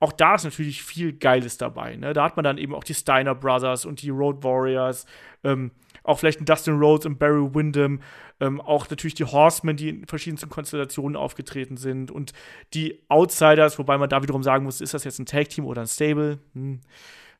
auch 0.00 0.12
da 0.12 0.36
ist 0.36 0.44
natürlich 0.44 0.82
viel 0.84 1.12
Geiles 1.12 1.58
dabei. 1.58 1.96
Ne? 1.96 2.12
Da 2.12 2.22
hat 2.22 2.36
man 2.36 2.44
dann 2.44 2.58
eben 2.58 2.74
auch 2.74 2.84
die 2.84 2.94
Steiner 2.94 3.34
Brothers 3.34 3.84
und 3.84 4.02
die 4.02 4.10
Road 4.10 4.44
Warriors, 4.44 5.06
ähm, 5.42 5.72
auch 6.08 6.18
vielleicht 6.18 6.40
ein 6.40 6.44
Dustin 6.44 6.78
Rhodes 6.78 7.06
und 7.06 7.18
Barry 7.18 7.54
Windham, 7.54 8.00
ähm, 8.40 8.60
auch 8.60 8.88
natürlich 8.88 9.14
die 9.14 9.24
Horsemen, 9.24 9.76
die 9.76 9.90
in 9.90 10.06
verschiedensten 10.06 10.48
Konstellationen 10.48 11.16
aufgetreten 11.16 11.76
sind 11.76 12.10
und 12.10 12.32
die 12.74 13.02
Outsiders, 13.08 13.78
wobei 13.78 13.98
man 13.98 14.08
da 14.08 14.22
wiederum 14.22 14.42
sagen 14.42 14.64
muss, 14.64 14.80
ist 14.80 14.94
das 14.94 15.04
jetzt 15.04 15.18
ein 15.18 15.26
Tag-Team 15.26 15.66
oder 15.66 15.82
ein 15.82 15.86
Stable? 15.86 16.38
Hm. 16.54 16.80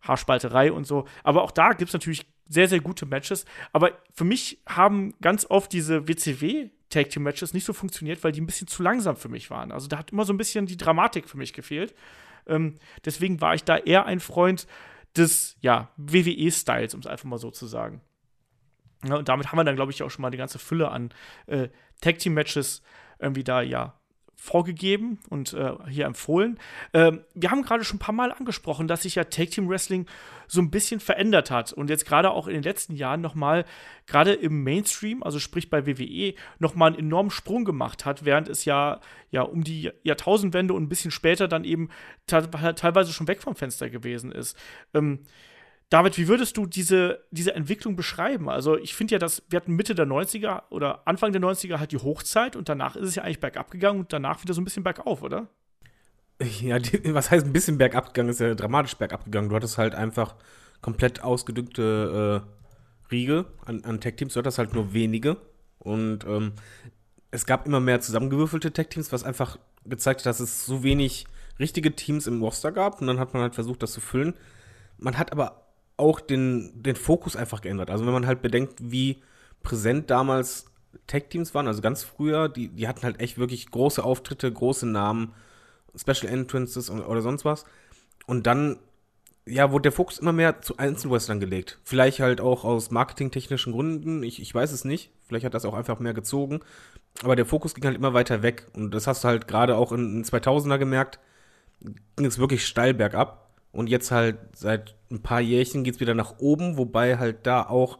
Haarspalterei 0.00 0.70
und 0.70 0.86
so. 0.86 1.06
Aber 1.24 1.42
auch 1.42 1.50
da 1.50 1.72
gibt 1.72 1.88
es 1.88 1.92
natürlich 1.92 2.26
sehr, 2.48 2.68
sehr 2.68 2.80
gute 2.80 3.04
Matches. 3.04 3.44
Aber 3.72 3.92
für 4.12 4.24
mich 4.24 4.60
haben 4.68 5.12
ganz 5.20 5.44
oft 5.48 5.72
diese 5.72 6.06
WCW 6.06 6.70
Tag 6.88 7.10
Team 7.10 7.24
Matches 7.24 7.52
nicht 7.52 7.64
so 7.64 7.72
funktioniert, 7.72 8.24
weil 8.24 8.32
die 8.32 8.40
ein 8.40 8.46
bisschen 8.46 8.66
zu 8.66 8.82
langsam 8.82 9.16
für 9.16 9.28
mich 9.28 9.50
waren. 9.50 9.72
Also 9.72 9.88
da 9.88 9.98
hat 9.98 10.12
immer 10.12 10.24
so 10.24 10.32
ein 10.32 10.38
bisschen 10.38 10.66
die 10.66 10.76
Dramatik 10.76 11.28
für 11.28 11.36
mich 11.36 11.52
gefehlt. 11.52 11.94
Ähm, 12.46 12.78
deswegen 13.04 13.40
war 13.40 13.54
ich 13.54 13.64
da 13.64 13.76
eher 13.76 14.06
ein 14.06 14.20
Freund 14.20 14.66
des 15.16 15.56
ja, 15.60 15.90
WWE-Styles, 15.96 16.94
um 16.94 17.00
es 17.00 17.06
einfach 17.06 17.26
mal 17.26 17.38
so 17.38 17.50
zu 17.50 17.66
sagen. 17.66 18.00
Ja, 19.06 19.16
und 19.16 19.28
damit 19.28 19.48
haben 19.48 19.58
wir 19.58 19.64
dann, 19.64 19.76
glaube 19.76 19.92
ich, 19.92 20.02
auch 20.02 20.10
schon 20.10 20.22
mal 20.22 20.30
die 20.30 20.38
ganze 20.38 20.58
Fülle 20.58 20.90
an 20.90 21.10
äh, 21.46 21.68
Tag 22.00 22.18
Team 22.18 22.34
Matches 22.34 22.82
irgendwie 23.18 23.44
da 23.44 23.62
ja 23.62 23.94
vorgegeben 24.40 25.18
und 25.28 25.52
äh, 25.52 25.72
hier 25.88 26.06
empfohlen. 26.06 26.60
Ähm, 26.94 27.24
wir 27.34 27.50
haben 27.50 27.62
gerade 27.62 27.82
schon 27.82 27.96
ein 27.96 28.00
paar 28.00 28.14
Mal 28.14 28.30
angesprochen, 28.32 28.86
dass 28.86 29.02
sich 29.02 29.16
ja 29.16 29.24
Take 29.24 29.50
Team 29.50 29.68
Wrestling 29.68 30.06
so 30.46 30.60
ein 30.60 30.70
bisschen 30.70 31.00
verändert 31.00 31.50
hat 31.50 31.72
und 31.72 31.90
jetzt 31.90 32.06
gerade 32.06 32.30
auch 32.30 32.46
in 32.46 32.54
den 32.54 32.62
letzten 32.62 32.94
Jahren 32.94 33.20
nochmal, 33.20 33.64
gerade 34.06 34.32
im 34.32 34.62
Mainstream, 34.62 35.24
also 35.24 35.40
sprich 35.40 35.70
bei 35.70 35.86
WWE, 35.86 36.34
nochmal 36.60 36.92
einen 36.92 37.00
enormen 37.00 37.32
Sprung 37.32 37.64
gemacht 37.64 38.04
hat, 38.04 38.24
während 38.24 38.48
es 38.48 38.64
ja, 38.64 39.00
ja 39.32 39.42
um 39.42 39.64
die 39.64 39.90
Jahrtausendwende 40.04 40.72
und 40.72 40.84
ein 40.84 40.88
bisschen 40.88 41.10
später 41.10 41.48
dann 41.48 41.64
eben 41.64 41.88
teilweise 42.26 43.12
schon 43.12 43.26
weg 43.26 43.42
vom 43.42 43.56
Fenster 43.56 43.90
gewesen 43.90 44.30
ist. 44.30 44.56
Ähm, 44.94 45.24
David, 45.90 46.18
wie 46.18 46.28
würdest 46.28 46.56
du 46.58 46.66
diese, 46.66 47.24
diese 47.30 47.54
Entwicklung 47.54 47.96
beschreiben? 47.96 48.50
Also, 48.50 48.76
ich 48.76 48.94
finde 48.94 49.14
ja, 49.14 49.18
dass 49.18 49.42
wir 49.48 49.56
hatten 49.56 49.74
Mitte 49.74 49.94
der 49.94 50.06
90er 50.06 50.64
oder 50.68 51.06
Anfang 51.06 51.32
der 51.32 51.40
90er 51.40 51.78
halt 51.78 51.92
die 51.92 51.98
Hochzeit 51.98 52.56
und 52.56 52.68
danach 52.68 52.94
ist 52.94 53.08
es 53.08 53.14
ja 53.14 53.22
eigentlich 53.22 53.40
bergab 53.40 53.70
gegangen 53.70 54.00
und 54.00 54.12
danach 54.12 54.42
wieder 54.42 54.52
so 54.52 54.60
ein 54.60 54.64
bisschen 54.64 54.84
bergauf, 54.84 55.22
oder? 55.22 55.48
Ja, 56.60 56.78
die, 56.78 57.14
was 57.14 57.30
heißt 57.30 57.46
ein 57.46 57.52
bisschen 57.52 57.78
bergab 57.78 58.08
gegangen? 58.08 58.28
Ist 58.28 58.40
ja 58.40 58.54
dramatisch 58.54 58.96
bergab 58.96 59.24
gegangen. 59.24 59.48
Du 59.48 59.56
hattest 59.56 59.78
halt 59.78 59.94
einfach 59.94 60.36
komplett 60.82 61.22
ausgedückte 61.22 62.44
äh, 62.44 63.10
Riege 63.10 63.46
an, 63.64 63.82
an 63.84 64.00
Tech-Teams. 64.00 64.34
Du 64.34 64.38
hattest 64.38 64.58
halt 64.58 64.74
nur 64.74 64.92
wenige. 64.92 65.38
Und 65.78 66.24
ähm, 66.26 66.52
es 67.30 67.46
gab 67.46 67.66
immer 67.66 67.80
mehr 67.80 68.00
zusammengewürfelte 68.00 68.72
Tech-Teams, 68.72 69.10
was 69.10 69.24
einfach 69.24 69.58
gezeigt 69.84 70.20
hat, 70.20 70.26
dass 70.26 70.40
es 70.40 70.66
so 70.66 70.82
wenig 70.82 71.26
richtige 71.58 71.96
Teams 71.96 72.26
im 72.26 72.42
Roster 72.42 72.72
gab. 72.72 73.00
Und 73.00 73.06
dann 73.06 73.18
hat 73.18 73.32
man 73.32 73.42
halt 73.42 73.54
versucht, 73.54 73.82
das 73.82 73.92
zu 73.92 74.00
füllen. 74.00 74.34
Man 74.98 75.18
hat 75.18 75.32
aber 75.32 75.67
auch 75.98 76.20
den, 76.20 76.82
den 76.82 76.96
Fokus 76.96 77.36
einfach 77.36 77.60
geändert. 77.60 77.90
Also 77.90 78.06
wenn 78.06 78.12
man 78.12 78.26
halt 78.26 78.40
bedenkt, 78.40 78.74
wie 78.80 79.18
präsent 79.62 80.10
damals 80.10 80.66
Tech-Teams 81.06 81.54
waren, 81.54 81.66
also 81.66 81.82
ganz 81.82 82.04
früher, 82.04 82.48
die, 82.48 82.68
die 82.68 82.88
hatten 82.88 83.02
halt 83.02 83.20
echt 83.20 83.36
wirklich 83.38 83.70
große 83.70 84.02
Auftritte, 84.02 84.50
große 84.50 84.86
Namen, 84.86 85.34
Special 85.96 86.32
Entrances 86.32 86.90
oder 86.90 87.20
sonst 87.20 87.44
was. 87.44 87.64
Und 88.26 88.46
dann, 88.46 88.78
ja, 89.46 89.72
wurde 89.72 89.82
der 89.82 89.92
Fokus 89.92 90.18
immer 90.18 90.32
mehr 90.32 90.60
zu 90.62 90.76
Einzelwestern 90.76 91.40
gelegt. 91.40 91.78
Vielleicht 91.82 92.20
halt 92.20 92.40
auch 92.40 92.64
aus 92.64 92.90
marketingtechnischen 92.90 93.72
Gründen, 93.72 94.22
ich, 94.22 94.40
ich 94.40 94.54
weiß 94.54 94.72
es 94.72 94.84
nicht. 94.84 95.10
Vielleicht 95.26 95.44
hat 95.44 95.54
das 95.54 95.64
auch 95.64 95.74
einfach 95.74 95.98
mehr 95.98 96.14
gezogen. 96.14 96.60
Aber 97.22 97.36
der 97.36 97.46
Fokus 97.46 97.74
ging 97.74 97.84
halt 97.84 97.96
immer 97.96 98.14
weiter 98.14 98.42
weg. 98.42 98.68
Und 98.74 98.92
das 98.92 99.06
hast 99.06 99.24
du 99.24 99.28
halt 99.28 99.48
gerade 99.48 99.76
auch 99.76 99.92
in 99.92 100.22
den 100.22 100.24
2000er 100.24 100.78
gemerkt, 100.78 101.18
ging 101.80 102.26
es 102.26 102.38
wirklich 102.38 102.66
steil 102.66 102.94
bergab. 102.94 103.47
Und 103.72 103.88
jetzt 103.88 104.10
halt 104.10 104.38
seit 104.54 104.94
ein 105.10 105.22
paar 105.22 105.40
Jährchen 105.40 105.84
geht 105.84 105.94
es 105.94 106.00
wieder 106.00 106.14
nach 106.14 106.38
oben, 106.38 106.78
wobei 106.78 107.18
halt 107.18 107.46
da 107.46 107.62
auch, 107.62 107.98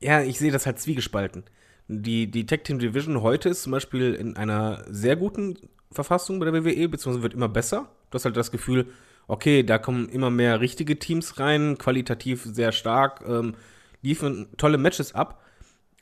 ja, 0.00 0.22
ich 0.22 0.38
sehe 0.38 0.52
das 0.52 0.66
halt 0.66 0.78
zwiegespalten. 0.78 1.44
Die, 1.88 2.30
die 2.30 2.46
Tech 2.46 2.62
Team 2.64 2.78
Division 2.78 3.22
heute 3.22 3.48
ist 3.48 3.62
zum 3.62 3.72
Beispiel 3.72 4.14
in 4.14 4.36
einer 4.36 4.84
sehr 4.88 5.16
guten 5.16 5.56
Verfassung 5.90 6.38
bei 6.38 6.50
der 6.50 6.64
WWE, 6.64 6.88
beziehungsweise 6.88 7.22
wird 7.22 7.34
immer 7.34 7.48
besser. 7.48 7.88
Du 8.10 8.14
hast 8.14 8.24
halt 8.24 8.36
das 8.36 8.50
Gefühl, 8.50 8.86
okay, 9.26 9.62
da 9.62 9.78
kommen 9.78 10.08
immer 10.08 10.30
mehr 10.30 10.60
richtige 10.60 10.98
Teams 10.98 11.38
rein, 11.38 11.78
qualitativ 11.78 12.44
sehr 12.44 12.72
stark, 12.72 13.22
ähm, 13.26 13.54
liefern 14.02 14.48
tolle 14.56 14.78
Matches 14.78 15.14
ab. 15.14 15.42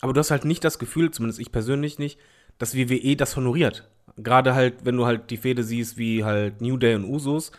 Aber 0.01 0.13
du 0.13 0.21
hast 0.21 0.31
halt 0.31 0.45
nicht 0.45 0.65
das 0.65 0.79
Gefühl, 0.79 1.11
zumindest 1.11 1.41
ich 1.41 1.53
persönlich 1.53 1.99
nicht, 1.99 2.19
dass 2.59 2.77
WWE 2.77 3.17
das 3.17 3.37
honoriert. 3.37 3.89
Gerade 4.17 4.55
halt, 4.55 4.85
wenn 4.85 4.97
du 4.97 5.07
halt 5.07 5.31
die 5.31 5.37
Fäde 5.37 5.63
siehst, 5.63 5.99
wie 5.99 6.25
halt 6.25 6.61
New 6.61 6.77
Day 6.77 6.95
und 6.95 7.05
Usos, 7.05 7.53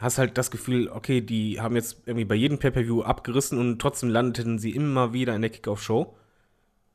hast 0.00 0.18
halt 0.18 0.38
das 0.38 0.50
Gefühl, 0.50 0.88
okay, 0.88 1.20
die 1.20 1.60
haben 1.60 1.76
jetzt 1.76 2.02
irgendwie 2.06 2.24
bei 2.24 2.34
jedem 2.34 2.58
Pay-Per-View 2.58 3.02
abgerissen 3.02 3.58
und 3.58 3.78
trotzdem 3.80 4.08
landeten 4.08 4.58
sie 4.58 4.70
immer 4.70 5.12
wieder 5.12 5.34
in 5.34 5.42
der 5.42 5.50
Kickoff-Show. 5.50 6.14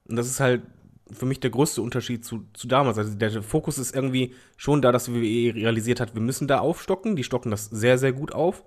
Und 0.08 0.16
das 0.16 0.28
ist 0.28 0.40
halt 0.40 0.64
für 1.12 1.26
mich 1.26 1.40
der 1.40 1.52
größte 1.52 1.82
Unterschied 1.82 2.26
zu, 2.26 2.46
zu 2.54 2.68
damals. 2.68 2.98
Also 2.98 3.16
der 3.16 3.44
Fokus 3.44 3.78
ist 3.78 3.94
irgendwie 3.94 4.34
schon 4.58 4.82
da, 4.82 4.92
dass 4.92 5.12
WWE 5.12 5.54
realisiert 5.54 6.00
hat, 6.00 6.16
wir 6.16 6.22
müssen 6.22 6.48
da 6.48 6.60
aufstocken. 6.60 7.16
Die 7.16 7.24
stocken 7.24 7.52
das 7.52 7.66
sehr, 7.66 7.98
sehr 7.98 8.12
gut 8.12 8.34
auf. 8.34 8.64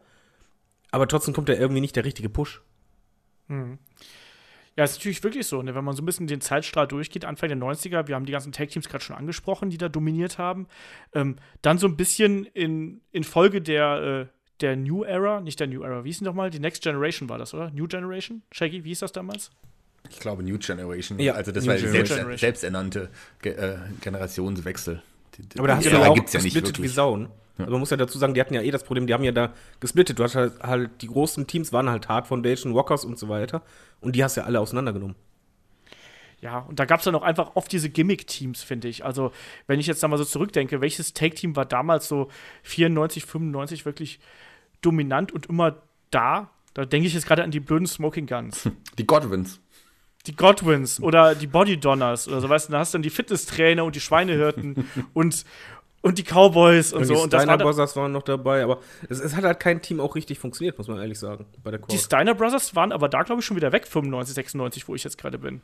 Aber 0.90 1.08
trotzdem 1.08 1.34
kommt 1.34 1.48
da 1.48 1.54
irgendwie 1.54 1.80
nicht 1.80 1.96
der 1.96 2.04
richtige 2.04 2.28
Push. 2.28 2.62
Hm. 3.48 3.78
Ja, 4.78 4.84
ist 4.84 4.94
natürlich 4.96 5.24
wirklich 5.24 5.44
so, 5.44 5.60
ne? 5.60 5.74
wenn 5.74 5.82
man 5.82 5.96
so 5.96 6.02
ein 6.02 6.06
bisschen 6.06 6.28
den 6.28 6.40
Zeitstrahl 6.40 6.86
durchgeht, 6.86 7.24
Anfang 7.24 7.48
der 7.48 7.58
90er, 7.58 8.06
wir 8.06 8.14
haben 8.14 8.26
die 8.26 8.30
ganzen 8.32 8.52
Tag-Teams 8.52 8.88
gerade 8.88 9.02
schon 9.02 9.16
angesprochen, 9.16 9.70
die 9.70 9.76
da 9.76 9.88
dominiert 9.88 10.38
haben. 10.38 10.68
Ähm, 11.12 11.34
dann 11.62 11.78
so 11.78 11.88
ein 11.88 11.96
bisschen 11.96 12.44
in, 12.44 13.00
in 13.10 13.24
Folge 13.24 13.60
der, 13.60 14.28
äh, 14.30 14.34
der 14.60 14.76
New 14.76 15.02
Era, 15.02 15.40
nicht 15.40 15.58
der 15.58 15.66
New 15.66 15.82
Era, 15.82 16.04
wie 16.04 16.10
hieß 16.10 16.18
denn 16.20 16.26
nochmal? 16.26 16.50
Die 16.50 16.60
Next 16.60 16.84
Generation 16.84 17.28
war 17.28 17.38
das, 17.38 17.54
oder? 17.54 17.70
New 17.70 17.88
Generation? 17.88 18.42
Shaggy, 18.52 18.84
wie 18.84 18.90
hieß 18.90 19.00
das 19.00 19.10
damals? 19.10 19.50
Ich 20.10 20.20
glaube 20.20 20.44
New 20.44 20.58
Generation. 20.58 21.18
Ja, 21.18 21.32
also 21.34 21.50
das 21.50 21.64
New 21.64 21.70
war 21.70 21.76
der 21.76 21.84
Generation. 21.90 22.16
selbst, 22.28 22.40
selbsternannte 22.40 23.10
Ge 23.42 23.54
äh, 23.54 23.78
Generationswechsel. 24.00 25.02
Die- 25.38 25.58
Aber 25.58 25.66
da 25.68 25.76
hast 25.76 25.86
du 25.86 25.90
ja 25.90 25.98
Ära 25.98 26.08
auch 26.10 26.14
gibt's 26.14 26.32
ja 26.34 26.38
nicht 26.40 26.54
gesplittet 26.54 26.78
wie 26.78 26.82
wirklich. 26.82 26.94
Sauen. 27.58 27.66
Also 27.66 27.72
man 27.72 27.80
muss 27.80 27.90
ja 27.90 27.96
dazu 27.96 28.18
sagen, 28.18 28.34
die 28.34 28.40
hatten 28.40 28.54
ja 28.54 28.62
eh 28.62 28.70
das 28.70 28.84
Problem, 28.84 29.06
die 29.06 29.14
haben 29.14 29.24
ja 29.24 29.32
da 29.32 29.52
gesplittet. 29.80 30.18
Du 30.18 30.24
hast 30.24 30.34
halt, 30.34 30.60
halt 30.62 31.02
die 31.02 31.08
großen 31.08 31.46
Teams 31.46 31.72
waren 31.72 31.90
halt 31.90 32.08
Hard 32.08 32.26
Foundation, 32.26 32.74
Walkers 32.74 33.04
und 33.04 33.18
so 33.18 33.28
weiter. 33.28 33.62
Und 34.00 34.16
die 34.16 34.24
hast 34.24 34.36
du 34.36 34.40
ja 34.40 34.46
alle 34.46 34.60
auseinandergenommen. 34.60 35.16
Ja, 36.40 36.60
und 36.60 36.78
da 36.78 36.84
gab 36.84 37.00
es 37.00 37.04
dann 37.04 37.16
auch 37.16 37.22
einfach 37.22 37.56
oft 37.56 37.70
diese 37.72 37.90
Gimmick-Teams, 37.90 38.62
finde 38.62 38.86
ich. 38.86 39.04
Also, 39.04 39.32
wenn 39.66 39.80
ich 39.80 39.88
jetzt 39.88 40.02
da 40.04 40.08
mal 40.08 40.18
so 40.18 40.24
zurückdenke, 40.24 40.80
welches 40.80 41.12
Tag-Team 41.12 41.56
war 41.56 41.64
damals 41.64 42.06
so 42.06 42.28
94, 42.62 43.24
95 43.24 43.84
wirklich 43.84 44.20
dominant 44.80 45.32
und 45.32 45.46
immer 45.46 45.82
da? 46.12 46.50
Da 46.74 46.84
denke 46.84 47.08
ich 47.08 47.14
jetzt 47.14 47.26
gerade 47.26 47.42
an 47.42 47.50
die 47.50 47.58
blöden 47.58 47.88
Smoking 47.88 48.26
Guns. 48.26 48.70
Die 48.98 49.06
Godwins. 49.06 49.60
die 50.26 50.36
Godwins 50.36 51.02
oder 51.02 51.34
die 51.34 51.48
Body 51.48 51.78
Donners 51.78 52.28
oder 52.28 52.40
so, 52.40 52.48
weißt 52.48 52.68
du, 52.68 52.72
da 52.72 52.78
hast 52.80 52.94
du 52.94 52.98
dann 52.98 53.02
die 53.02 53.10
Fitnesstrainer 53.10 53.84
und 53.84 53.96
die 53.96 54.00
Schweinehirten 54.00 54.88
und, 55.14 55.44
und 56.02 56.18
die 56.18 56.22
Cowboys 56.24 56.92
und, 56.92 57.00
Und 57.00 57.04
so. 57.06 57.14
die 57.14 57.20
Und 57.20 57.32
das 57.32 57.42
Steiner 57.42 57.58
war 57.58 57.70
Brothers 57.72 57.96
waren 57.96 58.12
noch 58.12 58.22
dabei, 58.22 58.62
aber 58.62 58.78
es, 59.08 59.18
es 59.20 59.34
hat 59.34 59.44
halt 59.44 59.60
kein 59.60 59.82
Team 59.82 60.00
auch 60.00 60.14
richtig 60.14 60.38
funktioniert, 60.38 60.78
muss 60.78 60.88
man 60.88 60.98
ehrlich 60.98 61.18
sagen, 61.18 61.46
bei 61.62 61.70
der 61.70 61.80
die 61.80 61.86
Crowd. 61.86 61.98
Steiner 61.98 62.34
Brothers 62.34 62.74
waren 62.74 62.92
aber 62.92 63.08
da, 63.08 63.22
glaube 63.22 63.40
ich, 63.40 63.46
schon 63.46 63.56
wieder 63.56 63.72
weg, 63.72 63.86
95, 63.86 64.34
96, 64.34 64.88
wo 64.88 64.94
ich 64.94 65.04
jetzt 65.04 65.18
gerade 65.18 65.38
bin. 65.38 65.60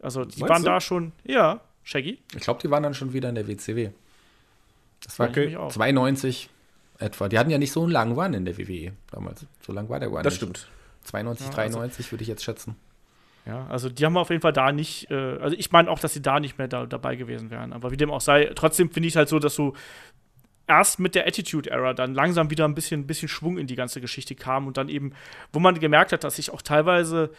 Also, 0.00 0.24
die 0.24 0.40
Meinst 0.40 0.50
waren 0.50 0.62
du? 0.62 0.68
da 0.68 0.80
schon, 0.80 1.12
ja, 1.24 1.60
Shaggy. 1.82 2.18
Ich 2.34 2.40
glaube, 2.42 2.60
die 2.60 2.70
waren 2.70 2.82
dann 2.82 2.94
schon 2.94 3.12
wieder 3.12 3.28
in 3.30 3.34
der 3.34 3.46
WCW. 3.48 3.90
Das 5.02 5.18
war 5.18 5.28
auch. 5.58 5.70
92 5.72 6.48
etwa. 6.98 7.28
Die 7.28 7.38
hatten 7.38 7.50
ja 7.50 7.58
nicht 7.58 7.72
so 7.72 7.82
einen 7.82 7.92
langen 7.92 8.12
Run 8.18 8.34
in 8.34 8.44
der 8.44 8.56
WWE 8.58 8.92
damals. 9.10 9.46
So 9.60 9.72
lang 9.72 9.88
war 9.88 10.00
der 10.00 10.08
Run 10.08 10.22
Das 10.22 10.32
nicht. 10.34 10.36
stimmt. 10.36 10.68
92, 11.04 11.46
Ja, 11.46 11.50
also- 11.58 11.78
93 11.78 12.12
würde 12.12 12.22
ich 12.22 12.28
jetzt 12.28 12.44
schätzen. 12.44 12.76
Ja, 13.46 13.66
also 13.66 13.90
die 13.90 14.04
haben 14.06 14.16
auf 14.16 14.30
jeden 14.30 14.40
Fall 14.40 14.54
da 14.54 14.72
nicht, 14.72 15.10
äh, 15.10 15.38
also 15.38 15.54
ich 15.58 15.70
meine 15.70 15.90
auch, 15.90 15.98
dass 15.98 16.14
sie 16.14 16.22
da 16.22 16.40
nicht 16.40 16.56
mehr 16.56 16.68
da, 16.68 16.86
dabei 16.86 17.14
gewesen 17.16 17.50
wären. 17.50 17.72
Aber 17.72 17.90
wie 17.90 17.96
dem 17.96 18.10
auch 18.10 18.22
sei, 18.22 18.50
trotzdem 18.54 18.90
finde 18.90 19.08
ich 19.08 19.12
es 19.12 19.16
halt 19.16 19.28
so, 19.28 19.38
dass 19.38 19.54
du 19.54 19.74
erst 20.66 20.98
mit 20.98 21.14
der 21.14 21.26
Attitude 21.26 21.70
Era 21.70 21.92
dann 21.92 22.14
langsam 22.14 22.50
wieder 22.50 22.64
ein 22.64 22.74
bisschen, 22.74 23.02
ein 23.02 23.06
bisschen 23.06 23.28
Schwung 23.28 23.58
in 23.58 23.66
die 23.66 23.74
ganze 23.74 24.00
Geschichte 24.00 24.34
kam 24.34 24.66
und 24.66 24.78
dann 24.78 24.88
eben, 24.88 25.12
wo 25.52 25.60
man 25.60 25.78
gemerkt 25.78 26.12
hat, 26.12 26.24
dass 26.24 26.36
sich 26.36 26.50
auch 26.50 26.62
teilweise, 26.62 27.30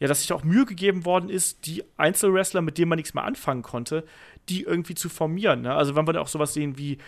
ja, 0.00 0.08
dass 0.08 0.20
sich 0.20 0.32
auch 0.34 0.44
Mühe 0.44 0.66
gegeben 0.66 1.06
worden 1.06 1.30
ist, 1.30 1.66
die 1.66 1.82
Einzelwrestler, 1.96 2.60
mit 2.60 2.76
denen 2.76 2.90
man 2.90 2.96
nichts 2.96 3.14
mehr 3.14 3.24
anfangen 3.24 3.62
konnte, 3.62 4.04
die 4.50 4.64
irgendwie 4.64 4.94
zu 4.94 5.08
formieren. 5.08 5.62
Ne? 5.62 5.74
Also 5.74 5.96
wenn 5.96 6.06
wir 6.06 6.12
da 6.12 6.20
auch 6.20 6.28
sowas 6.28 6.52
sehen 6.52 6.76
wie, 6.76 6.98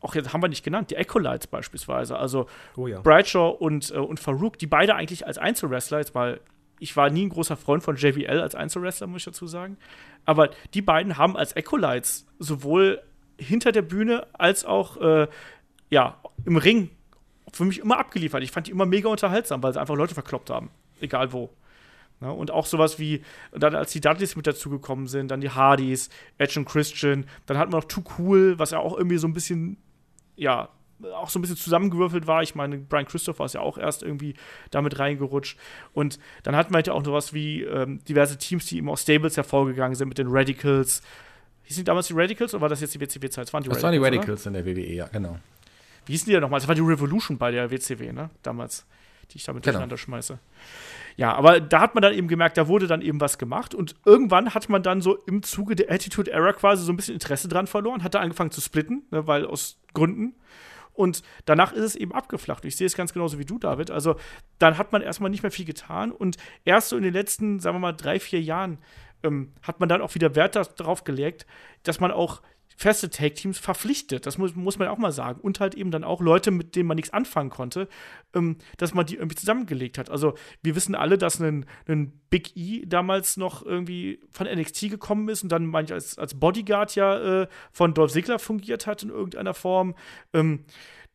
auch 0.00 0.14
jetzt 0.14 0.32
haben 0.32 0.42
wir 0.42 0.48
nicht 0.48 0.64
genannt, 0.64 0.90
die 0.90 0.94
Ecolites 0.94 1.46
beispielsweise, 1.46 2.16
also 2.16 2.46
Oh 2.76 2.86
ja. 2.86 3.00
Brightshaw 3.02 3.50
und, 3.50 3.90
äh, 3.90 3.98
und 3.98 4.18
Farouk, 4.20 4.58
die 4.58 4.66
beide 4.66 4.94
eigentlich 4.94 5.26
als 5.26 5.36
Einzelwrestler, 5.36 5.98
jetzt 5.98 6.14
mal, 6.14 6.40
ich 6.80 6.96
war 6.96 7.10
nie 7.10 7.26
ein 7.26 7.28
großer 7.28 7.56
Freund 7.56 7.82
von 7.82 7.96
JVL 7.96 8.40
als 8.40 8.54
Einzelwrestler, 8.54 9.06
muss 9.06 9.20
ich 9.20 9.26
dazu 9.26 9.46
sagen, 9.46 9.76
aber 10.24 10.50
die 10.74 10.82
beiden 10.82 11.16
haben 11.16 11.36
als 11.36 11.52
Ecolites 11.52 12.26
sowohl 12.38 13.00
hinter 13.38 13.70
der 13.70 13.82
Bühne 13.82 14.26
als 14.32 14.64
auch 14.64 14.96
äh, 14.96 15.28
ja, 15.90 16.20
im 16.44 16.56
Ring 16.56 16.90
für 17.52 17.64
mich 17.64 17.78
immer 17.80 17.98
abgeliefert. 17.98 18.42
Ich 18.42 18.50
fand 18.50 18.66
die 18.66 18.70
immer 18.70 18.86
mega 18.86 19.08
unterhaltsam, 19.08 19.62
weil 19.62 19.72
sie 19.72 19.80
einfach 19.80 19.96
Leute 19.96 20.14
verkloppt 20.14 20.50
haben, 20.50 20.70
egal 21.00 21.32
wo. 21.32 21.50
Ne? 22.20 22.32
Und 22.32 22.50
auch 22.50 22.66
sowas 22.66 22.98
wie, 22.98 23.22
dann 23.52 23.74
als 23.74 23.92
die 23.92 24.00
Dudleys 24.00 24.36
mit 24.36 24.46
dazugekommen 24.46 25.06
sind, 25.06 25.30
dann 25.30 25.40
die 25.40 25.50
Hardys, 25.50 26.10
Edge 26.38 26.60
und 26.60 26.66
Christian, 26.66 27.26
dann 27.46 27.58
hatten 27.58 27.72
wir 27.72 27.78
noch 27.78 27.84
Too 27.84 28.04
Cool, 28.18 28.58
was 28.58 28.70
ja 28.70 28.78
auch 28.78 28.96
irgendwie 28.96 29.18
so 29.18 29.26
ein 29.26 29.32
bisschen, 29.32 29.78
ja, 30.36 30.68
auch 31.14 31.30
so 31.30 31.38
ein 31.38 31.42
bisschen 31.42 31.56
zusammengewürfelt 31.56 32.26
war. 32.26 32.42
Ich 32.42 32.54
meine, 32.54 32.78
Brian 32.78 33.06
Christopher 33.06 33.44
ist 33.44 33.54
ja 33.54 33.60
auch 33.60 33.78
erst 33.78 34.02
irgendwie 34.02 34.34
damit 34.70 34.98
reingerutscht. 34.98 35.58
Und 35.92 36.18
dann 36.42 36.56
hatten 36.56 36.72
wir 36.72 36.76
halt 36.76 36.88
auch 36.90 37.04
sowas 37.04 37.32
wie 37.32 37.62
ähm, 37.62 38.02
diverse 38.04 38.38
Teams, 38.38 38.66
die 38.66 38.78
eben 38.78 38.88
aus 38.88 39.02
Stables 39.02 39.36
hervorgegangen 39.36 39.94
sind 39.94 40.08
mit 40.08 40.18
den 40.18 40.28
Radicals. 40.28 41.02
Hießen 41.64 41.80
die 41.82 41.84
damals 41.84 42.08
die 42.08 42.14
Radicals 42.14 42.52
oder 42.54 42.62
war 42.62 42.68
das 42.68 42.80
jetzt 42.80 42.94
die 42.94 43.00
WCW-Zeit? 43.00 43.44
Das 43.46 43.52
waren 43.52 43.62
die 43.62 43.68
Das 43.68 43.82
waren 43.82 43.92
die 43.92 43.98
oder? 43.98 44.08
Radicals 44.08 44.46
in 44.46 44.52
der 44.54 44.64
WWE, 44.66 44.92
ja, 44.92 45.06
genau. 45.08 45.38
Wie 46.06 46.12
hießen 46.12 46.26
die 46.26 46.32
denn 46.32 46.40
nochmal? 46.42 46.58
Das 46.60 46.66
war 46.68 46.74
die 46.74 46.80
Revolution 46.80 47.38
bei 47.38 47.50
der 47.50 47.70
WCW, 47.70 48.12
ne? 48.12 48.30
Damals, 48.42 48.86
die 49.30 49.36
ich 49.36 49.44
damit 49.44 49.62
Genau. 49.62 49.72
durcheinander 49.74 49.96
schmeiße. 49.96 50.38
Ja, 51.16 51.34
aber 51.34 51.60
da 51.60 51.80
hat 51.80 51.94
man 51.94 52.02
dann 52.02 52.14
eben 52.14 52.28
gemerkt, 52.28 52.56
da 52.56 52.66
wurde 52.66 52.86
dann 52.86 53.02
eben 53.02 53.20
was 53.20 53.36
gemacht 53.36 53.74
und 53.74 53.94
irgendwann 54.06 54.54
hat 54.54 54.68
man 54.68 54.82
dann 54.82 55.02
so 55.02 55.16
im 55.26 55.42
Zuge 55.42 55.76
der 55.76 55.90
Attitude 55.92 56.30
Era 56.30 56.52
quasi 56.54 56.82
so 56.84 56.92
ein 56.92 56.96
bisschen 56.96 57.14
Interesse 57.14 57.46
dran 57.46 57.66
verloren, 57.66 58.02
hat 58.02 58.14
da 58.14 58.20
angefangen 58.20 58.50
zu 58.50 58.60
splitten, 58.60 59.02
ne, 59.10 59.26
weil 59.26 59.44
aus 59.44 59.78
Gründen. 59.92 60.34
Und 60.92 61.22
danach 61.46 61.72
ist 61.72 61.84
es 61.84 61.96
eben 61.96 62.12
abgeflacht. 62.12 62.64
Ich 62.64 62.76
sehe 62.76 62.86
es 62.86 62.96
ganz 62.96 63.12
genauso 63.12 63.38
wie 63.38 63.44
du, 63.44 63.58
David. 63.58 63.90
Also 63.90 64.16
dann 64.58 64.76
hat 64.78 64.92
man 64.92 65.02
erstmal 65.02 65.30
nicht 65.30 65.42
mehr 65.42 65.52
viel 65.52 65.64
getan 65.64 66.12
und 66.12 66.36
erst 66.64 66.90
so 66.90 66.96
in 66.96 67.02
den 67.02 67.14
letzten, 67.14 67.58
sagen 67.60 67.76
wir 67.76 67.80
mal, 67.80 67.92
drei, 67.92 68.20
vier 68.20 68.40
Jahren 68.40 68.78
ähm, 69.22 69.52
hat 69.62 69.80
man 69.80 69.88
dann 69.88 70.02
auch 70.02 70.14
wieder 70.14 70.34
Wert 70.34 70.56
da- 70.56 70.64
darauf 70.64 71.04
gelegt, 71.04 71.46
dass 71.82 72.00
man 72.00 72.10
auch 72.10 72.42
feste 72.80 73.10
Tag-Teams 73.10 73.58
verpflichtet. 73.58 74.24
Das 74.24 74.38
muss, 74.38 74.56
muss 74.56 74.78
man 74.78 74.88
auch 74.88 74.96
mal 74.96 75.12
sagen. 75.12 75.38
Und 75.42 75.60
halt 75.60 75.74
eben 75.74 75.90
dann 75.90 76.02
auch 76.02 76.22
Leute, 76.22 76.50
mit 76.50 76.74
denen 76.76 76.86
man 76.86 76.94
nichts 76.94 77.12
anfangen 77.12 77.50
konnte, 77.50 77.88
ähm, 78.34 78.56
dass 78.78 78.94
man 78.94 79.04
die 79.04 79.16
irgendwie 79.16 79.36
zusammengelegt 79.36 79.98
hat. 79.98 80.08
Also 80.08 80.32
wir 80.62 80.74
wissen 80.74 80.94
alle, 80.94 81.18
dass 81.18 81.40
ein, 81.40 81.66
ein 81.86 82.18
Big 82.30 82.56
E 82.56 82.86
damals 82.86 83.36
noch 83.36 83.66
irgendwie 83.66 84.20
von 84.30 84.46
NXT 84.46 84.88
gekommen 84.88 85.28
ist 85.28 85.42
und 85.42 85.52
dann 85.52 85.66
manchmal 85.66 85.96
als, 85.96 86.16
als 86.16 86.40
Bodyguard 86.40 86.94
ja 86.94 87.42
äh, 87.42 87.48
von 87.70 87.92
Dolph 87.92 88.12
Ziggler 88.12 88.38
fungiert 88.38 88.86
hat 88.86 89.02
in 89.02 89.10
irgendeiner 89.10 89.52
Form. 89.52 89.94
Ähm, 90.32 90.64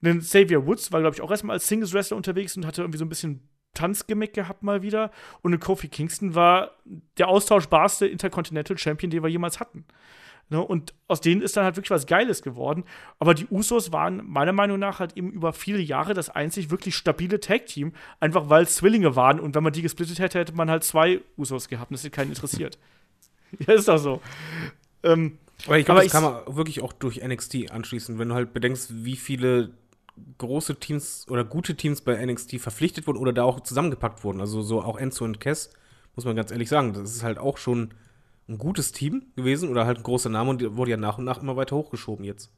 ein 0.04 0.20
Xavier 0.20 0.68
Woods 0.68 0.92
war, 0.92 1.02
glaube 1.02 1.16
ich, 1.16 1.22
auch 1.24 1.32
erstmal 1.32 1.56
als 1.56 1.68
Singles-Wrestler 1.68 2.16
unterwegs 2.16 2.56
und 2.56 2.68
hatte 2.68 2.84
irgendwie 2.84 3.00
so 3.00 3.06
ein 3.06 3.10
bisschen 3.10 3.50
Tanzgimmick 3.74 4.34
gehabt 4.34 4.62
mal 4.62 4.84
wieder. 4.84 5.10
Und 5.42 5.60
Kofi 5.60 5.88
Kingston 5.88 6.36
war 6.36 6.76
der 7.18 7.28
austauschbarste 7.28 8.06
Intercontinental 8.06 8.78
Champion, 8.78 9.10
den 9.10 9.24
wir 9.24 9.30
jemals 9.30 9.60
hatten. 9.60 9.84
Ne, 10.50 10.62
und 10.62 10.94
aus 11.08 11.22
denen 11.22 11.42
ist 11.42 11.58
dann 11.58 11.64
halt 11.64 11.76
wirklich 11.76 11.90
was 11.90 12.06
Geiles 12.06 12.44
geworden. 12.44 12.84
Aber 13.18 13.34
die 13.34 13.48
Usos 13.50 13.92
waren 13.92 14.22
meiner 14.28 14.52
Meinung 14.52 14.78
nach 14.78 15.00
halt 15.00 15.18
eben 15.18 15.32
über 15.32 15.54
viele 15.54 15.80
Jahre 15.80 16.14
das 16.14 16.30
einzig 16.30 16.70
wirklich 16.70 16.96
stabile 16.96 17.40
Tag-Team, 17.40 17.94
einfach 18.20 18.48
weil 18.48 18.64
es 18.64 18.76
Zwillinge 18.76 19.16
waren. 19.16 19.40
Und 19.40 19.56
wenn 19.56 19.64
man 19.64 19.74
die 19.74 19.82
gesplittet 19.82 20.20
hätte, 20.20 20.38
hätte 20.38 20.54
man 20.54 20.70
halt 20.70 20.84
zwei 20.84 21.22
Usos 21.36 21.68
gehabt. 21.68 21.90
Und 21.90 21.96
das 21.96 22.04
hätte 22.04 22.12
keinen 22.12 22.30
interessiert. 22.30 22.78
ja, 23.68 23.74
ist 23.74 23.88
doch 23.88 23.98
so. 23.98 24.22
Ähm, 25.02 25.40
Aber 25.66 25.80
ich 25.80 25.86
glaube, 25.86 26.04
das 26.04 26.12
kann 26.12 26.24
man 26.24 26.56
wirklich 26.56 26.84
auch 26.84 26.94
durch 26.94 27.24
NXT 27.26 27.72
anschließen, 27.72 28.20
wenn 28.20 28.30
du 28.30 28.36
halt 28.36 28.54
bedenkst, 28.54 29.04
wie 29.04 29.16
viele 29.16 29.72
große 30.38 30.76
Teams 30.76 31.26
oder 31.28 31.44
gute 31.44 31.76
Teams 31.76 32.02
bei 32.02 32.24
NXT 32.24 32.60
verpflichtet 32.62 33.08
wurden 33.08 33.18
oder 33.18 33.34
da 33.34 33.44
auch 33.44 33.62
zusammengepackt 33.62 34.24
wurden. 34.24 34.42
Also 34.42 34.62
so 34.62 34.84
auch 34.84 34.98
Enzo 34.98 35.26
und 35.26 35.40
Cass, 35.40 35.72
muss 36.16 36.26
man 36.26 36.36
ganz 36.36 36.52
ehrlich 36.52 36.70
sagen. 36.70 36.94
Das 36.94 37.16
ist 37.16 37.24
halt 37.24 37.40
auch 37.40 37.58
schon 37.58 37.90
ein 38.48 38.58
gutes 38.58 38.92
Team 38.92 39.26
gewesen 39.36 39.70
oder 39.70 39.86
halt 39.86 39.98
ein 39.98 40.04
großer 40.04 40.30
Name 40.30 40.50
und 40.52 40.78
wurde 40.78 40.92
ja 40.92 40.98
nach 40.98 41.18
und 41.18 41.26
nach 41.26 41.42
immer 41.42 41.56
weiter 41.56 41.76
hochgeschoben 41.76 42.26
jetzt. 42.26 42.52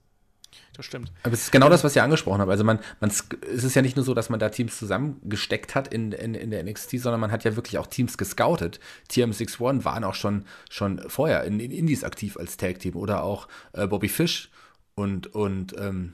das 0.76 0.86
stimmt. 0.86 1.12
Aber 1.24 1.34
es 1.34 1.44
ist 1.44 1.52
genau 1.52 1.70
das, 1.70 1.84
was 1.84 1.96
ich 1.96 2.02
angesprochen 2.02 2.42
habe. 2.42 2.52
Also 2.52 2.64
man, 2.64 2.80
man, 3.00 3.10
es 3.10 3.64
ist 3.64 3.76
ja 3.76 3.82
nicht 3.82 3.96
nur 3.96 4.04
so, 4.04 4.14
dass 4.14 4.30
man 4.30 4.40
da 4.40 4.50
Teams 4.50 4.78
zusammengesteckt 4.78 5.76
hat 5.76 5.88
in, 5.88 6.12
in, 6.12 6.36
in 6.36 6.52
der 6.52 6.64
NXT, 6.64 7.00
sondern 7.00 7.22
man 7.22 7.32
hat 7.32 7.44
ja 7.46 7.56
wirklich 7.56 7.78
auch 7.78 7.88
Teams 7.88 8.18
gescoutet. 8.18 8.80
TM61 9.10 9.86
waren 9.86 10.04
auch 10.04 10.16
schon, 10.16 10.46
schon 10.70 11.02
vorher 11.08 11.44
in, 11.44 11.60
in 11.60 11.72
Indies 11.72 12.04
aktiv 12.04 12.38
als 12.38 12.58
Tag-Team 12.58 12.96
oder 12.96 13.24
auch 13.24 13.48
äh, 13.74 13.88
Bobby 13.88 14.10
Fish 14.10 14.50
und, 14.96 15.34
und 15.34 15.76
ähm, 15.80 16.14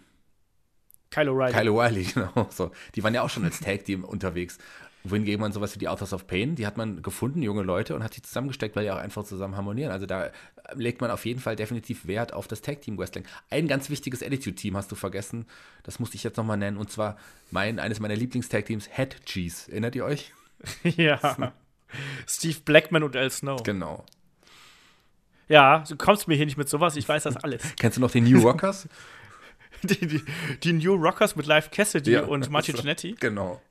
Kyle 1.13 1.29
O'Reilly. 1.29 1.51
Kyle 1.51 1.69
O'Reilly, 1.69 2.13
genau. 2.13 2.47
So. 2.49 2.71
Die 2.95 3.03
waren 3.03 3.13
ja 3.13 3.21
auch 3.21 3.29
schon 3.29 3.45
als 3.45 3.59
Tag-Team 3.59 4.03
unterwegs. 4.03 4.57
Wohingegen 5.05 5.41
man 5.41 5.51
sowas 5.51 5.75
wie 5.75 5.79
die 5.79 5.89
Authors 5.89 6.13
of 6.13 6.27
Pain, 6.27 6.55
die 6.55 6.65
hat 6.65 6.77
man 6.77 7.01
gefunden, 7.01 7.41
junge 7.41 7.61
Leute, 7.63 7.93
und 7.93 8.03
hat 8.03 8.15
die 8.15 8.21
zusammengesteckt, 8.21 8.75
weil 8.77 8.85
die 8.85 8.91
auch 8.91 8.97
einfach 8.97 9.25
zusammen 9.25 9.57
harmonieren. 9.57 9.91
Also 9.91 10.05
da 10.05 10.31
legt 10.75 11.01
man 11.01 11.11
auf 11.11 11.25
jeden 11.25 11.41
Fall 11.41 11.57
definitiv 11.57 12.07
Wert 12.07 12.33
auf 12.33 12.47
das 12.47 12.61
Tag-Team-Wrestling. 12.61 13.25
Ein 13.49 13.67
ganz 13.67 13.89
wichtiges 13.89 14.23
Attitude-Team 14.23 14.77
hast 14.77 14.89
du 14.91 14.95
vergessen, 14.95 15.45
das 15.83 15.99
musste 15.99 16.15
ich 16.15 16.23
jetzt 16.23 16.37
nochmal 16.37 16.55
nennen, 16.55 16.77
und 16.77 16.89
zwar 16.89 17.17
mein, 17.51 17.79
eines 17.79 17.99
meiner 17.99 18.15
Lieblings-Tag-Teams, 18.15 18.87
Head 18.95 19.25
Cheese. 19.25 19.69
Erinnert 19.71 19.95
ihr 19.95 20.05
euch? 20.05 20.31
ja. 20.83 21.53
Steve 22.25 22.59
Blackman 22.63 23.03
und 23.03 23.17
Al 23.17 23.29
Snow. 23.29 23.61
Genau. 23.63 24.05
Ja, 25.49 25.83
du 25.87 25.97
kommst 25.97 26.29
mir 26.29 26.35
hier 26.35 26.45
nicht 26.45 26.57
mit 26.57 26.69
sowas, 26.69 26.95
ich 26.95 27.07
weiß 27.09 27.23
das 27.23 27.35
alles. 27.35 27.61
Kennst 27.77 27.97
du 27.97 28.01
noch 28.01 28.11
den 28.11 28.23
New 28.23 28.39
Rockers? 28.39 28.87
die, 29.83 30.07
die, 30.07 30.23
die 30.63 30.71
New 30.73 30.95
Rockers 30.95 31.35
mit 31.35 31.45
Live 31.45 31.71
Cassidy 31.71 32.13
Ja. 32.13 32.21
und 32.23 32.49
Martin 32.49 32.77
Jannetty. 32.77 33.17
genau. 33.19 33.61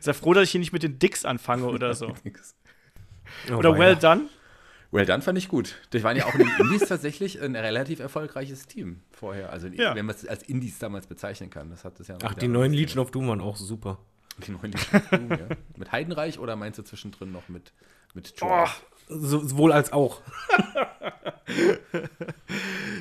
Sei 0.00 0.12
froh, 0.12 0.32
dass 0.34 0.44
ich 0.44 0.50
hier 0.50 0.60
nicht 0.60 0.72
mit 0.72 0.82
den 0.82 0.98
Dicks 0.98 1.24
anfange 1.24 1.66
oder 1.66 1.94
so. 1.94 2.12
Oh, 3.50 3.54
Oder. 3.54 3.78
Well 3.78 3.96
Done. 3.96 4.28
Well, 4.90 5.06
dann 5.06 5.22
fand 5.22 5.38
ich 5.38 5.48
gut. 5.48 5.76
Die 5.94 6.02
waren 6.04 6.16
ja 6.18 6.26
auch 6.26 6.34
in 6.34 6.40
den 6.40 6.50
Indies 6.60 6.80
tatsächlich 6.88 7.40
ein 7.40 7.56
relativ 7.56 7.98
erfolgreiches 7.98 8.66
Team 8.66 9.00
vorher. 9.10 9.50
Also, 9.50 9.68
Ja. 9.68 9.94
wenn 9.94 10.04
man 10.04 10.14
es 10.14 10.26
als 10.26 10.42
Indies 10.42 10.78
damals 10.78 11.06
bezeichnen 11.06 11.48
kann. 11.48 11.70
Das 11.70 11.84
hat 11.84 11.98
das 11.98 12.08
ja 12.08 12.18
Ach, 12.22 12.34
die 12.34 12.48
neuen 12.48 12.74
Legion 12.74 12.98
of 13.02 13.10
Doom 13.10 13.28
waren 13.28 13.40
auch 13.40 13.56
super. 13.56 13.98
Die 14.46 14.50
neuen 14.50 14.72
Legion 14.72 15.00
of 15.00 15.08
Doom, 15.08 15.30
ja. 15.30 15.56
Mit 15.78 15.92
Heidenreich 15.92 16.38
oder 16.38 16.56
meinst 16.56 16.78
du 16.78 16.82
zwischendrin 16.82 17.32
noch 17.32 17.48
mit, 17.48 17.72
mit 18.12 18.36
Troy? 18.36 18.66
Oh, 18.66 18.68
sowohl 19.08 19.72
als 19.72 19.92
auch. 19.92 20.20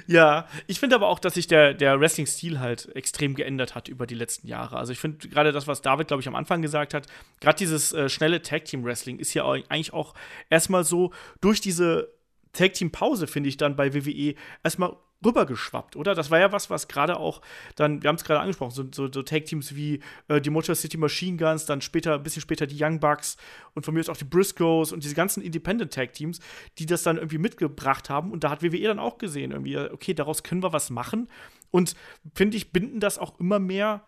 Ja, 0.08 0.47
ich 0.68 0.80
finde 0.80 0.95
aber 0.95 1.08
auch, 1.08 1.20
dass 1.20 1.36
sich 1.36 1.47
der, 1.47 1.74
der 1.74 1.99
Wrestling-Stil 1.99 2.60
halt 2.60 2.93
extrem 2.95 3.34
geändert 3.34 3.76
hat 3.76 3.88
über 3.88 4.06
die 4.06 4.16
letzten 4.16 4.47
Jahre. 4.47 4.78
Also 4.78 4.91
ich 4.91 4.99
finde 4.99 5.28
gerade 5.30 5.52
das, 5.52 5.68
was 5.68 5.82
David, 5.82 6.08
glaube 6.08 6.22
ich, 6.22 6.28
am 6.28 6.36
Anfang 6.36 6.62
gesagt 6.62 6.93
hat, 6.93 7.08
gerade 7.39 7.58
dieses 7.58 7.93
äh, 7.93 8.10
schnelle 8.10 8.41
Tag-Team-Wrestling 8.41 9.20
ist 9.20 9.34
ja 9.34 9.45
eigentlich 9.49 9.93
auch 9.93 10.14
erstmal 10.49 10.84
so 10.84 11.12
durch 11.39 11.62
diese 11.62 12.10
Tag-Team-Pause, 12.54 13.28
finde 13.28 13.49
ich, 13.49 13.58
dann 13.58 13.76
bei 13.76 13.93
WWE 13.93 14.36
erstmal 14.64 14.97
rübergeschwappt, 15.26 15.96
oder? 15.96 16.16
Das 16.16 16.32
war 16.32 16.40
ja 16.40 16.52
was, 16.52 16.70
was 16.70 16.88
gerade 16.88 17.18
auch 17.18 17.42
dann, 17.76 18.02
wir 18.04 18.08
haben 18.08 18.16
es 18.16 18.24
gerade 18.24 18.40
angesprochen, 18.40 18.72
so, 18.72 18.86
so, 18.92 19.12
so 19.12 19.22
Tag-Teams 19.22 19.76
wie 19.76 20.02
äh, 20.28 20.42
die 20.42 20.50
Motor 20.50 20.76
City 20.76 20.98
Machine 20.98 21.38
Guns, 21.38 21.66
dann 21.66 21.82
später, 21.82 22.16
ein 22.16 22.24
bisschen 22.24 22.42
später 22.42 22.68
die 22.68 22.82
Young 22.82 23.00
Bucks 23.00 23.38
und 23.74 23.86
von 23.86 23.94
mir 23.94 24.02
aus 24.02 24.10
auch 24.10 24.18
die 24.18 24.26
Briscoes 24.26 24.92
und 24.92 25.04
diese 25.04 25.16
ganzen 25.16 25.42
Independent-Tag-Teams, 25.42 26.40
die 26.78 26.86
das 26.86 27.04
dann 27.04 27.18
irgendwie 27.18 27.38
mitgebracht 27.38 28.10
haben. 28.10 28.32
Und 28.32 28.44
da 28.44 28.50
hat 28.50 28.64
WWE 28.64 28.88
dann 28.88 29.00
auch 29.00 29.18
gesehen, 29.18 29.52
irgendwie, 29.52 29.78
okay, 29.78 30.14
daraus 30.14 30.44
können 30.44 30.64
wir 30.64 30.74
was 30.74 30.90
machen. 30.90 31.30
Und 31.70 31.96
finde 32.34 32.58
ich, 32.58 32.72
binden 32.72 33.00
das 33.00 33.18
auch 33.18 33.40
immer 33.40 33.60
mehr 33.60 34.04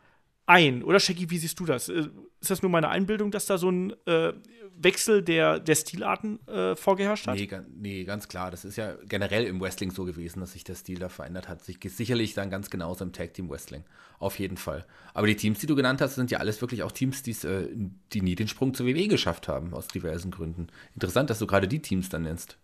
ein. 0.45 0.83
Oder 0.83 0.99
Shaggy, 0.99 1.29
wie 1.29 1.37
siehst 1.37 1.59
du 1.59 1.65
das? 1.65 1.89
Äh, 1.89 2.09
Ist 2.41 2.49
das 2.49 2.61
nur 2.61 2.71
meine 2.71 2.89
Einbildung, 2.89 3.31
dass 3.31 3.45
da 3.45 3.57
so 3.57 3.69
ein 3.69 3.93
äh, 4.05 4.33
Wechsel 4.75 5.21
der, 5.21 5.59
der 5.59 5.75
Stilarten 5.75 6.45
äh, 6.47 6.75
vorgeherrscht 6.75 7.27
hat? 7.27 7.35
Nee, 7.35 7.49
nee, 7.75 8.03
ganz 8.03 8.27
klar. 8.27 8.51
Das 8.51 8.65
ist 8.65 8.75
ja 8.75 8.95
generell 9.07 9.45
im 9.45 9.61
Wrestling 9.61 9.91
so 9.91 10.03
gewesen, 10.05 10.39
dass 10.39 10.53
sich 10.53 10.63
der 10.63 10.75
Stil 10.75 10.99
da 10.99 11.09
verändert 11.09 11.47
hat. 11.47 11.63
Sich, 11.63 11.79
sicherlich 11.85 12.33
dann 12.33 12.49
ganz 12.49 12.69
genauso 12.69 13.05
im 13.05 13.13
Tag 13.13 13.33
Team 13.33 13.49
Wrestling. 13.49 13.83
Auf 14.19 14.39
jeden 14.39 14.57
Fall. 14.57 14.85
Aber 15.13 15.27
die 15.27 15.35
Teams, 15.35 15.59
die 15.59 15.67
du 15.67 15.75
genannt 15.75 16.01
hast, 16.01 16.15
sind 16.15 16.31
ja 16.31 16.39
alles 16.39 16.61
wirklich 16.61 16.83
auch 16.83 16.91
Teams, 16.91 17.25
äh, 17.45 17.67
die 18.13 18.21
nie 18.21 18.35
den 18.35 18.47
Sprung 18.47 18.73
zur 18.73 18.85
WWE 18.85 19.07
geschafft 19.07 19.47
haben, 19.47 19.73
aus 19.73 19.87
diversen 19.87 20.31
Gründen. 20.31 20.67
Interessant, 20.95 21.29
dass 21.29 21.39
du 21.39 21.47
gerade 21.47 21.67
die 21.67 21.81
Teams 21.81 22.09
dann 22.09 22.23
nennst. 22.23 22.57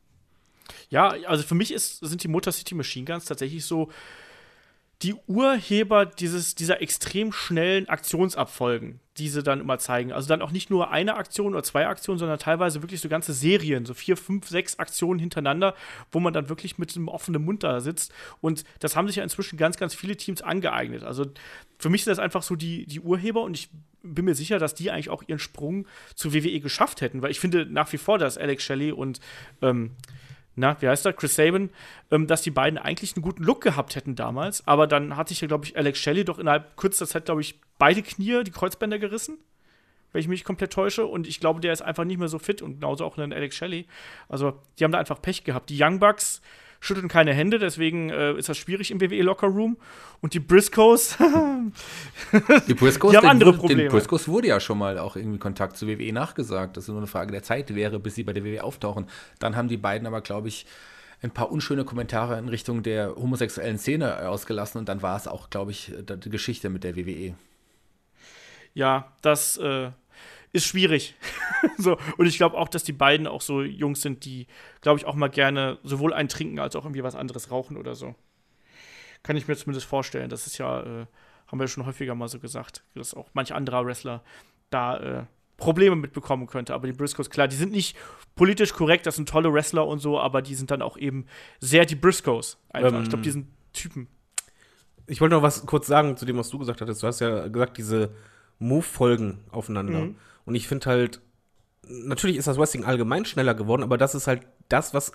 Ja, 0.90 1.10
also 1.28 1.44
für 1.44 1.56
mich 1.56 1.74
ist, 1.74 2.00
sind 2.00 2.24
die 2.24 2.28
Motor 2.28 2.54
City 2.54 2.76
Machine 2.76 3.06
Guns 3.06 3.26
tatsächlich 3.26 3.66
so 3.66 3.90
die 5.02 5.16
Urheber 5.28 6.06
dieses, 6.06 6.56
dieser 6.56 6.82
extrem 6.82 7.32
schnellen 7.32 7.88
Aktionsabfolgen, 7.88 9.00
diese 9.18 9.44
dann 9.44 9.62
immer 9.62 9.80
zeigen. 9.80 10.12
Also 10.12 10.28
dann 10.28 10.42
auch 10.42 10.52
nicht 10.52 10.70
nur 10.70 10.92
eine 10.92 11.16
Aktion 11.16 11.54
oder 11.54 11.64
zwei 11.64 11.88
Aktionen, 11.88 12.20
sondern 12.20 12.38
teilweise 12.38 12.82
wirklich 12.82 13.00
so 13.00 13.08
ganze 13.08 13.32
Serien, 13.32 13.86
so 13.86 13.94
vier, 13.94 14.18
fünf, 14.18 14.50
sechs 14.50 14.78
Aktionen 14.78 15.18
hintereinander, 15.18 15.74
wo 16.12 16.20
man 16.20 16.34
dann 16.34 16.50
wirklich 16.50 16.78
mit 16.78 16.94
einem 16.98 17.08
offenen 17.08 17.46
Mund 17.46 17.64
da 17.64 17.80
sitzt. 17.80 18.12
Und 18.42 18.66
das 18.80 18.98
haben 18.98 19.08
sich 19.08 19.16
ja 19.16 19.24
inzwischen 19.24 19.56
ganz, 19.58 19.78
ganz 19.78 19.96
viele 19.96 20.18
Teams 20.18 20.42
angeeignet. 20.42 21.04
Also 21.04 21.26
für 21.78 21.90
mich 21.90 22.04
sind 22.04 22.12
das 22.12 22.20
einfach 22.20 22.44
so 22.44 22.58
die, 22.58 22.86
die 22.86 23.00
Urheber 23.00 23.42
und 23.44 23.58
ich 23.58 23.70
bin 24.04 24.26
mir 24.26 24.36
sicher, 24.36 24.60
dass 24.60 24.76
die 24.76 24.92
eigentlich 24.92 25.10
auch 25.10 25.24
ihren 25.28 25.40
Sprung 25.40 25.88
zu 26.16 26.34
WWE 26.34 26.60
geschafft 26.60 27.00
hätten, 27.00 27.22
weil 27.22 27.32
ich 27.32 27.40
finde 27.40 27.66
nach 27.66 27.92
wie 27.94 27.98
vor, 27.98 28.18
dass 28.18 28.38
Alex 28.38 28.64
Shelley 28.64 28.92
und 28.92 29.20
ähm, 29.62 29.92
na, 30.60 30.82
wie 30.82 30.88
heißt 30.88 31.06
er, 31.06 31.14
Chris 31.14 31.36
Sabin, 31.36 31.70
ähm, 32.12 32.28
dass 32.28 32.42
die 32.42 32.52
beiden 32.52 32.78
eigentlich 32.78 33.16
einen 33.16 33.24
guten 33.24 33.44
Look 33.44 33.62
gehabt 33.62 33.96
hätten 33.96 34.16
damals. 34.16 34.66
Aber 34.68 34.88
dann 34.88 35.16
hat 35.16 35.30
sich 35.30 35.42
ja, 35.42 35.48
glaube 35.48 35.66
ich, 35.66 35.78
Alex 35.78 36.00
Shelley 36.00 36.26
doch 36.26 36.40
innerhalb 36.40 36.78
kürzester 36.78 37.08
Zeit, 37.08 37.26
glaube 37.26 37.42
ich, 37.42 37.60
beide 37.78 38.02
Knie, 38.02 38.44
die 38.44 38.52
Kreuzbänder 38.52 39.00
gerissen. 39.00 39.38
Wenn 40.12 40.22
ich 40.22 40.28
mich 40.28 40.44
komplett 40.44 40.74
täusche. 40.74 41.06
Und 41.06 41.28
ich 41.28 41.40
glaube, 41.40 41.62
der 41.62 41.72
ist 41.72 41.82
einfach 41.82 42.04
nicht 42.04 42.20
mehr 42.20 42.28
so 42.28 42.40
fit 42.40 42.62
und 42.62 42.76
genauso 42.76 43.06
auch 43.06 43.18
ein 43.18 43.34
Alex 43.34 43.56
Shelley. 43.56 43.88
Also, 44.28 44.60
die 44.78 44.84
haben 44.84 44.92
da 44.92 45.00
einfach 45.00 45.22
Pech 45.22 45.44
gehabt. 45.44 45.70
Die 45.70 45.82
Young 45.82 46.00
Bucks 46.00 46.42
schütteln 46.80 47.08
keine 47.08 47.34
Hände, 47.34 47.60
deswegen 47.60 48.10
äh, 48.10 48.34
ist 48.34 48.50
das 48.50 48.58
schwierig 48.58 48.92
im 48.92 49.02
WWE 49.02 49.22
Locker 49.22 49.48
Room. 49.48 49.78
Und 50.22 50.34
die 50.34 50.40
Briscoes, 50.40 51.18
die 52.68 52.74
Briscoes, 52.74 53.12
die 53.12 53.18
haben 53.18 53.28
andere 53.28 53.54
Probleme. 53.54 53.84
Den 53.84 53.92
Briscoes 53.92 54.28
wurde 54.28 54.48
ja 54.48 54.60
schon 54.60 54.78
mal 54.78 54.98
auch 54.98 55.16
irgendwie 55.16 55.40
Kontakt 55.40 55.78
zu 55.78 55.88
WWE 55.88 56.12
nachgesagt, 56.12 56.78
dass 56.78 56.86
es 56.86 56.90
nur 56.90 56.98
eine 56.98 57.08
Frage 57.08 57.32
der 57.32 57.44
Zeit 57.44 57.74
wäre, 57.74 58.00
bis 58.00 58.16
sie 58.16 58.24
bei 58.24 58.34
der 58.34 58.44
WWE 58.44 58.64
auftauchen. 58.64 59.08
Dann 59.40 59.56
haben 59.56 59.68
die 59.68 59.78
beiden 59.78 60.08
aber, 60.08 60.22
glaube 60.22 60.48
ich, 60.50 60.66
ein 61.22 61.32
paar 61.32 61.52
unschöne 61.52 61.84
Kommentare 61.84 62.38
in 62.38 62.48
Richtung 62.48 62.84
der 62.84 63.16
homosexuellen 63.16 63.78
Szene 63.78 64.28
ausgelassen 64.28 64.80
und 64.80 64.88
dann 64.88 65.02
war 65.02 65.18
es 65.18 65.28
auch, 65.28 65.50
glaube 65.50 65.72
ich, 65.72 65.94
die 66.00 66.30
Geschichte 66.30 66.70
mit 66.70 66.84
der 66.84 66.96
WWE. 66.96 67.36
Ja, 68.74 69.12
das 69.22 69.58
äh, 69.58 69.90
ist 70.52 70.66
schwierig. 70.66 71.16
so, 71.78 71.98
und 72.18 72.26
ich 72.26 72.38
glaube 72.38 72.58
auch, 72.58 72.68
dass 72.68 72.84
die 72.84 72.94
beiden 72.94 73.28
auch 73.28 73.42
so 73.42 73.62
Jungs 73.62 74.02
sind, 74.02 74.26
die, 74.26 74.48
glaube 74.82 75.00
ich, 75.00 75.06
auch 75.06 75.16
mal 75.16 75.30
gerne 75.30 75.78
sowohl 75.84 76.14
ein 76.14 76.30
trinken 76.30 76.60
als 76.60 76.76
auch 76.76 76.86
irgendwie 76.86 77.04
was 77.04 77.16
anderes 77.16 77.52
rauchen 77.52 77.78
oder 77.78 77.96
so. 77.96 78.16
Kann 79.24 79.36
ich 79.36 79.48
mir 79.48 79.56
zumindest 79.56 79.86
vorstellen. 79.86 80.30
Das 80.30 80.48
ist 80.48 80.58
ja, 80.58 80.82
äh, 80.82 81.06
haben 81.48 81.60
wir 81.60 81.68
schon 81.68 81.86
häufiger 81.86 82.16
mal 82.16 82.28
so 82.28 82.40
gesagt, 82.40 82.84
dass 82.96 83.14
auch 83.14 83.30
manch 83.34 83.54
anderer 83.54 83.86
Wrestler 83.86 84.24
da 84.70 84.98
äh, 84.98 85.26
Probleme 85.58 85.96
mitbekommen 85.96 86.48
könnte. 86.48 86.74
Aber 86.74 86.88
die 86.88 86.94
Briscoes, 86.94 87.30
klar, 87.30 87.48
die 87.48 87.56
sind 87.56 87.72
nicht 87.72 87.98
politisch 88.36 88.74
korrekt, 88.74 89.06
das 89.06 89.18
sind 89.18 89.30
tolle 89.30 89.54
Wrestler 89.54 89.86
und 89.86 90.00
so, 90.00 90.20
aber 90.20 90.42
die 90.42 90.56
sind 90.56 90.72
dann 90.72 90.82
auch 90.82 90.98
eben 90.98 91.26
sehr 91.60 91.86
die 91.86 91.96
Briscoes. 91.96 92.58
Einfach. 92.70 92.94
Ähm, 92.94 93.04
ich 93.04 93.10
glaube, 93.10 93.24
die 93.24 93.32
sind 93.32 93.48
Typen. 93.74 94.08
Ich 95.06 95.22
wollte 95.22 95.36
noch 95.36 95.44
was 95.44 95.66
kurz 95.66 95.88
sagen 95.88 96.18
zu 96.18 96.26
dem, 96.26 96.38
was 96.38 96.50
du 96.50 96.58
gesagt 96.58 96.82
hattest. 96.82 97.04
Du 97.04 97.08
hast 97.08 97.20
ja 97.20 97.48
gesagt, 97.48 97.78
diese 97.78 98.12
Move-Folgen 98.60 99.40
aufeinander. 99.52 100.00
Mhm. 100.02 100.16
Und 100.50 100.56
ich 100.56 100.68
finde 100.68 100.88
halt, 100.88 101.22
natürlich 101.88 102.36
ist 102.36 102.48
das 102.48 102.58
Wrestling 102.58 102.84
allgemein 102.84 103.24
schneller 103.24 103.54
geworden, 103.54 103.84
aber 103.84 104.00
das 104.00 104.16
ist 104.16 104.26
halt 104.26 104.42
das, 104.68 104.96
was 104.96 105.12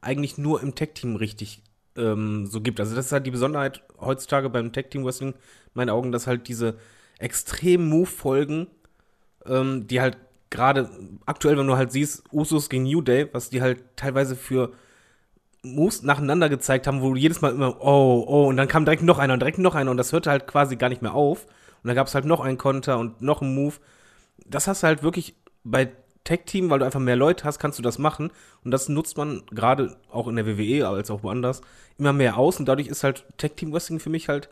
eigentlich 0.00 0.38
nur 0.38 0.62
im 0.62 0.74
Tag-Team 0.74 1.16
richtig 1.16 1.62
ähm, 1.94 2.46
so 2.46 2.62
gibt. 2.62 2.80
Also 2.80 2.96
das 2.96 3.04
ist 3.04 3.12
halt 3.12 3.26
die 3.26 3.30
Besonderheit 3.30 3.82
heutzutage 4.00 4.48
beim 4.48 4.72
Tag-Team-Wrestling, 4.72 5.32
in 5.32 5.38
meinen 5.74 5.90
Augen, 5.90 6.10
dass 6.10 6.26
halt 6.26 6.48
diese 6.48 6.78
extremen 7.18 7.86
Move-Folgen, 7.90 8.68
ähm, 9.44 9.86
die 9.88 10.00
halt 10.00 10.16
gerade 10.48 10.88
aktuell, 11.26 11.58
wenn 11.58 11.66
du 11.66 11.76
halt 11.76 11.92
siehst, 11.92 12.24
Usos 12.32 12.70
gegen 12.70 12.84
New 12.84 13.02
Day, 13.02 13.28
was 13.32 13.50
die 13.50 13.60
halt 13.60 13.84
teilweise 13.96 14.36
für 14.36 14.72
Moves 15.62 16.02
nacheinander 16.02 16.48
gezeigt 16.48 16.86
haben, 16.86 17.02
wo 17.02 17.14
jedes 17.14 17.42
Mal 17.42 17.52
immer, 17.52 17.78
oh, 17.82 18.24
oh, 18.26 18.46
und 18.46 18.56
dann 18.56 18.68
kam 18.68 18.86
direkt 18.86 19.02
noch 19.02 19.18
einer 19.18 19.34
und 19.34 19.40
direkt 19.40 19.58
noch 19.58 19.74
einer 19.74 19.90
und 19.90 19.98
das 19.98 20.12
hörte 20.14 20.30
halt 20.30 20.46
quasi 20.46 20.76
gar 20.76 20.88
nicht 20.88 21.02
mehr 21.02 21.12
auf. 21.12 21.44
Und 21.82 21.88
dann 21.88 21.94
gab 21.94 22.06
es 22.06 22.14
halt 22.14 22.24
noch 22.24 22.40
einen 22.40 22.56
Konter 22.56 22.98
und 22.98 23.20
noch 23.20 23.42
einen 23.42 23.54
Move 23.54 23.74
das 24.46 24.66
hast 24.66 24.82
du 24.82 24.86
halt 24.86 25.02
wirklich 25.02 25.34
bei 25.64 25.92
Tech-Team, 26.24 26.68
weil 26.70 26.78
du 26.78 26.84
einfach 26.84 27.00
mehr 27.00 27.16
Leute 27.16 27.44
hast, 27.44 27.58
kannst 27.58 27.78
du 27.78 27.82
das 27.82 27.98
machen. 27.98 28.30
Und 28.64 28.70
das 28.70 28.88
nutzt 28.88 29.16
man 29.16 29.42
gerade 29.50 29.96
auch 30.10 30.28
in 30.28 30.36
der 30.36 30.46
WWE, 30.46 30.86
als 30.86 31.10
auch 31.10 31.22
woanders, 31.22 31.62
immer 31.96 32.12
mehr 32.12 32.36
aus. 32.36 32.58
Und 32.58 32.66
dadurch 32.66 32.88
ist 32.88 33.04
halt 33.04 33.24
Tech-Team-Wrestling 33.38 34.00
für 34.00 34.10
mich 34.10 34.28
halt 34.28 34.48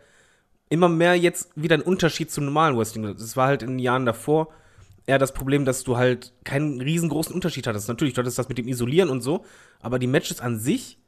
immer 0.68 0.88
mehr 0.88 1.16
jetzt 1.16 1.50
wieder 1.54 1.76
ein 1.76 1.82
Unterschied 1.82 2.30
zum 2.30 2.46
normalen 2.46 2.76
Wrestling. 2.76 3.14
Das 3.16 3.36
war 3.36 3.48
halt 3.48 3.62
in 3.62 3.70
den 3.70 3.78
Jahren 3.78 4.06
davor 4.06 4.48
eher 5.06 5.18
das 5.18 5.32
Problem, 5.32 5.64
dass 5.64 5.84
du 5.84 5.96
halt 5.96 6.32
keinen 6.44 6.80
riesengroßen 6.80 7.34
Unterschied 7.34 7.66
hattest. 7.66 7.88
Natürlich, 7.88 8.14
du 8.14 8.20
hattest 8.20 8.38
das 8.38 8.48
mit 8.48 8.58
dem 8.58 8.68
Isolieren 8.68 9.08
und 9.08 9.20
so, 9.20 9.44
aber 9.80 9.98
die 9.98 10.08
Matches 10.08 10.40
an 10.40 10.58
sich 10.58 10.98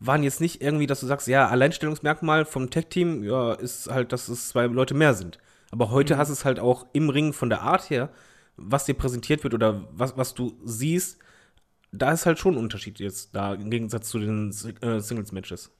waren 0.00 0.22
jetzt 0.22 0.40
nicht 0.40 0.62
irgendwie, 0.62 0.86
dass 0.86 1.00
du 1.00 1.06
sagst, 1.06 1.28
ja, 1.28 1.48
Alleinstellungsmerkmal 1.48 2.44
vom 2.44 2.70
Tech-Team, 2.70 3.22
ja, 3.22 3.52
ist 3.52 3.88
halt, 3.90 4.12
dass 4.12 4.28
es 4.28 4.48
zwei 4.48 4.66
Leute 4.66 4.94
mehr 4.94 5.14
sind. 5.14 5.38
Aber 5.72 5.90
heute 5.90 6.14
mhm. 6.14 6.18
hast 6.18 6.28
es 6.28 6.44
halt 6.44 6.60
auch 6.60 6.86
im 6.92 7.08
Ring 7.08 7.32
von 7.32 7.48
der 7.50 7.62
Art 7.62 7.90
her, 7.90 8.10
was 8.56 8.84
dir 8.84 8.94
präsentiert 8.94 9.42
wird 9.42 9.54
oder 9.54 9.88
was, 9.90 10.16
was 10.16 10.34
du 10.34 10.56
siehst, 10.62 11.18
da 11.90 12.12
ist 12.12 12.26
halt 12.26 12.38
schon 12.38 12.54
ein 12.54 12.58
Unterschied 12.58 13.00
jetzt 13.00 13.34
da 13.34 13.54
im 13.54 13.70
Gegensatz 13.70 14.08
zu 14.08 14.18
den 14.18 14.50
äh, 14.80 15.00
Singles-Matches. 15.00 15.72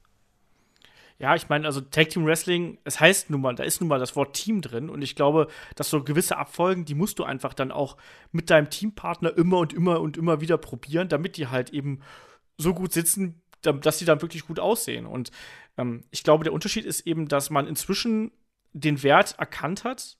Ja, 1.19 1.35
ich 1.35 1.47
meine, 1.47 1.65
also 1.67 1.79
Tag 1.79 2.09
Team 2.09 2.25
Wrestling, 2.25 2.79
es 2.83 2.99
heißt 2.99 3.29
nun 3.29 3.41
mal, 3.41 3.55
da 3.55 3.63
ist 3.63 3.79
nun 3.79 3.87
mal 3.87 3.99
das 3.99 4.15
Wort 4.15 4.35
Team 4.35 4.61
drin 4.61 4.89
und 4.89 5.01
ich 5.03 5.15
glaube, 5.15 5.47
dass 5.75 5.89
so 5.89 6.03
gewisse 6.03 6.37
Abfolgen, 6.37 6.85
die 6.85 6.95
musst 6.95 7.19
du 7.19 7.23
einfach 7.23 7.53
dann 7.53 7.71
auch 7.71 7.97
mit 8.31 8.49
deinem 8.49 8.69
Teampartner 8.69 9.35
immer 9.37 9.59
und 9.59 9.73
immer 9.73 10.01
und 10.01 10.17
immer 10.17 10.41
wieder 10.41 10.57
probieren, 10.57 11.09
damit 11.09 11.37
die 11.37 11.47
halt 11.47 11.69
eben 11.69 12.01
so 12.57 12.73
gut 12.73 12.93
sitzen, 12.93 13.41
dass 13.61 13.99
sie 13.99 14.05
dann 14.05 14.21
wirklich 14.21 14.45
gut 14.45 14.59
aussehen. 14.59 15.05
Und 15.05 15.31
ähm, 15.77 16.01
ich 16.11 16.23
glaube, 16.23 16.43
der 16.43 16.53
Unterschied 16.53 16.85
ist 16.85 17.07
eben, 17.07 17.27
dass 17.27 17.49
man 17.49 17.67
inzwischen 17.67 18.31
den 18.73 19.03
Wert 19.03 19.35
erkannt 19.37 19.83
hat, 19.83 20.17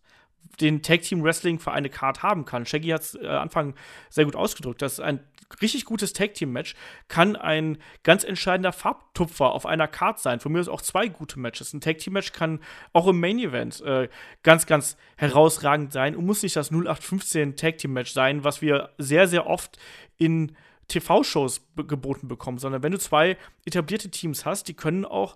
den 0.59 0.81
Tag 0.81 1.01
Team 1.01 1.23
Wrestling 1.23 1.59
für 1.59 1.71
eine 1.71 1.89
Card 1.89 2.23
haben 2.23 2.45
kann. 2.45 2.65
Shaggy 2.65 2.89
hat 2.89 3.01
es 3.01 3.15
äh, 3.15 3.27
Anfang 3.27 3.73
sehr 4.09 4.25
gut 4.25 4.35
ausgedrückt. 4.35 4.81
dass 4.81 4.99
ein 4.99 5.19
richtig 5.61 5.85
gutes 5.85 6.13
Tag 6.13 6.33
Team 6.33 6.51
Match 6.51 6.75
kann 7.07 7.35
ein 7.35 7.77
ganz 8.03 8.23
entscheidender 8.23 8.71
Farbtupfer 8.71 9.51
auf 9.51 9.65
einer 9.65 9.87
Card 9.87 10.19
sein. 10.19 10.39
Von 10.39 10.51
mir 10.51 10.59
ist 10.59 10.67
auch 10.67 10.81
zwei 10.81 11.07
gute 11.07 11.39
Matches. 11.39 11.73
Ein 11.73 11.81
Tag 11.81 11.99
Team 11.99 12.13
Match 12.13 12.33
kann 12.33 12.59
auch 12.91 13.07
im 13.07 13.19
Main 13.19 13.39
Event 13.39 13.81
äh, 13.81 14.09
ganz, 14.43 14.65
ganz 14.65 14.97
herausragend 15.17 15.93
sein 15.93 16.15
und 16.15 16.25
muss 16.25 16.43
nicht 16.43 16.55
das 16.55 16.71
0815 16.71 17.55
Tag 17.55 17.77
Team 17.77 17.93
Match 17.93 18.11
sein, 18.11 18.43
was 18.43 18.61
wir 18.61 18.89
sehr, 18.97 19.27
sehr 19.27 19.47
oft 19.47 19.77
in 20.17 20.55
TV-Shows 20.87 21.65
geboten 21.75 22.27
bekommen, 22.27 22.57
sondern 22.57 22.83
wenn 22.83 22.91
du 22.91 22.99
zwei 22.99 23.37
etablierte 23.65 24.11
Teams 24.11 24.45
hast, 24.45 24.67
die 24.67 24.73
können 24.73 25.05
auch 25.05 25.35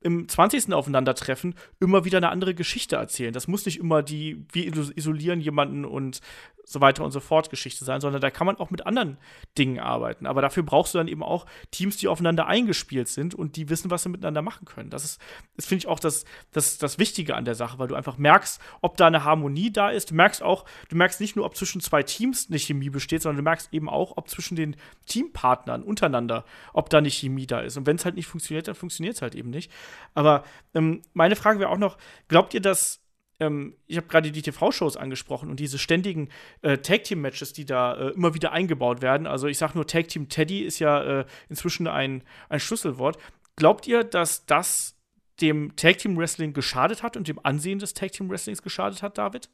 im 0.00 0.28
20. 0.28 0.72
Aufeinandertreffen 0.72 1.54
immer 1.80 2.04
wieder 2.04 2.18
eine 2.18 2.30
andere 2.30 2.54
Geschichte 2.54 2.96
erzählen. 2.96 3.32
Das 3.32 3.48
muss 3.48 3.66
nicht 3.66 3.78
immer 3.78 4.02
die, 4.02 4.44
wir 4.52 4.66
isolieren 4.66 5.40
jemanden 5.40 5.84
und 5.84 6.20
so 6.68 6.82
weiter 6.82 7.02
und 7.02 7.12
so 7.12 7.20
fort 7.20 7.48
Geschichte 7.48 7.86
sein, 7.86 8.02
sondern 8.02 8.20
da 8.20 8.30
kann 8.30 8.46
man 8.46 8.56
auch 8.56 8.70
mit 8.70 8.86
anderen 8.86 9.16
Dingen 9.56 9.78
arbeiten. 9.78 10.26
Aber 10.26 10.42
dafür 10.42 10.62
brauchst 10.62 10.92
du 10.92 10.98
dann 10.98 11.08
eben 11.08 11.22
auch 11.22 11.46
Teams, 11.70 11.96
die 11.96 12.08
aufeinander 12.08 12.46
eingespielt 12.46 13.08
sind 13.08 13.34
und 13.34 13.56
die 13.56 13.70
wissen, 13.70 13.90
was 13.90 14.02
sie 14.02 14.10
miteinander 14.10 14.42
machen 14.42 14.66
können. 14.66 14.90
Das 14.90 15.02
ist, 15.02 15.18
das 15.56 15.64
finde 15.64 15.84
ich 15.84 15.88
auch 15.88 15.98
das, 15.98 16.26
das, 16.52 16.76
das 16.76 16.98
Wichtige 16.98 17.36
an 17.36 17.46
der 17.46 17.54
Sache, 17.54 17.78
weil 17.78 17.88
du 17.88 17.94
einfach 17.94 18.18
merkst, 18.18 18.60
ob 18.82 18.98
da 18.98 19.06
eine 19.06 19.24
Harmonie 19.24 19.72
da 19.72 19.88
ist. 19.88 20.10
Du 20.10 20.14
merkst 20.14 20.42
auch, 20.42 20.66
du 20.90 20.96
merkst 20.96 21.22
nicht 21.22 21.36
nur, 21.36 21.46
ob 21.46 21.56
zwischen 21.56 21.80
zwei 21.80 22.02
Teams 22.02 22.48
eine 22.50 22.58
Chemie 22.58 22.90
besteht, 22.90 23.22
sondern 23.22 23.38
du 23.38 23.44
merkst 23.44 23.72
eben 23.72 23.88
auch, 23.88 24.18
ob 24.18 24.28
zwischen 24.28 24.54
den 24.54 24.76
Teampartnern 25.06 25.82
untereinander, 25.82 26.44
ob 26.74 26.90
da 26.90 26.98
eine 26.98 27.10
Chemie 27.10 27.46
da 27.46 27.60
ist. 27.60 27.78
Und 27.78 27.86
wenn 27.86 27.96
es 27.96 28.04
halt 28.04 28.16
nicht 28.16 28.26
funktioniert, 28.26 28.68
dann 28.68 28.74
funktioniert 28.74 29.16
es 29.16 29.22
halt 29.22 29.34
eben 29.34 29.48
nicht. 29.48 29.72
Aber 30.12 30.44
ähm, 30.74 31.00
meine 31.14 31.34
Frage 31.34 31.60
wäre 31.60 31.70
auch 31.70 31.78
noch, 31.78 31.96
glaubt 32.28 32.52
ihr, 32.52 32.60
dass 32.60 33.00
ähm, 33.40 33.74
ich 33.86 33.96
habe 33.96 34.08
gerade 34.08 34.32
die 34.32 34.42
TV-Shows 34.42 34.96
angesprochen 34.96 35.50
und 35.50 35.60
diese 35.60 35.78
ständigen 35.78 36.28
äh, 36.62 36.78
Tag-Team-Matches, 36.78 37.52
die 37.52 37.64
da 37.64 37.94
äh, 37.94 38.08
immer 38.10 38.34
wieder 38.34 38.52
eingebaut 38.52 39.02
werden. 39.02 39.26
Also 39.26 39.46
ich 39.46 39.58
sage 39.58 39.74
nur 39.74 39.86
Tag-Team 39.86 40.28
Teddy 40.28 40.62
ist 40.62 40.78
ja 40.78 41.20
äh, 41.20 41.26
inzwischen 41.48 41.86
ein, 41.86 42.22
ein 42.48 42.60
Schlüsselwort. 42.60 43.18
Glaubt 43.56 43.86
ihr, 43.86 44.04
dass 44.04 44.46
das 44.46 44.96
dem 45.40 45.76
Tag-Team-Wrestling 45.76 46.52
geschadet 46.52 47.02
hat 47.02 47.16
und 47.16 47.28
dem 47.28 47.38
Ansehen 47.44 47.78
des 47.78 47.94
Tag-Team-Wrestlings 47.94 48.62
geschadet 48.62 49.02
hat, 49.02 49.18
David? 49.18 49.48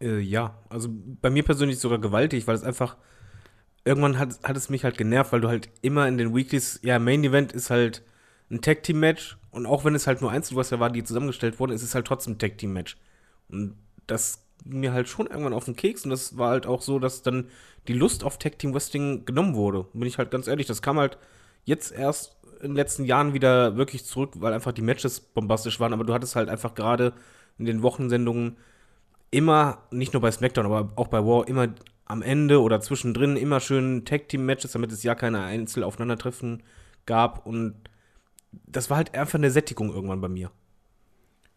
Äh, 0.00 0.18
ja, 0.18 0.58
also 0.68 0.88
bei 0.90 1.30
mir 1.30 1.44
persönlich 1.44 1.78
sogar 1.78 1.98
gewaltig, 1.98 2.46
weil 2.46 2.56
es 2.56 2.64
einfach 2.64 2.96
irgendwann 3.84 4.18
hat, 4.18 4.42
hat 4.42 4.56
es 4.56 4.70
mich 4.70 4.84
halt 4.84 4.98
genervt, 4.98 5.32
weil 5.32 5.40
du 5.40 5.48
halt 5.48 5.70
immer 5.82 6.08
in 6.08 6.18
den 6.18 6.34
Weeklies, 6.34 6.80
ja, 6.82 6.98
Main 6.98 7.22
Event 7.24 7.52
ist 7.52 7.70
halt 7.70 8.02
ein 8.50 8.60
Tag-Team-Match 8.60 9.38
und 9.50 9.66
auch 9.66 9.84
wenn 9.84 9.94
es 9.94 10.06
halt 10.06 10.20
nur 10.20 10.32
Einzelwrestler 10.32 10.80
war, 10.80 10.90
die 10.90 11.04
zusammengestellt 11.04 11.60
wurden, 11.60 11.72
ist 11.72 11.82
es 11.82 11.94
halt 11.94 12.06
trotzdem 12.06 12.34
ein 12.34 12.38
Tag-Team-Match. 12.38 12.96
Und 13.50 13.76
das 14.06 14.44
ging 14.64 14.80
mir 14.80 14.92
halt 14.92 15.08
schon 15.08 15.26
irgendwann 15.26 15.52
auf 15.52 15.64
den 15.64 15.76
Keks 15.76 16.04
und 16.04 16.10
das 16.10 16.36
war 16.36 16.50
halt 16.50 16.66
auch 16.66 16.82
so, 16.82 16.98
dass 16.98 17.22
dann 17.22 17.46
die 17.88 17.92
Lust 17.92 18.24
auf 18.24 18.38
Tag 18.38 18.58
Team 18.58 18.74
Wrestling 18.74 19.24
genommen 19.24 19.54
wurde. 19.54 19.86
Bin 19.92 20.06
ich 20.06 20.18
halt 20.18 20.30
ganz 20.30 20.46
ehrlich, 20.46 20.66
das 20.66 20.82
kam 20.82 20.98
halt 20.98 21.18
jetzt 21.64 21.92
erst 21.92 22.36
in 22.60 22.70
den 22.70 22.76
letzten 22.76 23.04
Jahren 23.04 23.32
wieder 23.32 23.76
wirklich 23.76 24.04
zurück, 24.04 24.32
weil 24.36 24.52
einfach 24.52 24.72
die 24.72 24.82
Matches 24.82 25.20
bombastisch 25.20 25.80
waren, 25.80 25.92
aber 25.92 26.04
du 26.04 26.12
hattest 26.12 26.36
halt 26.36 26.48
einfach 26.48 26.74
gerade 26.74 27.14
in 27.58 27.64
den 27.64 27.82
Wochensendungen 27.82 28.56
immer, 29.30 29.78
nicht 29.90 30.12
nur 30.12 30.20
bei 30.20 30.30
SmackDown, 30.30 30.66
aber 30.66 30.92
auch 30.96 31.08
bei 31.08 31.24
War, 31.24 31.48
immer 31.48 31.68
am 32.04 32.22
Ende 32.22 32.60
oder 32.60 32.80
zwischendrin 32.80 33.36
immer 33.36 33.60
schön 33.60 34.04
Tag 34.04 34.28
Team 34.28 34.44
Matches, 34.44 34.72
damit 34.72 34.92
es 34.92 35.02
ja 35.02 35.14
keine 35.14 35.42
Einzelaufeinandertreffen 35.42 36.62
gab 37.06 37.46
und 37.46 37.74
das 38.66 38.90
war 38.90 38.96
halt 38.96 39.14
einfach 39.14 39.38
eine 39.38 39.50
Sättigung 39.50 39.94
irgendwann 39.94 40.20
bei 40.20 40.28
mir. 40.28 40.50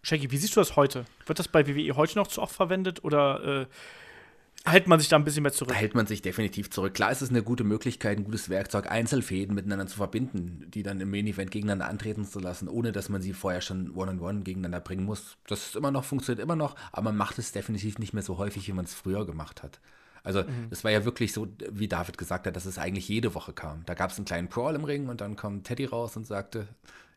Shaggy, 0.04 0.30
wie 0.32 0.38
siehst 0.38 0.56
du 0.56 0.60
das 0.60 0.76
heute? 0.76 1.06
Wird 1.26 1.40
das 1.40 1.48
bei 1.48 1.66
WWE 1.66 1.96
heute 1.96 2.18
noch 2.18 2.28
zu 2.28 2.42
oft 2.42 2.54
verwendet 2.54 3.06
oder 3.06 3.62
äh, 3.62 4.70
hält 4.70 4.86
man 4.86 5.00
sich 5.00 5.08
da 5.08 5.16
ein 5.16 5.24
bisschen 5.24 5.44
mehr 5.44 5.54
zurück? 5.54 5.70
Da 5.70 5.80
hält 5.80 5.96
man 5.96 6.06
sich 6.08 6.22
definitiv 6.22 6.70
zurück. 6.70 6.94
Klar 6.94 7.10
ist 7.10 7.22
es 7.22 7.30
eine 7.30 7.42
gute 7.42 7.64
Möglichkeit, 7.64 8.18
ein 8.18 8.26
gutes 8.26 8.50
Werkzeug, 8.50 8.92
Einzelfäden 8.92 9.56
miteinander 9.56 9.88
zu 9.88 9.96
verbinden, 9.96 10.68
die 10.74 10.84
dann 10.84 11.00
im 11.00 11.10
Main 11.10 11.26
Event 11.26 11.52
gegeneinander 11.52 11.88
antreten 11.88 12.26
zu 12.26 12.40
lassen, 12.40 12.68
ohne 12.68 12.92
dass 12.92 13.08
man 13.08 13.22
sie 13.22 13.32
vorher 13.32 13.62
schon 13.62 13.92
One-on-One 13.92 14.20
-on 14.20 14.42
-one 14.42 14.44
gegeneinander 14.44 14.82
bringen 14.82 15.06
muss. 15.06 15.38
Das 15.48 15.68
ist 15.68 15.76
immer 15.78 15.92
noch, 15.92 16.04
funktioniert 16.04 16.44
immer 16.44 16.58
noch, 16.58 16.76
aber 16.92 17.06
man 17.06 17.18
macht 17.18 17.40
es 17.40 17.54
definitiv 17.54 17.98
nicht 17.98 18.14
mehr 18.14 18.24
so 18.24 18.38
häufig, 18.38 18.68
wie 18.68 18.74
man 18.74 18.84
es 18.84 18.94
früher 18.94 19.26
gemacht 19.26 19.64
hat. 19.64 19.80
Also 20.22 20.44
mhm. 20.44 20.70
das 20.70 20.84
war 20.84 20.92
ja 20.92 21.06
wirklich 21.06 21.32
so, 21.32 21.48
wie 21.72 21.88
David 21.88 22.18
gesagt 22.18 22.46
hat, 22.46 22.56
dass 22.58 22.66
es 22.66 22.78
eigentlich 22.78 23.08
jede 23.08 23.36
Woche 23.36 23.54
kam. 23.54 23.86
Da 23.86 23.94
gab 23.94 24.12
es 24.12 24.18
einen 24.18 24.26
kleinen 24.26 24.50
Brawl 24.50 24.76
im 24.76 24.84
Ring 24.84 25.08
und 25.08 25.22
dann 25.22 25.38
kommt 25.38 25.66
Teddy 25.66 25.86
raus 25.86 26.18
und 26.18 26.28
sagte, 26.28 26.68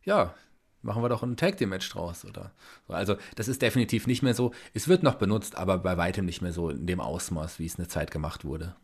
ja, 0.05 0.35
machen 0.87 1.03
wir 1.03 1.09
doch 1.09 1.23
ein 1.23 1.37
Tag 1.37 1.59
Team 1.59 1.69
Match 1.69 1.91
draus 1.91 2.25
oder? 2.25 2.53
So. 2.89 2.95
also 2.95 3.17
das 3.35 3.49
ist 3.49 3.61
definitiv 3.61 4.07
nicht 4.07 4.23
mehr 4.23 4.35
so. 4.35 4.53
Es 4.73 4.89
wird 4.89 5.03
noch 5.03 5.17
benutzt 5.17 5.57
aber 5.57 5.79
bei 5.79 5.97
weitem 5.97 6.25
nicht 6.25 6.41
mehr 6.41 6.53
so 6.53 6.71
in 6.71 6.87
dem 6.87 7.01
Ausmaß 7.01 7.59
wie 7.59 7.67
es 7.67 7.79
eine 7.79 7.89
Zeit 7.89 8.11
gemacht 8.11 8.45
wurde. 8.45 8.75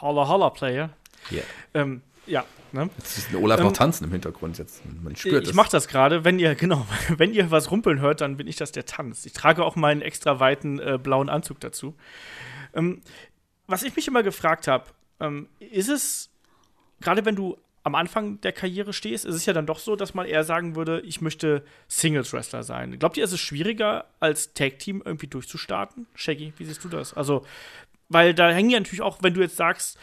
Holla 0.00 0.28
holla 0.28 0.50
Player. 0.50 0.90
Yeah. 1.32 1.44
ähm, 1.74 2.02
ja 2.26 2.44
ne? 2.72 2.90
jetzt 2.98 3.18
ist 3.18 3.34
Olaf 3.34 3.58
ähm, 3.58 3.66
noch 3.66 3.72
tanzen 3.72 4.04
im 4.04 4.12
Hintergrund 4.12 4.58
jetzt. 4.58 4.82
Man 5.02 5.16
spürt 5.16 5.48
ich 5.48 5.54
mache 5.54 5.70
das 5.70 5.88
gerade. 5.88 6.24
Wenn 6.24 6.38
ihr 6.38 6.54
genau 6.56 6.86
wenn 7.08 7.32
ihr 7.32 7.50
was 7.50 7.70
rumpeln 7.70 8.00
hört 8.00 8.20
dann 8.20 8.36
bin 8.36 8.46
ich 8.46 8.56
das 8.56 8.70
der 8.70 8.84
tanzt. 8.84 9.26
Ich 9.26 9.32
trage 9.32 9.64
auch 9.64 9.74
meinen 9.74 10.02
extra 10.02 10.38
weiten 10.38 10.78
äh, 10.78 10.98
blauen 11.02 11.28
Anzug 11.28 11.58
dazu. 11.60 11.94
Ähm, 12.74 13.00
was 13.66 13.82
ich 13.82 13.96
mich 13.96 14.06
immer 14.06 14.22
gefragt 14.22 14.68
habe 14.68 14.84
ähm, 15.18 15.48
ist 15.58 15.88
es 15.88 16.30
gerade 17.00 17.24
wenn 17.24 17.36
du 17.36 17.56
am 17.86 17.94
Anfang 17.94 18.40
der 18.40 18.50
Karriere 18.50 18.92
stehst, 18.92 19.24
ist 19.24 19.36
es 19.36 19.46
ja 19.46 19.52
dann 19.52 19.64
doch 19.64 19.78
so, 19.78 19.94
dass 19.94 20.12
man 20.12 20.26
eher 20.26 20.42
sagen 20.42 20.74
würde, 20.74 21.00
ich 21.02 21.20
möchte 21.20 21.64
Singles-Wrestler 21.86 22.64
sein. 22.64 22.98
Glaubt 22.98 23.16
ihr, 23.16 23.22
ist 23.22 23.30
es 23.30 23.38
schwieriger, 23.38 24.06
als 24.18 24.54
Tag-Team 24.54 25.02
irgendwie 25.04 25.28
durchzustarten? 25.28 26.08
Shaggy, 26.16 26.52
wie 26.56 26.64
siehst 26.64 26.82
du 26.82 26.88
das? 26.88 27.14
Also, 27.14 27.46
weil 28.08 28.34
da 28.34 28.50
hängen 28.50 28.70
ja 28.70 28.80
natürlich 28.80 29.02
auch, 29.02 29.22
wenn 29.22 29.34
du 29.34 29.40
jetzt 29.40 29.54
sagst, 29.54 30.00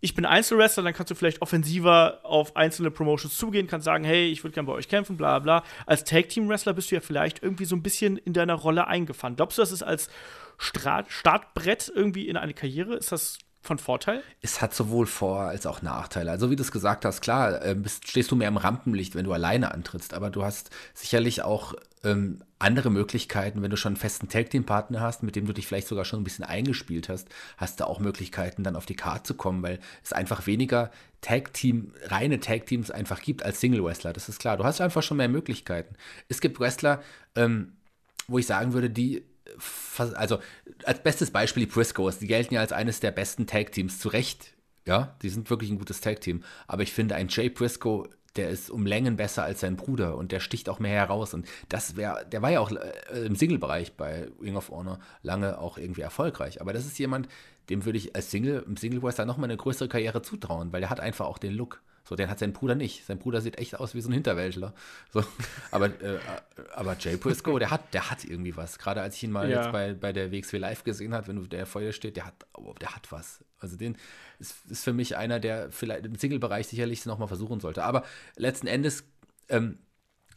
ich 0.00 0.14
bin 0.14 0.24
Einzelwrestler, 0.24 0.82
dann 0.82 0.94
kannst 0.94 1.10
du 1.10 1.14
vielleicht 1.14 1.42
offensiver 1.42 2.20
auf 2.22 2.56
einzelne 2.56 2.90
Promotions 2.90 3.36
zugehen, 3.36 3.66
kannst 3.66 3.84
sagen, 3.84 4.04
hey, 4.04 4.30
ich 4.30 4.42
würde 4.42 4.54
gerne 4.54 4.68
bei 4.68 4.72
euch 4.72 4.88
kämpfen, 4.88 5.18
bla 5.18 5.40
bla. 5.40 5.62
Als 5.84 6.04
Tag-Team-Wrestler 6.04 6.72
bist 6.72 6.90
du 6.90 6.94
ja 6.94 7.02
vielleicht 7.02 7.42
irgendwie 7.42 7.66
so 7.66 7.76
ein 7.76 7.82
bisschen 7.82 8.16
in 8.16 8.32
deiner 8.32 8.54
Rolle 8.54 8.86
eingefahren. 8.86 9.36
Glaubst 9.36 9.58
du, 9.58 9.62
das 9.62 9.72
ist 9.72 9.82
als 9.82 10.08
Startbrett 10.56 11.92
irgendwie 11.94 12.28
in 12.28 12.38
eine 12.38 12.54
Karriere? 12.54 12.94
Ist 12.94 13.12
das 13.12 13.36
von 13.62 13.78
Vorteil? 13.78 14.22
Es 14.40 14.62
hat 14.62 14.74
sowohl 14.74 15.06
Vor- 15.06 15.42
als 15.42 15.66
auch 15.66 15.82
Nachteile. 15.82 16.30
Also 16.30 16.50
wie 16.50 16.56
du 16.56 16.62
es 16.62 16.72
gesagt 16.72 17.04
hast, 17.04 17.20
klar, 17.20 17.64
äh, 17.64 17.74
bist, 17.74 18.08
stehst 18.08 18.30
du 18.30 18.36
mehr 18.36 18.48
im 18.48 18.56
Rampenlicht, 18.56 19.14
wenn 19.14 19.24
du 19.24 19.32
alleine 19.32 19.72
antrittst, 19.72 20.14
aber 20.14 20.30
du 20.30 20.42
hast 20.42 20.70
sicherlich 20.94 21.42
auch 21.42 21.74
ähm, 22.02 22.42
andere 22.58 22.90
Möglichkeiten, 22.90 23.62
wenn 23.62 23.70
du 23.70 23.76
schon 23.76 23.90
einen 23.90 24.00
festen 24.00 24.28
Tag-Team-Partner 24.28 25.00
hast, 25.00 25.22
mit 25.22 25.36
dem 25.36 25.46
du 25.46 25.52
dich 25.52 25.66
vielleicht 25.66 25.88
sogar 25.88 26.06
schon 26.06 26.20
ein 26.20 26.24
bisschen 26.24 26.44
eingespielt 26.44 27.10
hast, 27.10 27.28
hast 27.58 27.80
du 27.80 27.86
auch 27.86 28.00
Möglichkeiten, 28.00 28.64
dann 28.64 28.76
auf 28.76 28.86
die 28.86 28.96
Karte 28.96 29.24
zu 29.24 29.34
kommen, 29.34 29.62
weil 29.62 29.78
es 30.02 30.14
einfach 30.14 30.46
weniger 30.46 30.90
Tag-Team, 31.20 31.92
reine 32.04 32.40
Tag-Teams 32.40 32.90
einfach 32.90 33.20
gibt 33.20 33.42
als 33.42 33.60
Single-Wrestler. 33.60 34.14
Das 34.14 34.30
ist 34.30 34.40
klar. 34.40 34.56
Du 34.56 34.64
hast 34.64 34.80
einfach 34.80 35.02
schon 35.02 35.18
mehr 35.18 35.28
Möglichkeiten. 35.28 35.94
Es 36.28 36.40
gibt 36.40 36.58
Wrestler, 36.60 37.02
ähm, 37.36 37.72
wo 38.26 38.38
ich 38.38 38.46
sagen 38.46 38.72
würde, 38.72 38.88
die 38.88 39.24
also 40.14 40.38
als 40.84 41.02
bestes 41.02 41.30
Beispiel 41.30 41.66
die 41.66 41.72
Briscoes, 41.72 42.18
die 42.18 42.26
gelten 42.26 42.54
ja 42.54 42.60
als 42.60 42.72
eines 42.72 43.00
der 43.00 43.10
besten 43.10 43.46
Tag-Teams, 43.46 43.98
zu 43.98 44.08
Recht. 44.08 44.54
Ja, 44.86 45.16
die 45.22 45.28
sind 45.28 45.50
wirklich 45.50 45.70
ein 45.70 45.78
gutes 45.78 46.00
Tag-Team. 46.00 46.42
Aber 46.66 46.82
ich 46.82 46.92
finde, 46.92 47.14
ein 47.14 47.28
Jay 47.28 47.48
Briscoe, 47.48 48.08
der 48.36 48.50
ist 48.50 48.70
um 48.70 48.86
Längen 48.86 49.16
besser 49.16 49.42
als 49.42 49.60
sein 49.60 49.76
Bruder 49.76 50.16
und 50.16 50.32
der 50.32 50.40
sticht 50.40 50.68
auch 50.68 50.78
mehr 50.78 50.92
heraus. 50.92 51.34
Und 51.34 51.46
das 51.68 51.96
wäre, 51.96 52.24
der 52.30 52.42
war 52.42 52.50
ja 52.50 52.60
auch 52.60 52.70
äh, 52.70 53.26
im 53.26 53.36
Single-Bereich 53.36 53.96
bei 53.96 54.28
Ring 54.40 54.56
of 54.56 54.70
Honor 54.70 54.98
lange 55.22 55.58
auch 55.58 55.78
irgendwie 55.78 56.02
erfolgreich. 56.02 56.60
Aber 56.60 56.72
das 56.72 56.86
ist 56.86 56.98
jemand, 56.98 57.28
dem 57.68 57.84
würde 57.84 57.98
ich 57.98 58.14
als 58.16 58.30
Single, 58.30 58.64
im 58.66 58.76
Single-Wrestler 58.76 59.26
nochmal 59.26 59.50
eine 59.50 59.56
größere 59.56 59.88
Karriere 59.88 60.22
zutrauen, 60.22 60.72
weil 60.72 60.80
der 60.80 60.90
hat 60.90 61.00
einfach 61.00 61.26
auch 61.26 61.38
den 61.38 61.52
Look. 61.54 61.82
So, 62.04 62.16
den 62.16 62.28
hat 62.28 62.38
sein 62.38 62.52
Bruder 62.52 62.74
nicht. 62.74 63.04
Sein 63.04 63.18
Bruder 63.18 63.40
sieht 63.40 63.58
echt 63.58 63.78
aus 63.78 63.94
wie 63.94 64.00
so 64.00 64.08
ein 64.08 64.12
Hinterwäldler. 64.12 64.74
So, 65.12 65.22
aber, 65.70 65.86
äh, 65.86 66.18
aber 66.74 66.96
Jay 66.98 67.16
Briscoe, 67.16 67.58
der 67.58 67.70
hat, 67.70 67.94
der 67.94 68.10
hat 68.10 68.24
irgendwie 68.24 68.56
was. 68.56 68.78
Gerade 68.78 69.02
als 69.02 69.16
ich 69.16 69.24
ihn 69.24 69.30
mal 69.30 69.48
ja. 69.48 69.62
jetzt 69.62 69.72
bei, 69.72 69.94
bei 69.94 70.12
der 70.12 70.32
WXW 70.32 70.58
Live 70.58 70.84
gesehen 70.84 71.14
habe, 71.14 71.28
wenn 71.28 71.48
der 71.48 71.66
vor 71.66 71.80
dir 71.80 71.92
steht, 71.92 72.16
der 72.16 72.26
hat, 72.26 72.34
oh, 72.54 72.74
der 72.80 72.94
hat 72.94 73.12
was. 73.12 73.44
Also 73.58 73.76
den 73.76 73.96
ist, 74.38 74.56
ist 74.68 74.84
für 74.84 74.92
mich 74.92 75.16
einer, 75.16 75.38
der 75.38 75.70
vielleicht 75.70 76.06
im 76.06 76.16
Single-Bereich 76.16 76.66
sicherlich 76.66 77.04
nochmal 77.06 77.28
versuchen 77.28 77.60
sollte. 77.60 77.84
Aber 77.84 78.04
letzten 78.36 78.66
Endes 78.66 79.04
ähm, 79.48 79.78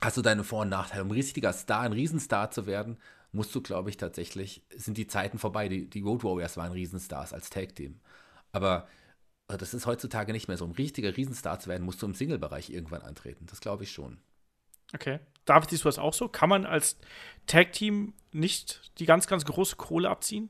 hast 0.01 0.17
du 0.17 0.21
deine 0.21 0.43
Vor- 0.43 0.61
und 0.61 0.69
Nachteile. 0.69 1.03
Um 1.03 1.09
ein 1.09 1.13
richtiger 1.13 1.53
Star, 1.53 1.81
ein 1.81 1.93
Riesenstar 1.93 2.51
zu 2.51 2.65
werden, 2.65 2.97
musst 3.31 3.53
du, 3.55 3.61
glaube 3.61 3.89
ich, 3.89 3.97
tatsächlich, 3.97 4.63
sind 4.75 4.97
die 4.97 5.07
Zeiten 5.07 5.39
vorbei. 5.39 5.67
Die, 5.67 5.89
die 5.89 6.01
Road 6.01 6.23
Warriors 6.23 6.57
waren 6.57 6.71
Riesenstars 6.71 7.33
als 7.33 7.49
Tag-Team. 7.49 7.99
Aber 8.51 8.87
das 9.47 9.73
ist 9.73 9.85
heutzutage 9.85 10.31
nicht 10.31 10.47
mehr 10.47 10.57
so. 10.57 10.65
Um 10.65 10.71
richtiger 10.71 11.15
Riesenstar 11.15 11.59
zu 11.59 11.69
werden, 11.69 11.83
musst 11.83 12.01
du 12.01 12.05
im 12.05 12.15
Single-Bereich 12.15 12.69
irgendwann 12.69 13.01
antreten. 13.01 13.45
Das 13.47 13.59
glaube 13.61 13.83
ich 13.83 13.91
schon. 13.91 14.17
Okay. 14.93 15.19
David, 15.45 15.69
siehst 15.69 15.83
du 15.83 15.89
das 15.89 15.99
auch 15.99 16.13
so? 16.13 16.27
Kann 16.27 16.49
man 16.49 16.65
als 16.65 16.97
Tag-Team 17.47 18.13
nicht 18.31 18.91
die 18.99 19.05
ganz, 19.05 19.27
ganz 19.27 19.45
große 19.45 19.75
Kohle 19.75 20.09
abziehen? 20.09 20.49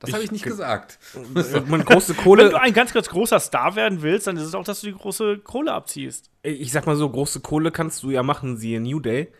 Das 0.00 0.14
habe 0.14 0.24
ich 0.24 0.32
nicht 0.32 0.44
gesagt. 0.44 0.98
Man 1.66 1.84
große 1.84 2.14
Kohle. 2.14 2.44
Wenn 2.44 2.50
du 2.52 2.60
ein 2.60 2.72
ganz, 2.72 2.94
ganz 2.94 3.10
großer 3.10 3.38
Star 3.38 3.76
werden 3.76 4.00
willst, 4.00 4.26
dann 4.26 4.38
ist 4.38 4.44
es 4.44 4.54
auch, 4.54 4.64
dass 4.64 4.80
du 4.80 4.86
die 4.86 4.94
große 4.94 5.40
Kohle 5.40 5.74
abziehst. 5.74 6.30
Ich 6.42 6.72
sag 6.72 6.86
mal 6.86 6.96
so, 6.96 7.08
große 7.10 7.40
Kohle 7.40 7.70
kannst 7.70 8.02
du 8.02 8.10
ja 8.10 8.22
machen, 8.22 8.56
siehe 8.56 8.80
New 8.80 9.00
Day. 9.00 9.30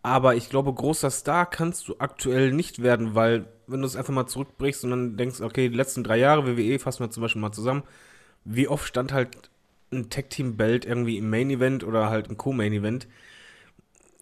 Aber 0.00 0.36
ich 0.36 0.48
glaube, 0.48 0.72
großer 0.72 1.10
Star 1.10 1.50
kannst 1.50 1.88
du 1.88 1.96
aktuell 1.98 2.52
nicht 2.52 2.84
werden, 2.84 3.16
weil 3.16 3.46
wenn 3.66 3.80
du 3.80 3.86
es 3.86 3.96
einfach 3.96 4.12
mal 4.12 4.26
zurückbrichst 4.26 4.84
und 4.84 4.90
dann 4.90 5.16
denkst, 5.16 5.40
okay, 5.40 5.68
die 5.68 5.76
letzten 5.76 6.04
drei 6.04 6.18
Jahre 6.18 6.46
WWE 6.46 6.78
fassen 6.78 7.00
wir 7.00 7.10
zum 7.10 7.22
Beispiel 7.22 7.42
mal 7.42 7.52
zusammen, 7.52 7.82
wie 8.44 8.68
oft 8.68 8.86
stand 8.86 9.12
halt 9.12 9.50
ein 9.92 10.10
Tag-Team-Belt 10.10 10.84
irgendwie 10.84 11.18
im 11.18 11.30
Main-Event 11.30 11.84
oder 11.84 12.10
halt 12.10 12.28
im 12.28 12.36
Co-Main-Event? 12.36 13.06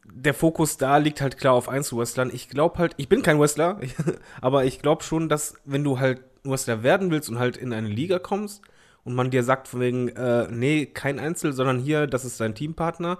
Der 0.05 0.35
Fokus 0.35 0.77
da 0.77 0.99
liegt 0.99 1.21
halt 1.21 1.39
klar 1.39 1.55
auf 1.55 1.69
Einzelwrestlern. 1.69 2.31
Ich 2.33 2.49
glaube 2.49 2.79
halt, 2.79 2.95
ich 2.97 3.09
bin 3.09 3.23
kein 3.23 3.41
Wrestler, 3.41 3.81
aber 4.41 4.65
ich 4.65 4.81
glaube 4.81 5.03
schon, 5.03 5.29
dass 5.29 5.55
wenn 5.65 5.85
du 5.85 5.99
halt 5.99 6.21
Wrestler 6.45 6.83
werden 6.83 7.11
willst 7.11 7.31
und 7.31 7.39
halt 7.39 7.57
in 7.57 7.73
eine 7.73 7.89
Liga 7.89 8.19
kommst 8.19 8.63
und 9.05 9.15
man 9.15 9.31
dir 9.31 9.43
sagt 9.43 9.69
von 9.69 9.81
wegen, 9.81 10.09
äh, 10.09 10.49
nee, 10.51 10.87
kein 10.87 11.19
Einzel, 11.19 11.53
sondern 11.53 11.79
hier, 11.79 12.07
das 12.07 12.25
ist 12.25 12.41
dein 12.41 12.55
Teampartner, 12.55 13.19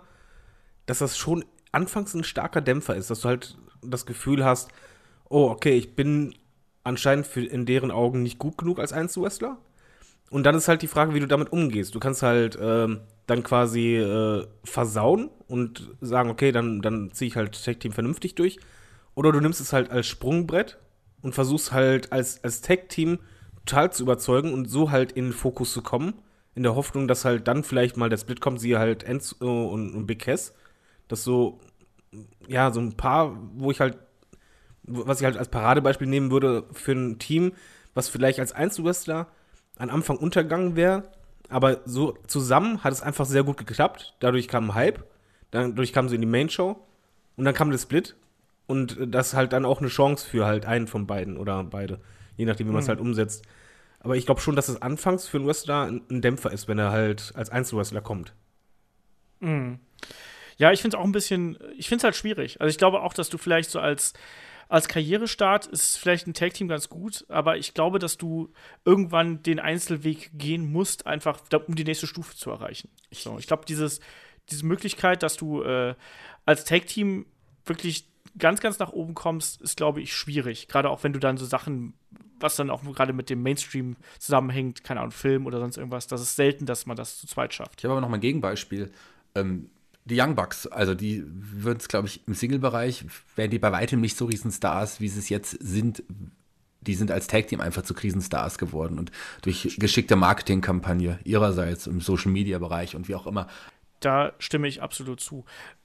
dass 0.87 0.99
das 0.99 1.17
schon 1.17 1.45
anfangs 1.71 2.15
ein 2.15 2.25
starker 2.25 2.61
Dämpfer 2.61 2.97
ist, 2.97 3.11
dass 3.11 3.21
du 3.21 3.29
halt 3.29 3.57
das 3.83 4.07
Gefühl 4.07 4.45
hast, 4.45 4.71
oh, 5.33 5.49
okay, 5.51 5.77
ich 5.77 5.95
bin 5.95 6.35
anscheinend 6.85 7.27
für, 7.27 7.45
in 7.45 7.67
deren 7.67 7.91
Augen 7.91 8.23
nicht 8.23 8.39
gut 8.39 8.59
genug 8.59 8.79
als 8.79 8.93
Einzelwrestler. 8.93 9.59
Und 10.31 10.45
dann 10.45 10.55
ist 10.55 10.69
halt 10.69 10.83
die 10.83 10.89
Frage, 10.89 11.15
wie 11.15 11.21
du 11.21 11.27
damit 11.27 11.53
umgehst. 11.53 11.95
Du 11.95 12.01
kannst 12.01 12.23
halt 12.23 12.59
ähm, 12.61 13.01
dann 13.27 13.43
quasi 13.43 13.97
äh, 13.97 14.47
versauen 14.65 15.31
und 15.47 15.91
sagen, 16.01 16.31
okay, 16.31 16.53
dann, 16.53 16.81
dann 16.81 17.13
ziehe 17.13 17.29
ich 17.29 17.37
halt 17.37 17.63
Tag-Team 17.65 17.93
vernünftig 17.93 18.35
durch. 18.35 18.59
Oder 19.15 19.31
du 19.33 19.41
nimmst 19.41 19.61
es 19.61 19.73
halt 19.73 19.91
als 19.91 20.07
Sprungbrett 20.07 20.79
und 21.21 21.35
versuchst 21.35 21.73
halt 21.73 22.13
als, 22.13 22.43
als 22.43 22.63
Tag-Team 22.63 23.19
total 23.67 23.93
zu 23.93 24.03
überzeugen 24.05 24.55
und 24.55 24.71
so 24.71 24.91
halt 24.91 25.13
in 25.13 25.27
den 25.27 25.33
Fokus 25.33 25.73
zu 25.73 25.83
kommen. 25.83 26.15
In 26.55 26.63
der 26.63 26.75
Hoffnung, 26.75 27.09
dass 27.09 27.25
halt 27.25 27.47
dann 27.47 27.63
vielleicht 27.63 27.97
mal 27.97 28.09
der 28.09 28.19
Split 28.19 28.41
kommt, 28.41 28.61
siehe 28.61 28.79
halt 28.79 29.05
Enzo 29.05 29.69
und, 29.69 29.95
und 29.95 30.07
Big 30.07 30.21
Cass 30.21 30.53
dass 31.13 31.25
so, 31.25 31.61
ja, 32.49 32.73
so 32.73 32.81
ein 32.81 32.97
paar, 32.97 33.37
wo 33.55 33.71
ich 33.71 33.81
halt, 33.81 33.99
was 34.85 35.21
ich 35.21 35.25
halt 35.25 35.37
als 35.37 35.49
Paradebeispiel 35.49 36.09
nehmen 36.09 36.31
würde 36.31 36.65
für 36.73 36.93
ein 36.93 37.19
Team, 37.19 37.53
was 37.95 38.09
vielleicht 38.09 38.41
als 38.41 38.53
Einzelwrestler 38.53 39.29
am 39.79 39.91
Anfang 39.91 40.17
untergegangen 40.17 40.77
wäre, 40.77 41.05
aber 41.49 41.81
so 41.85 42.17
zusammen 42.27 42.83
hat 42.83 42.93
es 42.93 43.03
einfach 43.03 43.27
sehr 43.27 43.45
gut 43.45 43.59
geklappt. 43.59 44.15
Dadurch 44.21 44.49
kam 44.49 44.71
ein 44.71 44.75
Hype, 44.75 45.05
dadurch 45.51 45.93
kamen 45.93 46.09
sie 46.09 46.15
in 46.15 46.21
die 46.21 46.27
Main 46.27 46.49
Show 46.49 46.77
und 47.37 47.45
dann 47.45 47.55
kam 47.55 47.71
der 47.71 47.79
Split 47.79 48.17
und 48.67 48.97
das 49.01 49.29
ist 49.29 49.35
halt 49.35 49.53
dann 49.53 49.65
auch 49.65 49.81
eine 49.81 49.89
Chance 49.89 50.27
für 50.27 50.47
halt 50.47 50.67
einen 50.67 50.87
von 50.87 51.07
beiden 51.07 51.37
oder 51.37 51.63
beide, 51.65 52.01
je 52.37 52.47
nachdem, 52.47 52.69
wie 52.69 52.73
man 52.73 52.81
es 52.81 52.87
mhm. 52.87 52.91
halt 52.91 53.01
umsetzt. 53.01 53.45
Aber 54.01 54.17
ich 54.17 54.27
glaube 54.27 54.41
schon, 54.41 54.57
dass 54.57 54.69
es 54.69 54.83
anfangs 54.83 55.29
für 55.29 55.37
einen 55.37 55.47
Wrestler 55.47 55.85
ein 55.85 56.23
Dämpfer 56.23 56.51
ist, 56.51 56.67
wenn 56.69 56.79
er 56.79 56.91
halt 56.91 57.33
als 57.37 57.51
Einzelwrestler 57.51 58.01
kommt. 58.01 58.35
Mhm. 59.41 59.79
Ja, 60.57 60.73
ich 60.73 60.81
finde 60.81 60.97
es 60.97 61.01
auch 61.01 61.05
ein 61.05 61.13
bisschen, 61.13 61.59
ich 61.77 61.89
finde 61.89 61.99
es 62.01 62.05
halt 62.05 62.17
schwierig. 62.17 62.61
Also 62.61 62.71
ich 62.71 62.79
glaube 62.79 63.03
auch, 63.03 63.15
dass 63.15 63.29
du 63.29 63.39
vielleicht 63.39 63.71
so 63.71 63.79
als, 63.79 64.13
als 64.73 64.89
Karrierestart 64.89 65.67
ist 65.67 65.99
vielleicht 65.99 66.27
ein 66.27 66.33
Tag-Team 66.33 66.67
ganz 66.67 66.89
gut, 66.89 67.27
aber 67.29 67.59
ich 67.59 67.75
glaube, 67.75 67.99
dass 67.99 68.17
du 68.17 68.55
irgendwann 68.87 69.43
den 69.43 69.61
Einzelweg 69.61 70.31
gehen 70.33 70.73
musst, 70.73 71.07
einfach 71.07 71.41
um 71.67 71.75
die 71.75 71.85
nächste 71.85 72.07
Stufe 72.07 72.35
zu 72.35 72.49
erreichen. 72.49 72.89
So, 73.11 73.39
ich 73.39 73.47
glaube, 73.47 73.67
dieses, 73.67 74.01
diese 74.51 74.65
Möglichkeit, 74.65 75.23
dass 75.23 75.37
du 75.37 75.63
äh, 75.63 75.95
als 76.47 76.65
Tag-Team 76.65 77.27
wirklich 77.67 78.09
ganz, 78.39 78.61
ganz 78.61 78.79
nach 78.79 78.95
oben 78.95 79.13
kommst, 79.13 79.61
ist, 79.61 79.77
glaube 79.77 80.01
ich, 80.01 80.15
schwierig. 80.15 80.69
Gerade 80.69 80.89
auch 80.89 81.05
wenn 81.05 81.13
du 81.13 81.21
dann 81.21 81.37
so 81.37 81.45
Sachen, 81.45 81.93
was 82.41 82.57
dann 82.57 82.71
auch 82.71 82.83
gerade 82.83 83.13
mit 83.13 83.29
dem 83.29 83.43
Mainstream 83.43 83.97
zusammenhängt, 84.19 84.85
keine 84.85 85.01
Ahnung, 85.01 85.13
Film 85.13 85.45
oder 85.45 85.61
sonst 85.61 85.77
irgendwas, 85.77 86.07
das 86.07 86.23
ist 86.23 86.37
selten, 86.37 86.65
dass 86.65 86.87
man 86.87 86.97
das 86.97 87.19
zu 87.19 87.27
zweit 87.27 87.53
schafft. 87.53 87.81
Ich 87.81 87.85
habe 87.85 87.93
aber 87.93 88.01
noch 88.01 88.09
mal 88.09 88.17
ein 88.17 88.23
Gegenbeispiel. 88.23 88.91
Ähm, 89.35 89.69
Die 90.05 90.21
Young 90.21 90.35
Bucks, 90.35 90.67
also 90.67 90.95
die 90.95 91.25
würden 91.27 91.79
es, 91.79 91.89
glaube 91.89 92.09
ich, 92.09 92.27
im 92.27 92.35
Single-Bereich, 92.35 93.05
wären 93.37 93.51
die 93.51 93.59
bei 93.59 93.71
weitem 93.71 94.01
nicht 94.01 94.17
so 94.17 94.25
Riesenstars, 94.25 95.01
wie 95.01 95.09
sie 95.09 95.21
es 95.21 95.29
jetzt 95.29 95.51
sind. 95.61 96.03
Die 96.81 96.95
sind 96.95 97.13
als 97.13 97.29
Tag-Team 97.29 97.61
einfach 97.61 97.83
zu 97.83 97.95
Krisenstars 97.95 98.59
geworden 98.59 98.99
und 98.99 99.13
durch 99.43 99.77
geschickte 99.79 100.17
Marketingkampagne 100.17 101.21
ihrerseits 101.23 101.87
im 101.87 102.01
Social-Media-Bereich 102.01 102.97
und 102.97 103.07
wie 103.07 103.15
auch 103.15 103.29
immer. 103.29 103.47
Da 104.05 104.33
stimme 104.39 104.69
ich 104.69 104.83
absolut 104.83 105.21
zu. 105.21 105.45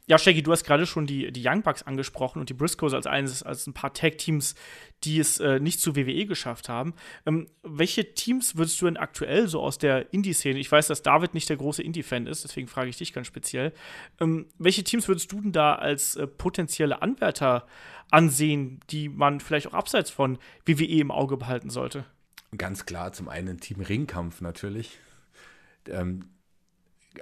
Ja, 0.09 0.18
Shaggy, 0.18 0.41
du 0.41 0.53
hast 0.53 0.63
gerade 0.63 0.86
schon 0.86 1.05
die, 1.05 1.32
die 1.34 1.45
Young 1.45 1.63
Bucks 1.63 1.84
angesprochen 1.84 2.39
und 2.39 2.49
die 2.49 2.53
Briscoes 2.53 2.93
als 2.93 3.05
eines, 3.05 3.43
als 3.43 3.68
ein 3.68 3.74
paar 3.74 3.93
Tag-Teams, 3.93 4.55
die 5.03 5.20
es 5.20 5.39
äh, 5.41 5.59
nicht 5.59 5.82
zu 5.82 5.97
WWE 5.97 6.26
geschafft 6.26 6.70
haben. 6.70 6.93
Ähm, 7.26 7.47
welche 7.61 8.13
Teams 8.13 8.55
würdest 8.55 8.82
du 8.82 8.86
denn 8.86 8.95
aktuell 8.95 9.49
so 9.49 9.61
aus 9.61 9.78
der 9.78 10.13
Indie-Szene, 10.13 10.59
ich 10.59 10.72
weiß, 10.72 10.88
dass 10.88 11.03
David 11.03 11.34
nicht 11.34 11.49
der 11.49 11.57
große 11.57 11.84
Indie-Fan 11.84 12.26
ist, 12.26 12.45
deswegen 12.45 12.70
frage 12.70 12.89
ich 12.89 12.97
dich 12.97 13.11
ganz 13.11 13.28
speziell, 13.28 13.74
ähm, 14.22 14.47
welche 14.57 14.86
Teams 14.86 15.09
würdest 15.09 15.30
du 15.32 15.41
denn 15.41 15.51
da 15.51 15.76
als 15.76 16.15
äh, 16.15 16.26
potenzielle 16.26 17.01
Anwärter 17.01 17.68
ansehen, 18.09 18.80
die 18.89 19.09
man 19.09 19.41
vielleicht 19.41 19.68
auch 19.68 19.74
abseits 19.74 20.09
von 20.09 20.39
WWE 20.65 20.86
im 20.86 21.11
Auge 21.11 21.36
behalten 21.36 21.70
sollte? 21.70 22.05
Ganz 22.57 22.86
klar, 22.86 23.11
zum 23.11 23.28
einen 23.28 23.59
Team 23.59 23.82
Ringkampf 23.82 24.39
natürlich. 24.39 24.97
Ähm, 25.89 26.30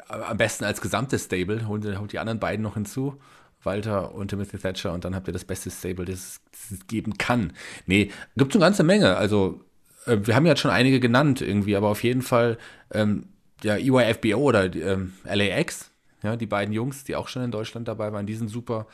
am 0.08 0.38
besten 0.38 0.64
als 0.64 0.82
gesamtes 0.82 1.26
Stable, 1.26 1.68
holt, 1.68 1.86
holt 1.98 2.12
die 2.12 2.20
anderen 2.20 2.40
beiden 2.40 2.64
noch 2.64 2.76
hinzu. 2.76 3.20
Walter 3.64 4.14
und 4.14 4.28
Timothy 4.28 4.58
Thatcher 4.58 4.94
und 4.94 5.06
dann 5.06 5.16
habt 5.16 5.28
ihr 5.28 5.34
das 5.34 5.46
beste 5.46 5.72
Stable, 5.72 6.06
das 6.06 6.40
es 6.72 6.88
geben 6.88 7.18
kann. 7.18 7.54
Nee, 7.88 8.12
gibt 8.38 8.52
es 8.52 8.56
eine 8.56 8.66
ganze 8.66 8.84
Menge. 8.84 9.18
Also, 9.18 9.62
äh, 10.06 10.18
wir 10.22 10.36
haben 10.36 10.46
ja 10.46 10.56
schon 10.56 10.72
einige 10.72 11.00
genannt 11.00 11.42
irgendwie, 11.42 11.76
aber 11.76 11.90
auf 11.90 12.04
jeden 12.04 12.22
Fall 12.22 12.58
ähm, 12.92 13.26
ja, 13.64 13.76
EYFBO 13.76 14.38
oder 14.38 14.74
ähm, 14.76 15.14
LAX, 15.24 15.92
ja, 16.24 16.36
die 16.36 16.46
beiden 16.46 16.74
Jungs, 16.74 17.04
die 17.04 17.16
auch 17.16 17.28
schon 17.28 17.44
in 17.44 17.52
Deutschland 17.52 17.88
dabei 17.88 18.14
waren, 18.14 18.26
die 18.26 18.36
sind 18.36 18.50
super. 18.50 18.88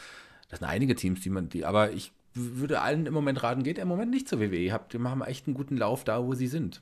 Das 0.49 0.59
sind 0.59 0.67
einige 0.67 0.95
Teams, 0.95 1.21
die 1.21 1.29
man, 1.29 1.49
die, 1.49 1.65
aber 1.65 1.91
ich 1.91 2.11
würde 2.33 2.81
allen 2.81 3.05
im 3.05 3.13
Moment 3.13 3.43
raten, 3.43 3.63
geht 3.63 3.77
im 3.77 3.87
Moment 3.87 4.11
nicht 4.11 4.27
zur 4.27 4.39
WWE. 4.39 4.71
Habt, 4.71 4.93
die 4.93 4.97
machen 4.97 5.21
echt 5.21 5.47
einen 5.47 5.53
guten 5.53 5.77
Lauf 5.77 6.03
da, 6.03 6.23
wo 6.23 6.33
sie 6.33 6.47
sind. 6.47 6.81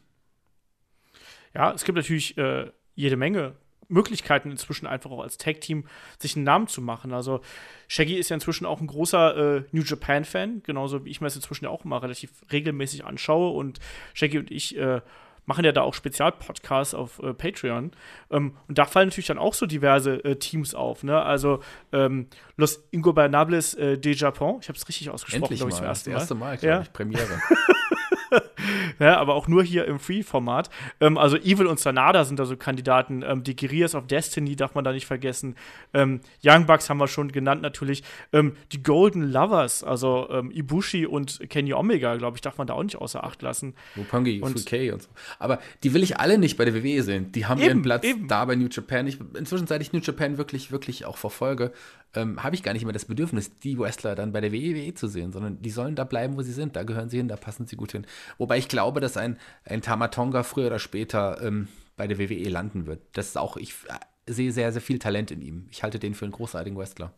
Ja, 1.54 1.72
es 1.74 1.84
gibt 1.84 1.96
natürlich 1.96 2.38
äh, 2.38 2.72
jede 2.96 3.18
Menge 3.18 3.56
Möglichkeiten 3.90 4.52
inzwischen 4.52 4.88
einfach 4.88 5.12
auch 5.12 5.22
als 5.22 5.38
Tag-Team 5.38 5.86
sich 6.20 6.36
einen 6.36 6.46
Namen 6.46 6.68
zu 6.68 6.82
machen. 6.82 7.14
Also 7.14 7.42
Shaggy 7.88 8.16
ist 8.16 8.30
ja 8.30 8.36
inzwischen 8.36 8.66
auch 8.66 8.80
ein 8.80 8.88
großer 8.88 9.58
äh, 9.58 9.64
New 9.72 9.84
Japan-Fan, 9.84 10.64
genauso 10.64 11.04
wie 11.04 11.10
ich 11.10 11.20
mir 11.22 11.28
das 11.28 11.36
inzwischen 11.36 11.66
auch 11.66 11.84
immer 11.84 12.02
relativ 12.02 12.32
regelmäßig 12.52 13.04
anschaue. 13.04 13.52
Und 13.52 13.80
Shaggy 14.14 14.38
und 14.38 14.52
ich 14.52 14.78
äh, 14.78 15.02
machen 15.50 15.66
ja 15.66 15.72
da 15.72 15.82
auch 15.82 15.96
Spezialpodcasts 15.96 16.94
auf 16.94 17.20
äh, 17.24 17.34
Patreon. 17.34 17.92
Ähm, 18.30 18.56
und 18.68 18.78
da 18.78 18.86
fallen 18.86 19.10
natürlich 19.10 19.28
dann 19.28 19.40
auch 19.40 19.56
so 19.56 19.66
diverse 19.66 20.24
äh, 20.24 20.36
Teams 20.36 20.76
auf. 20.76 21.04
Ne? 21.04 21.20
Also 21.22 21.62
ähm, 21.92 22.28
Los 22.56 22.84
Ingobernables 22.92 23.74
äh, 23.74 23.98
de 23.98 24.14
Japon, 24.14 24.60
ich 24.62 24.70
habe 24.70 24.78
es 24.78 24.88
richtig 24.88 25.10
ausgesprochen, 25.10 25.56
glaube 25.56 25.72
ich, 25.72 25.78
zum 25.78 25.86
ersten 25.86 26.12
Mal. 26.12 26.14
Das 26.14 26.24
erste 26.24 26.36
Mal, 26.36 26.58
glaube 26.58 26.76
ja. 26.76 26.82
ich, 26.82 26.94
Premiere. 26.94 27.28
ja, 29.00 29.18
aber 29.18 29.36
auch 29.36 29.48
nur 29.48 29.64
hier 29.64 29.86
im 29.86 30.00
Free-Format. 30.00 30.70
Ähm, 31.00 31.18
also 31.18 31.38
Evil 31.38 31.68
und 31.68 31.80
Sanada 31.80 32.24
sind 32.24 32.40
da 32.40 32.46
so 32.46 32.56
Kandidaten. 32.58 33.24
Ähm, 33.26 33.44
die 33.44 33.56
Guerrillas 33.56 33.96
of 33.96 34.08
Destiny 34.08 34.56
darf 34.56 34.76
man 34.76 34.84
da 34.84 34.92
nicht 34.92 35.06
vergessen. 35.06 35.56
Ähm, 35.94 36.22
Young 36.44 36.66
Bucks 36.66 36.90
haben 36.90 36.98
wir 36.98 37.08
schon 37.08 37.32
genannt 37.32 37.62
natürlich. 37.62 38.04
Ähm, 38.34 38.56
die 38.72 38.84
Golden 38.84 39.32
Lovers, 39.32 39.84
also 39.84 40.28
ähm, 40.32 40.52
Ibushi 40.52 41.06
und 41.06 41.50
Kenny 41.50 41.74
Omega, 41.74 42.16
glaube 42.16 42.38
ich, 42.38 42.42
darf 42.42 42.58
man 42.58 42.68
da 42.68 42.74
auch 42.74 42.84
nicht 42.84 42.98
außer 42.98 43.24
Acht 43.24 43.42
lassen. 43.42 43.74
Roppongi, 43.98 44.42
und, 44.42 44.56
und 44.56 45.02
so. 45.02 45.10
Aber 45.40 45.60
die 45.84 45.94
will 45.94 46.04
ich 46.04 46.20
alle 46.20 46.38
nicht 46.38 46.58
bei 46.58 46.66
der 46.66 46.74
WWE 46.74 47.04
sehen. 47.04 47.32
Die 47.32 47.46
haben 47.46 47.60
eben, 47.60 47.68
ihren 47.68 47.82
Platz 47.82 48.04
eben. 48.04 48.28
da 48.28 48.46
bei 48.46 48.56
New 48.56 48.68
Japan. 48.70 49.08
Ich, 49.08 49.18
inzwischen, 49.38 49.68
seit 49.68 49.82
ich 49.82 49.94
New 49.94 50.00
Japan 50.00 50.38
wirklich, 50.38 50.72
wirklich 50.72 51.06
auch 51.06 51.18
verfolge, 51.18 51.72
ähm, 52.16 52.42
habe 52.42 52.56
ich 52.56 52.64
gar 52.64 52.74
nicht 52.74 52.84
mehr 52.84 52.94
das 52.94 53.06
Bedürfnis, 53.06 53.60
die 53.60 53.78
Wrestler 53.78 54.16
dann 54.16 54.32
bei 54.32 54.42
der 54.42 54.52
WWE 54.52 54.94
zu 54.94 55.08
sehen, 55.08 55.32
sondern 55.32 55.62
die 55.62 55.70
sollen 55.70 55.96
da 55.96 56.04
bleiben, 56.04 56.38
wo 56.38 56.42
sie 56.42 56.54
sind. 56.54 56.76
Da 56.76 56.84
gehören 56.84 57.10
sie 57.10 57.18
hin, 57.18 57.28
da 57.28 57.36
passen 57.36 57.68
sie 57.68 57.76
gut 57.76 57.92
hin. 57.92 58.06
Wobei 58.38 58.58
ich 58.58 58.68
glaube, 58.68 59.00
dass 59.00 59.18
ein, 59.18 59.38
ein 59.66 59.82
Tamatonga 59.82 60.44
früher 60.44 60.68
oder 60.68 60.80
später 60.80 61.42
ähm, 61.42 61.68
bei 61.98 62.08
der 62.08 62.18
WWE 62.18 62.50
landen 62.50 62.88
wird. 62.88 63.02
Das 63.14 63.28
ist 63.28 63.38
auch, 63.38 63.58
ich 63.58 63.74
äh, 63.88 64.34
sehe 64.34 64.52
sehr, 64.52 64.72
sehr 64.72 64.82
viel 64.82 65.00
Talent 65.00 65.32
in 65.32 65.42
ihm. 65.42 65.68
Ich 65.70 65.84
halte 65.84 66.00
den 66.00 66.16
für 66.16 66.26
einen 66.26 66.32
großartigen 66.32 66.78
Wrestler. 66.78 67.14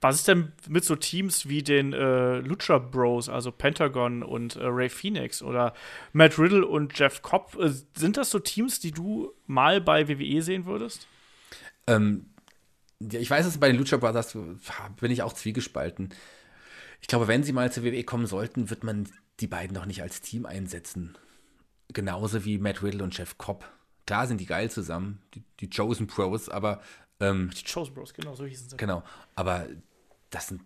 Was 0.00 0.16
ist 0.16 0.28
denn 0.28 0.52
mit 0.68 0.84
so 0.84 0.96
Teams 0.96 1.48
wie 1.48 1.62
den 1.62 1.92
äh, 1.92 2.38
Lucha 2.38 2.78
Bros, 2.78 3.28
also 3.28 3.52
Pentagon 3.52 4.22
und 4.22 4.56
äh, 4.56 4.64
Ray 4.64 4.88
Phoenix 4.88 5.42
oder 5.42 5.74
Matt 6.12 6.38
Riddle 6.38 6.66
und 6.66 6.98
Jeff 6.98 7.22
Cobb? 7.22 7.56
Äh, 7.60 7.70
sind 7.94 8.16
das 8.16 8.30
so 8.30 8.38
Teams, 8.38 8.80
die 8.80 8.92
du 8.92 9.32
mal 9.46 9.80
bei 9.80 10.08
WWE 10.08 10.42
sehen 10.42 10.66
würdest? 10.66 11.06
Ähm, 11.86 12.26
ich 13.12 13.30
weiß, 13.30 13.44
dass 13.44 13.58
bei 13.58 13.68
den 13.68 13.76
Lucha 13.76 13.96
Brothers 13.96 14.36
bin 15.00 15.10
ich 15.10 15.22
auch 15.22 15.32
zwiegespalten. 15.32 16.10
Ich 17.00 17.08
glaube, 17.08 17.28
wenn 17.28 17.42
sie 17.42 17.52
mal 17.52 17.70
zur 17.72 17.84
WWE 17.84 18.04
kommen 18.04 18.26
sollten, 18.26 18.70
wird 18.70 18.84
man 18.84 19.08
die 19.40 19.46
beiden 19.46 19.74
noch 19.74 19.86
nicht 19.86 20.02
als 20.02 20.20
Team 20.20 20.46
einsetzen. 20.46 21.16
Genauso 21.92 22.44
wie 22.44 22.58
Matt 22.58 22.82
Riddle 22.82 23.02
und 23.02 23.16
Jeff 23.16 23.36
Cobb. 23.36 23.70
Klar 24.06 24.26
sind 24.26 24.40
die 24.40 24.46
geil 24.46 24.70
zusammen, 24.70 25.20
die, 25.34 25.42
die 25.60 25.70
Chosen 25.70 26.06
Pros, 26.06 26.48
aber. 26.48 26.80
Ähm, 27.20 27.50
die 27.50 27.64
Chosen 27.70 27.94
Bros, 27.94 28.14
genau, 28.14 28.34
so 28.34 28.44
hießen 28.44 28.70
sie. 28.70 28.76
Genau, 28.76 29.02
aber 29.34 29.66
das 30.30 30.48
sind 30.48 30.62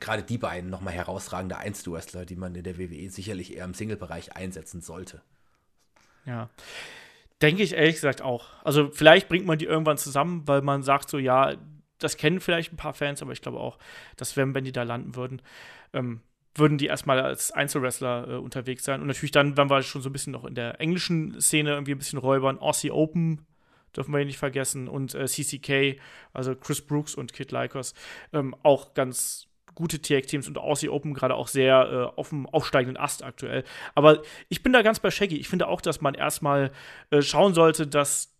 gerade 0.00 0.22
die 0.22 0.38
beiden 0.38 0.70
nochmal 0.70 0.94
herausragende 0.94 1.58
Einzelwrestler, 1.58 2.24
die 2.24 2.36
man 2.36 2.54
in 2.54 2.64
der 2.64 2.78
WWE 2.78 3.10
sicherlich 3.10 3.56
eher 3.56 3.64
im 3.64 3.74
Single-Bereich 3.74 4.36
einsetzen 4.36 4.80
sollte. 4.80 5.22
Ja. 6.24 6.50
Denke 7.42 7.62
ich 7.62 7.74
ehrlich 7.74 7.94
gesagt 7.94 8.22
auch. 8.22 8.46
Also 8.64 8.90
vielleicht 8.90 9.28
bringt 9.28 9.46
man 9.46 9.58
die 9.58 9.66
irgendwann 9.66 9.98
zusammen, 9.98 10.46
weil 10.46 10.62
man 10.62 10.82
sagt 10.82 11.08
so, 11.08 11.18
ja, 11.18 11.54
das 11.98 12.16
kennen 12.16 12.40
vielleicht 12.40 12.72
ein 12.72 12.76
paar 12.76 12.94
Fans, 12.94 13.22
aber 13.22 13.32
ich 13.32 13.42
glaube 13.42 13.58
auch, 13.58 13.78
dass 14.16 14.36
wenn, 14.36 14.54
wenn 14.54 14.64
die 14.64 14.72
da 14.72 14.82
landen 14.82 15.14
würden, 15.14 15.42
ähm, 15.92 16.20
würden 16.54 16.78
die 16.78 16.86
erstmal 16.86 17.20
als 17.20 17.52
Einzelwrestler 17.52 18.28
äh, 18.28 18.34
unterwegs 18.36 18.84
sein. 18.84 19.00
Und 19.00 19.06
natürlich 19.06 19.30
dann, 19.30 19.56
wenn 19.56 19.70
wir 19.70 19.82
schon 19.82 20.02
so 20.02 20.08
ein 20.08 20.12
bisschen 20.12 20.32
noch 20.32 20.44
in 20.44 20.54
der 20.54 20.80
englischen 20.80 21.40
Szene 21.40 21.70
irgendwie 21.70 21.92
ein 21.92 21.98
bisschen 21.98 22.18
räubern, 22.18 22.58
Aussie 22.58 22.90
Open 22.90 23.46
dürfen 23.96 24.12
wir 24.12 24.24
nicht 24.24 24.38
vergessen 24.38 24.88
und 24.88 25.14
äh, 25.14 25.26
CCK, 25.26 26.00
also 26.32 26.54
Chris 26.54 26.84
Brooks 26.84 27.14
und 27.14 27.32
Kid 27.32 27.52
Lycos, 27.52 27.94
ähm, 28.32 28.54
auch 28.62 28.94
ganz 28.94 29.48
gute 29.78 30.00
TX-Teams 30.00 30.48
und 30.48 30.58
Aussie 30.58 30.88
Open 30.88 31.14
gerade 31.14 31.36
auch 31.36 31.46
sehr 31.46 32.12
äh, 32.16 32.18
auf 32.18 32.30
dem 32.30 32.46
aufsteigenden 32.46 32.96
Ast 32.96 33.22
aktuell. 33.22 33.62
Aber 33.94 34.22
ich 34.48 34.64
bin 34.64 34.72
da 34.72 34.82
ganz 34.82 34.98
bei 34.98 35.10
Shaggy. 35.10 35.36
Ich 35.36 35.48
finde 35.48 35.68
auch, 35.68 35.80
dass 35.80 36.00
man 36.00 36.14
erstmal 36.14 36.72
äh, 37.10 37.22
schauen 37.22 37.54
sollte, 37.54 37.86
dass 37.86 38.34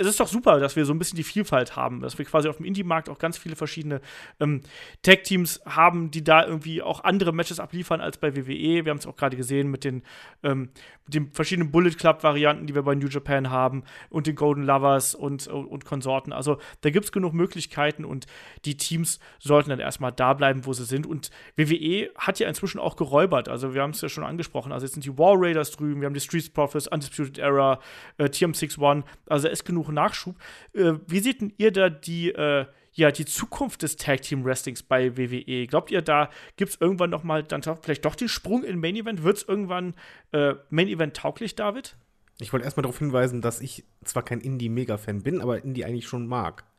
es 0.00 0.06
ist 0.06 0.18
doch 0.18 0.28
super, 0.28 0.58
dass 0.60 0.76
wir 0.76 0.86
so 0.86 0.94
ein 0.94 0.98
bisschen 0.98 1.16
die 1.16 1.24
Vielfalt 1.24 1.76
haben, 1.76 2.00
dass 2.00 2.16
wir 2.16 2.24
quasi 2.24 2.48
auf 2.48 2.56
dem 2.56 2.64
Indie-Markt 2.64 3.10
auch 3.10 3.18
ganz 3.18 3.36
viele 3.36 3.54
verschiedene 3.54 4.00
ähm, 4.40 4.62
Tag-Teams 5.02 5.60
haben, 5.66 6.10
die 6.10 6.24
da 6.24 6.46
irgendwie 6.46 6.80
auch 6.80 7.04
andere 7.04 7.34
Matches 7.34 7.60
abliefern 7.60 8.00
als 8.00 8.16
bei 8.16 8.34
WWE. 8.34 8.86
Wir 8.86 8.90
haben 8.90 8.96
es 8.96 9.06
auch 9.06 9.16
gerade 9.16 9.36
gesehen 9.36 9.70
mit 9.70 9.84
den, 9.84 10.02
ähm, 10.42 10.70
mit 11.04 11.14
den 11.14 11.32
verschiedenen 11.32 11.70
Bullet 11.70 11.90
Club-Varianten, 11.90 12.66
die 12.66 12.74
wir 12.74 12.82
bei 12.82 12.94
New 12.94 13.08
Japan 13.08 13.50
haben 13.50 13.82
und 14.08 14.26
den 14.26 14.36
Golden 14.36 14.62
Lovers 14.62 15.14
und, 15.14 15.46
und, 15.48 15.66
und 15.66 15.84
Konsorten. 15.84 16.32
Also 16.32 16.56
da 16.80 16.88
gibt 16.88 17.04
es 17.04 17.12
genug 17.12 17.34
Möglichkeiten 17.34 18.06
und 18.06 18.26
die 18.64 18.78
Teams 18.78 19.20
sollten 19.38 19.68
dann 19.68 19.80
erstmal 19.80 20.12
da 20.12 20.32
bleiben, 20.32 20.64
wo 20.64 20.72
sie 20.72 20.86
sind. 20.86 21.06
Und 21.06 21.30
WWE 21.56 22.08
hat 22.16 22.38
ja 22.38 22.48
inzwischen 22.48 22.78
auch 22.78 22.96
geräubert. 22.96 23.50
Also 23.50 23.74
wir 23.74 23.82
haben 23.82 23.90
es 23.90 24.00
ja 24.00 24.08
schon 24.08 24.24
angesprochen. 24.24 24.72
Also 24.72 24.86
jetzt 24.86 24.94
sind 24.94 25.04
die 25.04 25.18
War 25.18 25.34
Raiders 25.36 25.72
drüben, 25.72 26.00
wir 26.00 26.06
haben 26.06 26.14
die 26.14 26.20
Street 26.20 26.54
Profits, 26.54 26.88
Undisputed 26.88 27.36
Era, 27.36 27.80
äh, 28.16 28.24
TM61. 28.24 29.02
Also 29.26 29.46
da 29.46 29.52
ist 29.52 29.66
genug 29.66 29.89
Nachschub. 29.92 30.36
Äh, 30.72 30.94
wie 31.06 31.20
seht 31.20 31.40
denn 31.40 31.52
ihr 31.58 31.72
da 31.72 31.88
die, 31.90 32.30
äh, 32.30 32.66
ja, 32.92 33.10
die 33.10 33.24
Zukunft 33.24 33.82
des 33.82 33.96
Tag 33.96 34.22
Team 34.22 34.44
Wrestlings 34.44 34.82
bei 34.82 35.16
WWE? 35.16 35.66
Glaubt 35.66 35.90
ihr, 35.90 36.02
da 36.02 36.30
gibt 36.56 36.72
es 36.72 36.80
irgendwann 36.80 37.10
noch 37.10 37.22
mal 37.22 37.42
dann 37.42 37.62
vielleicht 37.62 38.04
doch 38.04 38.14
den 38.14 38.28
Sprung 38.28 38.64
in 38.64 38.80
Main 38.80 38.96
Event? 38.96 39.22
Wird 39.22 39.38
es 39.38 39.42
irgendwann 39.44 39.94
äh, 40.32 40.54
Main 40.70 40.88
Event 40.88 41.16
tauglich, 41.16 41.54
David? 41.54 41.96
Ich 42.40 42.52
wollte 42.52 42.64
erstmal 42.64 42.82
darauf 42.82 42.98
hinweisen, 42.98 43.42
dass 43.42 43.60
ich 43.60 43.84
zwar 44.04 44.22
kein 44.22 44.40
Indie-Mega-Fan 44.40 45.22
bin, 45.22 45.40
aber 45.40 45.62
Indie 45.62 45.84
eigentlich 45.84 46.08
schon 46.08 46.26
mag. 46.26 46.64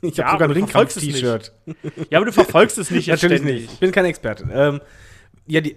Ich 0.00 0.16
ja, 0.16 0.24
habe 0.24 0.34
sogar 0.34 0.48
ein 0.48 0.52
Ringkampf-T-Shirt. 0.52 1.52
Ja, 2.10 2.18
aber 2.18 2.26
du 2.26 2.32
verfolgst 2.32 2.76
es 2.76 2.90
nicht 2.90 3.06
Natürlich 3.06 3.38
ständig. 3.38 3.62
nicht. 3.62 3.72
Ich 3.74 3.78
bin 3.78 3.92
kein 3.92 4.04
Experte. 4.04 4.48
Ähm, 4.52 4.80
ja, 5.46 5.60
die, 5.60 5.76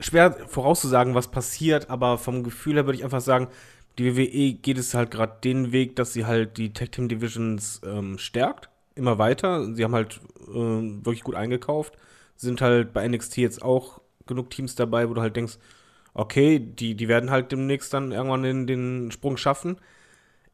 schwer 0.00 0.32
vorauszusagen, 0.46 1.14
was 1.14 1.30
passiert, 1.30 1.90
aber 1.90 2.18
vom 2.18 2.42
Gefühl 2.42 2.74
her 2.74 2.86
würde 2.86 2.98
ich 2.98 3.04
einfach 3.04 3.20
sagen, 3.20 3.48
die 3.98 4.16
WWE 4.16 4.54
geht 4.54 4.78
es 4.78 4.94
halt 4.94 5.10
gerade 5.10 5.38
den 5.42 5.72
Weg, 5.72 5.96
dass 5.96 6.12
sie 6.12 6.24
halt 6.24 6.56
die 6.56 6.72
Tag 6.72 6.92
Team 6.92 7.08
Divisions 7.08 7.80
ähm, 7.84 8.18
stärkt, 8.18 8.68
immer 8.94 9.18
weiter. 9.18 9.74
Sie 9.74 9.82
haben 9.82 9.94
halt 9.94 10.20
äh, 10.48 10.54
wirklich 10.54 11.24
gut 11.24 11.34
eingekauft, 11.34 11.94
sind 12.36 12.60
halt 12.60 12.92
bei 12.92 13.06
NXT 13.06 13.38
jetzt 13.38 13.62
auch 13.62 14.00
genug 14.26 14.50
Teams 14.50 14.74
dabei, 14.76 15.08
wo 15.08 15.14
du 15.14 15.20
halt 15.20 15.36
denkst, 15.36 15.58
okay, 16.14 16.58
die, 16.58 16.94
die 16.94 17.08
werden 17.08 17.30
halt 17.30 17.50
demnächst 17.50 17.92
dann 17.92 18.12
irgendwann 18.12 18.42
den, 18.42 18.66
den 18.66 19.10
Sprung 19.10 19.36
schaffen. 19.36 19.76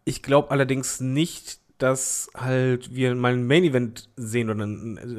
Ich 0.05 0.22
glaube 0.22 0.51
allerdings 0.51 1.01
nicht, 1.01 1.61
dass 1.78 2.30
halt 2.34 2.95
wir 2.95 3.14
mal 3.14 3.32
ein 3.32 3.47
Main 3.47 3.64
Event 3.64 4.09
sehen 4.16 4.49
oder, 4.49 4.66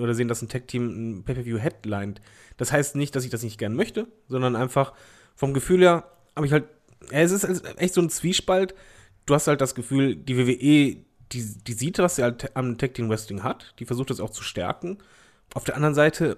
oder 0.02 0.14
sehen, 0.14 0.28
dass 0.28 0.42
ein 0.42 0.50
Tag 0.50 0.68
Team 0.68 1.18
ein 1.18 1.24
Pay-Per-View 1.24 1.58
headlined. 1.58 2.22
Das 2.58 2.72
heißt 2.72 2.96
nicht, 2.96 3.16
dass 3.16 3.26
ich 3.26 3.30
das 3.30 3.44
nicht 3.44 3.58
gern 3.58 3.76
möchte, 3.76 4.08
sondern 4.28 4.56
einfach 4.56 4.94
vom 5.36 5.54
Gefühl 5.54 5.82
her 5.82 6.06
habe 6.36 6.48
ich 6.48 6.54
halt 6.54 6.66
es 7.12 7.32
ist 7.32 7.66
echt 7.78 7.94
so 7.94 8.02
ein 8.02 8.10
Zwiespalt. 8.10 8.76
Du 9.26 9.34
hast 9.34 9.48
halt 9.48 9.62
das 9.62 9.76
Gefühl, 9.76 10.16
die 10.16 10.38
WWE 10.38 11.06
die, 11.32 11.64
die 11.64 11.74
sieht, 11.74 11.98
was 12.00 12.16
sie 12.16 12.24
halt 12.24 12.56
am 12.56 12.78
Tag 12.78 12.94
Team 12.94 13.10
Wrestling 13.10 13.44
hat, 13.44 13.74
die 13.80 13.86
versucht 13.86 14.10
das 14.10 14.20
auch 14.20 14.30
zu 14.30 14.44
stärken. 14.44 15.00
Auf 15.54 15.64
der 15.64 15.76
anderen 15.76 15.96
Seite 15.96 16.38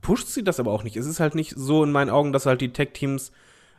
pusht 0.00 0.28
sie 0.28 0.44
das 0.44 0.60
aber 0.60 0.72
auch 0.72 0.84
nicht. 0.84 0.96
Es 0.96 1.06
ist 1.06 1.20
halt 1.20 1.34
nicht 1.34 1.54
so 1.56 1.82
in 1.82 1.92
meinen 1.92 2.10
Augen, 2.10 2.32
dass 2.32 2.46
halt 2.46 2.60
die 2.60 2.72
Tag 2.72 2.94
Teams 2.94 3.32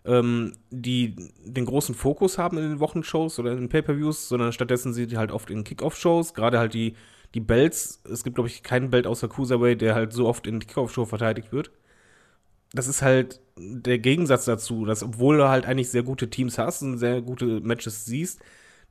ähm, 0.05 0.53
die 0.69 1.15
den 1.43 1.65
großen 1.65 1.93
Fokus 1.95 2.37
haben 2.37 2.57
in 2.57 2.69
den 2.69 2.79
Wochenshows 2.79 3.37
oder 3.39 3.51
in 3.51 3.57
den 3.57 3.69
Pay-Per-Views, 3.69 4.29
sondern 4.29 4.53
stattdessen 4.53 4.93
sind 4.93 5.11
die 5.11 5.17
halt 5.17 5.31
oft 5.31 5.49
in 5.49 5.63
Kickoff-Shows, 5.63 6.33
gerade 6.33 6.57
halt 6.57 6.73
die, 6.73 6.95
die 7.33 7.41
Belts. 7.41 8.01
Es 8.09 8.23
gibt, 8.23 8.35
glaube 8.35 8.47
ich, 8.47 8.63
keinen 8.63 8.89
Belt 8.89 9.07
außer 9.07 9.27
Cruiserweight, 9.27 9.81
der 9.81 9.95
halt 9.95 10.13
so 10.13 10.27
oft 10.27 10.47
in 10.47 10.59
Kickoff-Show 10.59 11.05
verteidigt 11.05 11.51
wird. 11.51 11.71
Das 12.73 12.87
ist 12.87 13.01
halt 13.01 13.39
der 13.57 13.99
Gegensatz 13.99 14.45
dazu, 14.45 14.85
dass 14.85 15.03
obwohl 15.03 15.37
du 15.37 15.49
halt 15.49 15.65
eigentlich 15.65 15.89
sehr 15.89 16.03
gute 16.03 16.29
Teams 16.29 16.57
hast 16.57 16.81
und 16.81 16.97
sehr 16.97 17.21
gute 17.21 17.59
Matches 17.61 18.05
siehst, 18.05 18.39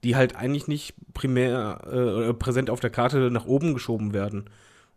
die 0.05 0.17
halt 0.17 0.37
eigentlich 0.37 0.69
nicht 0.69 0.95
primär 1.15 1.81
äh, 1.91 2.35
präsent 2.35 2.71
auf 2.71 2.81
der 2.81 2.91
Karte 2.91 3.31
nach 3.31 3.47
oben 3.47 3.75
geschoben 3.75 4.13
werden. 4.13 4.45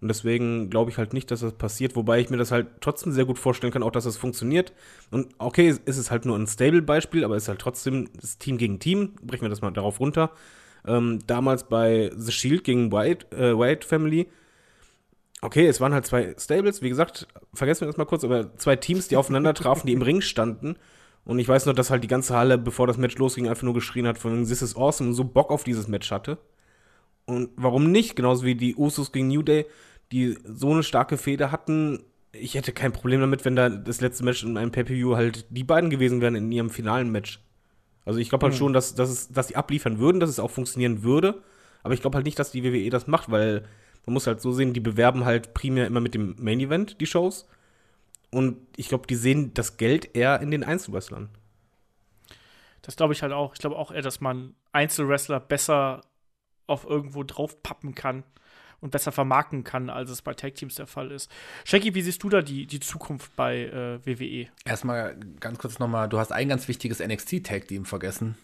Und 0.02 0.08
deswegen 0.08 0.72
glaube 0.72 0.90
ich 0.90 0.98
halt 0.98 1.14
nicht, 1.14 1.30
dass 1.30 1.42
das 1.42 1.54
passiert, 1.54 1.96
wobei 1.96 2.20
ich 2.20 2.32
mir 2.32 2.38
das 2.38 2.52
halt 2.52 2.68
trotzdem 2.82 3.12
sehr 3.12 3.26
gut 3.26 3.38
vorstellen 3.38 3.72
kann, 3.72 3.84
auch 3.84 3.92
dass 3.92 4.06
das 4.06 4.18
funktioniert. 4.18 4.74
Und 5.12 5.28
okay, 5.38 5.70
ist 5.70 5.98
es 5.98 6.10
halt 6.10 6.26
nur 6.26 6.38
ein 6.38 6.48
Stable-Beispiel, 6.48 7.24
aber 7.24 7.36
es 7.36 7.44
ist 7.44 7.50
halt 7.50 7.60
trotzdem 7.60 8.10
das 8.20 8.40
Team 8.40 8.58
gegen 8.58 8.80
Team. 8.80 9.14
Brechen 9.22 9.44
wir 9.44 9.50
das 9.50 9.62
mal 9.62 9.72
darauf 9.72 10.00
runter. 10.00 10.32
Ähm, 10.88 11.20
damals 11.28 11.66
bei 11.66 12.12
The 12.16 12.32
Shield 12.32 12.64
gegen 12.64 12.92
White, 12.92 13.28
äh, 13.36 13.58
White 13.58 13.88
Family. 13.88 14.28
Okay, 15.42 15.68
es 15.68 15.82
waren 15.82 15.94
halt 15.94 16.06
zwei 16.06 16.36
Stables, 16.38 16.82
wie 16.82 16.89
gesagt, 16.89 17.28
vergessen 17.54 17.82
wir 17.82 17.88
das 17.88 17.98
mal 17.98 18.06
kurz, 18.06 18.24
aber 18.24 18.56
zwei 18.58 18.76
Teams, 18.76 19.08
die 19.08 19.18
aufeinander 19.18 19.54
trafen, 19.54 19.88
die 19.88 19.94
im 19.94 20.04
Ring 20.04 20.22
standen. 20.22 20.76
Und 21.26 21.39
ich 21.39 21.48
weiß 21.48 21.66
noch, 21.66 21.74
dass 21.74 21.89
halt 21.89 22.04
die 22.04 22.08
ganze 22.08 22.36
Halle, 22.36 22.58
bevor 22.58 22.88
das 22.88 22.98
Match 22.98 23.18
losging, 23.18 23.48
einfach 23.48 23.64
nur 23.64 23.74
geschrien 23.74 24.08
hat 24.08 24.18
von 24.18 24.46
This 24.46 24.62
is 24.62 24.76
awesome 24.76 25.10
und 25.10 25.16
so 25.16 25.24
Bock 25.24 25.50
auf 25.52 25.64
dieses 25.64 25.88
Match 25.88 26.12
hatte. 26.12 26.38
Und 27.26 27.50
warum 27.56 27.92
nicht? 27.92 28.16
Genauso 28.16 28.46
wie 28.46 28.56
die 28.56 28.76
Usos 28.76 29.12
gegen 29.12 29.28
New 29.28 29.42
Day 29.42 29.66
die 30.12 30.38
so 30.44 30.72
eine 30.72 30.84
starke 30.84 31.18
Feder 31.18 31.52
hatten, 31.52 32.04
ich 32.34 32.56
hätte 32.56 32.72
kein 32.72 32.92
Problem 32.92 33.22
damit, 33.22 33.46
wenn 33.46 33.56
da 33.56 33.70
das 33.70 34.02
letzte 34.02 34.24
Match 34.24 34.44
in 34.44 34.58
einem 34.58 34.72
Pay-Per-View 34.72 35.16
halt 35.16 35.46
die 35.50 35.64
beiden 35.64 35.89
gewesen 35.89 36.22
wären 36.22 36.36
in 36.36 36.52
ihrem 36.52 36.70
finalen 36.70 37.12
Match. 37.12 37.42
Also 38.06 38.20
ich 38.20 38.30
glaube 38.30 38.46
halt 38.46 38.54
mhm. 38.54 38.58
schon, 38.58 38.74
dass, 38.74 38.96
dass, 38.96 39.10
es, 39.10 39.30
dass 39.30 39.50
sie 39.50 39.56
abliefern 39.56 40.00
würden, 40.00 40.20
dass 40.20 40.30
es 40.30 40.39
auch 40.39 40.52
funktionieren 40.52 41.04
würde. 41.04 41.42
Aber 41.84 41.94
ich 41.94 42.02
glaube 42.02 42.16
halt 42.16 42.26
nicht, 42.26 42.39
dass 42.39 42.52
die 42.52 42.64
WWE 42.64 42.89
das 42.89 43.08
macht, 43.08 43.32
weil 43.32 43.64
man 44.06 44.14
muss 44.14 44.28
halt 44.28 44.41
so 44.41 44.52
sehen, 44.52 44.74
die 44.74 44.80
bewerben 44.80 45.26
halt 45.26 45.54
primär 45.54 45.88
immer 45.88 46.02
mit 46.02 46.14
dem 46.14 46.36
Main 46.39 46.60
Event 46.60 46.99
die 47.02 47.06
Shows. 47.06 47.47
Und 48.32 48.58
ich 48.78 48.88
glaube, 48.88 49.08
die 49.08 49.16
sehen 49.16 49.54
das 49.54 49.78
Geld 49.78 50.16
eher 50.16 50.39
in 50.41 50.52
den 50.52 50.64
Einzelwrestlern. 50.64 51.30
Das 52.82 52.95
glaube 52.95 53.14
ich 53.14 53.22
halt 53.22 53.34
auch. 53.34 53.54
Ich 53.54 53.60
glaube 53.60 53.78
auch 53.78 53.91
eher, 53.91 54.02
dass 54.02 54.22
man 54.22 54.56
Einzelwrestler 54.72 55.39
besser 55.39 56.02
auf 56.68 56.86
irgendwo 56.86 57.24
draufpappen 57.24 57.93
kann 57.93 58.24
und 58.80 58.91
besser 58.91 59.12
vermarkten 59.12 59.64
kann, 59.64 59.89
als 59.89 60.10
es 60.10 60.22
bei 60.22 60.34
Tag 60.34 60.56
Teams 60.56 60.76
der 60.76 60.88
Fall 60.88 61.12
ist. 61.12 61.30
Shaggy, 61.66 61.93
wie 61.93 62.02
siehst 62.02 62.24
du 62.24 62.30
da 62.30 62.41
die, 62.41 62.66
die 62.66 62.80
Zukunft 62.80 63.36
bei 63.36 63.66
äh, 63.66 64.06
WWE? 64.06 64.47
Erstmal 64.66 65.18
ganz 65.39 65.60
kurz 65.60 65.78
nochmal, 65.78 66.10
du 66.10 66.18
hast 66.18 66.32
ein 66.32 66.49
ganz 66.49 66.68
wichtiges 66.68 66.99
NXT-Tag 66.99 67.68
Team 67.68 67.86
vergessen. 67.86 68.38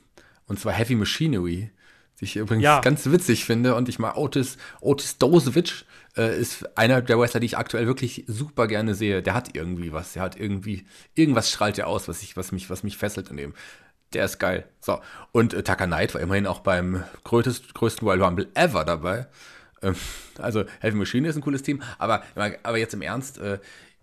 Und 0.46 0.60
zwar 0.60 0.74
Heavy 0.74 0.96
Machinery. 0.96 1.72
Die 2.20 2.26
ich 2.26 2.36
übrigens 2.36 2.64
ja. 2.64 2.82
ganz 2.82 3.06
witzig 3.06 3.46
finde. 3.46 3.76
Und 3.76 3.90
ich 3.90 4.00
mal 4.00 4.14
Otis, 4.16 4.58
Otis 4.82 5.18
Dosevich 5.18 5.86
äh, 6.16 6.40
ist 6.40 6.78
einer 6.78 7.02
der 7.02 7.20
Wrestler, 7.20 7.40
die 7.40 7.46
ich 7.46 7.58
aktuell 7.58 7.86
wirklich 7.86 8.24
super 8.28 8.68
gerne 8.68 8.96
sehe. 8.96 9.22
Der 9.22 9.34
hat 9.34 9.56
irgendwie 9.56 9.94
was. 9.94 10.14
Der 10.14 10.24
hat 10.24 10.40
irgendwie, 10.40 10.86
irgendwas 11.16 11.52
strahlt 11.52 11.78
er 11.78 11.88
aus, 11.88 12.08
was, 12.08 12.24
ich, 12.24 12.36
was, 12.36 12.52
mich, 12.52 12.70
was 12.70 12.84
mich 12.84 12.98
fesselt 12.98 13.30
in 13.30 13.38
dem. 13.38 13.54
Der 14.14 14.26
ist 14.26 14.40
geil. 14.40 14.68
So. 14.80 15.00
Und 15.32 15.54
äh, 15.54 15.64
Tucker 15.64 15.86
Knight 15.86 16.14
war 16.14 16.22
immerhin 16.22 16.48
auch 16.48 16.60
beim 16.60 17.04
größten, 17.24 17.74
größten 17.74 18.08
Royal 18.08 18.24
Rumble 18.24 18.48
ever 18.56 18.84
dabei. 18.84 19.28
Ähm, 19.82 19.96
also 20.40 20.64
Heavy 20.80 20.98
Machine 20.98 21.28
ist 21.28 21.36
ein 21.36 21.42
cooles 21.42 21.62
Team, 21.62 21.84
aber, 22.00 22.24
aber 22.36 22.78
jetzt 22.78 22.94
im 22.94 23.02
Ernst, 23.02 23.38
äh, 23.38 23.60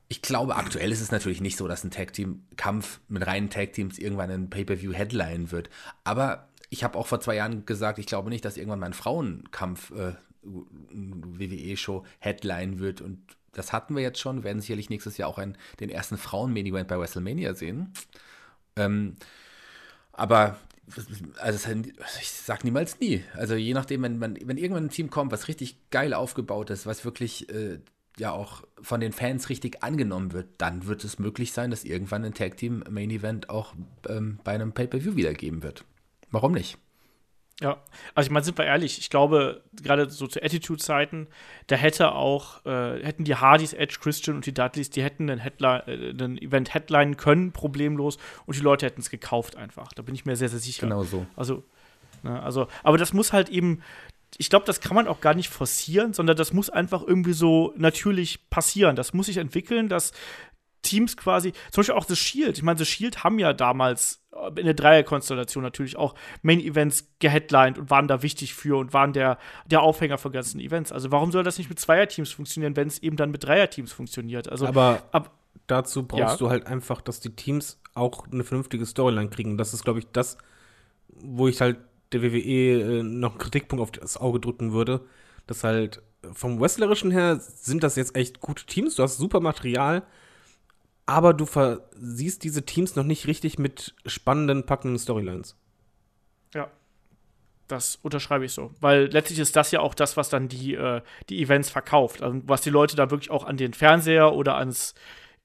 ich 0.09 0.23
glaube, 0.23 0.57
aktuell 0.57 0.93
ist 0.93 1.01
es 1.01 1.11
natürlich 1.11 1.41
nicht 1.41 1.57
so, 1.57 1.67
dass 1.67 1.83
ein 1.83 1.91
Tag-Team-Kampf 1.91 3.01
mit 3.09 3.27
reinen 3.27 3.51
Tag-Teams 3.51 3.99
irgendwann 3.99 4.31
ein 4.31 4.51
Pay-Per-View-Headline 4.51 5.51
wird. 5.51 5.71
Aber 6.05 6.49
ich 6.75 6.83
habe 6.83 6.99
auch 6.99 7.07
vor 7.07 7.21
zwei 7.21 7.37
Jahren 7.37 7.67
gesagt, 7.67 8.01
ich 8.01 8.07
glaube 8.07 8.31
nicht, 8.31 8.45
dass 8.45 8.57
irgendwann 8.57 8.81
mal 8.81 8.87
ein 8.87 8.95
Frauenkampf 8.95 9.93
äh, 9.93 10.15
WWE-Show 10.43 12.05
Headline 12.19 12.81
wird. 12.81 13.01
Und 13.01 13.21
das 13.53 13.73
hatten 13.73 13.95
wir 13.95 14.03
jetzt 14.03 14.19
schon. 14.19 14.39
Wir 14.39 14.45
werden 14.45 14.61
sicherlich 14.61 14.91
nächstes 14.91 15.17
Jahr 15.17 15.29
auch 15.29 15.39
einen, 15.39 15.57
den 15.79 15.89
ersten 15.89 16.19
Frauen-Main-Event 16.19 16.89
bei 16.89 16.99
WrestleMania 16.99 17.55
sehen. 17.55 17.93
Ähm, 18.75 19.15
aber 20.13 20.59
also 21.39 21.71
ich 22.21 22.31
sag 22.33 22.65
niemals 22.65 22.99
nie. 22.99 23.23
Also 23.35 23.55
je 23.55 23.73
nachdem, 23.73 24.03
wenn, 24.03 24.19
man, 24.19 24.37
wenn 24.45 24.59
irgendwann 24.59 24.87
ein 24.87 24.91
Team 24.91 25.11
kommt, 25.11 25.31
was 25.31 25.47
richtig 25.47 25.77
geil 25.91 26.13
aufgebaut 26.13 26.71
ist, 26.71 26.87
was 26.87 27.05
wirklich 27.05 27.49
äh, 27.51 27.79
ja 28.19 28.33
auch 28.33 28.65
von 28.83 28.99
den 28.99 29.13
Fans 29.13 29.49
richtig 29.49 29.85
angenommen 29.85 30.33
wird, 30.33 30.49
dann 30.59 30.87
wird 30.87 31.05
es 31.05 31.21
möglich 31.21 31.53
sein, 31.53 31.71
dass 31.71 31.85
irgendwann 31.85 32.25
ein 32.25 32.35
Tag 32.35 32.57
Team 32.57 32.83
Main 32.91 33.11
Event 33.11 33.49
auch 33.49 33.75
ähm, 34.09 34.41
bei 34.43 34.53
einem 34.53 34.73
Pay-Per-View 34.73 35.15
wiedergeben 35.15 35.63
wird. 35.63 35.85
Warum 36.35 36.53
nicht? 36.53 36.79
Ja, 37.61 37.81
also 38.17 38.27
ich 38.27 38.33
meine, 38.33 38.45
sind 38.45 38.59
wir 38.59 38.65
ehrlich, 38.65 38.99
ich 38.99 39.11
glaube, 39.11 39.63
gerade 39.81 40.11
so 40.11 40.27
zu 40.27 40.43
Attitude-Zeiten, 40.43 41.29
da 41.69 41.77
hätte 41.77 42.13
auch, 42.13 42.67
äh, 42.67 43.01
hätten 43.05 43.23
die 43.23 43.37
Hardys, 43.37 43.73
Edge, 43.73 43.99
Christian 44.01 44.37
und 44.37 44.47
die 44.47 44.53
Dudleys, 44.53 44.91
die 44.91 45.05
hätten 45.05 45.31
ein, 45.31 45.39
Headline, 45.39 45.83
äh, 45.87 46.11
ein 46.11 46.37
Event 46.37 46.75
headline 46.75 47.17
können, 47.17 47.53
problemlos, 47.53 48.19
und 48.47 48.57
die 48.57 48.61
Leute 48.61 48.87
hätten 48.87 49.01
es 49.01 49.09
gekauft 49.09 49.55
einfach. 49.55 49.93
Da 49.93 50.03
bin 50.03 50.17
ich 50.17 50.25
mir 50.25 50.35
sehr, 50.35 50.49
sehr 50.49 50.59
sicher. 50.59 50.89
Genau 50.89 51.05
so. 51.05 51.27
Also, 51.37 51.63
ne, 52.25 52.43
also, 52.43 52.67
aber 52.83 52.99
das 52.99 53.13
muss 53.13 53.33
halt 53.33 53.49
eben, 53.51 53.83
ich 54.37 54.51
glaube, 54.51 54.67
das 54.67 54.81
kann 54.81 54.97
man 54.97 55.07
auch 55.07 55.21
gar 55.21 55.35
nicht 55.35 55.49
forcieren, 55.49 56.13
sondern 56.13 56.37
das 56.37 56.53
muss 56.53 56.71
einfach 56.71 57.03
irgendwie 57.07 57.35
so 57.35 57.73
natürlich 57.77 58.51
passieren. 58.51 58.97
Das 58.97 59.15
muss 59.15 59.27
sich 59.27 59.37
entwickeln, 59.37 59.89
dass 59.89 60.11
Teams 60.85 61.17
quasi, 61.17 61.53
zum 61.73 61.81
Beispiel 61.81 61.95
auch 61.95 62.05
The 62.05 62.15
Shield. 62.17 62.57
Ich 62.57 62.63
meine, 62.63 62.79
The 62.79 62.85
Shield 62.85 63.25
haben 63.25 63.39
ja 63.41 63.53
damals 63.53 64.25
äh, 64.33 64.49
in 64.61 64.67
der 64.67 64.75
Dreierkonstellation 64.75 65.65
natürlich 65.65 65.97
auch 65.97 66.15
Main-Events 66.43 67.09
geheadlined 67.19 67.79
und 67.79 67.91
waren 67.91 68.07
da 68.07 68.23
wichtig 68.23 68.55
für 68.55 68.79
und 68.79 68.93
waren 68.93 69.13
der, 69.13 69.39
der 69.67 69.83
Aufhänger 69.83 70.19
von 70.19 70.31
ganzen 70.31 70.61
Events. 70.61 70.93
Also 70.93 71.11
warum 71.11 71.33
soll 71.33 71.43
das 71.43 71.59
nicht 71.59 71.69
mit 71.69 71.81
Zweierteams 71.81 72.31
funktionieren, 72.31 72.77
wenn 72.77 72.87
es 72.89 73.03
eben 73.03 73.17
dann 73.17 73.31
mit 73.33 73.45
Dreierteams 73.45 73.93
funktioniert? 73.93 74.49
Also, 74.49 74.67
aber 74.67 75.03
ab, 75.11 75.33
dazu 75.67 76.07
brauchst 76.07 76.21
ja. 76.21 76.37
du 76.37 76.51
halt 76.51 76.67
einfach, 76.67 77.01
dass 77.01 77.21
die 77.21 77.35
Teams 77.35 77.81
auch 77.95 78.31
eine 78.31 78.45
vernünftige 78.45 78.87
Storyline 78.87 79.31
kriegen. 79.31 79.57
Das 79.57 79.75
ist, 79.75 79.85
glaube 79.85 80.01
ich, 80.01 80.07
das, 80.13 80.39
wo 81.09 81.49
ich 81.49 81.61
halt 81.61 81.79
der 82.13 82.23
WWE 82.23 83.01
äh, 83.01 83.03
noch 83.03 83.33
einen 83.33 83.39
Kritikpunkt 83.39 83.83
auf 83.83 83.91
das 83.91 84.17
Auge 84.17 84.41
drücken 84.41 84.73
würde, 84.73 85.01
dass 85.47 85.65
halt 85.65 86.03
vom 86.33 86.61
Wrestlerischen 86.61 87.11
her 87.11 87.39
sind 87.39 87.83
das 87.83 87.97
jetzt 87.97 88.17
echt 88.17 88.41
gute 88.41 88.65
Teams. 88.67 88.95
Du 88.95 89.03
hast 89.03 89.19
super 89.19 89.41
Material, 89.41 90.03
aber 91.07 91.35
du 91.35 91.47
siehst 91.95 92.45
diese 92.45 92.65
Teams 92.65 92.97
noch 92.97 93.05
nicht 93.05 93.27
richtig 93.27 93.59
mit 93.59 93.95
spannenden, 94.07 94.65
packenden 94.65 94.99
Storylines. 94.99 95.57
Ja. 96.55 96.71
Das 97.67 97.97
unterschreibe 97.97 98.45
ich 98.45 98.53
so. 98.53 98.73
Weil 98.81 99.07
letztlich 99.07 99.39
ist 99.39 99.57
das 99.57 99.71
ja 99.71 99.81
auch 99.81 99.95
das, 99.95 100.17
was 100.17 100.29
dann 100.29 100.49
die, 100.49 100.75
äh, 100.75 101.01
die 101.31 101.43
Events 101.43 101.71
verkauft. 101.71 102.23
Also 102.23 102.41
was 102.45 102.61
die 102.61 102.71
Leute 102.71 102.97
da 102.97 103.11
wirklich 103.11 103.31
auch 103.31 103.45
an 103.45 103.57
den 103.57 103.73
Fernseher 103.73 104.35
oder 104.35 104.57
ans 104.57 104.95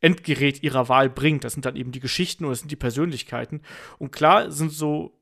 Endgerät 0.01 0.63
ihrer 0.63 0.87
Wahl 0.89 1.09
bringt. 1.09 1.43
Das 1.43 1.53
sind 1.53 1.65
dann 1.65 1.75
eben 1.75 1.91
die 1.91 1.99
Geschichten 1.99 2.45
oder 2.45 2.51
das 2.51 2.59
sind 2.59 2.71
die 2.71 2.77
Persönlichkeiten. 2.77 3.61
Und 3.97 4.11
klar 4.11 4.51
sind 4.51 4.71
so 4.71 5.18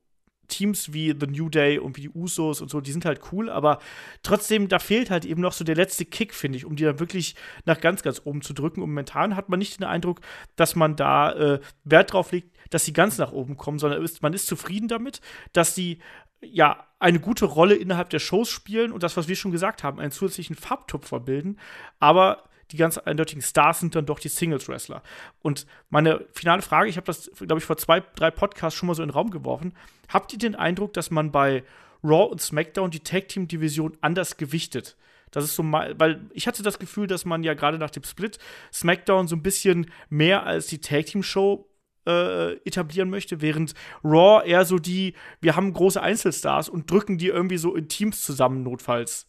Teams 0.48 0.92
wie 0.92 1.14
The 1.18 1.26
New 1.26 1.48
Day 1.48 1.78
und 1.78 1.96
wie 1.96 2.02
die 2.02 2.10
Usos 2.10 2.60
und 2.60 2.70
so, 2.70 2.80
die 2.80 2.92
sind 2.92 3.04
halt 3.04 3.20
cool, 3.32 3.48
aber 3.50 3.78
trotzdem, 4.22 4.68
da 4.68 4.78
fehlt 4.78 5.10
halt 5.10 5.24
eben 5.24 5.40
noch 5.40 5.52
so 5.52 5.64
der 5.64 5.76
letzte 5.76 6.04
Kick, 6.04 6.34
finde 6.34 6.58
ich, 6.58 6.64
um 6.64 6.76
die 6.76 6.84
dann 6.84 6.98
wirklich 6.98 7.34
nach 7.64 7.80
ganz, 7.80 8.02
ganz 8.02 8.22
oben 8.24 8.42
zu 8.42 8.52
drücken. 8.52 8.82
Und 8.82 8.90
momentan 8.90 9.36
hat 9.36 9.48
man 9.48 9.58
nicht 9.58 9.78
den 9.78 9.86
Eindruck, 9.86 10.20
dass 10.56 10.74
man 10.74 10.96
da 10.96 11.32
äh, 11.32 11.60
Wert 11.84 12.12
drauf 12.12 12.32
legt, 12.32 12.56
dass 12.70 12.84
sie 12.84 12.92
ganz 12.92 13.18
nach 13.18 13.32
oben 13.32 13.56
kommen, 13.56 13.78
sondern 13.78 14.02
ist, 14.02 14.22
man 14.22 14.32
ist 14.32 14.46
zufrieden 14.46 14.88
damit, 14.88 15.20
dass 15.52 15.74
sie 15.74 15.98
ja 16.40 16.86
eine 16.98 17.20
gute 17.20 17.44
Rolle 17.44 17.74
innerhalb 17.74 18.10
der 18.10 18.18
Shows 18.18 18.48
spielen 18.48 18.92
und 18.92 19.02
das, 19.02 19.16
was 19.16 19.28
wir 19.28 19.36
schon 19.36 19.52
gesagt 19.52 19.82
haben, 19.82 20.00
einen 20.00 20.10
zusätzlichen 20.10 20.56
Farbtupfer 20.56 21.20
bilden, 21.20 21.58
aber 21.98 22.44
die 22.70 22.76
ganz 22.76 22.98
eindeutigen 22.98 23.42
Stars 23.42 23.80
sind 23.80 23.94
dann 23.94 24.06
doch 24.06 24.18
die 24.18 24.28
Singles-Wrestler. 24.28 25.02
Und 25.40 25.66
meine 25.90 26.26
finale 26.32 26.62
Frage, 26.62 26.88
ich 26.88 26.96
habe 26.96 27.06
das, 27.06 27.30
glaube 27.36 27.58
ich, 27.58 27.64
vor 27.64 27.76
zwei, 27.76 28.00
drei 28.14 28.30
Podcasts 28.30 28.78
schon 28.78 28.86
mal 28.86 28.94
so 28.94 29.02
in 29.02 29.08
den 29.08 29.14
Raum 29.14 29.30
geworfen. 29.30 29.74
Habt 30.08 30.32
ihr 30.32 30.38
den 30.38 30.54
Eindruck, 30.54 30.92
dass 30.92 31.10
man 31.10 31.32
bei 31.32 31.64
Raw 32.04 32.30
und 32.30 32.40
SmackDown 32.40 32.90
die 32.90 33.00
Tag-Team-Division 33.00 33.96
anders 34.00 34.36
gewichtet? 34.36 34.96
Das 35.30 35.44
ist 35.44 35.56
so 35.56 35.62
mal, 35.62 35.94
weil 35.98 36.26
ich 36.32 36.46
hatte 36.46 36.62
das 36.62 36.78
Gefühl, 36.78 37.06
dass 37.06 37.24
man 37.24 37.42
ja 37.42 37.54
gerade 37.54 37.78
nach 37.78 37.90
dem 37.90 38.04
Split 38.04 38.38
SmackDown 38.72 39.28
so 39.28 39.36
ein 39.36 39.42
bisschen 39.42 39.90
mehr 40.08 40.44
als 40.44 40.66
die 40.66 40.80
Tag 40.80 41.06
Team 41.06 41.22
Show 41.22 41.68
äh, 42.06 42.54
etablieren 42.64 43.10
möchte, 43.10 43.40
während 43.40 43.74
Raw 44.02 44.46
eher 44.46 44.64
so 44.64 44.78
die, 44.78 45.14
wir 45.40 45.56
haben 45.56 45.72
große 45.72 46.00
Einzelstars 46.00 46.68
und 46.68 46.90
drücken 46.90 47.18
die 47.18 47.28
irgendwie 47.28 47.58
so 47.58 47.74
in 47.74 47.88
Teams 47.88 48.24
zusammen 48.24 48.62
notfalls 48.62 49.26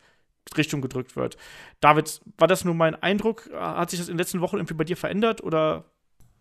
Richtung 0.57 0.81
gedrückt 0.81 1.15
wird. 1.15 1.37
David, 1.79 2.21
war 2.37 2.47
das 2.47 2.65
nur 2.65 2.73
mein 2.73 2.95
Eindruck? 2.95 3.49
Hat 3.53 3.89
sich 3.89 3.99
das 3.99 4.09
in 4.09 4.15
den 4.15 4.19
letzten 4.19 4.41
Wochen 4.41 4.57
irgendwie 4.57 4.73
bei 4.73 4.83
dir 4.83 4.97
verändert 4.97 5.43
oder 5.43 5.85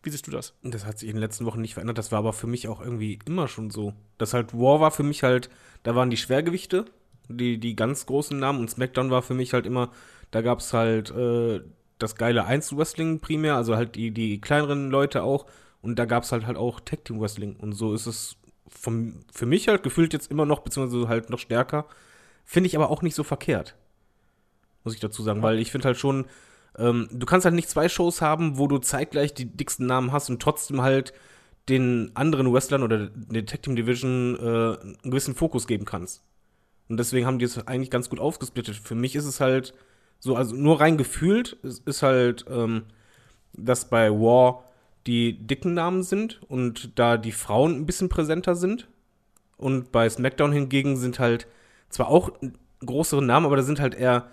wie 0.02 0.10
siehst 0.10 0.26
du 0.26 0.30
das? 0.30 0.54
Das 0.62 0.86
hat 0.86 0.98
sich 0.98 1.08
in 1.08 1.16
den 1.16 1.20
letzten 1.20 1.44
Wochen 1.44 1.60
nicht 1.60 1.74
verändert. 1.74 1.98
Das 1.98 2.12
war 2.12 2.20
aber 2.20 2.32
für 2.32 2.46
mich 2.46 2.68
auch 2.68 2.80
irgendwie 2.80 3.18
immer 3.26 3.48
schon 3.48 3.70
so. 3.70 3.94
Das 4.16 4.32
halt 4.32 4.54
War 4.54 4.80
war 4.80 4.90
für 4.90 5.02
mich 5.02 5.22
halt, 5.22 5.50
da 5.82 5.94
waren 5.94 6.10
die 6.10 6.16
Schwergewichte 6.16 6.86
die, 7.28 7.58
die 7.58 7.76
ganz 7.76 8.06
großen 8.06 8.38
Namen. 8.38 8.60
Und 8.60 8.70
SmackDown 8.70 9.10
war 9.10 9.22
für 9.22 9.34
mich 9.34 9.52
halt 9.52 9.66
immer, 9.66 9.90
da 10.30 10.40
gab 10.40 10.60
es 10.60 10.72
halt 10.72 11.10
äh, 11.10 11.60
das 11.98 12.16
geile 12.16 12.44
Einzel-Wrestling 12.44 13.20
primär, 13.20 13.56
also 13.56 13.76
halt 13.76 13.94
die, 13.94 14.10
die 14.10 14.40
kleineren 14.40 14.90
Leute 14.90 15.22
auch. 15.22 15.46
Und 15.80 15.98
da 15.98 16.06
gab 16.06 16.24
es 16.24 16.32
halt 16.32 16.46
halt 16.46 16.56
auch 16.56 16.80
Tag 16.80 17.04
Team 17.04 17.20
Wrestling. 17.20 17.56
Und 17.56 17.72
so 17.72 17.94
ist 17.94 18.06
es 18.06 18.36
vom, 18.66 19.20
für 19.32 19.46
mich 19.46 19.68
halt 19.68 19.82
gefühlt 19.82 20.12
jetzt 20.12 20.30
immer 20.30 20.46
noch, 20.46 20.60
beziehungsweise 20.60 21.08
halt 21.08 21.30
noch 21.30 21.38
stärker. 21.38 21.86
Finde 22.44 22.66
ich 22.66 22.76
aber 22.76 22.90
auch 22.90 23.02
nicht 23.02 23.14
so 23.14 23.24
verkehrt. 23.24 23.76
Muss 24.84 24.94
ich 24.94 25.00
dazu 25.00 25.22
sagen, 25.22 25.42
weil 25.42 25.58
ich 25.58 25.70
finde 25.70 25.86
halt 25.86 25.96
schon, 25.96 26.26
ähm, 26.76 27.08
du 27.12 27.26
kannst 27.26 27.44
halt 27.44 27.54
nicht 27.54 27.68
zwei 27.68 27.88
Shows 27.88 28.22
haben, 28.22 28.58
wo 28.58 28.66
du 28.66 28.78
zeitgleich 28.78 29.34
die 29.34 29.46
dicksten 29.46 29.86
Namen 29.86 30.12
hast 30.12 30.30
und 30.30 30.40
trotzdem 30.40 30.82
halt 30.82 31.12
den 31.68 32.12
anderen 32.14 32.52
Wrestlern 32.52 32.82
oder 32.82 33.08
der 33.08 33.44
Tag 33.44 33.62
Division 33.62 34.36
äh, 34.36 34.80
einen 34.80 34.96
gewissen 35.02 35.34
Fokus 35.34 35.66
geben 35.66 35.84
kannst. 35.84 36.22
Und 36.88 36.96
deswegen 36.98 37.26
haben 37.26 37.38
die 37.38 37.44
es 37.44 37.66
eigentlich 37.66 37.90
ganz 37.90 38.08
gut 38.08 38.20
aufgesplittet. 38.20 38.76
Für 38.76 38.94
mich 38.94 39.14
ist 39.14 39.26
es 39.26 39.40
halt 39.40 39.74
so, 40.18 40.34
also 40.34 40.56
nur 40.56 40.80
rein 40.80 40.96
gefühlt 40.96 41.52
ist, 41.62 41.86
ist 41.86 42.02
halt, 42.02 42.46
ähm, 42.48 42.84
dass 43.52 43.90
bei 43.90 44.10
War 44.10 44.64
die 45.06 45.46
dicken 45.46 45.74
Namen 45.74 46.02
sind 46.02 46.40
und 46.48 46.98
da 46.98 47.16
die 47.16 47.32
Frauen 47.32 47.76
ein 47.76 47.86
bisschen 47.86 48.08
präsenter 48.08 48.54
sind. 48.54 48.88
Und 49.56 49.92
bei 49.92 50.08
SmackDown 50.08 50.52
hingegen 50.52 50.96
sind 50.96 51.18
halt 51.18 51.46
zwar 51.88 52.08
auch 52.08 52.30
größere 52.84 53.22
Namen, 53.22 53.46
aber 53.46 53.56
da 53.56 53.62
sind 53.62 53.80
halt 53.80 53.94
eher 53.94 54.28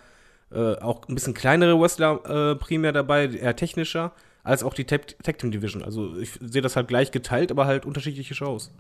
äh, 0.56 0.80
auch 0.82 1.08
ein 1.08 1.16
bisschen 1.16 1.34
kleinere 1.34 1.80
Wrestler 1.80 2.52
äh, 2.52 2.56
primär 2.56 2.92
dabei, 2.92 3.28
eher 3.28 3.56
technischer, 3.56 4.14
als 4.44 4.64
auch 4.64 4.74
die 4.74 4.86
Tag 4.86 5.38
Team 5.38 5.52
Division. 5.52 5.84
Also 5.84 6.18
ich 6.18 6.32
sehe 6.40 6.62
das 6.62 6.76
halt 6.76 6.88
gleich 6.88 7.12
geteilt, 7.12 7.52
aber 7.52 7.66
halt 7.66 7.86
unterschiedliche 7.86 8.36
Shows. 8.36 8.72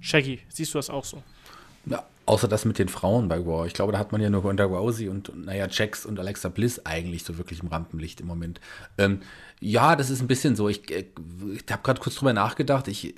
Shaggy, 0.00 0.40
siehst 0.48 0.74
du 0.74 0.78
das 0.78 0.90
auch 0.90 1.04
so? 1.04 1.22
Ja, 1.86 2.04
außer 2.26 2.48
das 2.48 2.64
mit 2.64 2.78
den 2.78 2.88
Frauen 2.88 3.28
bei 3.28 3.44
War. 3.46 3.66
Ich 3.66 3.74
glaube, 3.74 3.92
da 3.92 3.98
hat 3.98 4.12
man 4.12 4.20
ja 4.20 4.30
nur 4.30 4.42
Ronda 4.42 4.64
Rousey 4.64 5.08
und, 5.08 5.32
naja, 5.44 5.68
Jax 5.70 6.04
und 6.04 6.18
Alexa 6.18 6.48
Bliss 6.48 6.84
eigentlich 6.84 7.22
so 7.22 7.38
wirklich 7.38 7.62
im 7.62 7.68
Rampenlicht 7.68 8.20
im 8.20 8.26
Moment. 8.26 8.60
Ähm, 8.98 9.20
ja, 9.60 9.94
das 9.94 10.10
ist 10.10 10.20
ein 10.20 10.26
bisschen 10.26 10.56
so. 10.56 10.68
Ich, 10.68 10.90
äh, 10.90 11.04
ich 11.54 11.64
habe 11.70 11.82
gerade 11.82 12.00
kurz 12.00 12.16
drüber 12.16 12.32
nachgedacht. 12.32 12.88
Ich, 12.88 13.14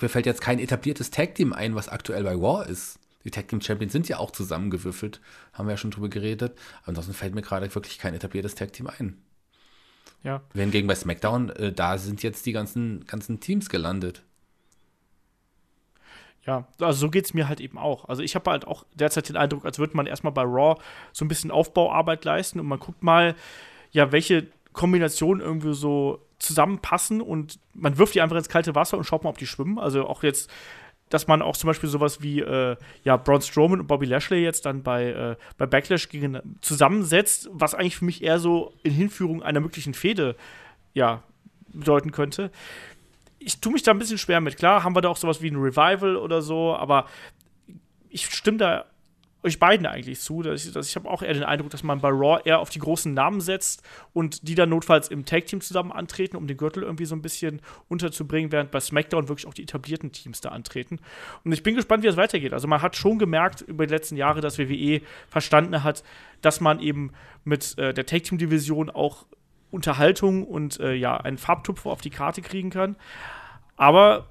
mir 0.00 0.08
fällt 0.08 0.26
jetzt 0.26 0.40
kein 0.40 0.58
etabliertes 0.58 1.10
Tag-Team 1.10 1.52
ein, 1.52 1.74
was 1.74 1.88
aktuell 1.88 2.24
bei 2.24 2.40
War 2.40 2.66
ist. 2.66 2.99
Die 3.24 3.30
Tag 3.30 3.48
Team 3.48 3.60
Champions 3.60 3.92
sind 3.92 4.08
ja 4.08 4.18
auch 4.18 4.30
zusammengewürfelt, 4.30 5.20
haben 5.52 5.66
wir 5.66 5.72
ja 5.72 5.76
schon 5.76 5.90
drüber 5.90 6.08
geredet. 6.08 6.58
Ansonsten 6.84 7.12
fällt 7.12 7.34
mir 7.34 7.42
gerade 7.42 7.72
wirklich 7.74 7.98
kein 7.98 8.14
etabliertes 8.14 8.54
Tag 8.54 8.72
Team 8.72 8.86
ein. 8.86 9.22
Ja. 10.22 10.42
Wenn 10.52 10.70
gegen 10.70 10.86
bei 10.86 10.94
SmackDown, 10.94 11.50
äh, 11.50 11.72
da 11.72 11.98
sind 11.98 12.22
jetzt 12.22 12.46
die 12.46 12.52
ganzen, 12.52 13.04
ganzen 13.06 13.40
Teams 13.40 13.68
gelandet. 13.68 14.22
Ja, 16.46 16.66
also 16.80 17.00
so 17.00 17.10
geht 17.10 17.26
es 17.26 17.34
mir 17.34 17.48
halt 17.48 17.60
eben 17.60 17.78
auch. 17.78 18.08
Also 18.08 18.22
ich 18.22 18.34
habe 18.34 18.50
halt 18.50 18.66
auch 18.66 18.84
derzeit 18.94 19.28
den 19.28 19.36
Eindruck, 19.36 19.64
als 19.64 19.78
würde 19.78 19.96
man 19.96 20.06
erstmal 20.06 20.32
bei 20.32 20.42
Raw 20.42 20.80
so 21.12 21.24
ein 21.24 21.28
bisschen 21.28 21.50
Aufbauarbeit 21.50 22.24
leisten 22.24 22.58
und 22.60 22.66
man 22.66 22.78
guckt 22.78 23.02
mal, 23.02 23.34
ja, 23.90 24.10
welche 24.12 24.46
Kombinationen 24.72 25.44
irgendwie 25.44 25.74
so 25.74 26.26
zusammenpassen 26.38 27.20
und 27.20 27.58
man 27.74 27.98
wirft 27.98 28.14
die 28.14 28.22
einfach 28.22 28.36
ins 28.36 28.48
kalte 28.48 28.74
Wasser 28.74 28.96
und 28.96 29.04
schaut 29.04 29.24
mal, 29.24 29.30
ob 29.30 29.38
die 29.38 29.46
schwimmen. 29.46 29.78
Also 29.78 30.06
auch 30.06 30.22
jetzt, 30.22 30.50
dass 31.10 31.26
man 31.26 31.42
auch 31.42 31.56
zum 31.56 31.68
Beispiel 31.68 31.88
sowas 31.88 32.22
wie 32.22 32.40
äh, 32.40 32.76
ja, 33.04 33.16
Braun 33.16 33.42
Strowman 33.42 33.80
und 33.80 33.86
Bobby 33.86 34.06
Lashley 34.06 34.42
jetzt 34.42 34.64
dann 34.64 34.82
bei, 34.82 35.10
äh, 35.10 35.36
bei 35.58 35.66
Backlash 35.66 36.08
gegen, 36.08 36.38
zusammensetzt, 36.62 37.50
was 37.52 37.74
eigentlich 37.74 37.96
für 37.96 38.06
mich 38.06 38.22
eher 38.22 38.38
so 38.38 38.72
in 38.82 38.92
Hinführung 38.92 39.42
einer 39.42 39.60
möglichen 39.60 39.92
Fehde 39.92 40.36
ja, 40.94 41.22
bedeuten 41.72 42.10
könnte 42.10 42.50
ich 43.40 43.60
tue 43.60 43.72
mich 43.72 43.82
da 43.82 43.90
ein 43.90 43.98
bisschen 43.98 44.18
schwer 44.18 44.40
mit. 44.40 44.56
Klar, 44.58 44.84
haben 44.84 44.94
wir 44.94 45.00
da 45.00 45.08
auch 45.08 45.16
sowas 45.16 45.42
wie 45.42 45.50
ein 45.50 45.56
Revival 45.56 46.16
oder 46.16 46.42
so, 46.42 46.76
aber 46.76 47.06
ich 48.10 48.26
stimme 48.26 48.58
da 48.58 48.84
euch 49.42 49.58
beiden 49.58 49.86
eigentlich 49.86 50.20
zu. 50.20 50.42
Dass 50.42 50.64
ich, 50.64 50.72
dass 50.72 50.88
ich 50.88 50.96
habe 50.96 51.08
auch 51.08 51.22
eher 51.22 51.34
den 51.34 51.44
Eindruck, 51.44 51.70
dass 51.70 51.82
man 51.82 52.00
bei 52.00 52.08
Raw 52.08 52.40
eher 52.44 52.58
auf 52.60 52.70
die 52.70 52.78
großen 52.78 53.12
Namen 53.12 53.40
setzt 53.40 53.82
und 54.12 54.46
die 54.48 54.54
dann 54.54 54.68
notfalls 54.68 55.08
im 55.08 55.24
Tag-Team 55.24 55.60
zusammen 55.60 55.92
antreten, 55.92 56.36
um 56.36 56.46
den 56.46 56.56
Gürtel 56.56 56.82
irgendwie 56.82 57.04
so 57.04 57.14
ein 57.14 57.22
bisschen 57.22 57.60
unterzubringen, 57.88 58.52
während 58.52 58.70
bei 58.70 58.80
SmackDown 58.80 59.28
wirklich 59.28 59.46
auch 59.46 59.54
die 59.54 59.62
etablierten 59.62 60.12
Teams 60.12 60.40
da 60.40 60.50
antreten. 60.50 60.98
Und 61.44 61.52
ich 61.52 61.62
bin 61.62 61.74
gespannt, 61.74 62.02
wie 62.02 62.08
es 62.08 62.16
weitergeht. 62.16 62.52
Also 62.52 62.68
man 62.68 62.82
hat 62.82 62.96
schon 62.96 63.18
gemerkt 63.18 63.62
über 63.62 63.86
die 63.86 63.92
letzten 63.92 64.16
Jahre, 64.16 64.40
dass 64.40 64.58
WWE 64.58 65.00
verstanden 65.28 65.82
hat, 65.82 66.02
dass 66.42 66.60
man 66.60 66.80
eben 66.80 67.12
mit 67.44 67.78
äh, 67.78 67.94
der 67.94 68.06
Tag-Team-Division 68.06 68.90
auch 68.90 69.26
Unterhaltung 69.70 70.44
und 70.44 70.80
äh, 70.80 70.94
ja, 70.94 71.16
einen 71.16 71.38
Farbtupfer 71.38 71.90
auf 71.90 72.00
die 72.00 72.10
Karte 72.10 72.42
kriegen 72.42 72.70
kann. 72.70 72.96
Aber 73.76 74.26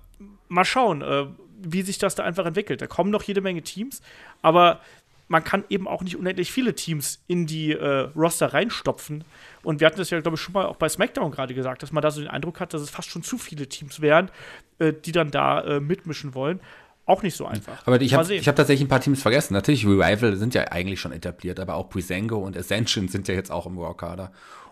mal 0.49 0.65
schauen, 0.65 1.01
äh, 1.01 1.27
wie 1.61 1.81
sich 1.81 1.97
das 1.97 2.15
da 2.15 2.23
einfach 2.23 2.45
entwickelt. 2.45 2.81
Da 2.81 2.87
kommen 2.87 3.11
noch 3.11 3.23
jede 3.23 3.41
Menge 3.41 3.61
Teams, 3.61 4.01
aber 4.41 4.79
man 5.29 5.43
kann 5.43 5.63
eben 5.69 5.87
auch 5.87 6.01
nicht 6.01 6.17
unendlich 6.17 6.51
viele 6.51 6.75
Teams 6.75 7.23
in 7.27 7.45
die 7.45 7.71
äh, 7.71 8.09
Roster 8.15 8.47
reinstopfen. 8.47 9.23
Und 9.63 9.79
wir 9.79 9.87
hatten 9.87 9.97
das 9.97 10.09
ja, 10.09 10.19
glaube 10.19 10.35
ich, 10.35 10.41
schon 10.41 10.53
mal 10.53 10.65
auch 10.65 10.75
bei 10.75 10.89
SmackDown 10.89 11.31
gerade 11.31 11.53
gesagt, 11.53 11.83
dass 11.83 11.91
man 11.91 12.01
da 12.01 12.11
so 12.11 12.19
den 12.19 12.29
Eindruck 12.29 12.59
hat, 12.59 12.73
dass 12.73 12.81
es 12.81 12.89
fast 12.89 13.09
schon 13.09 13.23
zu 13.23 13.37
viele 13.37 13.69
Teams 13.69 14.01
wären, 14.01 14.31
äh, 14.79 14.91
die 14.91 15.11
dann 15.11 15.31
da 15.31 15.61
äh, 15.61 15.79
mitmischen 15.79 16.33
wollen. 16.33 16.59
Auch 17.05 17.23
nicht 17.23 17.35
so 17.35 17.45
einfach. 17.45 17.85
Aber 17.87 18.01
ich 18.01 18.13
habe 18.13 18.23
hab 18.23 18.55
tatsächlich 18.55 18.85
ein 18.85 18.89
paar 18.89 19.01
Teams 19.01 19.21
vergessen. 19.21 19.53
Natürlich, 19.53 19.85
Revival 19.85 20.35
sind 20.35 20.53
ja 20.53 20.65
eigentlich 20.65 20.99
schon 20.99 21.11
etabliert, 21.11 21.59
aber 21.59 21.75
auch 21.75 21.89
Brisango 21.89 22.37
und 22.37 22.57
Ascension 22.57 23.07
sind 23.07 23.27
ja 23.27 23.33
jetzt 23.33 23.51
auch 23.51 23.65
im 23.65 23.77
Raw-Kader. 23.77 24.31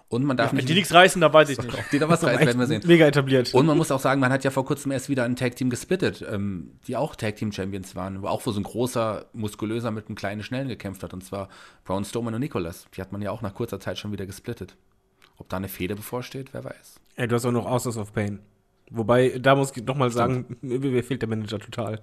Und 0.10 0.24
man 0.24 0.38
darf 0.38 0.52
ja, 0.52 0.56
nicht. 0.56 0.70
Die 0.70 0.74
nichts 0.74 0.94
reißen, 0.94 1.20
da 1.20 1.34
weiß 1.34 1.50
ich 1.50 1.58
nicht. 1.58 1.74
Ob 1.74 1.90
die 1.90 2.00
da 2.00 2.08
was 2.08 2.24
reißen, 2.24 2.46
werden 2.46 2.60
wir 2.60 2.68
sehen. 2.68 2.82
Mega 2.86 3.06
etabliert. 3.06 3.54
Und 3.54 3.66
man 3.66 3.78
muss 3.78 3.92
auch 3.92 4.00
sagen, 4.00 4.22
man 4.22 4.32
hat 4.32 4.44
ja 4.46 4.52
vor 4.52 4.64
kurzem 4.66 4.92
erst 4.92 5.10
wieder 5.10 5.26
ein 5.26 5.36
Tag-Team 5.36 5.70
gesplittet, 5.70 6.26
ähm, 6.30 6.72
die 6.88 6.96
auch 6.96 7.16
Tag-Team-Champions 7.16 7.96
waren, 7.96 8.26
auch 8.26 8.46
wo 8.46 8.52
so 8.52 8.60
ein 8.60 8.64
großer, 8.64 9.26
muskulöser 9.34 9.92
mit 9.92 10.08
einem 10.08 10.16
kleinen 10.16 10.44
Schnellen 10.44 10.70
gekämpft 10.70 11.04
hat, 11.04 11.14
und 11.14 11.26
zwar 11.26 11.50
Braun 11.84 12.06
Strowman 12.06 12.34
und 12.34 12.40
Nicholas. 12.40 12.88
Die 12.96 13.02
hat 13.02 13.12
man 13.12 13.22
ja 13.22 13.32
auch 13.32 13.42
nach 13.42 13.54
kurzer 13.54 13.82
Zeit 13.82 13.98
schon 13.98 14.14
wieder 14.14 14.26
gesplittet. 14.26 14.78
Ob 15.38 15.50
da 15.50 15.58
eine 15.58 15.68
Fehde 15.68 15.96
bevorsteht, 15.96 16.54
wer 16.54 16.64
weiß. 16.64 17.02
Ey, 17.18 17.28
du 17.28 17.36
hast 17.36 17.46
auch 17.46 17.52
noch 17.52 17.66
Authors 17.66 17.98
of 17.98 18.14
Pain. 18.14 18.40
Wobei, 18.90 19.38
da 19.40 19.56
muss 19.56 19.76
ich 19.76 19.84
noch 19.84 19.96
mal 19.96 20.10
sagen, 20.10 20.58
mir 20.62 21.04
fehlt 21.04 21.22
der 21.22 21.30
Manager 21.30 21.60
total. 21.60 22.02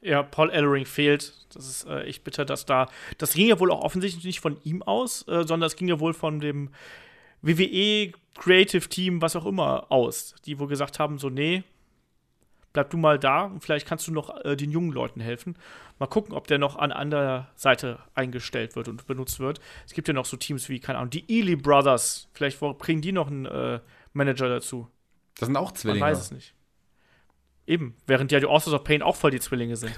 Ja, 0.00 0.22
Paul 0.22 0.50
Ellering 0.50 0.86
fehlt. 0.86 1.34
Das 1.52 1.66
ist 1.66 1.86
äh, 1.86 2.02
echt 2.02 2.24
bitter, 2.24 2.44
dass 2.44 2.64
da. 2.64 2.88
Das 3.18 3.34
ging 3.34 3.48
ja 3.48 3.60
wohl 3.60 3.70
auch 3.70 3.82
offensichtlich 3.82 4.24
nicht 4.24 4.40
von 4.40 4.56
ihm 4.62 4.82
aus, 4.82 5.26
äh, 5.28 5.44
sondern 5.44 5.66
es 5.66 5.76
ging 5.76 5.88
ja 5.88 6.00
wohl 6.00 6.14
von 6.14 6.40
dem 6.40 6.70
WWE 7.42 8.12
Creative 8.34 8.88
Team, 8.88 9.22
was 9.22 9.36
auch 9.36 9.46
immer, 9.46 9.90
aus, 9.90 10.34
die 10.44 10.58
wohl 10.58 10.68
gesagt 10.68 10.98
haben, 10.98 11.18
so, 11.18 11.30
nee, 11.30 11.64
bleib 12.72 12.90
du 12.90 12.98
mal 12.98 13.18
da 13.18 13.44
und 13.44 13.62
vielleicht 13.64 13.86
kannst 13.86 14.06
du 14.06 14.12
noch 14.12 14.44
äh, 14.44 14.54
den 14.54 14.70
jungen 14.70 14.92
Leuten 14.92 15.20
helfen. 15.20 15.56
Mal 15.98 16.06
gucken, 16.06 16.34
ob 16.34 16.46
der 16.46 16.58
noch 16.58 16.76
an 16.76 16.92
anderer 16.92 17.48
Seite 17.54 17.98
eingestellt 18.14 18.76
wird 18.76 18.88
und 18.88 19.06
benutzt 19.06 19.40
wird. 19.40 19.60
Es 19.86 19.94
gibt 19.94 20.08
ja 20.08 20.14
noch 20.14 20.26
so 20.26 20.36
Teams 20.36 20.68
wie, 20.68 20.78
keine 20.78 20.98
Ahnung, 20.98 21.10
die 21.10 21.24
Ely 21.26 21.56
Brothers. 21.56 22.28
Vielleicht 22.34 22.60
bringen 22.60 23.00
die 23.00 23.12
noch 23.12 23.28
einen 23.28 23.46
äh, 23.46 23.80
Manager 24.12 24.50
dazu. 24.50 24.88
Das 25.38 25.46
sind 25.46 25.56
auch 25.56 25.72
Zwillinge. 25.72 26.00
Man 26.00 26.10
weiß 26.10 26.20
es 26.20 26.30
nicht. 26.30 26.54
Eben, 27.66 27.96
während 28.06 28.30
ja 28.30 28.40
die 28.40 28.46
Authors 28.46 28.74
of 28.74 28.84
Pain 28.84 29.02
auch 29.02 29.16
voll 29.16 29.30
die 29.30 29.40
Zwillinge 29.40 29.76
sind. 29.76 29.96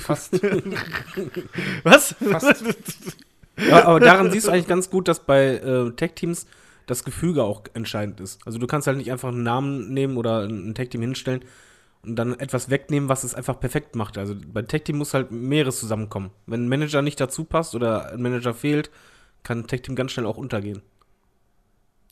Fast. 0.00 0.42
Was? 1.84 2.14
Fast. 2.14 2.64
ja, 3.66 3.86
aber 3.86 4.00
daran 4.00 4.30
siehst 4.30 4.46
du 4.46 4.52
eigentlich 4.52 4.68
ganz 4.68 4.90
gut, 4.90 5.08
dass 5.08 5.20
bei 5.20 5.56
äh, 5.56 5.90
Tech-Teams 5.92 6.46
das 6.88 7.04
Gefüge 7.04 7.44
auch 7.44 7.62
entscheidend 7.74 8.18
ist. 8.20 8.40
Also 8.46 8.58
du 8.58 8.66
kannst 8.66 8.86
halt 8.86 8.96
nicht 8.96 9.12
einfach 9.12 9.28
einen 9.28 9.42
Namen 9.42 9.92
nehmen 9.92 10.16
oder 10.16 10.42
ein 10.42 10.74
Tag-Team 10.74 11.02
hinstellen 11.02 11.42
und 12.02 12.16
dann 12.16 12.38
etwas 12.38 12.70
wegnehmen, 12.70 13.08
was 13.08 13.24
es 13.24 13.34
einfach 13.34 13.60
perfekt 13.60 13.94
macht. 13.94 14.18
Also 14.18 14.34
bei 14.34 14.62
Tag-Team 14.62 14.98
muss 14.98 15.14
halt 15.14 15.30
mehreres 15.30 15.80
zusammenkommen. 15.80 16.30
Wenn 16.46 16.64
ein 16.64 16.68
Manager 16.68 17.02
nicht 17.02 17.20
dazu 17.20 17.44
passt 17.44 17.74
oder 17.74 18.12
ein 18.12 18.22
Manager 18.22 18.54
fehlt, 18.54 18.90
kann 19.42 19.60
ein 19.60 19.66
Tag-Team 19.66 19.94
ganz 19.94 20.12
schnell 20.12 20.26
auch 20.26 20.38
untergehen. 20.38 20.82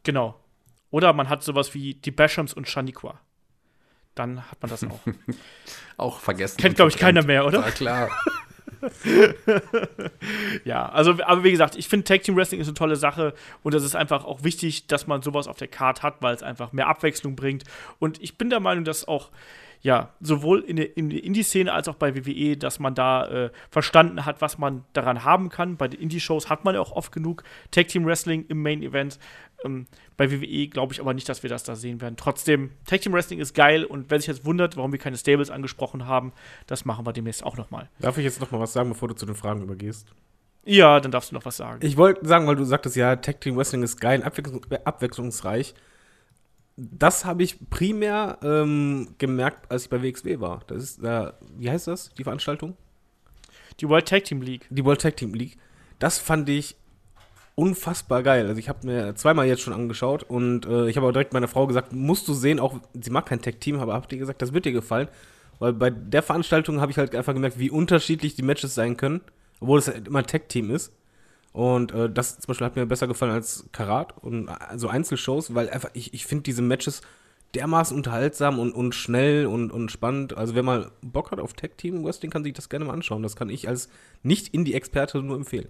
Genau. 0.04 0.38
Oder 0.90 1.12
man 1.12 1.28
hat 1.28 1.42
sowas 1.42 1.74
wie 1.74 1.94
die 1.94 2.10
Bashams 2.10 2.52
und 2.52 2.68
Shaniqua. 2.68 3.18
Dann 4.14 4.50
hat 4.50 4.60
man 4.62 4.70
das 4.70 4.84
auch. 4.84 5.00
auch 5.96 6.20
vergessen. 6.20 6.58
Kennt, 6.58 6.76
glaube 6.76 6.90
ich, 6.90 6.96
keiner 6.96 7.24
mehr, 7.24 7.44
oder? 7.46 7.60
Ja, 7.60 7.70
klar. 7.70 8.10
ja, 10.64 10.88
also, 10.88 11.14
aber 11.24 11.44
wie 11.44 11.50
gesagt, 11.50 11.76
ich 11.76 11.88
finde 11.88 12.04
Tag 12.04 12.22
Team 12.22 12.36
Wrestling 12.36 12.60
ist 12.60 12.68
eine 12.68 12.74
tolle 12.74 12.96
Sache 12.96 13.34
und 13.62 13.74
es 13.74 13.82
ist 13.82 13.96
einfach 13.96 14.24
auch 14.24 14.44
wichtig, 14.44 14.86
dass 14.86 15.06
man 15.06 15.22
sowas 15.22 15.48
auf 15.48 15.56
der 15.56 15.68
Karte 15.68 16.02
hat, 16.02 16.22
weil 16.22 16.34
es 16.34 16.42
einfach 16.42 16.72
mehr 16.72 16.88
Abwechslung 16.88 17.36
bringt. 17.36 17.64
Und 17.98 18.22
ich 18.22 18.38
bin 18.38 18.50
der 18.50 18.60
Meinung, 18.60 18.84
dass 18.84 19.06
auch 19.06 19.30
ja, 19.82 20.10
sowohl 20.20 20.60
in 20.60 20.76
der, 20.76 20.96
in 20.96 21.10
der 21.10 21.22
Indie-Szene 21.22 21.72
als 21.72 21.88
auch 21.88 21.94
bei 21.94 22.16
WWE, 22.16 22.56
dass 22.56 22.78
man 22.78 22.94
da 22.94 23.26
äh, 23.28 23.50
verstanden 23.70 24.24
hat, 24.24 24.40
was 24.40 24.58
man 24.58 24.84
daran 24.92 25.22
haben 25.22 25.48
kann. 25.48 25.76
Bei 25.76 25.86
den 25.86 26.00
Indie-Shows 26.00 26.50
hat 26.50 26.64
man 26.64 26.74
ja 26.74 26.80
auch 26.80 26.92
oft 26.92 27.12
genug 27.12 27.44
Tag 27.70 27.88
Team 27.88 28.04
Wrestling 28.04 28.46
im 28.48 28.62
Main 28.62 28.82
Event. 28.82 29.18
Ähm, 29.66 29.86
bei 30.16 30.30
WWE 30.30 30.68
glaube 30.68 30.94
ich 30.94 31.00
aber 31.00 31.12
nicht, 31.12 31.28
dass 31.28 31.42
wir 31.42 31.50
das 31.50 31.64
da 31.64 31.76
sehen 31.76 32.00
werden. 32.00 32.16
Trotzdem, 32.16 32.70
Tag 32.86 33.02
Team 33.02 33.12
Wrestling 33.12 33.40
ist 33.40 33.54
geil 33.54 33.84
und 33.84 34.10
wer 34.10 34.18
sich 34.18 34.28
jetzt 34.28 34.44
wundert, 34.44 34.76
warum 34.76 34.92
wir 34.92 34.98
keine 34.98 35.16
Stables 35.16 35.50
angesprochen 35.50 36.06
haben, 36.06 36.32
das 36.66 36.84
machen 36.84 37.04
wir 37.04 37.12
demnächst 37.12 37.44
auch 37.44 37.56
nochmal. 37.56 37.88
Darf 38.00 38.16
ich 38.18 38.24
jetzt 38.24 38.40
noch 38.40 38.50
mal 38.50 38.60
was 38.60 38.72
sagen, 38.72 38.88
bevor 38.88 39.08
du 39.08 39.14
zu 39.14 39.26
den 39.26 39.34
Fragen 39.34 39.62
übergehst? 39.62 40.06
Ja, 40.64 40.98
dann 40.98 41.12
darfst 41.12 41.30
du 41.30 41.34
noch 41.34 41.44
was 41.44 41.56
sagen. 41.56 41.84
Ich 41.84 41.96
wollte 41.96 42.26
sagen, 42.26 42.46
weil 42.46 42.56
du 42.56 42.64
sagtest, 42.64 42.96
ja, 42.96 43.16
Tag 43.16 43.40
Team 43.40 43.56
Wrestling 43.56 43.82
ist 43.82 44.00
geil, 44.00 44.22
abwechslungsreich 44.22 45.74
das 46.76 47.24
habe 47.24 47.42
ich 47.42 47.70
primär 47.70 48.38
ähm, 48.42 49.14
gemerkt, 49.18 49.70
als 49.70 49.84
ich 49.84 49.90
bei 49.90 50.02
WXW 50.02 50.40
war. 50.40 50.60
Das 50.66 50.82
ist, 50.82 51.02
äh, 51.02 51.32
wie 51.56 51.70
heißt 51.70 51.86
das, 51.86 52.12
die 52.14 52.24
Veranstaltung? 52.24 52.76
Die 53.80 53.88
World 53.88 54.06
Tag 54.06 54.24
Team 54.24 54.42
League. 54.42 54.66
Die 54.70 54.84
World 54.84 55.00
Tag 55.00 55.16
Team 55.16 55.34
League. 55.34 55.56
Das 55.98 56.18
fand 56.18 56.48
ich 56.48 56.76
unfassbar 57.56 58.22
geil. 58.22 58.46
Also 58.46 58.60
ich 58.60 58.68
habe 58.68 58.86
mir 58.86 59.14
zweimal 59.16 59.46
jetzt 59.46 59.62
schon 59.62 59.72
angeschaut 59.72 60.22
und 60.22 60.66
äh, 60.66 60.88
ich 60.88 60.96
habe 60.96 61.06
auch 61.08 61.12
direkt 61.12 61.32
meiner 61.32 61.48
Frau 61.48 61.66
gesagt, 61.66 61.92
musst 61.92 62.28
du 62.28 62.34
sehen, 62.34 62.60
auch 62.60 62.78
sie 62.92 63.10
mag 63.10 63.26
kein 63.26 63.42
Tag 63.42 63.60
Team, 63.60 63.80
aber 63.80 63.94
habt 63.94 64.12
ihr 64.12 64.18
gesagt, 64.18 64.42
das 64.42 64.52
wird 64.52 64.66
dir 64.66 64.72
gefallen. 64.72 65.08
Weil 65.58 65.72
bei 65.72 65.88
der 65.90 66.22
Veranstaltung 66.22 66.80
habe 66.82 66.92
ich 66.92 66.98
halt 66.98 67.14
einfach 67.16 67.32
gemerkt, 67.32 67.58
wie 67.58 67.70
unterschiedlich 67.70 68.34
die 68.34 68.42
Matches 68.42 68.74
sein 68.74 68.98
können, 68.98 69.22
obwohl 69.58 69.78
es 69.78 69.88
halt 69.88 70.06
immer 70.06 70.18
ein 70.18 70.26
Tag 70.26 70.50
Team 70.50 70.70
ist. 70.70 70.92
Und 71.54 71.92
äh, 71.92 72.10
das 72.10 72.38
zum 72.38 72.48
Beispiel 72.48 72.66
hat 72.66 72.76
mir 72.76 72.84
besser 72.84 73.08
gefallen 73.08 73.32
als 73.32 73.64
Karat 73.72 74.14
und 74.22 74.50
also 74.50 74.88
Einzelshows, 74.88 75.54
weil 75.54 75.70
einfach 75.70 75.88
ich, 75.94 76.12
ich 76.12 76.26
finde 76.26 76.42
diese 76.42 76.60
Matches 76.60 77.00
dermaßen 77.54 77.96
unterhaltsam 77.96 78.58
und, 78.58 78.72
und 78.72 78.94
schnell 78.94 79.46
und, 79.46 79.72
und 79.72 79.90
spannend. 79.90 80.36
Also 80.36 80.54
wer 80.54 80.62
mal 80.62 80.90
Bock 81.00 81.30
hat 81.30 81.40
auf 81.40 81.54
Tag 81.54 81.78
Team 81.78 82.04
Wrestling, 82.04 82.30
kann 82.30 82.44
sich 82.44 82.52
das 82.52 82.68
gerne 82.68 82.84
mal 82.84 82.92
anschauen. 82.92 83.22
Das 83.22 83.36
kann 83.36 83.48
ich 83.48 83.66
als 83.66 83.88
Nicht-Indie-Experte 84.22 85.22
nur 85.22 85.36
empfehlen. 85.36 85.68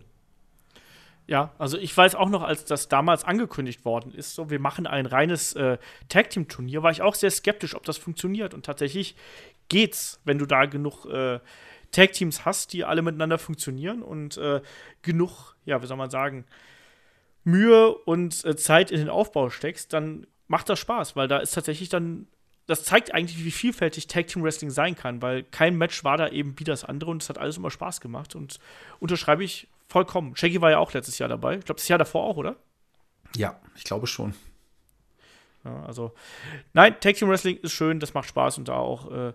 Ja, 1.29 1.53
also 1.59 1.77
ich 1.77 1.97
weiß 1.97 2.15
auch 2.15 2.29
noch, 2.29 2.43
als 2.43 2.65
das 2.65 2.89
damals 2.89 3.25
angekündigt 3.25 3.85
worden 3.85 4.15
ist, 4.15 4.35
so 4.35 4.49
wir 4.49 4.61
machen 4.61 4.87
ein 4.87 5.07
reines 5.07 5.55
äh, 5.55 5.79
Tag 6.09 6.31
Team 6.31 6.47
Turnier, 6.47 6.85
war 6.85 6.93
ich 6.93 7.03
auch 7.03 7.17
sehr 7.17 7.31
skeptisch, 7.31 7.75
ob 7.75 7.85
das 7.85 7.99
funktioniert. 7.99 8.55
Und 8.55 8.65
tatsächlich 8.65 9.17
geht's, 9.69 10.21
wenn 10.25 10.39
du 10.39 10.47
da 10.47 10.67
genug 10.67 11.05
äh, 11.07 11.41
Tag 11.91 12.13
Teams 12.13 12.45
hast, 12.45 12.73
die 12.73 12.85
alle 12.85 13.03
miteinander 13.03 13.39
funktionieren 13.39 14.03
und 14.03 14.37
äh, 14.37 14.61
genug, 15.03 15.57
ja, 15.65 15.83
wie 15.83 15.87
soll 15.87 15.97
man 15.97 16.11
sagen, 16.11 16.45
Mühe 17.43 17.93
und 17.93 18.45
äh, 18.45 18.57
Zeit 18.57 18.93
in 18.93 18.99
den 18.99 19.09
Aufbau 19.09 19.51
steckst, 19.51 19.93
dann 19.93 20.29
macht 20.47 20.69
das 20.69 20.79
Spaß, 20.79 21.17
weil 21.17 21.27
da 21.27 21.39
ist 21.39 21.55
tatsächlich 21.55 21.89
dann 21.89 22.29
das 22.67 22.83
zeigt 22.83 23.15
eigentlich, 23.15 23.45
wie 23.45 23.53
vielfältig 23.53 24.09
Tag 24.09 24.27
Team 24.27 24.43
Wrestling 24.43 24.71
sein 24.71 24.97
kann, 24.97 25.23
weil 25.23 25.45
kein 25.45 25.77
Match 25.77 26.03
war 26.03 26.17
da 26.17 26.29
eben 26.29 26.59
wie 26.59 26.65
das 26.65 26.85
andere 26.85 27.13
und 27.13 27.23
es 27.23 27.29
hat 27.29 27.39
alles 27.39 27.57
immer 27.57 27.71
Spaß 27.71 28.01
gemacht 28.01 28.35
und 28.35 28.59
unterschreibe 28.99 29.45
ich 29.45 29.69
vollkommen. 29.89 30.37
Shaggy 30.37 30.61
war 30.61 30.71
ja 30.71 30.79
auch 30.79 30.93
letztes 30.93 31.19
Jahr 31.19 31.29
dabei. 31.29 31.57
Ich 31.57 31.65
glaube, 31.65 31.79
das 31.79 31.89
Jahr 31.89 31.99
davor 31.99 32.25
auch, 32.25 32.37
oder? 32.37 32.57
Ja, 33.37 33.59
ich 33.75 33.85
glaube 33.85 34.07
schon. 34.07 34.35
Ja, 35.65 35.83
also, 35.85 36.13
nein, 36.73 36.97
Tag 37.01 37.17
Team 37.17 37.29
Wrestling 37.29 37.57
ist 37.59 37.73
schön, 37.73 37.99
das 37.99 38.15
macht 38.15 38.29
Spaß 38.29 38.59
und 38.59 38.69
da 38.69 38.75
auch, 38.75 39.11
äh, 39.11 39.33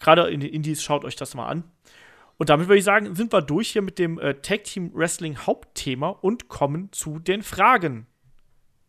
gerade 0.00 0.28
in 0.30 0.40
den 0.40 0.50
Indies, 0.50 0.82
schaut 0.82 1.04
euch 1.04 1.16
das 1.16 1.34
mal 1.34 1.46
an. 1.46 1.64
Und 2.38 2.50
damit 2.50 2.68
würde 2.68 2.78
ich 2.78 2.84
sagen, 2.84 3.14
sind 3.14 3.32
wir 3.32 3.42
durch 3.42 3.70
hier 3.70 3.82
mit 3.82 3.98
dem 3.98 4.18
äh, 4.18 4.34
Tag 4.34 4.64
Team 4.64 4.92
Wrestling 4.94 5.36
Hauptthema 5.38 6.08
und 6.08 6.48
kommen 6.48 6.90
zu 6.92 7.18
den 7.18 7.42
Fragen. 7.42 8.06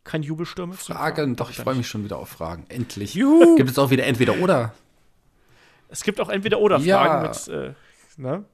Kein 0.04 0.24
Jubelsturm. 0.24 0.74
Fragen, 0.74 1.36
doch, 1.36 1.50
ich 1.50 1.58
freue 1.58 1.76
mich 1.76 1.88
schon 1.88 2.04
wieder 2.04 2.18
auf 2.18 2.30
Fragen. 2.30 2.66
Endlich. 2.70 3.16
Juhu. 3.16 3.56
Gibt 3.58 3.70
es 3.70 3.78
auch 3.78 3.90
wieder 3.90 4.06
entweder 4.06 4.40
oder? 4.40 4.74
Es 5.90 6.04
gibt 6.04 6.22
auch 6.22 6.30
entweder 6.30 6.60
oder 6.60 6.80
Fragen 6.80 6.88
ja. 6.88 7.30
mit, 7.30 7.48
äh, 7.48 7.74
ne? 8.18 8.46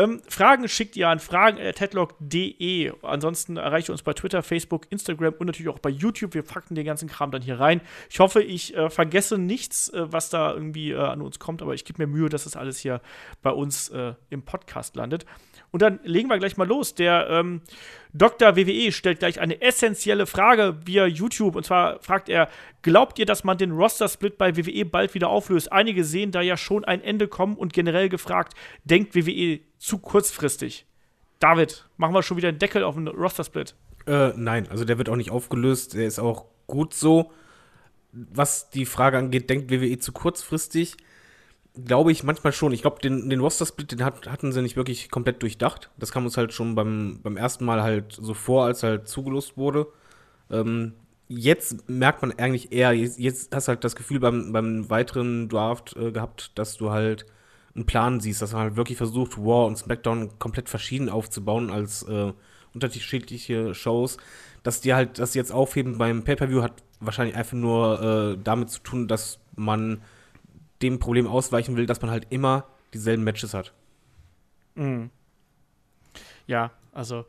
Ähm, 0.00 0.22
Fragen 0.28 0.66
schickt 0.66 0.96
ihr 0.96 1.08
an 1.08 1.20
fragen.headlock.de. 1.20 2.92
Ansonsten 3.02 3.58
erreicht 3.58 3.90
ihr 3.90 3.92
uns 3.92 4.02
bei 4.02 4.14
Twitter, 4.14 4.42
Facebook, 4.42 4.86
Instagram 4.88 5.34
und 5.38 5.46
natürlich 5.46 5.68
auch 5.68 5.78
bei 5.78 5.90
YouTube. 5.90 6.32
Wir 6.32 6.42
packen 6.42 6.74
den 6.74 6.86
ganzen 6.86 7.06
Kram 7.06 7.30
dann 7.30 7.42
hier 7.42 7.60
rein. 7.60 7.82
Ich 8.08 8.18
hoffe, 8.18 8.42
ich 8.42 8.74
äh, 8.74 8.88
vergesse 8.88 9.36
nichts, 9.36 9.90
äh, 9.90 10.10
was 10.10 10.30
da 10.30 10.54
irgendwie 10.54 10.92
äh, 10.92 10.96
an 10.96 11.20
uns 11.20 11.38
kommt, 11.38 11.60
aber 11.60 11.74
ich 11.74 11.84
gebe 11.84 12.02
mir 12.02 12.06
Mühe, 12.06 12.30
dass 12.30 12.44
das 12.44 12.56
alles 12.56 12.78
hier 12.78 13.02
bei 13.42 13.50
uns 13.50 13.90
äh, 13.90 14.14
im 14.30 14.42
Podcast 14.42 14.96
landet. 14.96 15.26
Und 15.70 15.82
dann 15.82 16.00
legen 16.02 16.28
wir 16.28 16.38
gleich 16.38 16.56
mal 16.56 16.66
los. 16.66 16.94
Der 16.94 17.28
ähm, 17.30 17.60
Dr. 18.12 18.56
WWE 18.56 18.92
stellt 18.92 19.20
gleich 19.20 19.40
eine 19.40 19.62
essentielle 19.62 20.26
Frage 20.26 20.78
via 20.84 21.06
YouTube. 21.06 21.56
Und 21.56 21.64
zwar 21.64 22.00
fragt 22.00 22.28
er: 22.28 22.48
Glaubt 22.82 23.18
ihr, 23.18 23.26
dass 23.26 23.44
man 23.44 23.58
den 23.58 23.72
Roster-Split 23.72 24.36
bei 24.36 24.56
WWE 24.56 24.84
bald 24.84 25.14
wieder 25.14 25.28
auflöst? 25.28 25.72
Einige 25.72 26.04
sehen 26.04 26.32
da 26.32 26.40
ja 26.40 26.56
schon 26.56 26.84
ein 26.84 27.02
Ende 27.02 27.28
kommen 27.28 27.56
und 27.56 27.72
generell 27.72 28.08
gefragt: 28.08 28.54
Denkt 28.84 29.14
WWE 29.14 29.60
zu 29.78 29.98
kurzfristig? 29.98 30.86
David, 31.38 31.86
machen 31.96 32.14
wir 32.14 32.22
schon 32.22 32.36
wieder 32.36 32.48
einen 32.48 32.58
Deckel 32.58 32.84
auf 32.84 32.96
den 32.96 33.08
Roster-Split? 33.08 33.74
Äh, 34.06 34.32
nein, 34.36 34.68
also 34.68 34.84
der 34.84 34.98
wird 34.98 35.08
auch 35.08 35.16
nicht 35.16 35.30
aufgelöst. 35.30 35.94
Der 35.94 36.06
ist 36.06 36.18
auch 36.18 36.46
gut 36.66 36.94
so. 36.94 37.32
Was 38.12 38.70
die 38.70 38.86
Frage 38.86 39.18
angeht, 39.18 39.48
denkt 39.48 39.70
WWE 39.70 39.98
zu 39.98 40.12
kurzfristig? 40.12 40.96
Glaube 41.84 42.12
ich 42.12 42.24
manchmal 42.24 42.52
schon. 42.52 42.72
Ich 42.72 42.82
glaube, 42.82 43.00
den, 43.00 43.30
den 43.30 43.40
Roster-Split, 43.40 43.92
den 43.92 44.04
hat, 44.04 44.30
hatten 44.30 44.52
sie 44.52 44.62
nicht 44.62 44.76
wirklich 44.76 45.10
komplett 45.10 45.42
durchdacht. 45.42 45.90
Das 45.98 46.12
kam 46.12 46.24
uns 46.24 46.36
halt 46.36 46.52
schon 46.52 46.74
beim, 46.74 47.20
beim 47.22 47.36
ersten 47.36 47.64
Mal 47.64 47.82
halt 47.82 48.12
so 48.12 48.34
vor, 48.34 48.64
als 48.64 48.82
halt 48.82 49.08
zugelost 49.08 49.56
wurde. 49.56 49.86
Ähm, 50.50 50.94
jetzt 51.28 51.88
merkt 51.88 52.22
man 52.22 52.32
eigentlich 52.32 52.72
eher, 52.72 52.92
jetzt, 52.92 53.18
jetzt, 53.18 53.54
hast 53.54 53.68
du 53.68 53.70
halt 53.70 53.84
das 53.84 53.96
Gefühl 53.96 54.20
beim, 54.20 54.52
beim 54.52 54.90
weiteren 54.90 55.48
Draft 55.48 55.96
äh, 55.96 56.12
gehabt, 56.12 56.58
dass 56.58 56.76
du 56.76 56.90
halt 56.90 57.26
einen 57.74 57.86
Plan 57.86 58.20
siehst, 58.20 58.42
dass 58.42 58.52
man 58.52 58.62
halt 58.62 58.76
wirklich 58.76 58.98
versucht, 58.98 59.38
War 59.38 59.66
und 59.66 59.76
SmackDown 59.76 60.38
komplett 60.38 60.68
verschieden 60.68 61.08
aufzubauen 61.08 61.70
als 61.70 62.02
äh, 62.02 62.32
unterschiedliche 62.74 63.74
Shows. 63.74 64.16
Dass 64.62 64.80
die 64.80 64.92
halt 64.92 65.18
das 65.18 65.34
jetzt 65.34 65.52
aufheben 65.52 65.98
beim 65.98 66.24
Pay-Per-View 66.24 66.62
hat 66.62 66.82
wahrscheinlich 66.98 67.36
einfach 67.36 67.56
nur 67.56 68.34
äh, 68.36 68.42
damit 68.42 68.70
zu 68.70 68.80
tun, 68.80 69.08
dass 69.08 69.38
man 69.56 70.02
dem 70.82 70.98
Problem 70.98 71.26
ausweichen 71.26 71.76
will, 71.76 71.86
dass 71.86 72.00
man 72.00 72.10
halt 72.10 72.26
immer 72.30 72.66
dieselben 72.92 73.24
Matches 73.24 73.54
hat. 73.54 73.72
Mhm. 74.74 75.10
Ja, 76.46 76.72
also 76.92 77.26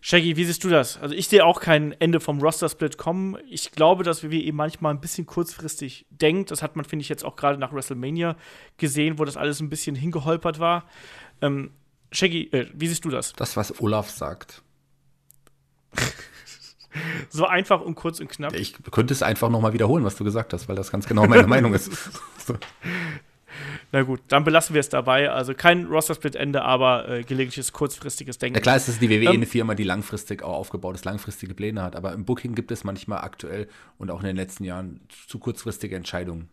Shaggy, 0.00 0.36
wie 0.36 0.44
siehst 0.44 0.62
du 0.64 0.68
das? 0.68 0.96
Also 0.98 1.14
ich 1.14 1.28
sehe 1.28 1.44
auch 1.44 1.60
kein 1.60 1.92
Ende 2.00 2.20
vom 2.20 2.40
Roster-Split 2.40 2.98
kommen. 2.98 3.36
Ich 3.50 3.72
glaube, 3.72 4.04
dass 4.04 4.22
WWE 4.22 4.36
eben 4.36 4.56
manchmal 4.56 4.94
ein 4.94 5.00
bisschen 5.00 5.26
kurzfristig 5.26 6.06
denkt. 6.10 6.50
Das 6.50 6.62
hat 6.62 6.76
man, 6.76 6.84
finde 6.84 7.02
ich, 7.02 7.08
jetzt 7.08 7.24
auch 7.24 7.36
gerade 7.36 7.58
nach 7.58 7.72
WrestleMania 7.72 8.36
gesehen, 8.76 9.18
wo 9.18 9.24
das 9.24 9.36
alles 9.36 9.60
ein 9.60 9.68
bisschen 9.68 9.96
hingeholpert 9.96 10.60
war. 10.60 10.88
Ähm, 11.42 11.72
Shaggy, 12.12 12.44
äh, 12.52 12.70
wie 12.72 12.86
siehst 12.86 13.04
du 13.04 13.10
das? 13.10 13.32
Das, 13.34 13.56
was 13.56 13.80
Olaf 13.80 14.08
sagt. 14.08 14.62
so 17.28 17.46
einfach 17.46 17.80
und 17.80 17.94
kurz 17.94 18.20
und 18.20 18.28
knapp. 18.28 18.54
Ich 18.54 18.74
könnte 18.90 19.12
es 19.12 19.22
einfach 19.22 19.50
noch 19.50 19.60
mal 19.60 19.72
wiederholen, 19.72 20.04
was 20.04 20.16
du 20.16 20.24
gesagt 20.24 20.52
hast, 20.52 20.68
weil 20.68 20.76
das 20.76 20.90
ganz 20.90 21.06
genau 21.06 21.26
meine 21.26 21.46
Meinung 21.46 21.74
ist. 21.74 21.90
Na 23.90 24.02
gut, 24.02 24.20
dann 24.28 24.44
belassen 24.44 24.74
wir 24.74 24.80
es 24.80 24.88
dabei. 24.88 25.30
Also 25.30 25.54
kein 25.54 25.86
Roster-Split-Ende, 25.86 26.62
aber 26.62 27.08
äh, 27.08 27.22
gelegentliches 27.22 27.72
kurzfristiges 27.72 28.38
Denken. 28.38 28.56
Ja, 28.56 28.60
klar 28.60 28.76
ist 28.76 28.88
es 28.88 28.98
die 28.98 29.08
WWE 29.08 29.24
ähm, 29.24 29.28
eine 29.28 29.46
Firma, 29.46 29.74
die 29.74 29.84
langfristig 29.84 30.42
auch 30.42 30.54
aufgebaut 30.54 30.94
ist, 30.94 31.04
langfristige 31.04 31.54
Pläne 31.54 31.82
hat. 31.82 31.96
Aber 31.96 32.12
im 32.12 32.24
Booking 32.24 32.54
gibt 32.54 32.70
es 32.70 32.84
manchmal 32.84 33.20
aktuell 33.20 33.68
und 33.96 34.10
auch 34.10 34.20
in 34.20 34.26
den 34.26 34.36
letzten 34.36 34.64
Jahren 34.64 35.00
zu 35.26 35.38
kurzfristige 35.38 35.96
Entscheidungen. 35.96 36.48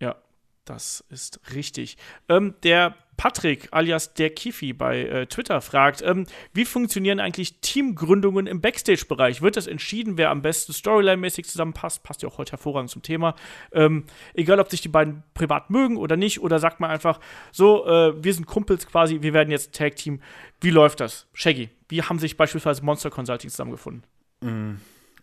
Ja, 0.00 0.16
das 0.64 1.04
ist 1.10 1.40
richtig. 1.54 1.96
Ähm, 2.28 2.54
der 2.62 2.96
Patrick 3.16 3.68
alias 3.70 4.14
der 4.14 4.30
Kifi 4.30 4.72
bei 4.72 5.02
äh, 5.02 5.26
Twitter 5.26 5.60
fragt, 5.60 6.02
ähm, 6.02 6.26
wie 6.52 6.64
funktionieren 6.64 7.20
eigentlich 7.20 7.60
Teamgründungen 7.60 8.46
im 8.46 8.60
Backstage-Bereich? 8.60 9.42
Wird 9.42 9.56
das 9.56 9.66
entschieden, 9.66 10.16
wer 10.16 10.30
am 10.30 10.42
besten 10.42 10.72
Storyline-mäßig 10.72 11.46
zusammenpasst? 11.46 12.02
Passt 12.02 12.22
ja 12.22 12.28
auch 12.28 12.38
heute 12.38 12.52
hervorragend 12.52 12.90
zum 12.90 13.02
Thema. 13.02 13.34
Ähm, 13.72 14.04
egal, 14.34 14.60
ob 14.60 14.70
sich 14.70 14.80
die 14.80 14.88
beiden 14.88 15.22
privat 15.34 15.70
mögen 15.70 15.96
oder 15.96 16.16
nicht, 16.16 16.40
oder 16.40 16.58
sagt 16.58 16.80
man 16.80 16.90
einfach, 16.90 17.20
so, 17.52 17.86
äh, 17.86 18.22
wir 18.22 18.34
sind 18.34 18.46
Kumpels 18.46 18.86
quasi, 18.86 19.22
wir 19.22 19.32
werden 19.32 19.50
jetzt 19.50 19.74
Tag-Team. 19.74 20.20
Wie 20.60 20.70
läuft 20.70 21.00
das? 21.00 21.26
Shaggy, 21.34 21.70
wie 21.88 22.02
haben 22.02 22.18
sich 22.18 22.36
beispielsweise 22.36 22.84
Monster 22.84 23.10
Consulting 23.10 23.50
zusammengefunden? 23.50 24.04
Mm. 24.40 24.74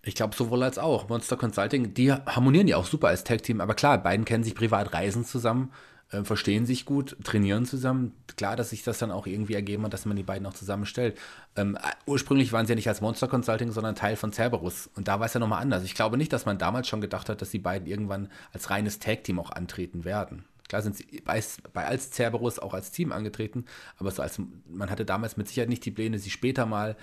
Ich 0.04 0.16
glaube, 0.16 0.36
sowohl 0.36 0.64
als 0.64 0.80
auch. 0.80 1.10
Monster 1.10 1.38
Consulting, 1.38 1.94
die 1.94 2.12
harmonieren 2.12 2.68
ja 2.68 2.78
auch 2.78 2.86
super 2.86 3.10
als 3.10 3.24
Tag-Team. 3.24 3.62
Aber 3.62 3.76
klar, 3.76 4.02
beiden 4.02 4.26
kennen 4.26 4.44
sich 4.44 4.56
privat, 4.56 4.94
reisen 4.94 5.26
zusammen 5.26 5.72
äh, 6.12 6.24
verstehen 6.24 6.66
sich 6.66 6.86
gut, 6.86 7.18
trainieren 7.24 7.66
zusammen. 7.66 8.14
Klar, 8.36 8.56
dass 8.56 8.72
sich 8.72 8.84
das 8.84 9.00
dann 9.00 9.12
auch 9.12 9.28
irgendwie 9.28 9.54
ergeben 9.54 9.84
hat, 9.84 9.94
dass 9.94 10.06
man 10.06 10.18
die 10.18 10.24
beiden 10.24 10.46
auch 10.46 10.54
zusammenstellt. 10.54 11.18
Ähm, 11.56 11.78
ursprünglich 12.06 12.54
waren 12.54 12.66
sie 12.66 12.72
ja 12.72 12.76
nicht 12.76 12.88
als 12.88 13.02
Monster 13.02 13.28
Consulting, 13.28 13.72
sondern 13.72 13.96
Teil 13.96 14.16
von 14.16 14.32
Cerberus. 14.32 14.90
Und 14.96 15.08
da 15.08 15.20
war 15.20 15.28
es 15.28 15.34
ja 15.34 15.40
nochmal 15.40 15.62
anders. 15.62 15.84
Ich 15.84 15.96
glaube 15.96 16.18
nicht, 16.18 16.34
dass 16.34 16.46
man 16.46 16.58
damals 16.58 16.88
schon 16.88 17.02
gedacht 17.02 17.30
hat, 17.30 17.42
dass 17.42 17.52
die 17.52 17.60
beiden 17.60 17.88
irgendwann 17.88 18.30
als 18.54 18.70
reines 18.70 19.00
Tag-Team 19.00 19.40
auch 19.40 19.52
antreten 19.52 20.06
werden. 20.06 20.46
Klar 20.68 20.82
sind 20.82 20.96
sie 20.96 21.22
bei, 21.26 21.44
bei 21.74 21.86
als 21.86 22.12
Cerberus 22.12 22.58
auch 22.58 22.74
als 22.74 22.92
Team 22.92 23.12
angetreten, 23.12 23.66
aber 23.98 24.10
so 24.10 24.22
als 24.22 24.40
man 24.70 24.90
hatte 24.90 25.04
damals 25.04 25.36
mit 25.36 25.50
Sicherheit 25.50 25.68
nicht 25.68 25.84
die 25.84 25.92
Pläne, 25.92 26.18
sie 26.18 26.30
später 26.30 26.66
mal 26.66 26.96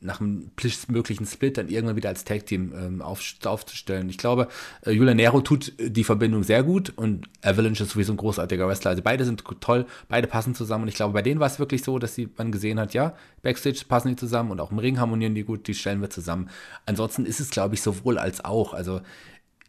nach 0.00 0.20
einem 0.20 0.50
möglichen 0.88 1.26
Split 1.26 1.58
dann 1.58 1.68
irgendwann 1.68 1.96
wieder 1.96 2.08
als 2.08 2.24
Tag-Team 2.24 2.72
ähm, 2.76 3.02
auf, 3.02 3.20
aufzustellen. 3.44 4.08
Ich 4.08 4.18
glaube, 4.18 4.48
äh, 4.82 4.92
Julia 4.92 5.14
Nero 5.14 5.40
tut 5.40 5.72
die 5.78 6.04
Verbindung 6.04 6.44
sehr 6.44 6.62
gut 6.62 6.92
und 6.96 7.28
Avalanche 7.42 7.82
ist 7.82 7.90
sowieso 7.90 8.12
ein 8.12 8.16
großartiger 8.16 8.68
Wrestler. 8.68 8.92
Also 8.92 9.02
beide 9.02 9.24
sind 9.24 9.42
toll, 9.60 9.86
beide 10.08 10.28
passen 10.28 10.54
zusammen 10.54 10.82
und 10.82 10.88
ich 10.88 10.94
glaube, 10.94 11.14
bei 11.14 11.22
denen 11.22 11.40
war 11.40 11.48
es 11.48 11.58
wirklich 11.58 11.82
so, 11.82 11.98
dass 11.98 12.14
sie, 12.14 12.28
man 12.36 12.52
gesehen 12.52 12.78
hat, 12.78 12.94
ja, 12.94 13.14
Backstage 13.42 13.84
passen 13.88 14.08
die 14.08 14.16
zusammen 14.16 14.50
und 14.50 14.60
auch 14.60 14.70
im 14.70 14.78
Ring 14.78 14.98
harmonieren 15.00 15.34
die 15.34 15.44
gut, 15.44 15.66
die 15.66 15.74
stellen 15.74 16.00
wir 16.00 16.10
zusammen. 16.10 16.48
Ansonsten 16.86 17.26
ist 17.26 17.40
es, 17.40 17.50
glaube 17.50 17.74
ich, 17.74 17.82
sowohl 17.82 18.18
als 18.18 18.44
auch. 18.44 18.74
Also 18.74 19.00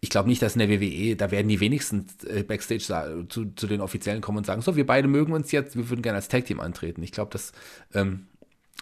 ich 0.01 0.09
glaube 0.09 0.29
nicht, 0.29 0.41
dass 0.41 0.55
in 0.55 0.59
der 0.59 0.69
WWE, 0.69 1.15
da 1.15 1.31
werden 1.31 1.47
die 1.47 1.59
wenigsten 1.59 2.05
äh, 2.27 2.43
Backstage 2.43 3.25
zu, 3.27 3.45
zu 3.55 3.67
den 3.67 3.81
Offiziellen 3.81 4.21
kommen 4.21 4.37
und 4.37 4.45
sagen, 4.45 4.61
so, 4.61 4.75
wir 4.75 4.85
beide 4.85 5.07
mögen 5.07 5.33
uns 5.33 5.51
jetzt, 5.51 5.75
wir 5.75 5.89
würden 5.89 6.01
gerne 6.01 6.17
als 6.17 6.29
Tag-Team 6.29 6.59
antreten. 6.59 7.03
Ich 7.03 7.11
glaube, 7.11 7.31
das 7.31 7.51
ähm, 7.93 8.27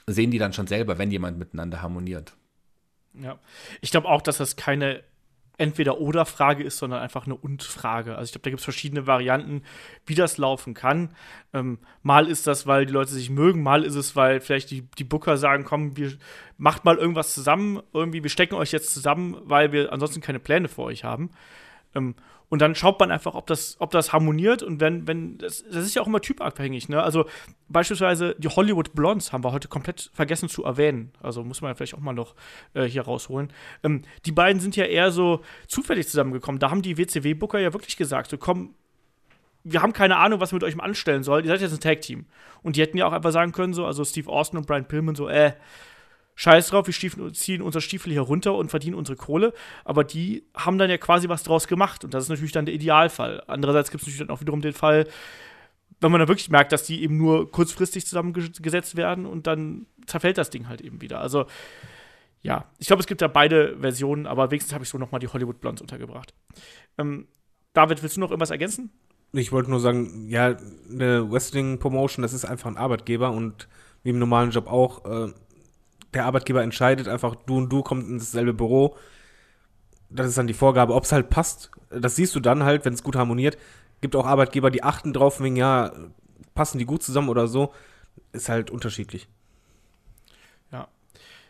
sehen 0.07 0.31
die 0.31 0.37
dann 0.37 0.53
schon 0.53 0.67
selber, 0.67 0.97
wenn 0.97 1.11
jemand 1.11 1.37
miteinander 1.37 1.81
harmoniert. 1.81 2.33
Ja, 3.13 3.39
ich 3.81 3.91
glaube 3.91 4.07
auch, 4.07 4.21
dass 4.21 4.37
das 4.37 4.55
keine 4.55 5.03
Entweder-Oder-Frage 5.57 6.63
ist, 6.63 6.77
sondern 6.77 7.01
einfach 7.01 7.25
eine 7.25 7.35
Und-Frage. 7.35 8.15
Also 8.15 8.25
ich 8.25 8.31
glaube, 8.31 8.43
da 8.43 8.49
gibt 8.51 8.59
es 8.59 8.63
verschiedene 8.63 9.07
Varianten, 9.07 9.63
wie 10.05 10.13
das 10.13 10.37
laufen 10.37 10.75
kann. 10.75 11.15
Ähm, 11.51 11.79
mal 12.03 12.27
ist 12.27 12.45
das, 12.45 12.67
weil 12.67 12.85
die 12.85 12.93
Leute 12.93 13.11
sich 13.11 13.31
mögen, 13.31 13.63
mal 13.63 13.83
ist 13.83 13.95
es, 13.95 14.15
weil 14.15 14.39
vielleicht 14.39 14.69
die, 14.69 14.83
die 14.83 15.03
Booker 15.03 15.35
sagen, 15.37 15.63
komm, 15.63 15.97
wir 15.97 16.13
macht 16.57 16.85
mal 16.85 16.97
irgendwas 16.97 17.33
zusammen, 17.33 17.81
irgendwie, 17.91 18.21
wir 18.21 18.29
stecken 18.29 18.53
euch 18.53 18.71
jetzt 18.71 18.93
zusammen, 18.93 19.35
weil 19.43 19.71
wir 19.71 19.91
ansonsten 19.91 20.21
keine 20.21 20.39
Pläne 20.39 20.67
für 20.67 20.83
euch 20.83 21.03
haben. 21.03 21.31
Ähm, 21.95 22.13
und 22.49 22.61
dann 22.61 22.75
schaut 22.75 22.99
man 22.99 23.11
einfach, 23.11 23.35
ob 23.35 23.47
das, 23.47 23.75
ob 23.79 23.91
das 23.91 24.13
harmoniert. 24.13 24.63
Und 24.63 24.79
wenn, 24.79 25.05
wenn, 25.05 25.37
das, 25.37 25.65
das 25.65 25.85
ist 25.85 25.95
ja 25.95 26.01
auch 26.01 26.07
immer 26.07 26.21
typabhängig, 26.21 26.87
ne? 26.87 27.03
Also 27.03 27.25
beispielsweise 27.67 28.35
die 28.37 28.47
Hollywood 28.47 28.93
Blondes 28.93 29.33
haben 29.33 29.43
wir 29.43 29.51
heute 29.51 29.67
komplett 29.67 30.09
vergessen 30.13 30.47
zu 30.47 30.63
erwähnen. 30.63 31.11
Also 31.21 31.43
muss 31.43 31.61
man 31.61 31.71
ja 31.71 31.75
vielleicht 31.75 31.95
auch 31.95 31.99
mal 31.99 32.13
noch 32.13 32.35
äh, 32.73 32.85
hier 32.85 33.01
rausholen. 33.01 33.51
Ähm, 33.83 34.03
die 34.25 34.31
beiden 34.31 34.61
sind 34.61 34.77
ja 34.77 34.85
eher 34.85 35.11
so 35.11 35.41
zufällig 35.67 36.07
zusammengekommen. 36.07 36.59
Da 36.59 36.71
haben 36.71 36.81
die 36.81 36.97
WCW-Booker 36.97 37.59
ja 37.59 37.73
wirklich 37.73 37.97
gesagt, 37.97 38.31
so 38.31 38.37
komm, 38.37 38.75
wir 39.65 39.81
haben 39.81 39.91
keine 39.91 40.15
Ahnung, 40.15 40.39
was 40.39 40.53
wir 40.53 40.55
mit 40.55 40.63
euch 40.63 40.79
anstellen 40.79 41.23
sollen. 41.23 41.43
Ihr 41.43 41.51
seid 41.51 41.59
jetzt 41.59 41.73
ein 41.73 41.81
Tag-Team. 41.81 42.27
Und 42.63 42.77
die 42.77 42.81
hätten 42.81 42.97
ja 42.97 43.05
auch 43.05 43.11
einfach 43.11 43.31
sagen 43.31 43.51
können, 43.51 43.73
so, 43.73 43.85
also 43.85 44.05
Steve 44.05 44.29
Austin 44.29 44.59
und 44.59 44.67
Brian 44.67 44.87
Pillman, 44.87 45.15
so, 45.15 45.27
äh, 45.27 45.51
scheiß 46.37 46.69
drauf, 46.69 46.85
wir 46.85 46.93
Stiefel, 46.93 47.33
ziehen 47.33 47.61
unser 47.61 47.81
Stiefel 47.81 48.13
hier 48.13 48.21
runter 48.21 48.53
und 48.53 48.69
verdienen 48.69 48.95
unsere 48.95 49.17
Kohle. 49.17 49.53
Aber 49.83 50.03
die 50.03 50.45
haben 50.55 50.77
dann 50.77 50.89
ja 50.89 50.97
quasi 50.97 51.27
was 51.27 51.43
draus 51.43 51.67
gemacht. 51.67 52.05
Und 52.05 52.13
das 52.13 52.23
ist 52.23 52.29
natürlich 52.29 52.51
dann 52.51 52.65
der 52.65 52.75
Idealfall. 52.75 53.43
Andererseits 53.47 53.91
gibt 53.91 54.03
es 54.03 54.07
natürlich 54.07 54.25
dann 54.25 54.29
auch 54.29 54.39
wiederum 54.39 54.61
den 54.61 54.73
Fall, 54.73 55.07
wenn 55.99 56.11
man 56.11 56.19
dann 56.19 56.27
wirklich 56.27 56.51
merkt, 56.51 56.71
dass 56.71 56.83
die 56.83 57.01
eben 57.01 57.17
nur 57.17 57.51
kurzfristig 57.51 58.05
zusammengesetzt 58.05 58.95
werden 58.95 59.25
und 59.25 59.47
dann 59.47 59.87
zerfällt 60.05 60.37
das 60.37 60.51
Ding 60.51 60.69
halt 60.69 60.81
eben 60.81 61.01
wieder. 61.01 61.19
Also, 61.19 61.47
ja, 62.43 62.65
ich 62.77 62.85
glaube, 62.85 62.99
es 62.99 63.07
gibt 63.07 63.21
ja 63.21 63.27
beide 63.27 63.75
Versionen, 63.79 64.27
aber 64.27 64.51
wenigstens 64.51 64.75
habe 64.75 64.83
ich 64.83 64.89
so 64.91 64.99
nochmal 64.99 65.19
die 65.19 65.27
Hollywood 65.27 65.59
Blondes 65.59 65.81
untergebracht. 65.81 66.35
Ähm, 66.99 67.27
David, 67.73 68.03
willst 68.03 68.15
du 68.15 68.21
noch 68.21 68.29
irgendwas 68.29 68.51
ergänzen? 68.51 68.91
Ich 69.33 69.51
wollte 69.51 69.71
nur 69.71 69.79
sagen, 69.79 70.29
ja, 70.29 70.55
eine 70.89 71.29
Wrestling-Promotion, 71.31 72.21
das 72.21 72.33
ist 72.33 72.45
einfach 72.45 72.69
ein 72.69 72.77
Arbeitgeber 72.77 73.31
und 73.31 73.67
wie 74.03 74.11
im 74.11 74.19
normalen 74.19 74.51
Job 74.51 74.67
auch, 74.67 75.03
äh, 75.05 75.33
der 76.13 76.25
Arbeitgeber 76.25 76.63
entscheidet 76.63 77.07
einfach, 77.07 77.35
du 77.35 77.57
und 77.57 77.69
du 77.69 77.81
kommt 77.83 78.07
ins 78.07 78.31
selbe 78.31 78.53
Büro. 78.53 78.95
Das 80.09 80.27
ist 80.27 80.37
dann 80.37 80.47
die 80.47 80.53
Vorgabe, 80.53 80.93
ob 80.93 81.03
es 81.03 81.11
halt 81.11 81.29
passt. 81.29 81.71
Das 81.89 82.15
siehst 82.15 82.33
du 82.35 82.39
dann 82.39 82.63
halt, 82.63 82.85
wenn 82.85 82.93
es 82.93 83.03
gut 83.03 83.15
harmoniert. 83.15 83.57
Gibt 84.01 84.15
auch 84.15 84.25
Arbeitgeber, 84.25 84.71
die 84.71 84.83
achten 84.83 85.13
drauf, 85.13 85.41
wegen, 85.41 85.55
ja, 85.55 85.91
passen 86.53 86.77
die 86.77 86.85
gut 86.85 87.03
zusammen 87.03 87.29
oder 87.29 87.47
so. 87.47 87.73
Ist 88.31 88.49
halt 88.49 88.71
unterschiedlich. 88.71 89.27
Ja, 90.71 90.87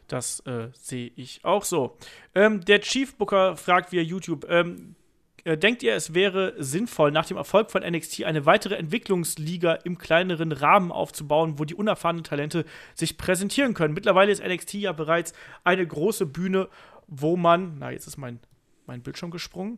das 0.07 0.39
äh, 0.41 0.69
sehe 0.73 1.11
ich 1.15 1.43
auch 1.45 1.63
so. 1.63 1.97
Ähm, 2.33 2.61
der 2.65 2.81
Chief 2.81 3.15
Booker 3.15 3.57
fragt 3.57 3.91
via 3.91 4.01
YouTube, 4.01 4.45
ähm, 4.49 4.95
äh, 5.05 5.06
denkt 5.55 5.83
ihr, 5.83 5.95
es 5.95 6.13
wäre 6.13 6.55
sinnvoll, 6.57 7.11
nach 7.11 7.25
dem 7.25 7.37
Erfolg 7.37 7.71
von 7.71 7.83
NXT 7.83 8.25
eine 8.25 8.45
weitere 8.45 8.75
Entwicklungsliga 8.75 9.73
im 9.73 9.97
kleineren 9.97 10.51
Rahmen 10.51 10.91
aufzubauen, 10.91 11.57
wo 11.57 11.63
die 11.63 11.75
unerfahrenen 11.75 12.23
Talente 12.23 12.65
sich 12.95 13.17
präsentieren 13.17 13.73
können? 13.73 13.93
Mittlerweile 13.93 14.31
ist 14.31 14.43
NXT 14.43 14.73
ja 14.73 14.91
bereits 14.91 15.33
eine 15.63 15.87
große 15.87 16.25
Bühne, 16.25 16.67
wo 17.07 17.37
man, 17.37 17.77
na, 17.79 17.91
jetzt 17.91 18.07
ist 18.07 18.17
mein, 18.17 18.39
mein 18.87 19.01
Bildschirm 19.01 19.31
gesprungen. 19.31 19.77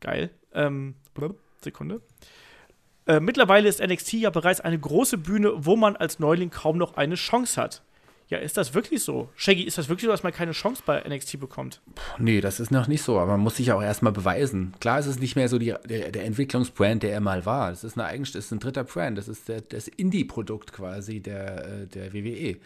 Geil. 0.00 0.30
Ähm, 0.52 0.96
Sekunde. 1.60 2.02
Äh, 3.06 3.20
mittlerweile 3.20 3.68
ist 3.68 3.80
NXT 3.80 4.14
ja 4.14 4.30
bereits 4.30 4.60
eine 4.60 4.78
große 4.78 5.18
Bühne, 5.18 5.52
wo 5.56 5.76
man 5.76 5.96
als 5.96 6.18
Neuling 6.18 6.50
kaum 6.50 6.76
noch 6.76 6.96
eine 6.96 7.14
Chance 7.14 7.60
hat. 7.60 7.82
Ja, 8.32 8.38
ist 8.38 8.56
das 8.56 8.72
wirklich 8.72 9.04
so? 9.04 9.28
Shaggy, 9.36 9.64
ist 9.64 9.76
das 9.76 9.90
wirklich 9.90 10.06
so, 10.06 10.10
dass 10.10 10.22
man 10.22 10.32
keine 10.32 10.52
Chance 10.52 10.82
bei 10.86 11.02
NXT 11.06 11.38
bekommt? 11.38 11.82
Puh, 11.94 12.02
nee, 12.16 12.40
das 12.40 12.60
ist 12.60 12.70
noch 12.70 12.88
nicht 12.88 13.02
so, 13.02 13.18
aber 13.18 13.32
man 13.32 13.40
muss 13.40 13.56
sich 13.56 13.72
auch 13.72 13.82
erstmal 13.82 14.14
beweisen. 14.14 14.72
Klar 14.80 14.98
ist 15.00 15.04
es 15.04 15.18
nicht 15.18 15.36
mehr 15.36 15.50
so 15.50 15.58
die, 15.58 15.74
der, 15.84 16.10
der 16.10 16.24
Entwicklungsbrand, 16.24 17.02
der 17.02 17.12
er 17.12 17.20
mal 17.20 17.44
war. 17.44 17.68
Das 17.68 17.84
ist 17.84 17.98
eine 17.98 18.18
das 18.18 18.34
ist 18.34 18.50
ein 18.50 18.58
dritter 18.58 18.84
Brand, 18.84 19.18
das 19.18 19.28
ist 19.28 19.50
der, 19.50 19.60
das 19.60 19.86
Indie-Produkt 19.86 20.72
quasi 20.72 21.20
der, 21.20 21.82
äh, 21.82 21.86
der 21.88 22.14
WWE. 22.14 22.56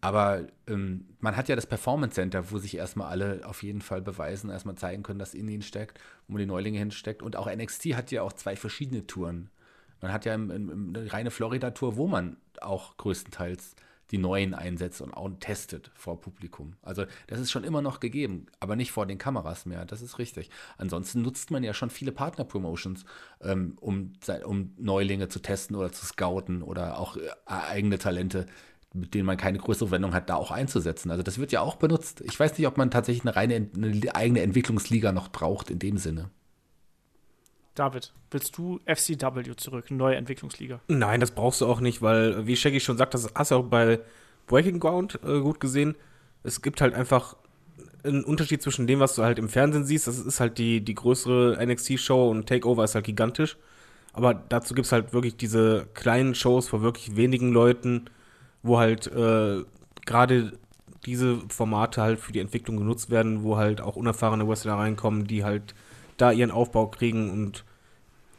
Aber 0.00 0.44
ähm, 0.66 1.04
man 1.20 1.36
hat 1.36 1.48
ja 1.48 1.54
das 1.54 1.66
Performance 1.66 2.16
Center, 2.16 2.50
wo 2.50 2.58
sich 2.58 2.76
erstmal 2.76 3.06
alle 3.06 3.42
auf 3.44 3.62
jeden 3.62 3.80
Fall 3.80 4.02
beweisen, 4.02 4.50
erstmal 4.50 4.74
zeigen 4.74 5.04
können, 5.04 5.20
dass 5.20 5.34
in 5.34 5.46
ihnen 5.46 5.62
steckt, 5.62 6.00
wo 6.26 6.32
man 6.32 6.40
die 6.40 6.46
Neulinge 6.46 6.80
hinsteckt. 6.80 7.22
Und 7.22 7.36
auch 7.36 7.46
NXT 7.48 7.94
hat 7.94 8.10
ja 8.10 8.22
auch 8.22 8.32
zwei 8.32 8.56
verschiedene 8.56 9.06
Touren. 9.06 9.50
Man 10.00 10.12
hat 10.12 10.24
ja 10.24 10.34
im, 10.34 10.50
im, 10.50 10.92
eine 10.96 11.12
reine 11.12 11.30
Florida-Tour, 11.30 11.96
wo 11.96 12.08
man 12.08 12.38
auch 12.60 12.96
größtenteils 12.96 13.76
die 14.12 14.18
neuen 14.18 14.54
einsetzt 14.54 15.00
und 15.00 15.14
auch 15.14 15.30
testet 15.40 15.90
vor 15.94 16.20
Publikum. 16.20 16.74
Also 16.82 17.04
das 17.26 17.40
ist 17.40 17.50
schon 17.50 17.64
immer 17.64 17.82
noch 17.82 17.98
gegeben, 17.98 18.46
aber 18.60 18.76
nicht 18.76 18.92
vor 18.92 19.06
den 19.06 19.18
Kameras 19.18 19.66
mehr. 19.66 19.86
Das 19.86 20.02
ist 20.02 20.18
richtig. 20.18 20.50
Ansonsten 20.76 21.22
nutzt 21.22 21.50
man 21.50 21.64
ja 21.64 21.72
schon 21.72 21.90
viele 21.90 22.12
Partner-Promotions, 22.12 23.04
ähm, 23.40 23.76
um, 23.80 24.12
um 24.44 24.74
Neulinge 24.76 25.28
zu 25.28 25.40
testen 25.40 25.74
oder 25.74 25.90
zu 25.90 26.04
scouten 26.04 26.62
oder 26.62 26.98
auch 26.98 27.16
äh, 27.16 27.30
eigene 27.46 27.98
Talente 27.98 28.46
mit 28.94 29.14
denen 29.14 29.24
man 29.24 29.38
keine 29.38 29.56
größere 29.56 29.90
Wendung 29.90 30.12
hat, 30.12 30.28
da 30.28 30.34
auch 30.34 30.50
einzusetzen. 30.50 31.10
Also 31.10 31.22
das 31.22 31.38
wird 31.38 31.50
ja 31.50 31.62
auch 31.62 31.76
benutzt. 31.76 32.20
Ich 32.26 32.38
weiß 32.38 32.58
nicht, 32.58 32.66
ob 32.66 32.76
man 32.76 32.90
tatsächlich 32.90 33.24
eine 33.24 33.34
reine 33.34 33.70
eine 33.74 34.14
eigene 34.14 34.42
Entwicklungsliga 34.42 35.12
noch 35.12 35.28
braucht 35.28 35.70
in 35.70 35.78
dem 35.78 35.96
Sinne. 35.96 36.28
David, 37.74 38.12
willst 38.30 38.56
du 38.58 38.80
FCW 38.84 39.56
zurück, 39.56 39.90
neue 39.90 40.16
Entwicklungsliga? 40.16 40.80
Nein, 40.88 41.20
das 41.20 41.30
brauchst 41.30 41.60
du 41.60 41.66
auch 41.66 41.80
nicht, 41.80 42.02
weil, 42.02 42.46
wie 42.46 42.56
Shaggy 42.56 42.80
schon 42.80 42.98
sagt, 42.98 43.14
das 43.14 43.30
hast 43.34 43.50
du 43.50 43.56
auch 43.56 43.64
bei 43.64 44.00
Breaking 44.46 44.78
Ground 44.78 45.18
äh, 45.24 45.40
gut 45.40 45.60
gesehen. 45.60 45.96
Es 46.42 46.60
gibt 46.60 46.80
halt 46.80 46.94
einfach 46.94 47.36
einen 48.04 48.24
Unterschied 48.24 48.62
zwischen 48.62 48.86
dem, 48.86 49.00
was 49.00 49.14
du 49.14 49.22
halt 49.22 49.38
im 49.38 49.48
Fernsehen 49.48 49.84
siehst. 49.84 50.06
Das 50.06 50.18
ist 50.18 50.40
halt 50.40 50.58
die, 50.58 50.80
die 50.80 50.94
größere 50.94 51.64
NXT-Show 51.64 52.30
und 52.30 52.48
Takeover 52.48 52.84
ist 52.84 52.94
halt 52.94 53.06
gigantisch. 53.06 53.56
Aber 54.12 54.34
dazu 54.34 54.74
gibt 54.74 54.86
es 54.86 54.92
halt 54.92 55.12
wirklich 55.12 55.36
diese 55.36 55.86
kleinen 55.94 56.34
Shows 56.34 56.68
vor 56.68 56.82
wirklich 56.82 57.16
wenigen 57.16 57.52
Leuten, 57.52 58.06
wo 58.62 58.78
halt 58.78 59.06
äh, 59.06 59.62
gerade 60.04 60.58
diese 61.06 61.38
Formate 61.48 62.02
halt 62.02 62.20
für 62.20 62.32
die 62.32 62.40
Entwicklung 62.40 62.76
genutzt 62.76 63.10
werden, 63.10 63.42
wo 63.42 63.56
halt 63.56 63.80
auch 63.80 63.96
unerfahrene 63.96 64.46
Wrestler 64.46 64.74
reinkommen, 64.74 65.26
die 65.26 65.44
halt 65.44 65.74
da 66.22 66.32
ihren 66.32 66.50
Aufbau 66.50 66.86
kriegen 66.86 67.30
und 67.30 67.64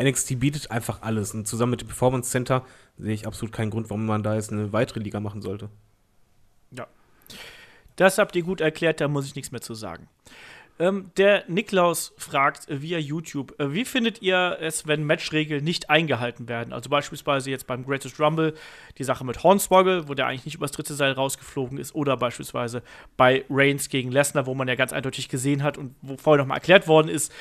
NXT 0.02 0.40
bietet 0.40 0.72
einfach 0.72 1.02
alles. 1.02 1.34
Und 1.34 1.48
zusammen 1.48 1.72
mit 1.72 1.82
dem 1.82 1.88
Performance 1.88 2.30
Center 2.30 2.66
sehe 2.98 3.14
ich 3.14 3.28
absolut 3.28 3.54
keinen 3.54 3.72
Grund, 3.72 3.90
warum 3.90 4.06
man 4.06 4.24
da 4.24 4.36
jetzt 4.36 4.52
eine 4.52 4.74
weitere 4.74 5.02
Liga 5.02 5.20
machen 5.20 5.42
sollte. 5.42 5.70
Ja. 6.72 6.88
Das 7.96 8.18
habt 8.18 8.36
ihr 8.36 8.44
gut 8.44 8.62
erklärt, 8.62 9.02
da 9.02 9.08
muss 9.08 9.26
ich 9.26 9.36
nichts 9.36 9.52
mehr 9.52 9.62
zu 9.62 9.76
sagen. 9.76 10.08
Ähm, 10.80 11.12
der 11.18 11.44
Niklaus 11.48 12.14
fragt 12.18 12.66
via 12.68 12.98
YouTube, 12.98 13.60
äh, 13.60 13.74
wie 13.74 13.86
findet 13.86 14.24
ihr 14.24 14.58
es, 14.60 14.88
wenn 14.88 15.04
Matchregeln 15.04 15.64
nicht 15.64 15.92
eingehalten 15.92 16.50
werden? 16.50 16.74
Also 16.74 16.90
beispielsweise 16.90 17.52
jetzt 17.52 17.68
beim 17.68 17.86
Greatest 17.86 18.20
Rumble 18.20 18.56
die 18.98 19.04
Sache 19.04 19.24
mit 19.24 19.44
Hornswoggle, 19.44 20.08
wo 20.08 20.16
der 20.16 20.26
eigentlich 20.26 20.46
nicht 20.46 20.56
übers 20.56 20.72
dritte 20.72 20.96
Seil 20.96 21.12
rausgeflogen 21.12 21.78
ist, 21.78 21.94
oder 21.94 22.18
beispielsweise 22.18 22.82
bei 23.18 23.46
Reigns 23.52 23.90
gegen 23.90 24.12
Lesnar, 24.12 24.48
wo 24.48 24.56
man 24.56 24.68
ja 24.68 24.74
ganz 24.74 24.94
eindeutig 24.94 25.30
gesehen 25.30 25.62
hat 25.62 25.78
und 25.78 25.94
wo 26.02 26.18
vorher 26.18 26.42
nochmal 26.42 26.58
erklärt 26.58 26.88
worden 26.88 27.10
ist, 27.10 27.32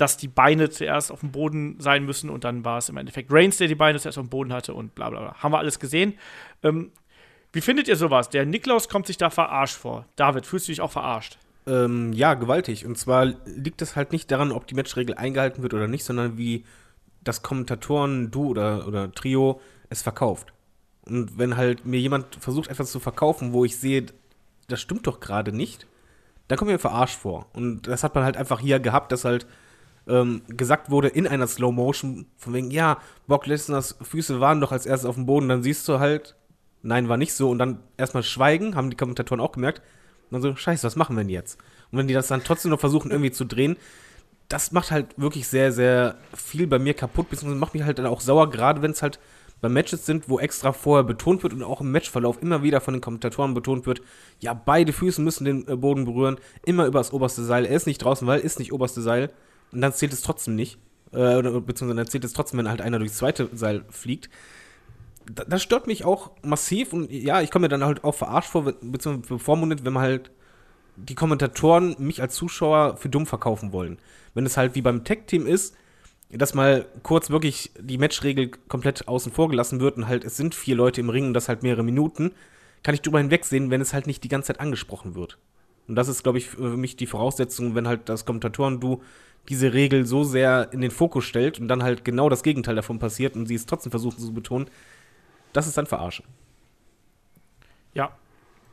dass 0.00 0.16
die 0.16 0.28
Beine 0.28 0.70
zuerst 0.70 1.12
auf 1.12 1.20
dem 1.20 1.30
Boden 1.30 1.76
sein 1.78 2.06
müssen 2.06 2.30
und 2.30 2.44
dann 2.44 2.64
war 2.64 2.78
es 2.78 2.88
im 2.88 2.96
Endeffekt 2.96 3.30
Reigns, 3.30 3.58
der 3.58 3.68
die 3.68 3.74
Beine 3.74 3.98
zuerst 3.98 4.16
auf 4.16 4.24
dem 4.24 4.30
Boden 4.30 4.52
hatte 4.52 4.72
und 4.72 4.94
bla 4.94 5.10
bla 5.10 5.20
bla. 5.20 5.34
Haben 5.34 5.52
wir 5.52 5.58
alles 5.58 5.78
gesehen. 5.78 6.14
Ähm, 6.62 6.90
wie 7.52 7.60
findet 7.60 7.86
ihr 7.86 7.96
sowas? 7.96 8.30
Der 8.30 8.46
Niklaus 8.46 8.88
kommt 8.88 9.06
sich 9.06 9.18
da 9.18 9.28
verarscht 9.28 9.76
vor. 9.76 10.06
David, 10.16 10.46
fühlst 10.46 10.68
du 10.68 10.72
dich 10.72 10.80
auch 10.80 10.90
verarscht? 10.90 11.38
Ähm, 11.66 12.14
ja, 12.14 12.32
gewaltig. 12.32 12.86
Und 12.86 12.96
zwar 12.96 13.26
liegt 13.44 13.82
es 13.82 13.94
halt 13.94 14.12
nicht 14.12 14.30
daran, 14.30 14.52
ob 14.52 14.66
die 14.66 14.74
Matchregel 14.74 15.16
eingehalten 15.16 15.62
wird 15.62 15.74
oder 15.74 15.86
nicht, 15.86 16.04
sondern 16.04 16.38
wie 16.38 16.64
das 17.22 17.42
Kommentatoren, 17.42 18.30
du 18.30 18.48
oder, 18.48 18.86
oder 18.86 19.12
Trio 19.12 19.60
es 19.90 20.00
verkauft. 20.00 20.54
Und 21.02 21.36
wenn 21.38 21.58
halt 21.58 21.84
mir 21.84 22.00
jemand 22.00 22.36
versucht, 22.36 22.70
etwas 22.70 22.90
zu 22.90 23.00
verkaufen, 23.00 23.52
wo 23.52 23.66
ich 23.66 23.76
sehe, 23.76 24.06
das 24.68 24.80
stimmt 24.80 25.06
doch 25.06 25.20
gerade 25.20 25.52
nicht, 25.52 25.86
dann 26.48 26.56
kommt 26.56 26.70
mir 26.70 26.78
verarscht 26.78 27.18
vor. 27.18 27.48
Und 27.52 27.86
das 27.86 28.02
hat 28.02 28.14
man 28.14 28.24
halt 28.24 28.38
einfach 28.38 28.60
hier 28.60 28.80
gehabt, 28.80 29.12
dass 29.12 29.26
halt 29.26 29.46
ähm, 30.10 30.42
gesagt 30.48 30.90
wurde 30.90 31.08
in 31.08 31.26
einer 31.26 31.46
Slow 31.46 31.72
Motion, 31.72 32.26
von 32.36 32.52
wegen, 32.52 32.70
ja, 32.70 32.98
Brock 33.26 33.46
Lesners 33.46 33.96
Füße 34.02 34.40
waren 34.40 34.60
doch 34.60 34.72
als 34.72 34.86
erstes 34.86 35.08
auf 35.08 35.14
dem 35.14 35.26
Boden, 35.26 35.48
dann 35.48 35.62
siehst 35.62 35.86
du 35.88 35.98
halt, 35.98 36.36
nein, 36.82 37.08
war 37.08 37.16
nicht 37.16 37.34
so. 37.34 37.50
Und 37.50 37.58
dann 37.58 37.80
erstmal 37.96 38.22
schweigen, 38.22 38.76
haben 38.76 38.90
die 38.90 38.96
Kommentatoren 38.96 39.40
auch 39.40 39.52
gemerkt. 39.52 39.80
Und 40.30 40.32
dann 40.34 40.42
so, 40.42 40.56
scheiße, 40.56 40.86
was 40.86 40.96
machen 40.96 41.16
wir 41.16 41.22
denn 41.22 41.30
jetzt? 41.30 41.58
Und 41.90 41.98
wenn 41.98 42.08
die 42.08 42.14
das 42.14 42.28
dann 42.28 42.44
trotzdem 42.44 42.70
noch 42.70 42.80
versuchen, 42.80 43.10
irgendwie 43.10 43.32
zu 43.32 43.44
drehen, 43.44 43.76
das 44.48 44.72
macht 44.72 44.90
halt 44.90 45.06
wirklich 45.16 45.46
sehr, 45.46 45.72
sehr 45.72 46.16
viel 46.34 46.66
bei 46.66 46.78
mir 46.78 46.94
kaputt, 46.94 47.30
beziehungsweise 47.30 47.60
macht 47.60 47.74
mich 47.74 47.84
halt 47.84 47.98
dann 47.98 48.06
auch 48.06 48.20
sauer, 48.20 48.50
gerade 48.50 48.82
wenn 48.82 48.90
es 48.90 49.02
halt 49.02 49.20
bei 49.60 49.68
Matches 49.68 50.06
sind, 50.06 50.28
wo 50.28 50.38
extra 50.38 50.72
vorher 50.72 51.04
betont 51.04 51.42
wird 51.42 51.52
und 51.52 51.62
auch 51.62 51.80
im 51.80 51.92
Matchverlauf 51.92 52.42
immer 52.42 52.62
wieder 52.62 52.80
von 52.80 52.94
den 52.94 53.00
Kommentatoren 53.00 53.54
betont 53.54 53.86
wird, 53.86 54.00
ja, 54.40 54.54
beide 54.54 54.92
Füße 54.92 55.20
müssen 55.20 55.44
den 55.44 55.68
äh, 55.68 55.76
Boden 55.76 56.04
berühren, 56.04 56.38
immer 56.64 56.86
über 56.86 56.98
das 56.98 57.12
oberste 57.12 57.44
Seil. 57.44 57.66
Er 57.66 57.76
ist 57.76 57.86
nicht 57.86 57.98
draußen, 57.98 58.26
weil 58.26 58.40
ist 58.40 58.58
nicht 58.58 58.72
oberste 58.72 59.02
Seil. 59.02 59.30
Und 59.72 59.80
dann 59.80 59.92
zählt 59.92 60.12
es 60.12 60.22
trotzdem 60.22 60.54
nicht. 60.54 60.78
Äh, 61.12 61.42
beziehungsweise 61.42 61.94
dann 61.94 62.06
zählt 62.06 62.24
es 62.24 62.32
trotzdem, 62.32 62.58
wenn 62.58 62.68
halt 62.68 62.80
einer 62.80 62.98
durchs 62.98 63.16
zweite 63.16 63.48
Seil 63.52 63.84
fliegt. 63.90 64.30
das 65.26 65.62
stört 65.62 65.86
mich 65.86 66.04
auch 66.04 66.30
massiv 66.42 66.92
und 66.92 67.10
ja, 67.10 67.40
ich 67.40 67.50
komme 67.50 67.64
mir 67.64 67.68
dann 67.68 67.84
halt 67.84 68.04
auch 68.04 68.14
verarscht 68.14 68.50
vor, 68.50 68.64
beziehungsweise 68.80 69.34
bevormundet, 69.34 69.84
wenn 69.84 69.92
man 69.92 70.02
halt 70.02 70.30
die 70.96 71.14
Kommentatoren 71.14 71.96
mich 71.98 72.20
als 72.20 72.34
Zuschauer 72.34 72.96
für 72.96 73.08
dumm 73.08 73.26
verkaufen 73.26 73.72
wollen. 73.72 73.98
Wenn 74.34 74.46
es 74.46 74.56
halt 74.56 74.74
wie 74.74 74.82
beim 74.82 75.04
Tech-Team 75.04 75.46
ist, 75.46 75.74
dass 76.30 76.54
mal 76.54 76.86
kurz 77.02 77.30
wirklich 77.30 77.72
die 77.78 77.98
Matchregel 77.98 78.50
komplett 78.68 79.08
außen 79.08 79.32
vor 79.32 79.48
gelassen 79.48 79.80
wird 79.80 79.96
und 79.96 80.06
halt 80.06 80.24
es 80.24 80.36
sind 80.36 80.54
vier 80.54 80.76
Leute 80.76 81.00
im 81.00 81.10
Ring 81.10 81.26
und 81.26 81.34
das 81.34 81.48
halt 81.48 81.62
mehrere 81.62 81.82
Minuten, 81.82 82.32
kann 82.82 82.94
ich 82.94 83.02
drüber 83.02 83.18
hinwegsehen, 83.18 83.70
wenn 83.70 83.80
es 83.80 83.92
halt 83.92 84.06
nicht 84.06 84.22
die 84.22 84.28
ganze 84.28 84.48
Zeit 84.48 84.60
angesprochen 84.60 85.14
wird. 85.14 85.38
Und 85.88 85.96
das 85.96 86.08
ist, 86.08 86.22
glaube 86.22 86.38
ich, 86.38 86.50
für 86.50 86.76
mich 86.76 86.96
die 86.96 87.06
Voraussetzung, 87.06 87.74
wenn 87.74 87.88
halt 87.88 88.08
das 88.08 88.24
Kommentatoren-Du 88.24 89.02
diese 89.48 89.72
Regel 89.72 90.06
so 90.06 90.24
sehr 90.24 90.72
in 90.72 90.80
den 90.80 90.90
Fokus 90.90 91.24
stellt 91.24 91.58
und 91.58 91.68
dann 91.68 91.82
halt 91.82 92.04
genau 92.04 92.28
das 92.28 92.42
Gegenteil 92.42 92.76
davon 92.76 92.98
passiert 92.98 93.34
und 93.34 93.46
sie 93.46 93.54
es 93.54 93.66
trotzdem 93.66 93.90
versuchen 93.90 94.18
zu 94.18 94.32
betonen, 94.32 94.68
das 95.52 95.66
ist 95.66 95.76
dann 95.76 95.86
Verarschen. 95.86 96.24
Ja, 97.94 98.12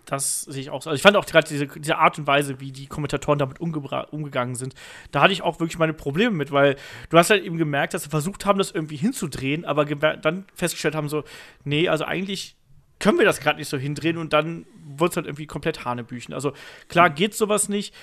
das 0.06 0.44
sehe 0.44 0.62
ich 0.62 0.70
auch 0.70 0.82
so. 0.82 0.90
Also 0.90 0.98
ich 0.98 1.02
fand 1.02 1.18
auch 1.18 1.26
gerade 1.26 1.48
diese, 1.48 1.68
diese 1.68 1.98
Art 1.98 2.18
und 2.18 2.28
Weise, 2.28 2.60
wie 2.60 2.72
die 2.72 2.88
Kommentatoren 2.88 3.40
damit 3.40 3.60
umgegangen 3.60 4.56
sind, 4.56 4.74
da 5.12 5.22
hatte 5.22 5.34
ich 5.34 5.42
auch 5.42 5.60
wirklich 5.60 5.80
meine 5.80 5.94
Probleme 5.94 6.32
mit, 6.32 6.52
weil 6.52 6.76
du 7.10 7.18
hast 7.18 7.30
halt 7.30 7.44
eben 7.44 7.58
gemerkt, 7.58 7.94
dass 7.94 8.04
sie 8.04 8.10
versucht 8.10 8.46
haben, 8.46 8.58
das 8.58 8.72
irgendwie 8.72 8.96
hinzudrehen, 8.96 9.66
aber 9.66 9.86
dann 9.86 10.46
festgestellt 10.54 10.96
haben 10.96 11.10
so, 11.10 11.24
nee, 11.66 11.90
also 11.90 12.06
eigentlich 12.06 12.56
können 13.00 13.18
wir 13.18 13.26
das 13.26 13.40
gerade 13.40 13.60
nicht 13.60 13.68
so 13.70 13.78
hindrehen 13.78 14.18
und 14.18 14.34
dann 14.34 14.66
wird 14.86 15.12
es 15.12 15.18
halt 15.18 15.28
irgendwie 15.28 15.46
komplett 15.46 15.86
Hanebüchen. 15.86 16.34
Also 16.34 16.54
klar 16.88 17.10
geht 17.10 17.36
sowas 17.36 17.70
nicht. 17.70 17.94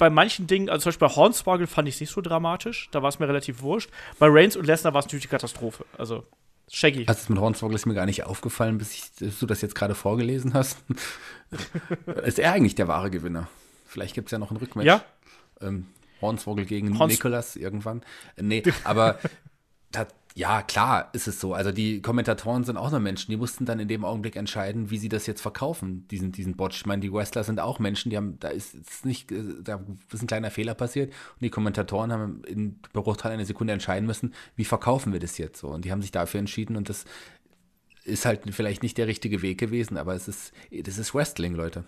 Bei 0.00 0.08
manchen 0.08 0.46
Dingen, 0.46 0.70
also 0.70 0.84
zum 0.84 0.90
Beispiel 0.90 1.08
bei 1.08 1.14
Hornswoggle 1.14 1.66
fand 1.66 1.86
ich 1.86 1.96
es 1.96 2.00
nicht 2.00 2.10
so 2.10 2.22
dramatisch, 2.22 2.88
da 2.90 3.02
war 3.02 3.10
es 3.10 3.18
mir 3.18 3.28
relativ 3.28 3.60
wurscht. 3.60 3.90
Bei 4.18 4.28
Reigns 4.30 4.56
und 4.56 4.66
Lesnar 4.66 4.94
war 4.94 5.00
es 5.00 5.04
natürlich 5.04 5.26
die 5.26 5.28
Katastrophe. 5.28 5.84
Also 5.98 6.24
Shaggy. 6.70 7.04
Das 7.04 7.28
mit 7.28 7.38
Hornswoggle 7.38 7.74
ist 7.74 7.84
mir 7.84 7.92
gar 7.92 8.06
nicht 8.06 8.24
aufgefallen, 8.24 8.78
bis, 8.78 8.94
ich, 8.94 9.02
bis 9.18 9.38
du 9.38 9.44
das 9.44 9.60
jetzt 9.60 9.74
gerade 9.74 9.94
vorgelesen 9.94 10.54
hast. 10.54 10.78
ist 12.24 12.38
er 12.38 12.52
eigentlich 12.52 12.76
der 12.76 12.88
wahre 12.88 13.10
Gewinner? 13.10 13.48
Vielleicht 13.84 14.14
gibt 14.14 14.28
es 14.28 14.32
ja 14.32 14.38
noch 14.38 14.50
ein 14.50 14.56
Rückmatch. 14.56 14.86
Ja. 14.86 15.04
Ähm, 15.60 15.88
Hornswoggle 16.22 16.64
gegen 16.64 16.98
Horns 16.98 17.12
Nicholas 17.12 17.56
irgendwann. 17.56 18.00
Äh, 18.36 18.42
nee, 18.42 18.62
aber 18.84 19.18
ja, 20.34 20.62
klar 20.62 21.10
ist 21.12 21.26
es 21.26 21.40
so. 21.40 21.54
Also 21.54 21.72
die 21.72 22.02
Kommentatoren 22.02 22.62
sind 22.64 22.76
auch 22.76 22.90
nur 22.90 23.00
Menschen. 23.00 23.30
Die 23.30 23.36
mussten 23.36 23.64
dann 23.64 23.80
in 23.80 23.88
dem 23.88 24.04
Augenblick 24.04 24.36
entscheiden, 24.36 24.90
wie 24.90 24.98
sie 24.98 25.08
das 25.08 25.26
jetzt 25.26 25.40
verkaufen, 25.40 26.06
diesen, 26.08 26.30
diesen 26.30 26.56
Botch. 26.56 26.78
Ich 26.78 26.86
meine, 26.86 27.00
die 27.00 27.12
Wrestler 27.12 27.42
sind 27.42 27.58
auch 27.58 27.78
Menschen, 27.78 28.10
die 28.10 28.16
haben, 28.16 28.38
da 28.38 28.48
ist, 28.48 28.74
ist 28.74 29.04
nicht, 29.04 29.32
äh, 29.32 29.42
da 29.62 29.80
ist 30.12 30.22
ein 30.22 30.28
kleiner 30.28 30.50
Fehler 30.50 30.74
passiert 30.74 31.10
und 31.10 31.42
die 31.42 31.50
Kommentatoren 31.50 32.12
haben 32.12 32.42
in 32.44 32.78
Bruchteil 32.92 33.32
einer 33.32 33.44
Sekunde 33.44 33.72
entscheiden 33.72 34.06
müssen, 34.06 34.34
wie 34.56 34.64
verkaufen 34.64 35.12
wir 35.12 35.20
das 35.20 35.36
jetzt 35.38 35.60
so. 35.60 35.68
Und 35.68 35.84
die 35.84 35.90
haben 35.90 36.02
sich 36.02 36.12
dafür 36.12 36.40
entschieden 36.40 36.76
und 36.76 36.88
das 36.88 37.04
ist 38.04 38.24
halt 38.24 38.42
vielleicht 38.52 38.82
nicht 38.82 38.98
der 38.98 39.08
richtige 39.08 39.42
Weg 39.42 39.58
gewesen, 39.58 39.96
aber 39.96 40.14
es 40.14 40.28
ist, 40.28 40.52
das 40.70 40.98
ist 40.98 41.14
Wrestling, 41.14 41.54
Leute. 41.54 41.84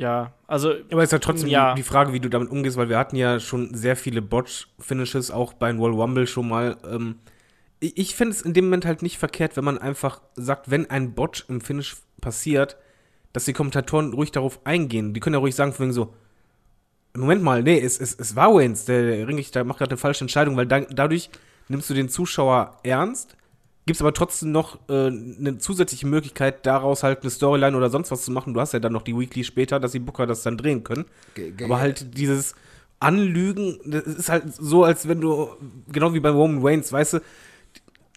Ja, 0.00 0.32
also. 0.46 0.72
Aber 0.90 1.02
es 1.02 1.08
ist 1.08 1.12
ja 1.12 1.18
trotzdem 1.18 1.50
ja. 1.50 1.74
die 1.74 1.82
Frage, 1.82 2.14
wie 2.14 2.20
du 2.20 2.30
damit 2.30 2.50
umgehst, 2.50 2.78
weil 2.78 2.88
wir 2.88 2.96
hatten 2.96 3.16
ja 3.16 3.38
schon 3.38 3.74
sehr 3.74 3.96
viele 3.96 4.22
Botch-Finishes, 4.22 5.30
auch 5.30 5.52
bei 5.52 5.76
World 5.76 5.94
Rumble 5.94 6.26
schon 6.26 6.48
mal. 6.48 6.78
Ähm, 6.90 7.16
ich, 7.80 7.98
ich 7.98 8.14
finde 8.14 8.32
es 8.32 8.40
in 8.40 8.54
dem 8.54 8.64
Moment 8.64 8.86
halt 8.86 9.02
nicht 9.02 9.18
verkehrt, 9.18 9.58
wenn 9.58 9.64
man 9.64 9.76
einfach 9.76 10.22
sagt, 10.36 10.70
wenn 10.70 10.88
ein 10.88 11.12
Botch 11.12 11.44
im 11.48 11.60
Finish 11.60 11.96
passiert, 12.22 12.78
dass 13.34 13.44
die 13.44 13.52
Kommentatoren 13.52 14.14
ruhig 14.14 14.32
darauf 14.32 14.64
eingehen. 14.64 15.12
Die 15.12 15.20
können 15.20 15.34
ja 15.34 15.40
ruhig 15.40 15.54
sagen, 15.54 15.74
von 15.74 15.84
wegen 15.84 15.92
so, 15.92 16.14
Moment 17.14 17.42
mal, 17.42 17.62
nee, 17.62 17.78
es, 17.78 18.00
es, 18.00 18.14
es 18.14 18.34
war 18.34 18.54
Waynes, 18.54 18.86
der, 18.86 19.02
der 19.02 19.28
Ringrichter 19.28 19.64
macht 19.64 19.78
gerade 19.78 19.90
eine 19.90 19.98
falsche 19.98 20.24
Entscheidung, 20.24 20.56
weil 20.56 20.66
da, 20.66 20.80
dadurch 20.80 21.28
nimmst 21.68 21.90
du 21.90 21.94
den 21.94 22.08
Zuschauer 22.08 22.78
ernst 22.84 23.36
gibt 23.90 23.96
es 23.96 24.02
aber 24.02 24.14
trotzdem 24.14 24.52
noch 24.52 24.78
äh, 24.88 25.08
eine 25.08 25.58
zusätzliche 25.58 26.06
Möglichkeit, 26.06 26.64
daraus 26.64 27.02
halt 27.02 27.22
eine 27.22 27.30
Storyline 27.30 27.76
oder 27.76 27.90
sonst 27.90 28.12
was 28.12 28.22
zu 28.22 28.30
machen. 28.30 28.54
Du 28.54 28.60
hast 28.60 28.72
ja 28.72 28.78
dann 28.78 28.92
noch 28.92 29.02
die 29.02 29.18
Weekly 29.18 29.42
später, 29.42 29.80
dass 29.80 29.90
die 29.90 29.98
Booker 29.98 30.28
das 30.28 30.44
dann 30.44 30.56
drehen 30.56 30.84
können. 30.84 31.06
Ge 31.34 31.52
aber 31.64 31.80
halt 31.80 32.16
dieses 32.16 32.54
Anlügen, 33.00 33.80
das 33.84 34.04
ist 34.04 34.28
halt 34.28 34.54
so, 34.54 34.84
als 34.84 35.08
wenn 35.08 35.20
du, 35.20 35.48
genau 35.90 36.14
wie 36.14 36.20
bei 36.20 36.28
Roman 36.30 36.64
Reigns, 36.64 36.92
weißt 36.92 37.14
du, 37.14 37.20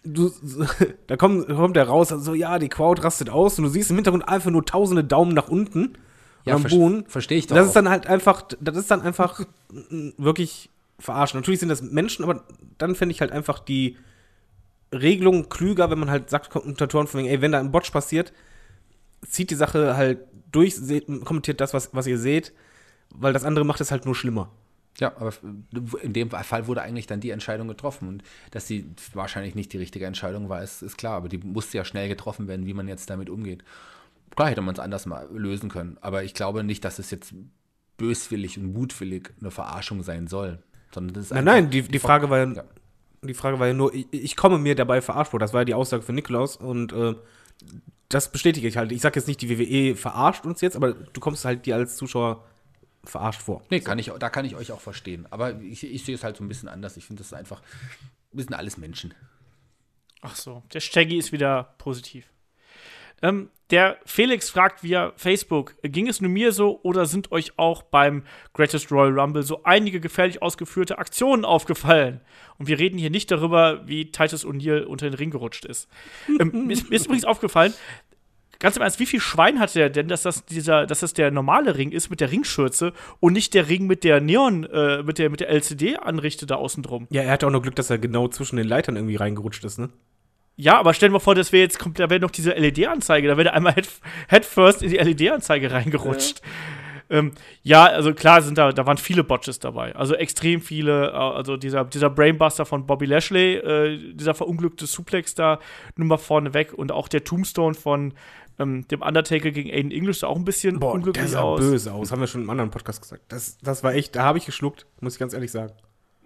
du, 0.04 0.30
da 1.08 1.16
kommt, 1.16 1.48
kommt 1.48 1.74
der 1.74 1.88
raus, 1.88 2.12
also 2.12 2.34
ja, 2.34 2.60
die 2.60 2.68
Crowd 2.68 3.02
rastet 3.02 3.28
aus 3.28 3.58
und 3.58 3.64
du 3.64 3.70
siehst 3.70 3.90
im 3.90 3.96
Hintergrund 3.96 4.28
einfach 4.28 4.52
nur 4.52 4.64
tausende 4.64 5.02
Daumen 5.02 5.34
nach 5.34 5.48
unten 5.48 5.94
ja, 6.44 6.54
am 6.54 6.62
Boden. 6.62 7.04
Verstehe 7.08 7.38
ich 7.38 7.48
doch. 7.48 7.56
Das 7.56 7.66
ist 7.66 7.74
dann 7.74 7.88
halt 7.88 8.06
einfach, 8.06 8.42
das 8.60 8.76
ist 8.76 8.92
dann 8.92 9.02
einfach 9.02 9.40
wirklich 10.18 10.70
verarschen. 11.00 11.40
Natürlich 11.40 11.58
sind 11.58 11.68
das 11.68 11.82
Menschen, 11.82 12.22
aber 12.22 12.44
dann 12.78 12.94
fände 12.94 13.12
ich 13.12 13.20
halt 13.20 13.32
einfach 13.32 13.58
die 13.58 13.96
Regelung 15.00 15.48
klüger, 15.48 15.90
wenn 15.90 15.98
man 15.98 16.10
halt 16.10 16.30
sagt, 16.30 16.50
Kommentatoren 16.50 17.06
von 17.06 17.20
wegen, 17.20 17.28
ey, 17.28 17.40
wenn 17.40 17.52
da 17.52 17.60
ein 17.60 17.72
Botch 17.72 17.90
passiert, 17.90 18.32
zieht 19.26 19.50
die 19.50 19.54
Sache 19.54 19.96
halt 19.96 20.20
durch, 20.52 20.74
seht, 20.76 21.06
kommentiert 21.24 21.60
das, 21.60 21.74
was, 21.74 21.94
was 21.94 22.06
ihr 22.06 22.18
seht, 22.18 22.52
weil 23.10 23.32
das 23.32 23.44
andere 23.44 23.64
macht 23.64 23.80
es 23.80 23.90
halt 23.90 24.04
nur 24.06 24.14
schlimmer. 24.14 24.50
Ja, 24.98 25.08
aber 25.16 25.32
in 26.02 26.12
dem 26.12 26.30
Fall 26.30 26.66
wurde 26.68 26.82
eigentlich 26.82 27.06
dann 27.06 27.20
die 27.20 27.30
Entscheidung 27.30 27.66
getroffen. 27.66 28.08
Und 28.08 28.22
dass 28.52 28.66
sie 28.68 28.86
wahrscheinlich 29.12 29.54
nicht 29.54 29.72
die 29.72 29.78
richtige 29.78 30.06
Entscheidung 30.06 30.48
war, 30.48 30.62
ist, 30.62 30.82
ist 30.82 30.96
klar. 30.96 31.16
Aber 31.16 31.28
die 31.28 31.38
musste 31.38 31.76
ja 31.76 31.84
schnell 31.84 32.08
getroffen 32.08 32.46
werden, 32.46 32.66
wie 32.66 32.74
man 32.74 32.86
jetzt 32.86 33.10
damit 33.10 33.28
umgeht. 33.28 33.64
Klar 34.36 34.50
hätte 34.50 34.62
man 34.62 34.74
es 34.74 34.78
anders 34.78 35.06
mal 35.06 35.28
lösen 35.32 35.68
können. 35.68 35.98
Aber 36.00 36.22
ich 36.22 36.34
glaube 36.34 36.62
nicht, 36.62 36.84
dass 36.84 37.00
es 37.00 37.10
jetzt 37.10 37.34
böswillig 37.96 38.58
und 38.58 38.72
mutwillig 38.72 39.32
eine 39.40 39.50
Verarschung 39.50 40.02
sein 40.02 40.28
soll. 40.28 40.58
Sondern 40.92 41.14
das 41.14 41.24
ist 41.24 41.32
nein, 41.32 41.44
nein, 41.44 41.70
die, 41.70 41.82
die 41.82 41.98
Frage 41.98 42.30
war 42.30 42.38
ja, 42.38 42.64
die 43.28 43.34
Frage 43.34 43.58
war 43.58 43.66
ja 43.66 43.72
nur, 43.72 43.94
ich, 43.94 44.06
ich, 44.10 44.36
komme 44.36 44.58
mir 44.58 44.74
dabei 44.74 45.00
verarscht 45.00 45.30
vor. 45.30 45.40
Das 45.40 45.52
war 45.52 45.60
ja 45.60 45.64
die 45.64 45.74
Aussage 45.74 46.02
von 46.02 46.14
Nikolaus 46.14 46.56
und 46.56 46.92
äh, 46.92 47.14
das 48.08 48.30
bestätige 48.30 48.68
ich 48.68 48.76
halt. 48.76 48.92
Ich 48.92 49.00
sage 49.00 49.18
jetzt 49.18 49.26
nicht, 49.26 49.40
die 49.40 49.50
WWE 49.50 49.96
verarscht 49.96 50.44
uns 50.44 50.60
jetzt, 50.60 50.76
aber 50.76 50.92
du 50.92 51.20
kommst 51.20 51.44
halt 51.44 51.66
dir 51.66 51.76
als 51.76 51.96
Zuschauer 51.96 52.44
verarscht 53.04 53.42
vor. 53.42 53.62
Nee, 53.70 53.80
kann 53.80 53.98
ich, 53.98 54.10
da 54.18 54.30
kann 54.30 54.44
ich 54.44 54.56
euch 54.56 54.72
auch 54.72 54.80
verstehen. 54.80 55.26
Aber 55.30 55.60
ich, 55.60 55.84
ich 55.84 56.04
sehe 56.04 56.14
es 56.14 56.24
halt 56.24 56.36
so 56.36 56.44
ein 56.44 56.48
bisschen 56.48 56.68
anders. 56.68 56.96
Ich 56.96 57.04
finde, 57.04 57.20
das 57.20 57.28
ist 57.28 57.34
einfach, 57.34 57.62
wir 58.32 58.42
sind 58.42 58.54
alles 58.54 58.76
Menschen. 58.76 59.14
Ach 60.20 60.36
so, 60.36 60.62
der 60.72 60.80
Steggy 60.80 61.18
ist 61.18 61.32
wieder 61.32 61.74
positiv. 61.78 62.26
Ähm, 63.24 63.48
der 63.70 63.96
Felix 64.04 64.50
fragt 64.50 64.84
via 64.84 65.12
Facebook: 65.16 65.74
Ging 65.82 66.06
es 66.06 66.20
nur 66.20 66.30
mir 66.30 66.52
so 66.52 66.78
oder 66.82 67.06
sind 67.06 67.32
euch 67.32 67.58
auch 67.58 67.82
beim 67.82 68.22
Greatest 68.52 68.92
Royal 68.92 69.18
Rumble 69.18 69.42
so 69.42 69.64
einige 69.64 69.98
gefährlich 69.98 70.42
ausgeführte 70.42 70.98
Aktionen 70.98 71.46
aufgefallen? 71.46 72.20
Und 72.58 72.68
wir 72.68 72.78
reden 72.78 72.98
hier 72.98 73.10
nicht 73.10 73.30
darüber, 73.30 73.88
wie 73.88 74.12
Titus 74.12 74.46
O'Neill 74.46 74.82
unter 74.84 75.08
den 75.08 75.14
Ring 75.14 75.30
gerutscht 75.30 75.64
ist. 75.64 75.88
ähm, 76.38 76.66
mir, 76.66 76.74
ist 76.74 76.90
ist 76.90 77.06
übrigens 77.06 77.24
aufgefallen, 77.24 77.72
ganz 78.58 78.76
im 78.76 78.82
Ernst, 78.82 79.00
wie 79.00 79.06
viel 79.06 79.20
Schwein 79.20 79.58
hatte 79.58 79.80
er 79.80 79.88
denn, 79.88 80.08
dass 80.08 80.22
das 80.22 80.44
dieser, 80.44 80.86
dass 80.86 81.00
das 81.00 81.14
der 81.14 81.30
normale 81.30 81.76
Ring 81.78 81.90
ist 81.90 82.10
mit 82.10 82.20
der 82.20 82.30
Ringschürze 82.30 82.92
und 83.20 83.32
nicht 83.32 83.54
der 83.54 83.70
Ring 83.70 83.86
mit 83.86 84.04
der 84.04 84.20
Neon, 84.20 84.64
äh, 84.64 85.02
mit 85.02 85.18
der 85.18 85.30
mit 85.30 85.40
der 85.40 85.48
LCD-Anrichte 85.48 86.44
da 86.44 86.56
außen 86.56 86.82
drum? 86.82 87.06
Ja, 87.10 87.22
er 87.22 87.30
hatte 87.30 87.46
auch 87.46 87.50
noch 87.50 87.62
Glück, 87.62 87.76
dass 87.76 87.88
er 87.88 87.96
genau 87.96 88.28
zwischen 88.28 88.56
den 88.56 88.68
Leitern 88.68 88.96
irgendwie 88.96 89.16
reingerutscht 89.16 89.64
ist, 89.64 89.78
ne? 89.78 89.88
Ja, 90.56 90.78
aber 90.78 90.94
stell 90.94 91.08
dir 91.08 91.14
mal 91.14 91.18
vor, 91.18 91.34
das 91.34 91.52
wäre 91.52 91.62
jetzt 91.62 91.78
kommt, 91.78 91.98
da 91.98 92.08
wäre 92.10 92.20
noch 92.20 92.30
diese 92.30 92.52
LED-Anzeige, 92.52 93.26
da 93.26 93.36
wäre 93.36 93.52
einmal 93.52 93.74
head, 93.74 93.88
head, 94.28 94.44
first 94.44 94.82
in 94.82 94.90
die 94.90 94.96
LED-Anzeige 94.96 95.70
reingerutscht. 95.70 96.40
Ja. 96.40 97.18
Ähm, 97.18 97.32
ja. 97.62 97.84
also 97.86 98.14
klar 98.14 98.40
sind 98.40 98.56
da, 98.56 98.72
da 98.72 98.86
waren 98.86 98.96
viele 98.96 99.24
Botches 99.24 99.58
dabei. 99.58 99.94
Also 99.96 100.14
extrem 100.14 100.60
viele, 100.60 101.08
äh, 101.10 101.14
also 101.14 101.56
dieser, 101.56 101.84
dieser 101.84 102.08
Brainbuster 102.08 102.66
von 102.66 102.86
Bobby 102.86 103.06
Lashley, 103.06 103.56
äh, 103.56 104.14
dieser 104.14 104.34
verunglückte 104.34 104.86
Suplex 104.86 105.34
da 105.34 105.58
nur 105.96 106.06
mal 106.06 106.18
vorne 106.18 106.54
weg 106.54 106.72
und 106.72 106.92
auch 106.92 107.08
der 107.08 107.24
Tombstone 107.24 107.74
von 107.74 108.14
ähm, 108.58 108.86
dem 108.88 109.02
Undertaker 109.02 109.50
gegen 109.50 109.70
Aiden 109.70 109.90
English 109.90 110.20
sah 110.20 110.28
auch 110.28 110.36
ein 110.36 110.44
bisschen 110.44 110.78
Boah, 110.78 110.92
unglücklich 110.92 111.24
der 111.24 111.32
sah 111.32 111.40
aus. 111.42 111.60
böse 111.60 111.92
aus, 111.92 112.12
haben 112.12 112.20
wir 112.20 112.28
schon 112.28 112.42
im 112.42 112.50
anderen 112.50 112.70
Podcast 112.70 113.02
gesagt. 113.02 113.24
Das, 113.28 113.58
das 113.58 113.82
war 113.82 113.94
echt, 113.94 114.14
da 114.14 114.22
habe 114.22 114.38
ich 114.38 114.46
geschluckt, 114.46 114.86
muss 115.00 115.14
ich 115.14 115.18
ganz 115.18 115.34
ehrlich 115.34 115.50
sagen. 115.50 115.72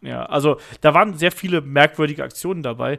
Ja, 0.03 0.27
also 0.27 0.59
da 0.81 0.95
waren 0.95 1.15
sehr 1.15 1.33
viele 1.33 1.61
merkwürdige 1.61 2.23
Aktionen 2.23 2.63
dabei 2.63 2.99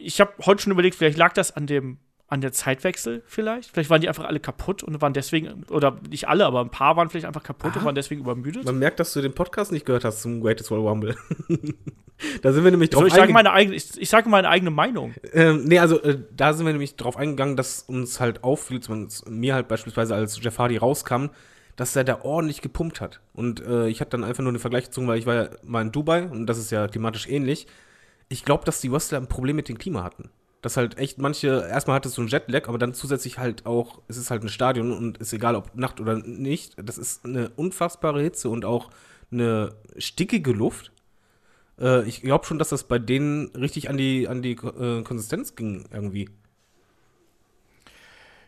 ich 0.00 0.20
habe 0.20 0.32
heute 0.44 0.62
schon 0.62 0.72
überlegt, 0.72 0.96
vielleicht 0.96 1.18
lag 1.18 1.32
das 1.32 1.56
an 1.56 1.66
dem 1.66 1.98
an 2.30 2.40
der 2.40 2.52
Zeitwechsel 2.52 3.24
vielleicht. 3.26 3.72
Vielleicht 3.72 3.90
waren 3.90 4.00
die 4.00 4.08
einfach 4.08 4.24
alle 4.24 4.38
kaputt 4.38 4.84
und 4.84 5.02
waren 5.02 5.12
deswegen, 5.12 5.64
oder 5.68 5.98
nicht 6.08 6.28
alle, 6.28 6.46
aber 6.46 6.60
ein 6.60 6.70
paar 6.70 6.96
waren 6.96 7.10
vielleicht 7.10 7.26
einfach 7.26 7.42
kaputt 7.42 7.72
ah, 7.74 7.78
und 7.80 7.84
waren 7.84 7.94
deswegen 7.96 8.20
übermüdet. 8.20 8.64
Man 8.64 8.78
merkt, 8.78 9.00
dass 9.00 9.12
du 9.12 9.20
den 9.20 9.34
Podcast 9.34 9.72
nicht 9.72 9.84
gehört 9.84 10.04
hast 10.04 10.22
zum 10.22 10.40
Greatest 10.40 10.70
World 10.70 10.84
Rumble. 10.84 11.16
da 12.42 12.52
sind 12.52 12.62
wir 12.62 12.70
nämlich 12.70 12.90
drauf 12.90 13.00
so, 13.00 13.06
ich 13.08 13.14
sage 13.14 13.32
meine 13.32 13.50
eigene, 13.50 13.74
ich, 13.74 14.00
ich, 14.00 14.08
sage 14.08 14.28
meine 14.28 14.48
eigene 14.48 14.70
Meinung. 14.70 15.12
Ähm, 15.32 15.64
nee, 15.64 15.80
also 15.80 16.00
äh, 16.02 16.18
da 16.36 16.52
sind 16.52 16.66
wir 16.66 16.72
nämlich 16.72 16.94
drauf 16.94 17.16
eingegangen, 17.16 17.56
dass 17.56 17.82
uns 17.82 18.20
halt 18.20 18.44
auffiel, 18.44 18.78
zumindest 18.78 19.28
mir 19.28 19.54
halt 19.54 19.66
beispielsweise, 19.66 20.14
als 20.14 20.40
Jeff 20.40 20.56
Hardy 20.56 20.76
rauskam, 20.76 21.30
dass 21.74 21.96
er 21.96 22.04
da 22.04 22.20
ordentlich 22.22 22.62
gepumpt 22.62 23.00
hat. 23.00 23.20
Und 23.34 23.60
äh, 23.66 23.88
ich 23.88 24.00
hatte 24.00 24.10
dann 24.10 24.22
einfach 24.22 24.44
nur 24.44 24.50
einen 24.50 24.60
Vergleich 24.60 24.84
gezogen, 24.84 25.08
weil 25.08 25.18
ich 25.18 25.26
war 25.26 25.34
ja 25.34 25.48
mal 25.64 25.82
in 25.82 25.90
Dubai 25.90 26.26
und 26.26 26.46
das 26.46 26.58
ist 26.58 26.70
ja 26.70 26.86
thematisch 26.86 27.26
ähnlich 27.28 27.66
ich 28.30 28.44
glaube, 28.44 28.64
dass 28.64 28.80
die 28.80 28.90
Wrestler 28.90 29.18
ein 29.18 29.26
Problem 29.26 29.56
mit 29.56 29.68
dem 29.68 29.76
Klima 29.76 30.02
hatten. 30.02 30.30
Dass 30.62 30.76
halt 30.76 30.98
echt 30.98 31.18
manche, 31.18 31.66
erstmal 31.68 31.96
hattest 31.96 32.16
du 32.16 32.22
einen 32.22 32.30
Jetlag, 32.30 32.68
aber 32.68 32.78
dann 32.78 32.94
zusätzlich 32.94 33.38
halt 33.38 33.66
auch, 33.66 34.00
es 34.08 34.16
ist 34.16 34.30
halt 34.30 34.42
ein 34.42 34.48
Stadion 34.48 34.92
und 34.92 35.18
ist 35.18 35.32
egal, 35.32 35.56
ob 35.56 35.74
Nacht 35.74 36.00
oder 36.00 36.16
nicht. 36.16 36.76
Das 36.82 36.96
ist 36.96 37.24
eine 37.24 37.50
unfassbare 37.50 38.22
Hitze 38.22 38.48
und 38.48 38.64
auch 38.64 38.90
eine 39.32 39.74
stickige 39.98 40.52
Luft. 40.52 40.92
Äh, 41.80 42.06
ich 42.08 42.22
glaube 42.22 42.46
schon, 42.46 42.58
dass 42.58 42.68
das 42.68 42.84
bei 42.84 42.98
denen 43.00 43.48
richtig 43.56 43.90
an 43.90 43.96
die, 43.96 44.28
an 44.28 44.42
die 44.42 44.52
äh, 44.52 45.02
Konsistenz 45.02 45.56
ging 45.56 45.88
irgendwie. 45.92 46.28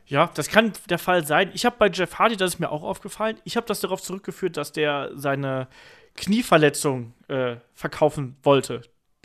Ja, 0.06 0.30
das 0.34 0.48
kann 0.48 0.72
der 0.90 0.98
Fall 0.98 1.26
sein. 1.26 1.50
Ich 1.54 1.64
habe 1.64 1.76
bei 1.78 1.88
Jeff 1.88 2.18
Hardy, 2.18 2.36
das 2.36 2.54
ist 2.54 2.60
mir 2.60 2.70
auch 2.70 2.82
aufgefallen, 2.82 3.38
ich 3.44 3.56
habe 3.56 3.66
das 3.66 3.80
darauf 3.80 4.00
zurückgeführt, 4.00 4.56
dass 4.56 4.70
der 4.70 5.10
seine 5.14 5.66
Knieverletzung 6.14 7.14
äh, 7.28 7.56
verkaufen 7.74 8.36
wollte. 8.42 8.82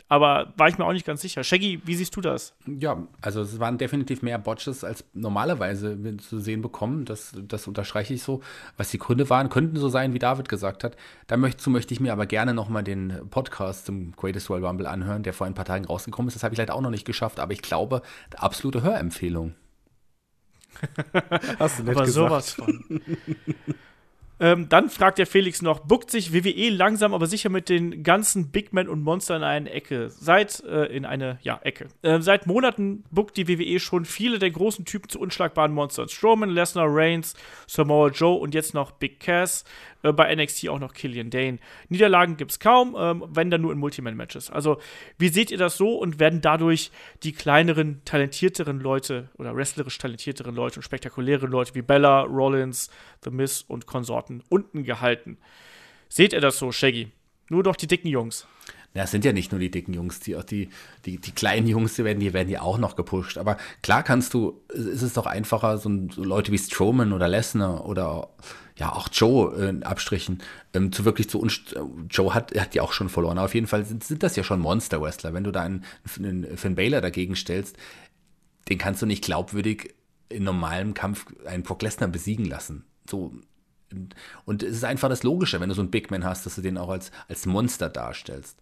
Aber 0.08 0.54
war 0.56 0.68
ich 0.68 0.78
mir 0.78 0.86
auch 0.86 0.92
nicht 0.92 1.04
ganz 1.04 1.20
sicher. 1.20 1.44
Shaggy, 1.44 1.82
wie 1.84 1.94
siehst 1.94 2.16
du 2.16 2.22
das? 2.22 2.54
Ja, 2.66 3.06
also 3.20 3.42
es 3.42 3.60
waren 3.60 3.76
definitiv 3.76 4.22
mehr 4.22 4.38
Botches 4.38 4.82
als 4.82 5.04
normalerweise 5.12 6.02
wir 6.02 6.16
zu 6.16 6.38
sehen 6.40 6.62
bekommen. 6.62 7.04
Das, 7.04 7.34
das 7.46 7.66
unterstreiche 7.66 8.14
ich 8.14 8.22
so. 8.22 8.40
Was 8.78 8.90
die 8.90 8.98
Gründe 8.98 9.28
waren, 9.28 9.50
könnten 9.50 9.76
so 9.76 9.90
sein, 9.90 10.14
wie 10.14 10.18
David 10.18 10.48
gesagt 10.48 10.82
hat. 10.82 10.96
Dazu 11.26 11.68
möchte 11.68 11.92
ich 11.92 12.00
mir 12.00 12.12
aber 12.12 12.24
gerne 12.24 12.54
nochmal 12.54 12.82
den 12.82 13.28
Podcast 13.28 13.84
zum 13.84 14.12
Greatest 14.12 14.48
World 14.48 14.64
Rumble 14.64 14.86
anhören, 14.86 15.22
der 15.22 15.34
vor 15.34 15.46
ein 15.46 15.54
paar 15.54 15.66
Tagen 15.66 15.84
rausgekommen 15.84 16.28
ist. 16.28 16.34
Das 16.34 16.42
habe 16.42 16.54
ich 16.54 16.58
leider 16.58 16.74
auch 16.74 16.80
noch 16.80 16.90
nicht 16.90 17.04
geschafft, 17.04 17.38
aber 17.38 17.52
ich 17.52 17.60
glaube, 17.60 18.00
absolute 18.34 18.82
Hörempfehlung. 18.82 19.54
Hast 21.58 21.80
du 21.80 21.82
nicht 21.82 21.96
aber 21.96 22.04
gesagt. 22.04 22.12
sowas 22.12 22.52
von. 22.52 23.02
Ähm, 24.40 24.68
dann 24.68 24.88
fragt 24.88 25.18
der 25.18 25.26
Felix 25.26 25.62
noch, 25.62 25.80
buckt 25.80 26.10
sich 26.10 26.32
WWE 26.32 26.70
langsam 26.70 27.12
aber 27.14 27.26
sicher 27.26 27.48
mit 27.48 27.68
den 27.68 28.02
ganzen 28.02 28.50
Big 28.50 28.72
Men 28.72 28.88
und 28.88 29.02
Monster 29.02 29.36
in 29.36 29.42
eine 29.42 29.70
Ecke. 29.70 30.10
Seit, 30.10 30.62
äh, 30.64 30.86
in 30.86 31.04
eine, 31.04 31.38
ja, 31.42 31.58
Ecke. 31.62 31.88
Äh, 32.02 32.20
seit 32.20 32.46
Monaten 32.46 33.04
buckt 33.10 33.36
die 33.36 33.48
WWE 33.48 33.80
schon 33.80 34.04
viele 34.04 34.38
der 34.38 34.50
großen 34.50 34.84
Typen 34.84 35.08
zu 35.08 35.20
unschlagbaren 35.20 35.72
Monstern. 35.72 36.08
Strowman, 36.08 36.50
Lesnar, 36.50 36.86
Reigns, 36.88 37.34
Samoa 37.66 38.08
Joe 38.08 38.38
und 38.38 38.54
jetzt 38.54 38.74
noch 38.74 38.92
Big 38.92 39.20
Cass. 39.20 39.64
Äh, 40.02 40.12
bei 40.12 40.34
NXT 40.34 40.68
auch 40.68 40.78
noch 40.78 40.94
Killian 40.94 41.30
Dane. 41.30 41.58
Niederlagen 41.88 42.36
gibt 42.36 42.52
es 42.52 42.60
kaum, 42.60 42.96
ähm, 42.98 43.24
wenn 43.28 43.50
dann 43.50 43.62
nur 43.62 43.72
in 43.72 43.78
Multiman-Matches. 43.78 44.50
Also, 44.50 44.78
wie 45.18 45.28
seht 45.28 45.50
ihr 45.50 45.58
das 45.58 45.76
so 45.76 45.96
und 45.96 46.20
werden 46.20 46.40
dadurch 46.40 46.90
die 47.22 47.32
kleineren, 47.32 48.00
talentierteren 48.04 48.80
Leute 48.80 49.28
oder 49.38 49.56
wrestlerisch 49.56 49.98
talentierteren 49.98 50.54
Leute 50.54 50.76
und 50.76 50.82
spektakulären 50.82 51.50
Leute 51.50 51.74
wie 51.74 51.82
Bella, 51.82 52.22
Rollins, 52.22 52.90
The 53.24 53.30
Miz 53.30 53.64
und 53.66 53.86
Konsorten 53.86 54.27
unten 54.48 54.84
gehalten? 54.84 55.38
Seht 56.08 56.32
ihr 56.32 56.40
das 56.40 56.58
so, 56.58 56.72
Shaggy? 56.72 57.10
Nur 57.48 57.62
doch 57.62 57.76
die 57.76 57.86
dicken 57.86 58.08
Jungs. 58.08 58.46
Ja, 58.94 59.04
es 59.04 59.10
sind 59.10 59.24
ja 59.24 59.32
nicht 59.32 59.52
nur 59.52 59.60
die 59.60 59.70
dicken 59.70 59.92
Jungs, 59.92 60.20
die, 60.20 60.36
die, 60.50 60.70
die, 61.04 61.18
die 61.18 61.30
kleinen 61.32 61.66
Jungs, 61.66 61.94
die 61.94 62.04
werden, 62.04 62.20
die 62.20 62.32
werden 62.32 62.48
ja 62.48 62.62
auch 62.62 62.78
noch 62.78 62.96
gepusht. 62.96 63.36
Aber 63.38 63.58
klar 63.82 64.02
kannst 64.02 64.34
du, 64.34 64.60
ist 64.70 65.02
es 65.02 65.12
doch 65.12 65.26
einfacher, 65.26 65.78
so, 65.78 65.88
Leute 66.16 66.52
wie 66.52 66.58
Strowman 66.58 67.12
oder 67.12 67.28
Lesnar 67.28 67.86
oder 67.86 68.30
ja 68.76 68.92
auch 68.92 69.08
Joe 69.12 69.54
in 69.68 69.82
Abstrichen 69.82 70.42
ähm, 70.72 70.90
zu 70.90 71.04
wirklich 71.04 71.28
zu 71.28 71.38
uns. 71.40 71.60
Joe 72.08 72.34
hat, 72.34 72.58
hat 72.58 72.74
ja 72.74 72.82
auch 72.82 72.92
schon 72.92 73.08
verloren. 73.08 73.38
Auf 73.38 73.54
jeden 73.54 73.66
Fall 73.66 73.84
sind, 73.84 74.04
sind 74.04 74.22
das 74.22 74.36
ja 74.36 74.42
schon 74.42 74.60
Monster-Wrestler. 74.60 75.34
Wenn 75.34 75.44
du 75.44 75.52
da 75.52 75.62
einen, 75.62 75.84
einen 76.18 76.56
Finn 76.56 76.74
Baylor 76.74 77.00
dagegen 77.00 77.36
stellst, 77.36 77.76
den 78.68 78.78
kannst 78.78 79.02
du 79.02 79.06
nicht 79.06 79.24
glaubwürdig 79.24 79.94
in 80.28 80.44
normalem 80.44 80.94
Kampf 80.94 81.26
einen 81.46 81.62
Brock 81.62 81.82
Lesnar 81.82 82.08
besiegen 82.08 82.46
lassen. 82.46 82.84
So. 83.08 83.32
Und 84.44 84.62
es 84.62 84.76
ist 84.76 84.84
einfach 84.84 85.08
das 85.08 85.22
Logische, 85.22 85.60
wenn 85.60 85.68
du 85.68 85.74
so 85.74 85.82
einen 85.82 85.90
Big 85.90 86.10
Man 86.10 86.24
hast, 86.24 86.46
dass 86.46 86.56
du 86.56 86.62
den 86.62 86.78
auch 86.78 86.88
als, 86.88 87.10
als 87.28 87.46
Monster 87.46 87.88
darstellst 87.88 88.58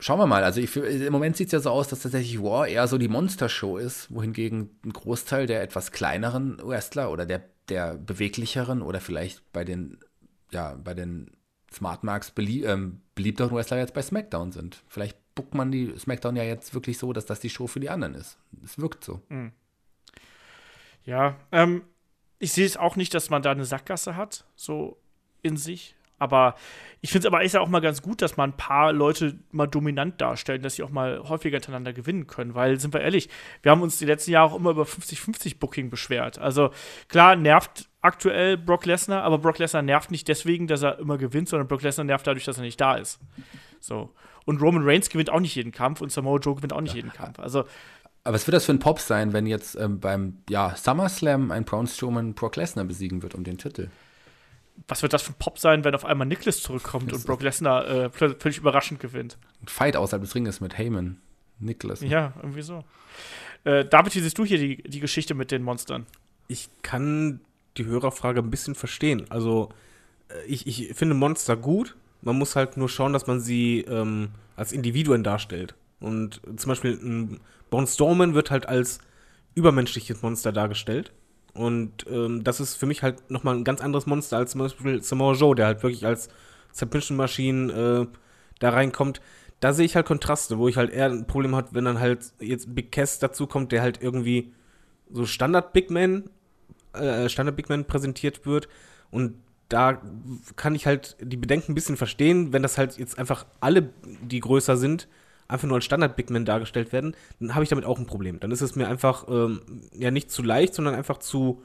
schauen 0.00 0.18
wir 0.18 0.26
mal. 0.26 0.42
Also 0.42 0.60
ich, 0.60 0.74
im 0.74 1.12
Moment 1.12 1.36
sieht 1.36 1.46
es 1.48 1.52
ja 1.52 1.60
so 1.60 1.70
aus, 1.70 1.86
dass 1.86 2.00
tatsächlich 2.00 2.42
War 2.42 2.66
eher 2.66 2.88
so 2.88 2.98
die 2.98 3.06
Monster-Show 3.06 3.76
ist, 3.76 4.12
wohingegen 4.12 4.70
ein 4.84 4.92
Großteil 4.92 5.46
der 5.46 5.62
etwas 5.62 5.92
kleineren 5.92 6.58
Wrestler 6.60 7.12
oder 7.12 7.24
der 7.24 7.44
der 7.68 7.94
beweglicheren 7.94 8.82
oder 8.82 9.00
vielleicht 9.00 9.52
bei 9.52 9.64
den, 9.64 9.98
ja, 10.50 10.74
bei 10.74 10.94
den 10.94 11.30
Smart 11.72 12.04
Marks 12.04 12.30
belie 12.30 12.66
ähm, 12.66 13.00
beliebteren 13.14 13.54
Wrestler 13.54 13.78
jetzt 13.78 13.94
bei 13.94 14.02
SmackDown 14.02 14.52
sind. 14.52 14.82
Vielleicht 14.88 15.16
buckt 15.34 15.54
man 15.54 15.70
die 15.70 15.94
SmackDown 15.98 16.36
ja 16.36 16.42
jetzt 16.42 16.74
wirklich 16.74 16.98
so, 16.98 17.12
dass 17.12 17.24
das 17.24 17.40
die 17.40 17.50
Show 17.50 17.66
für 17.66 17.80
die 17.80 17.88
anderen 17.88 18.14
ist. 18.14 18.38
Es 18.62 18.78
wirkt 18.78 19.04
so. 19.04 19.22
Mhm. 19.28 19.52
Ja, 21.04 21.36
ähm, 21.50 21.82
ich 22.42 22.52
sehe 22.52 22.66
es 22.66 22.76
auch 22.76 22.96
nicht, 22.96 23.14
dass 23.14 23.30
man 23.30 23.40
da 23.40 23.52
eine 23.52 23.64
Sackgasse 23.64 24.16
hat, 24.16 24.44
so 24.56 24.98
in 25.42 25.56
sich. 25.56 25.94
Aber 26.18 26.56
ich 27.00 27.10
finde 27.10 27.26
es 27.26 27.32
aber 27.32 27.44
ist 27.44 27.54
ja 27.54 27.60
auch 27.60 27.68
mal 27.68 27.80
ganz 27.80 28.02
gut, 28.02 28.20
dass 28.20 28.36
man 28.36 28.50
ein 28.50 28.56
paar 28.56 28.92
Leute 28.92 29.38
mal 29.52 29.66
dominant 29.66 30.20
darstellen, 30.20 30.60
dass 30.60 30.74
sie 30.74 30.82
auch 30.82 30.90
mal 30.90 31.20
häufiger 31.28 31.56
hintereinander 31.56 31.92
gewinnen 31.92 32.26
können. 32.26 32.56
Weil, 32.56 32.80
sind 32.80 32.94
wir 32.94 33.00
ehrlich, 33.00 33.28
wir 33.62 33.70
haben 33.70 33.80
uns 33.80 33.98
die 33.98 34.06
letzten 34.06 34.32
Jahre 34.32 34.52
auch 34.52 34.56
immer 34.56 34.70
über 34.70 34.82
50-50 34.82 35.60
Booking 35.60 35.88
beschwert. 35.88 36.38
Also 36.38 36.70
klar, 37.08 37.36
nervt 37.36 37.88
aktuell 38.00 38.56
Brock 38.56 38.86
Lesnar, 38.86 39.22
aber 39.22 39.38
Brock 39.38 39.58
Lesnar 39.58 39.82
nervt 39.82 40.10
nicht 40.10 40.26
deswegen, 40.26 40.66
dass 40.66 40.82
er 40.82 40.98
immer 40.98 41.18
gewinnt, 41.18 41.48
sondern 41.48 41.68
Brock 41.68 41.82
Lesnar 41.82 42.04
nervt 42.04 42.26
dadurch, 42.26 42.44
dass 42.44 42.56
er 42.56 42.64
nicht 42.64 42.80
da 42.80 42.96
ist. 42.96 43.20
So. 43.78 44.10
Und 44.44 44.60
Roman 44.60 44.82
Reigns 44.84 45.10
gewinnt 45.10 45.30
auch 45.30 45.40
nicht 45.40 45.54
jeden 45.54 45.70
Kampf 45.70 46.00
und 46.00 46.10
Samoa 46.10 46.38
Joe 46.40 46.56
gewinnt 46.56 46.72
auch 46.72 46.80
nicht 46.80 46.94
jeden 46.94 47.12
Kampf. 47.12 47.38
Also 47.38 47.64
aber 48.24 48.34
was 48.34 48.46
wird 48.46 48.54
das 48.54 48.66
für 48.66 48.72
ein 48.72 48.78
Pop 48.78 49.00
sein, 49.00 49.32
wenn 49.32 49.46
jetzt 49.46 49.76
ähm, 49.76 50.00
beim 50.00 50.38
ja, 50.48 50.74
SummerSlam 50.76 51.50
ein 51.50 51.64
Braun 51.64 51.86
Strowman 51.86 52.34
Brock 52.34 52.56
Lesnar 52.56 52.84
besiegen 52.84 53.22
wird 53.22 53.34
um 53.34 53.44
den 53.44 53.58
Titel? 53.58 53.88
was 54.88 55.02
wird 55.02 55.12
das 55.12 55.22
für 55.22 55.32
ein 55.32 55.38
Pop 55.38 55.58
sein, 55.58 55.84
wenn 55.84 55.94
auf 55.94 56.04
einmal 56.04 56.26
Nicholas 56.26 56.60
zurückkommt 56.60 57.12
und 57.12 57.26
Brock 57.26 57.42
Lesnar 57.42 57.88
äh, 57.88 58.10
völlig 58.10 58.58
überraschend 58.58 59.00
gewinnt? 59.00 59.38
Ein 59.62 59.68
Fight 59.68 59.96
außerhalb 59.96 60.22
des 60.22 60.34
Ringes 60.34 60.60
mit 60.60 60.76
Heyman. 60.78 61.18
Nicholas. 61.58 62.00
Ja, 62.00 62.32
irgendwie 62.36 62.62
so. 62.62 62.84
Äh, 63.64 63.84
David, 63.84 64.14
wie 64.16 64.20
siehst 64.20 64.36
du 64.36 64.44
hier 64.44 64.58
die, 64.58 64.82
die 64.82 64.98
Geschichte 64.98 65.34
mit 65.34 65.50
den 65.50 65.62
Monstern? 65.62 66.06
Ich 66.48 66.68
kann 66.82 67.40
die 67.76 67.84
Hörerfrage 67.84 68.40
ein 68.40 68.50
bisschen 68.50 68.74
verstehen. 68.74 69.26
Also, 69.30 69.68
äh, 70.28 70.44
ich, 70.46 70.66
ich 70.66 70.94
finde 70.94 71.14
Monster 71.14 71.56
gut. 71.56 71.94
Man 72.20 72.36
muss 72.36 72.56
halt 72.56 72.76
nur 72.76 72.88
schauen, 72.88 73.12
dass 73.12 73.28
man 73.28 73.40
sie 73.40 73.82
ähm, 73.82 74.30
als 74.56 74.72
Individuen 74.72 75.22
darstellt. 75.22 75.74
Und 76.00 76.40
zum 76.56 76.70
Beispiel 76.70 76.92
ein 76.94 77.40
Braun 77.72 77.86
Strowman 77.86 78.34
wird 78.34 78.50
halt 78.50 78.68
als 78.68 78.98
übermenschliches 79.54 80.20
Monster 80.20 80.52
dargestellt. 80.52 81.10
Und 81.54 82.06
ähm, 82.06 82.44
das 82.44 82.60
ist 82.60 82.74
für 82.74 82.84
mich 82.84 83.02
halt 83.02 83.30
nochmal 83.30 83.56
ein 83.56 83.64
ganz 83.64 83.80
anderes 83.80 84.04
Monster 84.04 84.36
als 84.36 84.50
zum 84.50 84.60
Beispiel 84.60 85.02
Samoa 85.02 85.32
Joe, 85.32 85.54
der 85.54 85.66
halt 85.66 85.82
wirklich 85.82 86.04
als 86.04 86.28
Submission 86.70 87.16
Machine 87.16 87.72
äh, 87.72 88.16
da 88.58 88.70
reinkommt. 88.70 89.22
Da 89.60 89.72
sehe 89.72 89.86
ich 89.86 89.96
halt 89.96 90.04
Kontraste, 90.04 90.58
wo 90.58 90.68
ich 90.68 90.76
halt 90.76 90.90
eher 90.90 91.06
ein 91.06 91.26
Problem 91.26 91.56
habe, 91.56 91.68
wenn 91.72 91.86
dann 91.86 91.98
halt 91.98 92.34
jetzt 92.40 92.74
Big 92.74 92.92
Cass 92.92 93.18
dazukommt, 93.18 93.72
der 93.72 93.80
halt 93.80 94.02
irgendwie 94.02 94.52
so 95.10 95.24
Standard 95.24 95.72
Big 95.72 95.90
Man, 95.90 96.28
äh, 96.92 97.30
Standard 97.30 97.56
Big 97.56 97.70
Man 97.70 97.86
präsentiert 97.86 98.44
wird. 98.44 98.68
Und 99.10 99.36
da 99.70 100.02
kann 100.56 100.74
ich 100.74 100.86
halt 100.86 101.16
die 101.22 101.38
Bedenken 101.38 101.72
ein 101.72 101.74
bisschen 101.74 101.96
verstehen, 101.96 102.52
wenn 102.52 102.62
das 102.62 102.76
halt 102.76 102.98
jetzt 102.98 103.18
einfach 103.18 103.46
alle, 103.60 103.88
die 104.22 104.40
größer 104.40 104.76
sind, 104.76 105.08
einfach 105.52 105.68
nur 105.68 105.76
als 105.76 105.84
Standard-Big 105.84 106.30
Man 106.30 106.44
dargestellt 106.44 106.92
werden, 106.92 107.14
dann 107.40 107.54
habe 107.54 107.64
ich 107.64 107.70
damit 107.70 107.84
auch 107.84 107.98
ein 107.98 108.06
Problem. 108.06 108.40
Dann 108.40 108.50
ist 108.50 108.60
es 108.60 108.76
mir 108.76 108.88
einfach 108.88 109.26
ähm, 109.28 109.60
ja 109.94 110.10
nicht 110.10 110.30
zu 110.30 110.42
leicht, 110.42 110.74
sondern 110.74 110.94
einfach 110.94 111.18
zu 111.18 111.62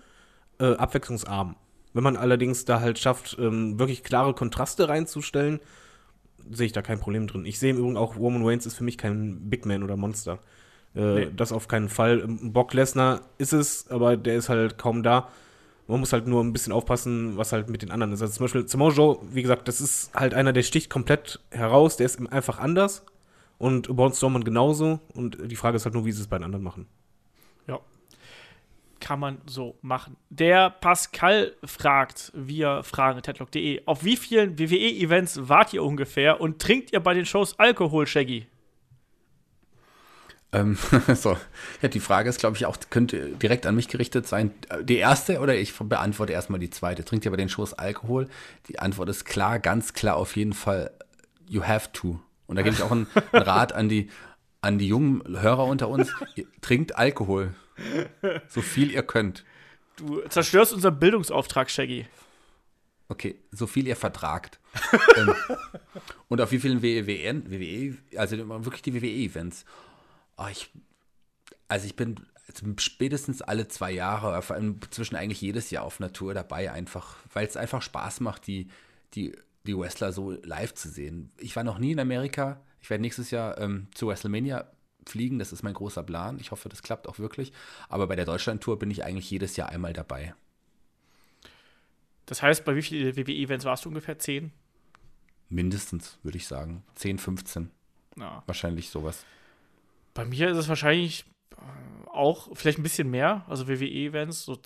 äh, 0.59 0.73
abwechslungsarm. 0.73 1.55
Wenn 1.93 2.03
man 2.03 2.17
allerdings 2.17 2.65
da 2.65 2.79
halt 2.79 2.99
schafft, 2.99 3.37
ähm, 3.39 3.79
wirklich 3.79 4.03
klare 4.03 4.33
Kontraste 4.33 4.89
reinzustellen, 4.89 5.59
sehe 6.51 6.67
ich 6.67 6.71
da 6.71 6.81
kein 6.81 6.99
Problem 6.99 7.27
drin. 7.27 7.45
Ich 7.45 7.59
sehe 7.59 7.71
im 7.71 7.77
Übrigen 7.77 7.97
auch, 7.97 8.17
Roman 8.17 8.45
Reigns 8.45 8.65
ist 8.65 8.75
für 8.75 8.83
mich 8.83 8.97
kein 8.97 9.49
Big 9.49 9.65
Man 9.65 9.83
oder 9.83 9.97
Monster. 9.97 10.39
Äh, 10.95 10.99
nee. 10.99 11.27
Das 11.35 11.51
auf 11.51 11.67
keinen 11.67 11.89
Fall. 11.89 12.21
Ähm, 12.21 12.53
Bock 12.53 12.73
Lesnar 12.73 13.21
ist 13.37 13.53
es, 13.53 13.89
aber 13.89 14.17
der 14.17 14.35
ist 14.35 14.49
halt 14.49 14.77
kaum 14.77 15.03
da. 15.03 15.29
Man 15.87 16.01
muss 16.01 16.11
halt 16.11 16.27
nur 16.27 16.43
ein 16.43 16.51
bisschen 16.51 16.73
aufpassen, 16.73 17.37
was 17.37 17.53
halt 17.53 17.69
mit 17.69 17.81
den 17.81 17.91
anderen 17.91 18.11
ist. 18.11 18.21
Also 18.21 18.33
zum 18.33 18.43
Beispiel 18.43 18.67
Samoa 18.67 18.91
Joe, 18.91 19.19
wie 19.31 19.41
gesagt, 19.41 19.67
das 19.67 19.79
ist 19.79 20.13
halt 20.13 20.33
einer, 20.33 20.51
der 20.51 20.63
sticht 20.63 20.89
komplett 20.89 21.39
heraus, 21.49 21.95
der 21.95 22.05
ist 22.05 22.19
einfach 22.31 22.59
anders. 22.59 23.05
Und 23.57 23.87
Braun 23.87 24.13
Strowman 24.13 24.43
genauso. 24.43 24.99
Und 25.13 25.37
die 25.43 25.55
Frage 25.55 25.77
ist 25.77 25.85
halt 25.85 25.95
nur, 25.95 26.05
wie 26.05 26.11
sie 26.11 26.21
es 26.21 26.27
bei 26.27 26.37
den 26.37 26.43
anderen 26.43 26.63
machen. 26.63 26.87
Ja. 27.67 27.79
Kann 28.99 29.19
man 29.19 29.39
so 29.45 29.77
machen. 29.81 30.15
Der 30.29 30.69
Pascal 30.69 31.55
fragt 31.63 32.31
via 32.35 32.83
fragen.tedlock.de: 32.83 33.83
Auf 33.85 34.03
wie 34.03 34.17
vielen 34.17 34.57
WWE-Events 34.57 35.49
wart 35.49 35.73
ihr 35.73 35.83
ungefähr 35.83 36.41
und 36.41 36.59
trinkt 36.59 36.93
ihr 36.93 36.99
bei 36.99 37.13
den 37.13 37.25
Shows 37.25 37.57
Alkohol, 37.59 38.07
Shaggy? 38.07 38.47
Ähm, 40.51 40.77
so. 41.15 41.37
Ja, 41.81 41.89
die 41.89 41.99
Frage 41.99 42.29
ist, 42.29 42.39
glaube 42.39 42.57
ich, 42.57 42.65
auch, 42.65 42.77
könnte 42.89 43.29
direkt 43.31 43.65
an 43.65 43.75
mich 43.75 43.87
gerichtet 43.87 44.27
sein. 44.27 44.51
Die 44.83 44.97
erste 44.97 45.39
oder 45.39 45.55
ich 45.55 45.73
beantworte 45.77 46.33
erstmal 46.33 46.59
die 46.59 46.69
zweite. 46.69 47.03
Trinkt 47.03 47.25
ihr 47.25 47.31
bei 47.31 47.37
den 47.37 47.49
Shows 47.49 47.73
Alkohol? 47.73 48.27
Die 48.69 48.79
Antwort 48.79 49.09
ist 49.09 49.25
klar, 49.25 49.59
ganz 49.59 49.93
klar 49.93 50.15
auf 50.15 50.35
jeden 50.35 50.53
Fall, 50.53 50.91
you 51.47 51.63
have 51.63 51.91
to. 51.91 52.19
Und 52.47 52.55
da 52.55 52.61
gebe 52.61 52.75
ich 52.75 52.81
auch 52.81 52.91
einen, 52.91 53.07
einen 53.31 53.43
Rat 53.43 53.73
an 53.73 53.89
die, 53.89 54.09
an 54.61 54.77
die 54.77 54.87
jungen 54.87 55.23
Hörer 55.41 55.65
unter 55.65 55.89
uns. 55.89 56.11
Trinkt 56.61 56.95
Alkohol. 56.95 57.53
So 58.47 58.61
viel 58.61 58.91
ihr 58.91 59.03
könnt. 59.03 59.45
Du 59.97 60.21
zerstörst 60.29 60.73
unseren 60.73 60.99
Bildungsauftrag, 60.99 61.69
Shaggy. 61.69 62.07
Okay, 63.09 63.39
so 63.51 63.67
viel 63.67 63.87
ihr 63.87 63.95
vertragt. 63.95 64.59
ähm, 65.15 65.33
und 66.27 66.41
auf 66.41 66.51
wie 66.51 66.59
vielen 66.59 66.81
WWE, 66.81 67.43
WWE 67.49 67.97
also 68.17 68.37
wirklich 68.65 68.81
die 68.81 68.93
WWE-Events. 68.93 69.65
Oh, 70.37 70.47
ich, 70.51 70.69
also 71.67 71.85
ich 71.85 71.95
bin 71.95 72.19
spätestens 72.77 73.41
alle 73.41 73.67
zwei 73.67 73.91
Jahre, 73.91 74.41
vor 74.41 74.55
allem 74.55 74.79
zwischen 74.89 75.15
eigentlich 75.15 75.41
jedes 75.41 75.69
Jahr 75.69 75.83
auf 75.83 75.99
Natur 75.99 76.33
dabei, 76.33 76.71
einfach, 76.71 77.17
weil 77.33 77.45
es 77.45 77.57
einfach 77.57 77.81
Spaß 77.81 78.19
macht, 78.19 78.47
die, 78.47 78.67
die 79.13 79.35
die 79.67 79.77
Wrestler 79.77 80.11
so 80.11 80.31
live 80.31 80.73
zu 80.73 80.89
sehen. 80.89 81.31
Ich 81.37 81.55
war 81.55 81.63
noch 81.63 81.77
nie 81.77 81.91
in 81.91 81.99
Amerika. 81.99 82.61
Ich 82.81 82.89
werde 82.89 83.01
nächstes 83.01 83.31
Jahr 83.31 83.57
ähm, 83.57 83.87
zu 83.93 84.07
WrestleMania 84.07 84.71
fliegen. 85.05 85.39
Das 85.39 85.53
ist 85.53 85.63
mein 85.63 85.73
großer 85.73 86.03
Plan. 86.03 86.39
Ich 86.39 86.51
hoffe, 86.51 86.69
das 86.69 86.81
klappt 86.81 87.07
auch 87.07 87.19
wirklich. 87.19 87.53
Aber 87.89 88.07
bei 88.07 88.15
der 88.15 88.25
Deutschland-Tour 88.25 88.79
bin 88.79 88.91
ich 88.91 89.03
eigentlich 89.03 89.29
jedes 89.29 89.55
Jahr 89.55 89.69
einmal 89.69 89.93
dabei. 89.93 90.33
Das 92.25 92.41
heißt, 92.41 92.65
bei 92.65 92.75
wie 92.75 92.81
vielen 92.81 93.15
WWE-Events 93.15 93.65
warst 93.65 93.85
du 93.85 93.89
ungefähr? 93.89 94.19
Zehn? 94.19 94.51
Mindestens, 95.49 96.19
würde 96.23 96.37
ich 96.37 96.47
sagen. 96.47 96.83
10, 96.95 97.19
15. 97.19 97.71
Ja. 98.17 98.43
Wahrscheinlich 98.45 98.89
sowas. 98.89 99.25
Bei 100.13 100.25
mir 100.25 100.49
ist 100.49 100.57
es 100.57 100.67
wahrscheinlich 100.67 101.25
äh, 101.51 102.09
auch 102.09 102.49
vielleicht 102.53 102.79
ein 102.79 102.83
bisschen 102.83 103.09
mehr. 103.09 103.45
Also 103.47 103.67
WWE-Events, 103.67 104.43
so 104.43 104.57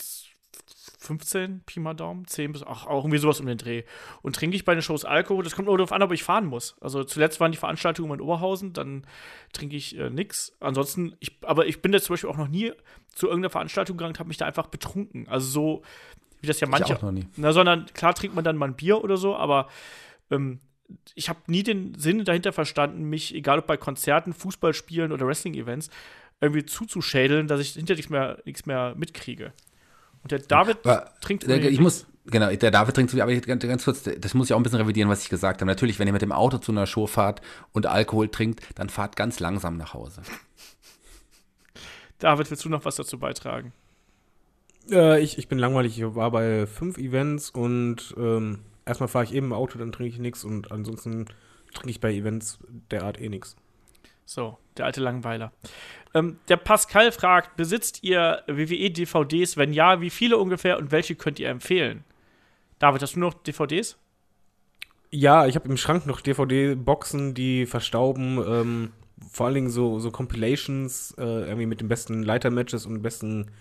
15 0.99 1.61
Pi 1.65 1.79
mal 1.79 1.93
Daumen, 1.93 2.27
10 2.27 2.51
bis 2.51 2.63
ach, 2.63 2.85
auch 2.85 3.03
irgendwie 3.03 3.17
sowas 3.17 3.39
um 3.39 3.47
den 3.47 3.57
Dreh. 3.57 3.83
Und 4.21 4.35
trinke 4.35 4.55
ich 4.55 4.65
bei 4.65 4.73
den 4.73 4.81
Shows 4.81 5.03
Alkohol, 5.03 5.43
das 5.43 5.55
kommt 5.55 5.67
nur 5.67 5.77
darauf 5.77 5.91
an, 5.91 6.03
ob 6.03 6.11
ich 6.11 6.23
fahren 6.23 6.45
muss. 6.45 6.75
Also 6.79 7.03
zuletzt 7.03 7.39
waren 7.39 7.51
die 7.51 7.57
Veranstaltungen 7.57 8.13
in 8.13 8.21
Oberhausen, 8.21 8.73
dann 8.73 9.05
trinke 9.51 9.75
ich 9.75 9.97
äh, 9.97 10.09
nix. 10.09 10.55
Ansonsten, 10.59 11.15
ich, 11.19 11.37
aber 11.41 11.65
ich 11.65 11.81
bin 11.81 11.91
da 11.91 11.99
zum 11.99 12.13
Beispiel 12.13 12.29
auch 12.29 12.37
noch 12.37 12.47
nie 12.47 12.71
zu 13.13 13.27
irgendeiner 13.27 13.49
Veranstaltung 13.49 13.97
gegangen 13.97 14.13
und 14.13 14.19
habe 14.19 14.27
mich 14.27 14.37
da 14.37 14.45
einfach 14.45 14.67
betrunken. 14.67 15.27
Also 15.27 15.47
so, 15.47 15.81
wie 16.41 16.47
das 16.47 16.59
ja 16.59 16.67
manche. 16.67 16.93
Ich 16.93 16.99
auch 16.99 17.03
noch 17.03 17.11
nie. 17.11 17.27
Na, 17.35 17.51
sondern 17.51 17.87
klar 17.87 18.13
trinkt 18.13 18.35
man 18.35 18.43
dann 18.43 18.57
mal 18.57 18.67
ein 18.67 18.75
Bier 18.75 19.03
oder 19.03 19.17
so, 19.17 19.35
aber 19.35 19.67
ähm, 20.29 20.59
ich 21.15 21.29
habe 21.29 21.39
nie 21.47 21.63
den 21.63 21.95
Sinn 21.95 22.23
dahinter 22.25 22.53
verstanden, 22.53 23.03
mich, 23.03 23.33
egal 23.33 23.59
ob 23.59 23.67
bei 23.67 23.77
Konzerten, 23.77 24.33
Fußballspielen 24.33 25.11
oder 25.11 25.25
Wrestling-Events, 25.25 25.89
irgendwie 26.41 26.65
zuzuschädeln, 26.65 27.47
dass 27.47 27.59
ich 27.59 27.73
hinter 27.73 27.95
nichts 27.95 28.09
mehr, 28.09 28.39
nichts 28.45 28.65
mehr 28.65 28.93
mitkriege. 28.97 29.53
Und 30.23 30.31
der 30.31 30.39
David 30.39 30.85
Aber, 30.85 31.11
trinkt 31.21 31.47
der, 31.47 31.63
ich 31.63 31.79
muss, 31.79 32.05
genau, 32.25 32.53
der 32.53 32.71
David 32.71 32.95
trinkt 32.95 33.11
zu 33.11 33.15
viel, 33.15 33.21
aber 33.21 33.31
ich, 33.31 33.41
ganz, 33.43 33.63
ganz 33.63 33.85
kurz, 33.85 34.03
das 34.03 34.33
muss 34.33 34.49
ich 34.49 34.53
auch 34.53 34.57
ein 34.59 34.63
bisschen 34.63 34.79
revidieren, 34.79 35.09
was 35.09 35.23
ich 35.23 35.29
gesagt 35.29 35.61
habe. 35.61 35.69
Natürlich, 35.69 35.99
wenn 35.99 36.07
ihr 36.07 36.13
mit 36.13 36.21
dem 36.21 36.31
Auto 36.31 36.57
zu 36.57 36.71
einer 36.71 36.85
Show 36.85 37.07
fahrt 37.07 37.41
und 37.71 37.87
Alkohol 37.87 38.29
trinkt, 38.29 38.61
dann 38.75 38.89
fahrt 38.89 39.15
ganz 39.15 39.39
langsam 39.39 39.77
nach 39.77 39.93
Hause. 39.93 40.21
David, 42.19 42.49
willst 42.51 42.63
du 42.63 42.69
noch 42.69 42.85
was 42.85 42.95
dazu 42.95 43.17
beitragen? 43.17 43.73
Äh, 44.91 45.21
ich, 45.21 45.37
ich 45.37 45.47
bin 45.47 45.57
langweilig. 45.57 45.97
Ich 45.97 46.15
war 46.15 46.29
bei 46.31 46.67
fünf 46.67 46.97
Events 46.97 47.49
und 47.49 48.13
ähm, 48.17 48.59
erstmal 48.85 49.09
fahre 49.09 49.25
ich 49.25 49.33
eben 49.33 49.47
im 49.47 49.53
Auto, 49.53 49.79
dann 49.79 49.91
trinke 49.91 50.13
ich 50.13 50.19
nichts 50.19 50.43
und 50.43 50.71
ansonsten 50.71 51.25
trinke 51.73 51.89
ich 51.89 51.99
bei 51.99 52.13
Events 52.13 52.59
derart 52.91 53.19
eh 53.19 53.29
nichts. 53.29 53.55
So, 54.33 54.57
der 54.77 54.85
alte 54.85 55.01
Langweiler. 55.01 55.51
Ähm, 56.13 56.39
der 56.47 56.55
Pascal 56.55 57.11
fragt: 57.11 57.57
Besitzt 57.57 58.01
ihr 58.01 58.43
WWE-DVDs? 58.47 59.57
Wenn 59.57 59.73
ja, 59.73 59.99
wie 59.99 60.09
viele 60.09 60.37
ungefähr 60.37 60.77
und 60.77 60.93
welche 60.93 61.15
könnt 61.15 61.37
ihr 61.37 61.49
empfehlen? 61.49 62.05
David, 62.79 63.01
hast 63.01 63.17
du 63.17 63.19
noch 63.19 63.33
DVDs? 63.33 63.97
Ja, 65.09 65.47
ich 65.47 65.55
habe 65.55 65.67
im 65.67 65.75
Schrank 65.75 66.05
noch 66.05 66.21
DVD-Boxen, 66.21 67.33
die 67.33 67.65
verstauben. 67.65 68.41
Ähm, 68.47 68.93
vor 69.29 69.47
allen 69.47 69.55
Dingen 69.55 69.69
so, 69.69 69.99
so 69.99 70.11
Compilations, 70.11 71.13
äh, 71.17 71.23
irgendwie 71.23 71.65
mit 71.65 71.81
den 71.81 71.89
besten 71.89 72.23
Leiter-Matches 72.23 72.85
und 72.85 73.01
besten 73.01 73.51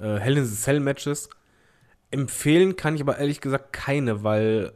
äh, 0.00 0.18
Hell 0.18 0.36
in 0.36 0.44
the 0.44 0.54
Cell-Matches. 0.54 1.30
Empfehlen 2.10 2.76
kann 2.76 2.94
ich 2.94 3.00
aber 3.00 3.16
ehrlich 3.16 3.40
gesagt 3.40 3.72
keine, 3.72 4.22
weil 4.22 4.74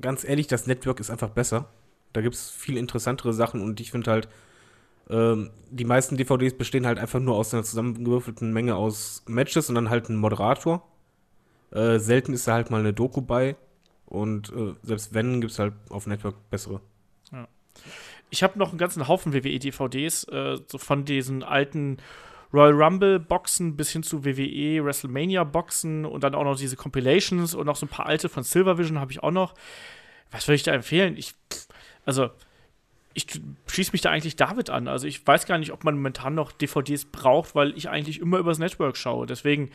ganz 0.00 0.22
ehrlich, 0.22 0.46
das 0.46 0.68
Network 0.68 1.00
ist 1.00 1.10
einfach 1.10 1.30
besser. 1.30 1.68
Da 2.12 2.20
gibt 2.20 2.36
es 2.36 2.48
viel 2.48 2.76
interessantere 2.76 3.32
Sachen 3.32 3.60
und 3.60 3.80
ich 3.80 3.90
finde 3.90 4.12
halt, 4.12 4.28
ähm, 5.10 5.50
die 5.70 5.84
meisten 5.84 6.16
DVDs 6.16 6.56
bestehen 6.56 6.86
halt 6.86 6.98
einfach 6.98 7.20
nur 7.20 7.36
aus 7.36 7.52
einer 7.52 7.64
zusammengewürfelten 7.64 8.52
Menge 8.52 8.76
aus 8.76 9.22
Matches 9.26 9.68
und 9.68 9.74
dann 9.74 9.90
halt 9.90 10.08
ein 10.08 10.16
Moderator. 10.16 10.86
Äh, 11.70 11.98
selten 11.98 12.32
ist 12.32 12.46
da 12.46 12.54
halt 12.54 12.70
mal 12.70 12.80
eine 12.80 12.92
Doku 12.92 13.20
bei. 13.20 13.56
Und 14.06 14.52
äh, 14.52 14.74
selbst 14.82 15.14
wenn, 15.14 15.40
gibt 15.40 15.52
es 15.52 15.58
halt 15.58 15.74
auf 15.88 16.06
Network 16.06 16.36
bessere. 16.50 16.80
Ich 18.32 18.42
habe 18.42 18.58
noch 18.58 18.70
einen 18.70 18.78
ganzen 18.78 19.08
Haufen 19.08 19.34
WWE-DVDs, 19.34 20.24
äh, 20.24 20.56
so 20.66 20.78
von 20.78 21.04
diesen 21.04 21.42
alten 21.42 21.98
Royal 22.52 22.72
Rumble-Boxen 22.72 23.76
bis 23.76 23.90
hin 23.90 24.02
zu 24.02 24.24
WWE 24.24 24.84
WrestleMania-Boxen 24.84 26.06
und 26.06 26.24
dann 26.24 26.34
auch 26.34 26.44
noch 26.44 26.56
diese 26.56 26.76
Compilations 26.76 27.54
und 27.54 27.66
noch 27.66 27.76
so 27.76 27.84
ein 27.86 27.90
paar 27.90 28.06
alte 28.06 28.30
von 28.30 28.42
Silvervision 28.42 28.98
habe 29.00 29.12
ich 29.12 29.22
auch 29.22 29.30
noch. 29.30 29.54
Was 30.30 30.48
würde 30.48 30.56
ich 30.56 30.62
da 30.62 30.72
empfehlen? 30.72 31.16
Ich, 31.18 31.34
also, 32.06 32.30
ich 33.14 33.26
schließe 33.66 33.92
mich 33.92 34.00
da 34.00 34.10
eigentlich 34.10 34.36
David 34.36 34.70
an. 34.70 34.88
Also, 34.88 35.06
ich 35.06 35.26
weiß 35.26 35.46
gar 35.46 35.58
nicht, 35.58 35.72
ob 35.72 35.84
man 35.84 35.96
momentan 35.96 36.34
noch 36.34 36.52
DVDs 36.52 37.04
braucht, 37.04 37.54
weil 37.54 37.76
ich 37.76 37.88
eigentlich 37.88 38.20
immer 38.20 38.38
übers 38.38 38.58
Network 38.58 38.96
schaue. 38.96 39.26
Deswegen 39.26 39.70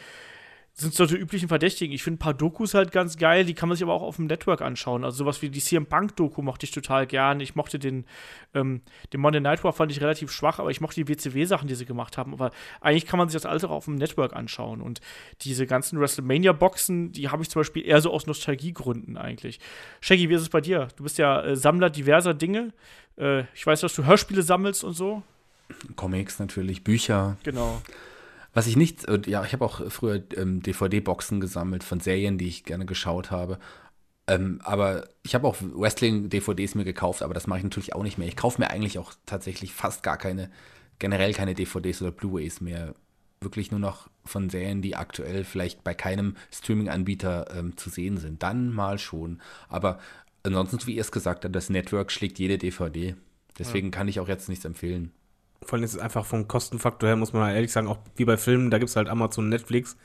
sind 0.80 0.94
so 0.94 1.08
die 1.08 1.16
üblichen 1.16 1.48
Verdächtigen. 1.48 1.94
Ich 1.94 2.04
finde 2.04 2.18
ein 2.18 2.20
paar 2.20 2.36
Dokus 2.36 2.76
halt 2.76 2.92
ganz 2.92 3.18
geil, 3.18 3.46
die 3.46 3.56
kann 3.56 3.68
man 3.68 3.76
sich 3.76 3.84
aber 3.84 3.94
auch 3.94 4.04
auf 4.04 4.18
dem 4.18 4.28
Network 4.28 4.62
anschauen. 4.62 5.04
Also 5.04 5.18
sowas 5.18 5.42
wie 5.42 5.50
die 5.50 5.60
CM 5.60 5.88
Punk 5.88 6.16
Doku 6.16 6.44
mochte 6.44 6.66
ich 6.66 6.72
total 6.72 7.08
gern. 7.08 7.40
Ich 7.40 7.56
mochte 7.56 7.80
den, 7.80 8.06
ähm, 8.54 8.82
den 9.12 9.20
Monday 9.20 9.42
Night 9.42 9.64
War 9.64 9.74
fand 9.74 9.92
ich 9.92 10.02
relativ 10.02 10.32
schwach, 10.32 10.60
aber 10.60 10.70
ich 10.70 10.80
mochte 10.80 11.04
die 11.04 11.08
WCW-Sachen, 11.08 11.68
die 11.68 11.74
sie 11.74 11.86
gemacht 11.86 12.20
haben. 12.20 12.32
Aber 12.32 12.52
eigentlich 12.80 13.08
kann 13.08 13.18
man 13.18 13.28
sich 13.28 13.34
das 13.34 13.48
alles 13.48 13.64
auch 13.64 13.72
auf 13.72 13.86
dem 13.86 13.96
Network 13.96 14.34
anschauen. 14.34 14.82
Und 14.82 15.02
diese 15.42 15.66
ganzen 15.66 16.00
WrestleMania-Boxen, 16.00 17.12
die 17.12 17.30
habe 17.30 17.42
ich 17.42 17.50
zum 17.50 17.62
Beispiel 17.62 17.84
eher 17.84 18.00
so 18.00 18.12
aus 18.12 18.28
Nostalgiegründen 18.28 19.18
eigentlich. 19.18 19.60
Shaggy, 20.00 20.30
wie 20.30 20.36
ist 20.36 20.44
es 20.44 20.50
bei 20.50 20.62
dir? 20.62 20.90
Du 20.96 21.04
bist 21.04 21.18
ja 21.18 21.42
äh, 21.42 21.56
Sammler 21.56 21.90
diverser 21.90 22.36
Dinge. 22.36 22.72
Äh, 23.18 23.46
ich 23.56 23.66
weiß, 23.66 23.82
dass 23.82 23.96
du 23.96 24.06
Hörspiele 24.06 24.44
sammelst 24.44 24.84
und 24.84 24.94
so. 24.94 25.24
Comics 25.96 26.38
natürlich, 26.38 26.84
Bücher. 26.84 27.38
Genau. 27.42 27.82
Was 28.58 28.66
ich 28.66 28.76
nicht, 28.76 29.08
äh, 29.08 29.22
ja, 29.28 29.46
ich 29.46 29.54
habe 29.54 29.64
auch 29.64 29.92
früher 29.92 30.24
ähm, 30.36 30.64
DVD-Boxen 30.64 31.40
gesammelt 31.40 31.84
von 31.84 32.00
Serien, 32.00 32.40
die 32.40 32.48
ich 32.48 32.64
gerne 32.64 32.88
geschaut 32.88 33.30
habe. 33.30 33.60
Ähm, 34.26 34.62
aber 34.64 35.08
ich 35.22 35.36
habe 35.36 35.46
auch 35.46 35.58
Wrestling-DVDs 35.62 36.74
mir 36.74 36.84
gekauft, 36.84 37.22
aber 37.22 37.36
das 37.36 37.46
mache 37.46 37.60
ich 37.60 37.64
natürlich 37.64 37.94
auch 37.94 38.02
nicht 38.02 38.18
mehr. 38.18 38.28
Ich 38.28 38.36
kaufe 38.36 38.60
mir 38.60 38.72
eigentlich 38.72 38.98
auch 38.98 39.14
tatsächlich 39.28 39.74
fast 39.74 40.02
gar 40.02 40.18
keine, 40.18 40.50
generell 40.98 41.36
keine 41.36 41.54
DVDs 41.54 42.02
oder 42.02 42.10
Blu-rays 42.10 42.60
mehr. 42.60 42.96
Wirklich 43.42 43.70
nur 43.70 43.80
noch 43.80 44.10
von 44.26 44.50
Serien, 44.50 44.82
die 44.82 44.96
aktuell 44.96 45.44
vielleicht 45.44 45.84
bei 45.84 45.94
keinem 45.94 46.36
Streaming-Anbieter 46.52 47.56
ähm, 47.56 47.78
zu 47.78 47.92
sehen 47.92 48.18
sind. 48.18 48.42
Dann 48.42 48.74
mal 48.74 48.98
schon. 48.98 49.40
Aber 49.70 50.00
ansonsten, 50.42 50.88
wie 50.88 50.96
ihr 50.96 51.02
es 51.02 51.12
gesagt 51.12 51.46
habt, 51.46 51.56
das 51.56 51.70
Network 51.70 52.12
schlägt 52.12 52.40
jede 52.40 52.58
DVD. 52.58 53.16
Deswegen 53.60 53.92
kann 53.92 54.08
ich 54.08 54.20
auch 54.20 54.28
jetzt 54.28 54.50
nichts 54.50 54.66
empfehlen. 54.66 55.12
Vor 55.64 55.74
allem 55.74 55.84
ist 55.84 55.96
es 55.96 56.00
einfach 56.00 56.26
vom 56.26 56.48
Kostenfaktor 56.48 57.10
her, 57.10 57.16
muss 57.16 57.34
man 57.34 57.54
ehrlich 57.54 57.72
sagen, 57.72 57.88
auch 57.88 57.98
wie 58.16 58.26
bei 58.26 58.38
Filmen, 58.38 58.72
da 58.72 58.78
gibt 58.78 58.90
es 58.90 58.96
halt 58.96 59.10
Amazon 59.10 59.50
Netflix. 59.50 59.98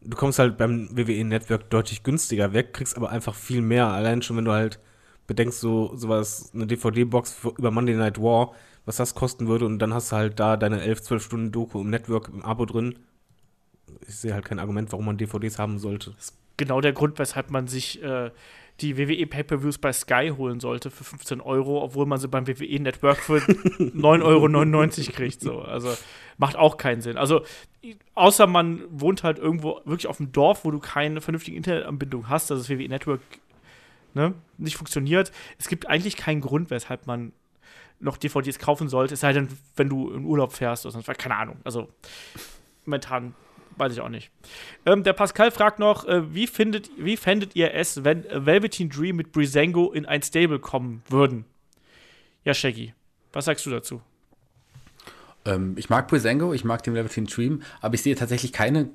Du 0.00 0.16
kommst 0.16 0.38
halt 0.38 0.58
beim 0.58 0.88
WWE-Network 0.96 1.70
deutlich 1.70 2.02
günstiger 2.02 2.52
weg, 2.52 2.72
kriegst 2.74 2.96
aber 2.96 3.10
einfach 3.10 3.34
viel 3.34 3.62
mehr. 3.62 3.86
Allein 3.86 4.22
schon, 4.22 4.36
wenn 4.36 4.44
du 4.44 4.52
halt 4.52 4.80
bedenkst, 5.26 5.60
so 5.60 5.94
sowas, 5.96 6.50
eine 6.54 6.66
DVD-Box 6.66 7.36
über 7.56 7.70
Monday 7.70 7.94
Night 7.94 8.20
War, 8.20 8.54
was 8.84 8.96
das 8.96 9.14
kosten 9.14 9.46
würde 9.46 9.66
und 9.66 9.78
dann 9.78 9.94
hast 9.94 10.10
du 10.10 10.16
halt 10.16 10.40
da 10.40 10.56
deine 10.56 10.80
11, 10.82 11.02
12 11.02 11.24
Stunden 11.24 11.52
Doku 11.52 11.80
im 11.80 11.90
Network 11.90 12.28
im 12.28 12.44
Abo 12.44 12.66
drin. 12.66 12.98
Ich 14.08 14.16
sehe 14.16 14.34
halt 14.34 14.44
kein 14.44 14.58
Argument, 14.58 14.90
warum 14.90 15.06
man 15.06 15.18
DVDs 15.18 15.58
haben 15.58 15.78
sollte. 15.78 16.14
genau 16.56 16.80
der 16.80 16.92
Grund, 16.92 17.18
weshalb 17.18 17.50
man 17.50 17.68
sich 17.68 18.02
äh, 18.02 18.30
die 18.82 18.98
WWE 18.98 19.26
Pay-Per-Views 19.26 19.78
bei 19.78 19.92
Sky 19.92 20.32
holen 20.36 20.60
sollte 20.60 20.90
für 20.90 21.04
15 21.04 21.40
Euro, 21.40 21.82
obwohl 21.82 22.06
man 22.06 22.18
sie 22.18 22.28
beim 22.28 22.46
WWE 22.46 22.80
Network 22.80 23.18
für 23.18 23.36
9,99 23.38 24.22
Euro 24.22 25.12
kriegt. 25.12 25.40
So. 25.40 25.60
Also 25.60 25.94
macht 26.36 26.56
auch 26.56 26.76
keinen 26.76 27.00
Sinn. 27.00 27.16
Also 27.16 27.44
außer 28.14 28.46
man 28.46 28.82
wohnt 28.90 29.22
halt 29.22 29.38
irgendwo 29.38 29.80
wirklich 29.84 30.08
auf 30.08 30.18
dem 30.18 30.32
Dorf, 30.32 30.64
wo 30.64 30.70
du 30.70 30.78
keine 30.78 31.20
vernünftige 31.20 31.56
Internetanbindung 31.56 32.28
hast, 32.28 32.50
dass 32.50 32.58
das 32.58 32.70
WWE 32.70 32.88
Network 32.88 33.20
ne, 34.14 34.34
nicht 34.58 34.76
funktioniert. 34.76 35.32
Es 35.58 35.68
gibt 35.68 35.88
eigentlich 35.88 36.16
keinen 36.16 36.40
Grund, 36.40 36.70
weshalb 36.70 37.06
man 37.06 37.32
noch 38.00 38.16
DVDs 38.16 38.58
kaufen 38.58 38.88
sollte, 38.88 39.14
es 39.14 39.20
sei 39.20 39.32
denn, 39.32 39.48
wenn 39.76 39.88
du 39.88 40.10
in 40.10 40.24
Urlaub 40.24 40.52
fährst 40.52 40.84
oder 40.84 40.92
sonst 40.92 41.06
was. 41.06 41.16
Keine 41.16 41.36
Ahnung. 41.36 41.56
Also 41.62 41.88
momentan 42.84 43.34
weiß 43.76 43.92
ich 43.92 44.00
auch 44.00 44.08
nicht. 44.08 44.30
Ähm, 44.86 45.02
der 45.02 45.12
Pascal 45.12 45.50
fragt 45.50 45.78
noch, 45.78 46.06
äh, 46.06 46.34
wie, 46.34 46.46
findet, 46.46 46.90
wie 46.96 47.16
fändet 47.16 47.56
ihr 47.56 47.74
es, 47.74 48.04
wenn 48.04 48.24
Velveteen 48.24 48.88
Dream 48.88 49.16
mit 49.16 49.32
Brisango 49.32 49.92
in 49.92 50.06
ein 50.06 50.22
Stable 50.22 50.58
kommen 50.58 51.02
würden? 51.08 51.44
Ja, 52.44 52.54
Shaggy, 52.54 52.94
was 53.32 53.44
sagst 53.44 53.64
du 53.66 53.70
dazu? 53.70 54.00
Ähm, 55.44 55.74
ich 55.76 55.90
mag 55.90 56.08
Brisango, 56.08 56.52
ich 56.52 56.64
mag 56.64 56.82
den 56.82 56.94
Velveteen 56.94 57.26
Dream, 57.26 57.62
aber 57.80 57.94
ich 57.94 58.02
sehe 58.02 58.14
tatsächlich 58.14 58.52
keine 58.52 58.90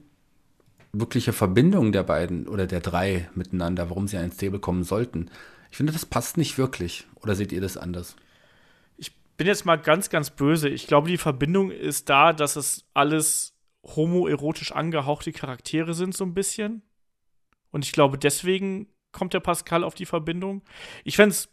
wirkliche 0.94 1.34
Verbindung 1.34 1.91
der 1.91 2.04
beiden 2.04 2.48
oder 2.48 2.68
der 2.68 2.80
drei 2.80 3.30
miteinander, 3.36 3.90
warum 3.90 4.08
sie 4.08 4.18
in 4.18 4.24
ein 4.24 4.32
Stable 4.32 4.60
kommen 4.60 4.84
sollten. 4.84 5.30
Ich 5.72 5.78
finde, 5.78 5.94
das 5.94 6.06
passt 6.06 6.38
nicht 6.38 6.58
wirklich. 6.58 7.08
Oder 7.22 7.36
seht 7.36 7.52
ihr 7.52 7.62
das 7.62 7.78
anders? 7.78 8.16
Ich 8.98 9.14
bin 9.38 9.48
jetzt 9.48 9.66
mal 9.66 9.76
ganz, 9.76 10.10
ganz 10.10 10.30
böse. 10.30 10.70
Ich 10.70 10.88
glaube, 10.88 11.10
die 11.10 11.18
Verbindung 11.18 11.72
ist 11.72 12.10
da, 12.10 12.34
dass 12.34 12.56
es 12.56 12.86
alles 12.94 13.54
homoerotisch 13.96 14.72
angehauchte 14.72 15.32
Charaktere 15.32 15.94
sind, 15.94 16.16
so 16.16 16.26
ein 16.26 16.34
bisschen. 16.34 16.82
Und 17.72 17.86
ich 17.86 17.92
glaube, 17.92 18.18
deswegen 18.18 18.88
kommt 19.12 19.34
der 19.34 19.40
Pascal 19.40 19.84
auf 19.84 19.96
die 19.96 20.06
Verbindung. 20.06 20.62
Ich 21.04 21.16
fände 21.16 21.32
es 21.32 21.50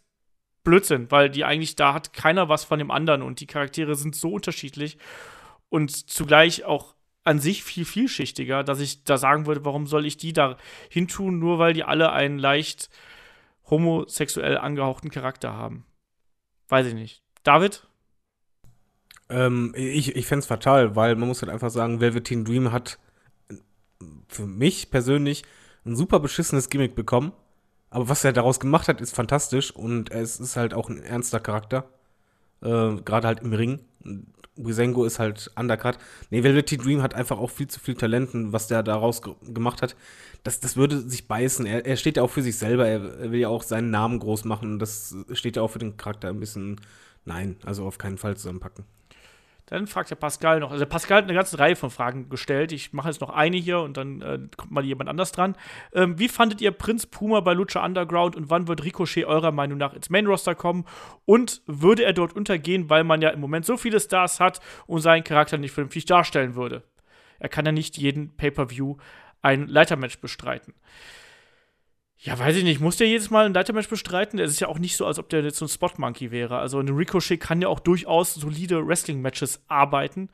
Blödsinn, 0.63 1.09
weil 1.11 1.29
die 1.29 1.45
eigentlich, 1.45 1.75
da 1.75 1.93
hat 1.93 2.13
keiner 2.13 2.49
was 2.49 2.63
von 2.63 2.79
dem 2.79 2.91
anderen 2.91 3.21
und 3.21 3.39
die 3.39 3.47
Charaktere 3.47 3.95
sind 3.95 4.15
so 4.15 4.33
unterschiedlich 4.33 4.97
und 5.69 6.09
zugleich 6.09 6.65
auch 6.65 6.95
an 7.23 7.39
sich 7.39 7.63
viel 7.63 7.85
vielschichtiger, 7.85 8.63
dass 8.63 8.79
ich 8.79 9.03
da 9.03 9.17
sagen 9.17 9.45
würde, 9.45 9.65
warum 9.65 9.87
soll 9.87 10.05
ich 10.05 10.17
die 10.17 10.33
da 10.33 10.57
hintun, 10.89 11.39
nur 11.39 11.59
weil 11.59 11.73
die 11.73 11.83
alle 11.83 12.11
einen 12.11 12.37
leicht 12.37 12.89
homosexuell 13.69 14.57
angehauchten 14.57 15.09
Charakter 15.09 15.53
haben. 15.53 15.85
Weiß 16.67 16.85
ich 16.87 16.93
nicht. 16.93 17.23
David? 17.43 17.87
Ähm, 19.29 19.73
ich 19.75 20.15
ich 20.15 20.27
fände 20.27 20.41
es 20.41 20.47
fatal, 20.47 20.95
weil 20.95 21.15
man 21.15 21.27
muss 21.27 21.41
halt 21.41 21.51
einfach 21.51 21.69
sagen, 21.69 21.99
Velveteen 21.99 22.45
Dream 22.45 22.71
hat 22.71 22.99
für 24.27 24.45
mich 24.45 24.91
persönlich 24.91 25.43
ein 25.85 25.95
super 25.95 26.19
beschissenes 26.19 26.69
Gimmick 26.69 26.95
bekommen. 26.95 27.31
Aber 27.89 28.09
was 28.09 28.23
er 28.25 28.33
daraus 28.33 28.59
gemacht 28.59 28.87
hat, 28.87 28.99
ist 29.01 29.15
fantastisch 29.15 29.71
und 29.71 30.11
es 30.11 30.39
ist 30.39 30.57
halt 30.57 30.73
auch 30.73 30.89
ein 30.89 31.01
ernster 31.01 31.39
Charakter. 31.39 31.85
Äh, 32.61 32.95
Gerade 33.05 33.27
halt 33.27 33.39
im 33.41 33.53
Ring. 33.53 33.79
Wisengo 34.57 35.05
ist 35.05 35.19
halt 35.19 35.51
undercut. 35.55 35.97
Nee, 36.29 36.43
Velveteen 36.43 36.81
Dream 36.81 37.01
hat 37.01 37.13
einfach 37.13 37.37
auch 37.37 37.49
viel 37.49 37.67
zu 37.67 37.79
viel 37.79 37.95
Talenten, 37.95 38.53
was 38.53 38.67
der 38.67 38.83
daraus 38.83 39.21
ge 39.21 39.33
gemacht 39.43 39.81
hat. 39.81 39.95
Das, 40.43 40.59
das 40.59 40.77
würde 40.77 40.99
sich 41.01 41.27
beißen. 41.27 41.65
Er, 41.65 41.85
er 41.85 41.97
steht 41.97 42.17
ja 42.17 42.23
auch 42.23 42.29
für 42.29 42.41
sich 42.41 42.57
selber. 42.57 42.87
Er, 42.87 43.01
er, 43.19 43.31
will 43.31 43.39
ja 43.39 43.49
auch 43.49 43.63
seinen 43.63 43.91
Namen 43.91 44.19
groß 44.19 44.45
machen. 44.45 44.79
Das 44.79 45.15
steht 45.33 45.55
ja 45.55 45.61
auch 45.61 45.71
für 45.71 45.79
den 45.79 45.97
Charakter 45.97 46.29
ein 46.29 46.39
bisschen. 46.39 46.79
Nein, 47.25 47.57
also 47.65 47.85
auf 47.85 47.97
keinen 47.97 48.17
Fall 48.17 48.37
zusammenpacken. 48.37 48.85
Dann 49.67 49.87
fragt 49.87 50.11
der 50.11 50.15
Pascal 50.15 50.59
noch. 50.59 50.71
Also 50.71 50.85
Pascal 50.85 51.17
hat 51.17 51.23
eine 51.23 51.33
ganze 51.33 51.57
Reihe 51.57 51.75
von 51.75 51.89
Fragen 51.89 52.29
gestellt. 52.29 52.71
Ich 52.71 52.93
mache 52.93 53.09
jetzt 53.09 53.21
noch 53.21 53.31
eine 53.31 53.57
hier 53.57 53.79
und 53.79 53.97
dann 53.97 54.21
äh, 54.21 54.39
kommt 54.57 54.71
mal 54.71 54.85
jemand 54.85 55.09
anders 55.09 55.31
dran. 55.31 55.55
Ähm, 55.91 56.19
wie 56.19 56.27
fandet 56.27 56.61
ihr 56.61 56.71
Prinz 56.71 57.07
Puma 57.07 57.39
bei 57.39 57.53
Lucha 57.53 57.83
Underground 57.83 58.35
und 58.35 58.49
wann 58.51 58.67
wird 58.67 58.83
Ricochet 58.83 59.25
eurer 59.25 59.51
Meinung 59.51 59.79
nach 59.79 59.93
ins 59.93 60.11
Main 60.11 60.27
Roster 60.27 60.53
kommen? 60.53 60.85
Und 61.25 61.61
würde 61.65 62.03
er 62.03 62.13
dort 62.13 62.35
untergehen, 62.35 62.89
weil 62.89 63.03
man 63.03 63.21
ja 63.21 63.29
im 63.29 63.39
Moment 63.39 63.65
so 63.65 63.75
viele 63.75 63.99
Stars 63.99 64.39
hat 64.39 64.59
und 64.85 65.01
seinen 65.01 65.23
Charakter 65.23 65.57
nicht 65.57 65.71
vernünftig 65.71 66.05
darstellen 66.05 66.55
würde? 66.55 66.83
Er 67.39 67.49
kann 67.49 67.65
ja 67.65 67.71
nicht 67.71 67.97
jeden 67.97 68.35
Pay-per-View 68.37 68.97
ein 69.41 69.67
Leitermatch 69.67 70.19
bestreiten. 70.19 70.73
Ja, 72.17 72.39
weiß 72.39 72.55
ich 72.55 72.63
nicht. 72.63 72.79
Muss 72.79 72.97
der 72.97 73.07
jedes 73.07 73.29
Mal 73.29 73.45
ein 73.45 73.53
Leitermatch 73.53 73.89
bestreiten? 73.89 74.39
Es 74.39 74.51
ist 74.51 74.59
ja 74.59 74.67
auch 74.67 74.79
nicht 74.79 74.95
so, 74.95 75.05
als 75.05 75.19
ob 75.19 75.29
der 75.29 75.43
jetzt 75.43 75.57
so 75.57 75.65
ein 75.65 75.69
Spot-Monkey 75.69 76.31
wäre. 76.31 76.57
Also 76.57 76.79
ein 76.79 76.89
Ricochet 76.89 77.39
kann 77.39 77.61
ja 77.61 77.67
auch 77.67 77.79
durchaus 77.79 78.33
solide 78.33 78.87
Wrestling-Matches 78.87 79.63
arbeiten. 79.67 80.29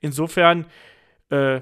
Insofern 0.00 0.66
äh, 1.30 1.60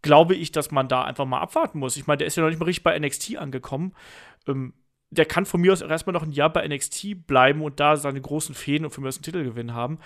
glaube 0.00 0.34
ich, 0.34 0.50
dass 0.50 0.70
man 0.70 0.88
da 0.88 1.04
einfach 1.04 1.26
mal 1.26 1.40
abwarten 1.40 1.78
muss. 1.78 1.96
Ich 1.96 2.06
meine, 2.06 2.18
der 2.18 2.26
ist 2.26 2.36
ja 2.36 2.42
noch 2.42 2.50
nicht 2.50 2.58
mal 2.58 2.66
richtig 2.66 2.84
bei 2.84 2.98
NXT 2.98 3.36
angekommen. 3.36 3.94
Ähm, 4.48 4.72
der 5.10 5.26
kann 5.26 5.44
von 5.44 5.60
mir 5.60 5.72
aus 5.72 5.82
erstmal 5.82 6.14
noch 6.14 6.22
ein 6.22 6.32
Jahr 6.32 6.50
bei 6.50 6.66
NXT 6.66 7.26
bleiben 7.26 7.60
und 7.60 7.80
da 7.80 7.96
seine 7.96 8.20
großen 8.20 8.54
Fäden 8.54 8.86
und 8.86 8.92
von 8.92 9.02
mir 9.02 9.08
aus 9.08 9.18
einen 9.18 9.24
Titelgewinn 9.24 9.74
haben. 9.74 9.98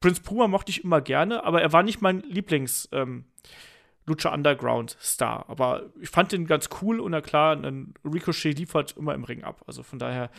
Prince 0.00 0.20
Puma 0.20 0.48
mochte 0.48 0.70
ich 0.70 0.84
immer 0.84 1.00
gerne, 1.00 1.44
aber 1.44 1.62
er 1.62 1.72
war 1.72 1.82
nicht 1.84 2.02
mein 2.02 2.22
Lieblings- 2.22 2.88
ähm, 2.92 3.24
Lucha 4.08 4.32
Underground 4.32 4.96
Star. 5.00 5.44
Aber 5.48 5.84
ich 6.00 6.08
fand 6.08 6.32
den 6.32 6.46
ganz 6.46 6.68
cool 6.82 7.00
und 7.00 7.12
na 7.12 7.20
klar, 7.20 7.56
ein 7.56 7.94
Ricochet 8.04 8.58
liefert 8.58 8.96
immer 8.96 9.14
im 9.14 9.24
Ring 9.24 9.44
ab. 9.44 9.62
Also 9.66 9.82
von 9.82 9.98
daher, 9.98 10.30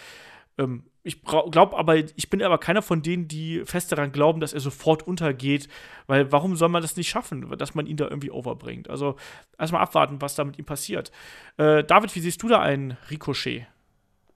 ähm, 0.57 0.83
ich 1.03 1.23
glaube 1.23 1.77
aber, 1.77 1.95
ich 1.95 2.29
bin 2.29 2.43
aber 2.43 2.57
keiner 2.57 2.81
von 2.81 3.01
denen, 3.01 3.27
die 3.27 3.63
fest 3.65 3.91
daran 3.91 4.11
glauben, 4.11 4.41
dass 4.41 4.53
er 4.53 4.59
sofort 4.59 5.07
untergeht, 5.07 5.69
weil 6.07 6.31
warum 6.31 6.55
soll 6.55 6.69
man 6.69 6.81
das 6.81 6.97
nicht 6.97 7.09
schaffen, 7.09 7.57
dass 7.57 7.73
man 7.73 7.87
ihn 7.87 7.97
da 7.97 8.05
irgendwie 8.05 8.31
overbringt? 8.31 8.89
Also 8.89 9.15
erstmal 9.57 9.81
abwarten, 9.81 10.21
was 10.21 10.35
da 10.35 10.43
mit 10.43 10.59
ihm 10.59 10.65
passiert. 10.65 11.11
Äh, 11.57 11.83
David, 11.83 12.13
wie 12.15 12.19
siehst 12.19 12.43
du 12.43 12.49
da 12.49 12.59
einen 12.59 12.97
Ricochet? 13.09 13.65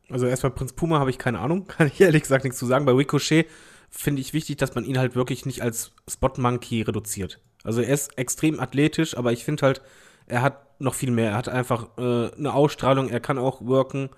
Also 0.10 0.26
erstmal 0.26 0.51
Prinz 0.51 0.73
Puma 0.73 0.99
habe 0.99 1.10
ich 1.10 1.18
keine 1.18 1.39
Ahnung, 1.39 1.65
kann 1.68 1.88
ich 1.88 1.99
ehrlich 1.99 2.22
gesagt 2.22 2.45
nichts 2.45 2.60
zu 2.60 2.65
sagen. 2.65 2.85
Bei 2.85 2.93
Ricochet 2.93 3.47
finde 3.89 4.22
ich 4.22 4.34
wichtig, 4.34 4.57
dass 4.57 4.73
man 4.73 4.85
ihn 4.85 4.97
halt 4.97 5.15
wirklich 5.15 5.45
nicht 5.45 5.61
als 5.61 5.91
Spot 6.10 6.34
Monkey 6.38 6.81
reduziert. 6.81 7.39
Also 7.64 7.81
er 7.81 7.94
ist 7.94 8.18
extrem 8.18 8.60
athletisch, 8.60 9.18
aber 9.18 9.31
ich 9.31 9.45
finde 9.45 9.65
halt, 9.65 9.81
er 10.27 10.41
hat 10.41 10.81
noch 10.81 10.94
viel 10.94 11.11
mehr. 11.11 11.31
Er 11.31 11.38
hat 11.38 11.49
einfach 11.49 11.98
äh, 11.98 12.31
eine 12.35 12.53
Ausstrahlung, 12.53 13.10
er 13.10 13.19
kann 13.19 13.38
auch 13.38 13.65
worken 13.65 14.10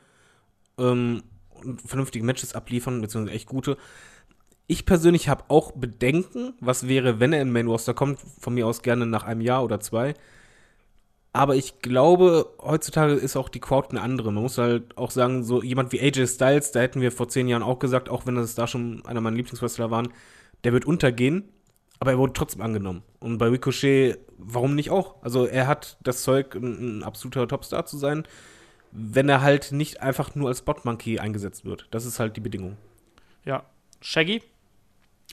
ähm, 0.78 1.24
und 1.64 1.82
vernünftige 1.82 2.26
Matches 2.26 2.54
abliefern, 2.56 3.02
beziehungsweise 3.02 3.36
echt 3.36 3.48
gute. 3.48 3.78
Ich 4.68 4.86
persönlich 4.86 5.30
habe 5.30 5.44
auch 5.48 5.74
Bedenken, 5.74 6.54
was 6.60 6.88
wäre, 6.88 7.20
wenn 7.20 7.34
er 7.34 7.42
in 7.42 7.52
Main 7.52 7.68
Roster 7.68 7.94
kommt, 7.94 8.20
von 8.40 8.56
mir 8.56 8.66
aus 8.66 8.82
gerne 8.82 9.06
nach 9.06 9.24
einem 9.24 9.42
Jahr 9.42 9.64
oder 9.64 9.80
zwei. 9.80 10.16
Aber 11.34 11.56
ich 11.56 11.80
glaube, 11.80 12.54
heutzutage 12.62 13.14
ist 13.14 13.36
auch 13.36 13.50
die 13.50 13.60
Crowd 13.60 13.90
eine 13.90 14.02
andere. 14.02 14.32
Man 14.32 14.44
muss 14.44 14.58
halt 14.58 14.98
auch 14.98 15.12
sagen, 15.12 15.44
so 15.44 15.62
jemand 15.62 15.92
wie 15.92 16.00
AJ 16.00 16.28
Styles, 16.28 16.72
da 16.72 16.80
hätten 16.80 17.02
wir 17.02 17.12
vor 17.12 17.28
zehn 17.28 17.48
Jahren 17.48 17.62
auch 17.62 17.78
gesagt, 17.78 18.10
auch 18.10 18.26
wenn 18.26 18.36
das 18.36 18.56
da 18.56 18.68
schon 18.68 19.06
einer 19.06 19.22
meiner 19.22 19.36
Lieblingswrestler 19.36 19.92
waren, 19.92 20.14
der 20.64 20.72
wird 20.74 20.86
untergehen 20.86 21.50
aber 22.00 22.12
er 22.12 22.18
wurde 22.18 22.34
trotzdem 22.34 22.62
angenommen. 22.62 23.04
Und 23.20 23.38
bei 23.38 23.48
Ricochet, 23.48 24.20
warum 24.38 24.76
nicht 24.76 24.90
auch? 24.90 25.22
Also 25.24 25.46
er 25.46 25.68
hat 25.68 25.98
das 26.04 26.24
Zeug, 26.24 26.56
ein, 26.56 27.00
ein 27.00 27.04
absoluter 27.04 27.48
Topstar 27.48 27.86
zu 27.86 27.98
sein, 27.98 28.24
wenn 28.92 29.30
er 29.30 29.42
halt 29.42 29.72
nicht 29.72 30.02
einfach 30.02 30.36
nur 30.36 30.50
als 30.50 30.60
Spot-Monkey 30.60 31.20
eingesetzt 31.20 31.66
wird. 31.66 31.88
Das 31.92 32.06
ist 32.06 32.20
halt 32.20 32.38
die 32.38 32.42
Bedingung. 32.42 32.78
Ja. 33.44 33.66
Shaggy? 34.02 34.42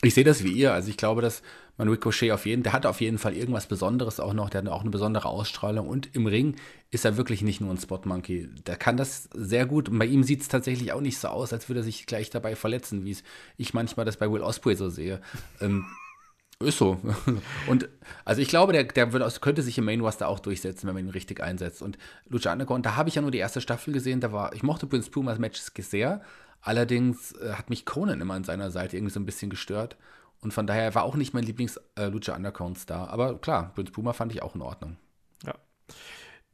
Ich 0.02 0.14
sehe 0.14 0.24
das 0.24 0.42
wie 0.42 0.52
ihr. 0.52 0.72
Also 0.72 0.88
ich 0.90 0.96
glaube, 0.96 1.22
dass 1.22 1.42
man 1.78 1.88
Ricochet 1.88 2.32
auf 2.32 2.44
jeden, 2.44 2.62
der 2.62 2.72
hat 2.72 2.86
auf 2.86 3.00
jeden 3.00 3.18
Fall 3.18 3.34
irgendwas 3.34 3.66
Besonderes 3.66 4.20
auch 4.20 4.34
noch, 4.34 4.50
der 4.50 4.62
hat 4.62 4.68
auch 4.68 4.82
eine 4.82 4.90
besondere 4.90 5.28
Ausstrahlung 5.28 5.88
und 5.88 6.14
im 6.14 6.26
Ring 6.26 6.56
ist 6.90 7.04
er 7.04 7.16
wirklich 7.16 7.42
nicht 7.42 7.60
nur 7.60 7.70
ein 7.70 7.78
Spot-Monkey. 7.78 8.48
Der 8.66 8.76
kann 8.76 8.96
das 8.96 9.28
sehr 9.32 9.64
gut 9.64 9.88
und 9.88 9.98
bei 9.98 10.06
ihm 10.06 10.22
sieht 10.22 10.42
es 10.42 10.48
tatsächlich 10.48 10.92
auch 10.92 11.00
nicht 11.00 11.18
so 11.18 11.28
aus, 11.28 11.52
als 11.52 11.68
würde 11.68 11.80
er 11.80 11.84
sich 11.84 12.06
gleich 12.06 12.30
dabei 12.30 12.56
verletzen, 12.56 13.04
wie 13.04 13.12
es 13.12 13.22
ich 13.56 13.74
manchmal 13.74 14.04
das 14.04 14.16
bei 14.16 14.30
Will 14.30 14.42
Ospreay 14.42 14.74
so 14.74 14.90
sehe. 14.90 15.20
Ähm, 15.60 15.86
ist 16.62 16.78
so. 16.78 16.98
Und 17.66 17.88
also 18.24 18.40
ich 18.40 18.48
glaube, 18.48 18.72
der, 18.72 18.84
der 18.84 19.12
wird, 19.12 19.40
könnte 19.40 19.62
sich 19.62 19.78
im 19.78 19.84
Main 19.84 20.00
Roster 20.00 20.28
auch 20.28 20.40
durchsetzen, 20.40 20.86
wenn 20.86 20.94
man 20.94 21.04
ihn 21.04 21.10
richtig 21.10 21.42
einsetzt. 21.42 21.82
Und 21.82 21.98
Lucha 22.28 22.52
Underground, 22.52 22.86
da 22.86 22.96
habe 22.96 23.08
ich 23.08 23.14
ja 23.14 23.22
nur 23.22 23.30
die 23.30 23.38
erste 23.38 23.60
Staffel 23.60 23.92
gesehen, 23.92 24.20
da 24.20 24.32
war, 24.32 24.52
ich 24.54 24.62
mochte 24.62 24.86
Prince 24.86 25.10
Pumas 25.10 25.38
Matches 25.38 25.72
sehr. 25.76 26.22
Allerdings 26.60 27.32
äh, 27.32 27.54
hat 27.54 27.70
mich 27.70 27.84
Conan 27.84 28.20
immer 28.20 28.34
an 28.34 28.44
seiner 28.44 28.70
Seite 28.70 28.96
irgendwie 28.96 29.12
so 29.12 29.20
ein 29.20 29.26
bisschen 29.26 29.50
gestört. 29.50 29.96
Und 30.40 30.52
von 30.52 30.66
daher 30.66 30.94
war 30.94 31.04
auch 31.04 31.16
nicht 31.16 31.34
mein 31.34 31.44
Lieblings-Lucha 31.44 32.32
äh, 32.32 32.36
Underground-Star. 32.36 33.10
Aber 33.10 33.38
klar, 33.38 33.72
Prince 33.74 33.92
Puma 33.92 34.12
fand 34.12 34.32
ich 34.32 34.42
auch 34.42 34.54
in 34.54 34.62
Ordnung. 34.62 34.96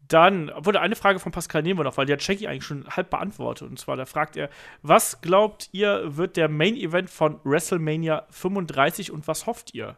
Dann 0.09 0.51
wurde 0.57 0.81
eine 0.81 0.97
Frage 0.97 1.19
von 1.19 1.33
Pascal 1.33 1.63
nehmen 1.63 1.85
noch, 1.85 1.99
weil 1.99 2.07
der 2.07 2.19
Jackie 2.19 2.49
eigentlich 2.49 2.65
schon 2.65 2.87
halb 2.89 3.11
beantwortet. 3.11 3.69
Und 3.69 3.79
zwar, 3.79 3.97
da 3.97 4.07
fragt 4.07 4.37
er, 4.37 4.49
was 4.83 5.21
glaubt 5.21 5.69
ihr, 5.73 6.17
wird 6.17 6.37
der 6.37 6.49
Main 6.49 6.77
Event 6.77 7.11
von 7.11 7.39
WrestleMania 7.45 8.27
35 8.31 9.13
und 9.13 9.29
was 9.29 9.47
hofft 9.47 9.75
ihr? 9.75 9.97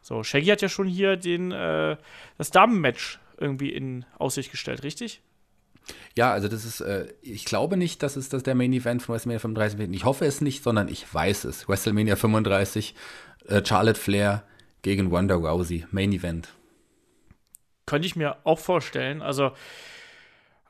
So, 0.00 0.22
Shaggy 0.22 0.46
hat 0.46 0.62
ja 0.62 0.68
schon 0.68 0.86
hier 0.86 1.16
den, 1.16 1.50
äh, 1.50 1.96
das 2.38 2.50
Damenmatch 2.50 3.18
irgendwie 3.38 3.70
in 3.70 4.04
Aussicht 4.18 4.50
gestellt, 4.50 4.82
richtig? 4.82 5.20
Ja, 6.16 6.32
also 6.32 6.48
das 6.48 6.64
ist, 6.64 6.80
äh, 6.80 7.12
ich 7.22 7.44
glaube 7.44 7.76
nicht, 7.76 8.02
dass 8.02 8.16
es 8.16 8.28
das 8.28 8.42
der 8.42 8.54
Main 8.54 8.72
Event 8.72 9.02
von 9.02 9.14
WrestleMania 9.14 9.40
35 9.40 9.78
wird. 9.78 9.94
Ich 9.94 10.04
hoffe 10.04 10.26
es 10.26 10.40
nicht, 10.40 10.62
sondern 10.62 10.88
ich 10.88 11.12
weiß 11.12 11.44
es. 11.44 11.68
WrestleMania 11.68 12.16
35, 12.16 12.94
äh, 13.48 13.62
Charlotte 13.64 13.98
Flair 13.98 14.44
gegen 14.82 15.10
Wonder 15.10 15.36
Rousey, 15.36 15.86
Main 15.90 16.12
Event. 16.12 16.48
Könnte 17.86 18.06
ich 18.06 18.16
mir 18.16 18.38
auch 18.44 18.58
vorstellen. 18.58 19.22
Also, 19.22 19.52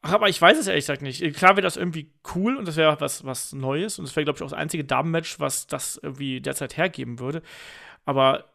ach, 0.02 0.12
aber 0.12 0.28
ich 0.28 0.40
weiß 0.40 0.58
es 0.58 0.66
ehrlich 0.66 0.84
gesagt 0.84 1.02
nicht. 1.02 1.22
Klar 1.36 1.56
wäre 1.56 1.62
das 1.62 1.76
irgendwie 1.76 2.10
cool 2.34 2.56
und 2.56 2.66
das 2.66 2.76
wäre 2.76 3.00
was, 3.00 3.24
was 3.24 3.52
Neues 3.52 3.98
und 3.98 4.06
das 4.06 4.16
wäre, 4.16 4.24
glaube 4.24 4.38
ich, 4.38 4.42
auch 4.42 4.50
das 4.50 4.58
einzige 4.58 4.84
Damenmatch, 4.84 5.38
was 5.40 5.66
das 5.66 5.98
irgendwie 6.02 6.40
derzeit 6.40 6.76
hergeben 6.76 7.18
würde. 7.18 7.42
Aber 8.04 8.46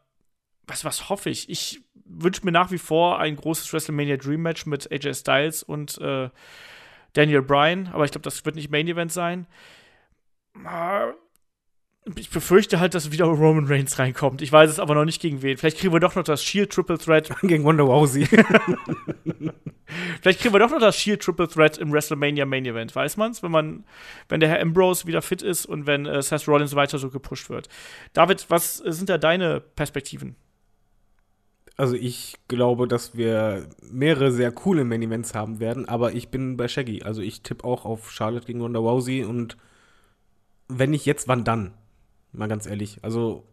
was, 0.68 0.86
was 0.86 1.10
hoffe 1.10 1.30
ich? 1.30 1.50
Ich 1.50 1.82
wünsche 2.06 2.46
mir 2.46 2.52
nach 2.52 2.72
wie 2.72 2.78
vor 2.78 3.20
ein 3.20 3.36
großes 3.36 3.72
WrestleMania 3.72 4.18
Dream 4.18 4.42
Match 4.42 4.66
mit 4.66 4.92
AJ 4.92 5.14
Styles 5.16 5.64
und 5.64 5.98
äh, 6.00 6.30
Daniel 7.14 7.42
Bryan, 7.42 7.88
aber 7.88 8.06
ich 8.06 8.12
glaube, 8.12 8.24
das 8.24 8.46
wird 8.46 8.56
nicht 8.56 8.70
Main 8.70 8.88
Event 8.88 9.12
sein. 9.12 9.48
Ich 12.16 12.30
befürchte 12.30 12.80
halt, 12.80 12.96
dass 12.96 13.12
wieder 13.12 13.26
Roman 13.26 13.68
Reigns 13.68 14.00
reinkommt. 14.00 14.42
Ich 14.42 14.52
weiß 14.52 14.70
es 14.70 14.80
aber 14.80 14.96
noch 14.96 15.06
nicht 15.06 15.22
gegen 15.22 15.42
wen. 15.42 15.58
Vielleicht 15.58 15.78
kriegen 15.78 15.94
wir 15.94 16.00
doch 16.00 16.16
noch 16.16 16.24
das 16.24 16.44
Shield 16.44 16.72
Triple 16.72 16.98
Threat. 16.98 17.30
gegen 17.42 17.64
Wonder 17.64 17.88
Wousey. 17.88 18.26
Vielleicht 20.22 20.40
kriegen 20.42 20.54
wir 20.54 20.60
doch 20.60 20.70
noch 20.70 20.80
das 20.80 20.96
Shield 20.96 21.22
Triple 21.22 21.48
Threat 21.48 21.78
im 21.78 21.92
WrestleMania 21.92 22.46
Main 22.46 22.66
Event. 22.66 22.96
Weiß 22.96 23.18
man's? 23.18 23.44
Wenn 23.44 23.52
man, 23.52 23.84
wenn 24.28 24.40
der 24.40 24.50
Herr 24.50 24.62
Ambrose 24.62 25.08
wieder 25.08 25.22
fit 25.22 25.42
ist 25.42 25.66
und 25.66 25.88
wenn 25.88 26.06
äh, 26.06 26.22
Seth 26.22 26.48
Rollins 26.48 26.76
weiter 26.76 26.98
so 26.98 27.10
gepusht 27.10 27.50
wird. 27.50 27.70
David, 28.14 28.46
was 28.50 28.78
sind 28.78 29.10
da 29.10 29.18
deine 29.18 29.60
Perspektiven? 29.60 30.36
Also 31.78 31.96
ich 31.96 32.36
glaube, 32.50 32.88
dass 32.88 33.16
wir 33.16 33.70
mehrere 33.82 34.32
sehr 34.32 34.52
coole 34.52 34.84
Main 34.84 35.02
Events 35.02 35.34
haben 35.34 35.60
werden, 35.62 35.88
aber 35.88 36.14
ich 36.14 36.28
bin 36.30 36.58
bei 36.58 36.68
Shaggy. 36.68 37.04
Also 37.04 37.22
ich 37.22 37.42
tippe 37.42 37.64
auch 37.64 37.86
auf 37.86 38.12
Charlotte 38.12 38.46
gegen 38.46 38.62
Ronda 38.62 38.80
Rousey 38.80 39.24
und 39.24 39.56
wenn 40.68 40.92
nicht 40.92 41.06
jetzt, 41.06 41.28
wann 41.28 41.46
dann? 41.46 41.74
Mal 42.32 42.48
ganz 42.48 42.66
ehrlich. 42.66 43.00
Also, 43.02 43.46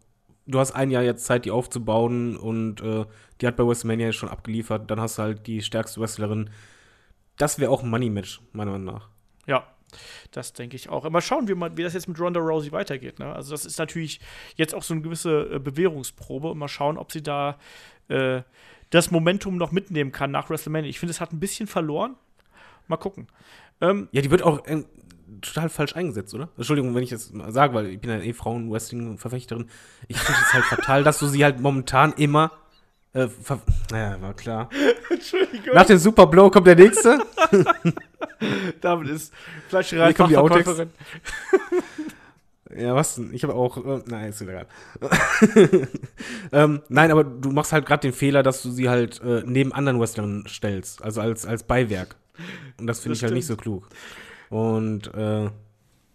du 0.46 0.58
hast 0.58 0.72
ein 0.72 0.90
Jahr 0.90 1.02
jetzt 1.02 1.24
Zeit, 1.24 1.44
die 1.44 1.50
aufzubauen 1.50 2.36
und 2.36 2.80
äh, 2.80 3.04
die 3.40 3.46
hat 3.46 3.56
bei 3.56 3.66
WrestleMania 3.66 4.12
schon 4.12 4.28
abgeliefert. 4.28 4.90
Dann 4.90 5.00
hast 5.00 5.18
du 5.18 5.22
halt 5.22 5.46
die 5.46 5.62
stärkste 5.62 6.00
Wrestlerin. 6.00 6.50
Das 7.36 7.58
wäre 7.58 7.70
auch 7.70 7.82
ein 7.82 7.90
Money-Match, 7.90 8.40
meiner 8.52 8.72
Meinung 8.72 8.94
nach. 8.94 9.08
Ja, 9.46 9.66
das 10.30 10.52
denke 10.52 10.76
ich 10.76 10.88
auch. 10.88 11.08
Mal 11.08 11.20
schauen, 11.20 11.48
wie, 11.48 11.54
man, 11.54 11.76
wie 11.76 11.82
das 11.82 11.94
jetzt 11.94 12.08
mit 12.08 12.18
Ronda 12.20 12.40
Rousey 12.40 12.72
weitergeht. 12.72 13.18
Ne? 13.18 13.32
Also, 13.34 13.52
das 13.52 13.64
ist 13.64 13.78
natürlich 13.78 14.20
jetzt 14.56 14.74
auch 14.74 14.82
so 14.82 14.94
eine 14.94 15.02
gewisse 15.02 15.54
äh, 15.54 15.58
Bewährungsprobe. 15.58 16.50
Und 16.50 16.58
mal 16.58 16.68
schauen, 16.68 16.98
ob 16.98 17.12
sie 17.12 17.22
da 17.22 17.58
äh, 18.08 18.42
das 18.90 19.10
Momentum 19.10 19.56
noch 19.56 19.72
mitnehmen 19.72 20.12
kann 20.12 20.30
nach 20.30 20.50
WrestleMania. 20.50 20.88
Ich 20.88 20.98
finde, 20.98 21.10
es 21.10 21.20
hat 21.20 21.32
ein 21.32 21.40
bisschen 21.40 21.66
verloren. 21.66 22.16
Mal 22.88 22.98
gucken. 22.98 23.26
Ähm, 23.80 24.08
ja, 24.12 24.22
die 24.22 24.30
wird 24.30 24.42
auch. 24.42 24.62
Total 25.40 25.68
falsch 25.68 25.96
eingesetzt, 25.96 26.34
oder? 26.34 26.48
Entschuldigung, 26.56 26.94
wenn 26.94 27.02
ich 27.02 27.10
das 27.10 27.32
sage, 27.48 27.74
weil 27.74 27.86
ich 27.86 28.00
bin 28.00 28.10
ja 28.10 28.18
eh 28.18 28.32
Frauen-Wrestling-Verfechterin. 28.32 29.68
Ich 30.08 30.18
finde 30.18 30.40
es 30.40 30.54
halt 30.54 30.64
fatal, 30.64 31.04
dass 31.04 31.18
du 31.18 31.26
sie 31.26 31.44
halt 31.44 31.60
momentan 31.60 32.12
immer. 32.12 32.52
Äh, 33.12 33.28
naja, 33.90 34.20
war 34.20 34.34
klar. 34.34 34.70
Entschuldigung. 35.10 35.74
Nach 35.74 35.86
dem 35.86 35.98
Super 35.98 36.26
Blow 36.26 36.50
kommt 36.50 36.66
der 36.66 36.76
nächste. 36.76 37.18
Damit 38.80 39.08
ist 39.08 39.32
Fleischerei 39.68 40.12
kommen 40.12 40.28
die 40.30 40.36
Outtakes. 40.36 40.82
Ja, 42.76 42.94
was 42.94 43.14
denn? 43.14 43.32
Ich 43.32 43.42
habe 43.42 43.54
auch. 43.54 43.76
Äh, 43.78 44.02
nein, 44.06 44.30
ist 44.30 44.42
egal. 44.42 44.66
ähm, 46.52 46.82
nein, 46.88 47.10
aber 47.10 47.22
du 47.24 47.50
machst 47.50 47.72
halt 47.72 47.86
gerade 47.86 48.02
den 48.02 48.12
Fehler, 48.12 48.42
dass 48.42 48.60
du 48.60 48.70
sie 48.70 48.88
halt 48.88 49.22
äh, 49.22 49.44
neben 49.46 49.72
anderen 49.72 50.00
Wrestlern 50.00 50.44
stellst. 50.46 51.02
Also 51.02 51.20
als, 51.20 51.46
als 51.46 51.62
Beiwerk. 51.62 52.16
Und 52.78 52.86
das 52.86 53.00
finde 53.00 53.16
ich 53.16 53.22
halt 53.22 53.34
nicht 53.34 53.46
so 53.46 53.56
klug. 53.56 53.88
Und, 54.50 55.12
äh, 55.14 55.50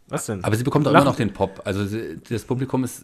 was 0.08 0.26
denn? 0.26 0.44
Aber 0.44 0.56
sie 0.56 0.64
bekommt 0.64 0.88
auch 0.88 0.92
Lachen. 0.92 1.04
immer 1.04 1.12
noch 1.12 1.18
den 1.18 1.32
Pop. 1.34 1.62
Also 1.64 1.86
sie, 1.86 2.20
das 2.30 2.44
Publikum 2.44 2.84
ist, 2.84 3.04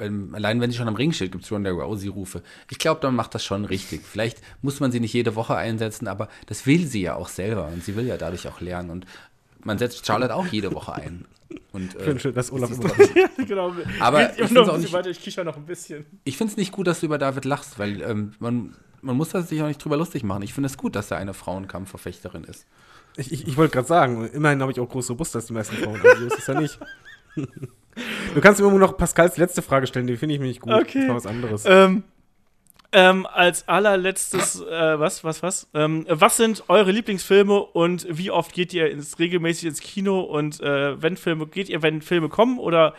äh, 0.00 0.10
allein 0.32 0.60
wenn 0.60 0.70
sie 0.70 0.76
schon 0.76 0.86
am 0.88 0.94
Ring 0.94 1.12
steht, 1.12 1.32
gibt 1.32 1.44
es 1.44 1.50
Ronda 1.50 1.70
Rousey-Rufe. 1.70 2.42
Ich 2.70 2.78
glaube, 2.78 3.00
dann 3.00 3.16
macht 3.16 3.34
das 3.34 3.44
schon 3.44 3.64
richtig. 3.64 4.02
Vielleicht 4.04 4.38
muss 4.62 4.78
man 4.78 4.92
sie 4.92 5.00
nicht 5.00 5.12
jede 5.12 5.34
Woche 5.34 5.56
einsetzen, 5.56 6.06
aber 6.06 6.28
das 6.46 6.64
will 6.66 6.86
sie 6.86 7.02
ja 7.02 7.16
auch 7.16 7.28
selber 7.28 7.66
und 7.66 7.82
sie 7.84 7.96
will 7.96 8.06
ja 8.06 8.16
dadurch 8.16 8.46
auch 8.48 8.60
lernen. 8.60 8.90
Und 8.90 9.06
man 9.64 9.78
setzt 9.78 10.06
Charlotte 10.06 10.34
auch 10.34 10.46
jede 10.46 10.72
Woche 10.72 10.92
ein. 10.94 11.24
Und, 11.72 11.94
Ich 11.94 12.02
finde 12.02 12.16
äh, 12.16 12.20
schön, 12.20 12.34
dass 12.34 12.52
Olaf 12.52 12.70
ist 12.70 12.80
genau. 13.48 13.72
Aber 14.00 14.32
ich 14.34 14.40
ein 14.42 14.54
bisschen 14.54 14.80
nicht- 14.80 14.92
weiter, 14.92 15.10
ich 15.10 15.20
kicher 15.20 15.42
noch 15.44 15.56
ein 15.56 15.64
bisschen. 15.66 16.04
ich 16.24 16.36
finde 16.36 16.52
es 16.52 16.56
nicht 16.56 16.70
gut, 16.72 16.86
dass 16.86 17.00
du 17.00 17.06
über 17.06 17.18
David 17.18 17.44
lachst, 17.44 17.78
weil 17.78 18.00
ähm, 18.02 18.32
man, 18.38 18.74
man 19.02 19.16
muss 19.16 19.30
sich 19.30 19.62
auch 19.62 19.66
nicht 19.68 19.82
drüber 19.84 19.96
lustig 19.96 20.22
machen. 20.22 20.42
Ich 20.42 20.54
finde 20.54 20.66
es 20.68 20.76
gut, 20.76 20.94
dass 20.96 21.10
er 21.10 21.16
eine 21.18 21.34
Frauenkampfverfechterin 21.34 22.44
ist. 22.44 22.66
Ich, 23.16 23.32
ich, 23.32 23.48
ich 23.48 23.56
wollte 23.56 23.72
gerade 23.72 23.88
sagen, 23.88 24.28
immerhin 24.28 24.60
habe 24.60 24.72
ich 24.72 24.80
auch 24.80 24.88
größere 24.88 25.16
Brust 25.16 25.34
als 25.36 25.46
die 25.46 25.52
meisten 25.52 25.76
Frauen. 25.76 26.00
Also 26.02 26.20
so 26.20 26.26
ist 26.26 26.38
es 26.38 26.46
ja 26.46 26.60
nicht. 26.60 26.78
Du 28.34 28.42
kannst 28.42 28.60
mir 28.60 28.66
immer 28.66 28.78
noch 28.78 28.98
Pascals 28.98 29.38
letzte 29.38 29.62
Frage 29.62 29.86
stellen, 29.86 30.06
die 30.06 30.18
finde 30.18 30.34
ich 30.34 30.40
mir 30.40 30.48
nicht 30.48 30.60
gut. 30.60 30.74
Okay. 30.74 31.00
Das 31.00 31.08
war 31.08 31.16
was 31.16 31.26
anderes. 31.26 31.64
Ähm, 31.66 32.04
ähm, 32.92 33.26
als 33.26 33.68
allerletztes, 33.68 34.60
äh, 34.60 35.00
was, 35.00 35.24
was, 35.24 35.42
was? 35.42 35.68
Ähm, 35.74 36.06
was 36.08 36.36
sind 36.36 36.64
eure 36.68 36.92
Lieblingsfilme 36.92 37.58
und 37.58 38.06
wie 38.10 38.30
oft 38.30 38.52
geht 38.52 38.72
ihr 38.72 38.90
ins, 38.90 39.18
regelmäßig 39.18 39.68
ins 39.68 39.80
Kino 39.80 40.20
und 40.20 40.60
äh, 40.60 41.00
wenn 41.00 41.16
Filme, 41.16 41.46
geht 41.46 41.68
ihr, 41.68 41.82
wenn 41.82 42.02
Filme 42.02 42.28
kommen 42.28 42.58
oder 42.58 42.94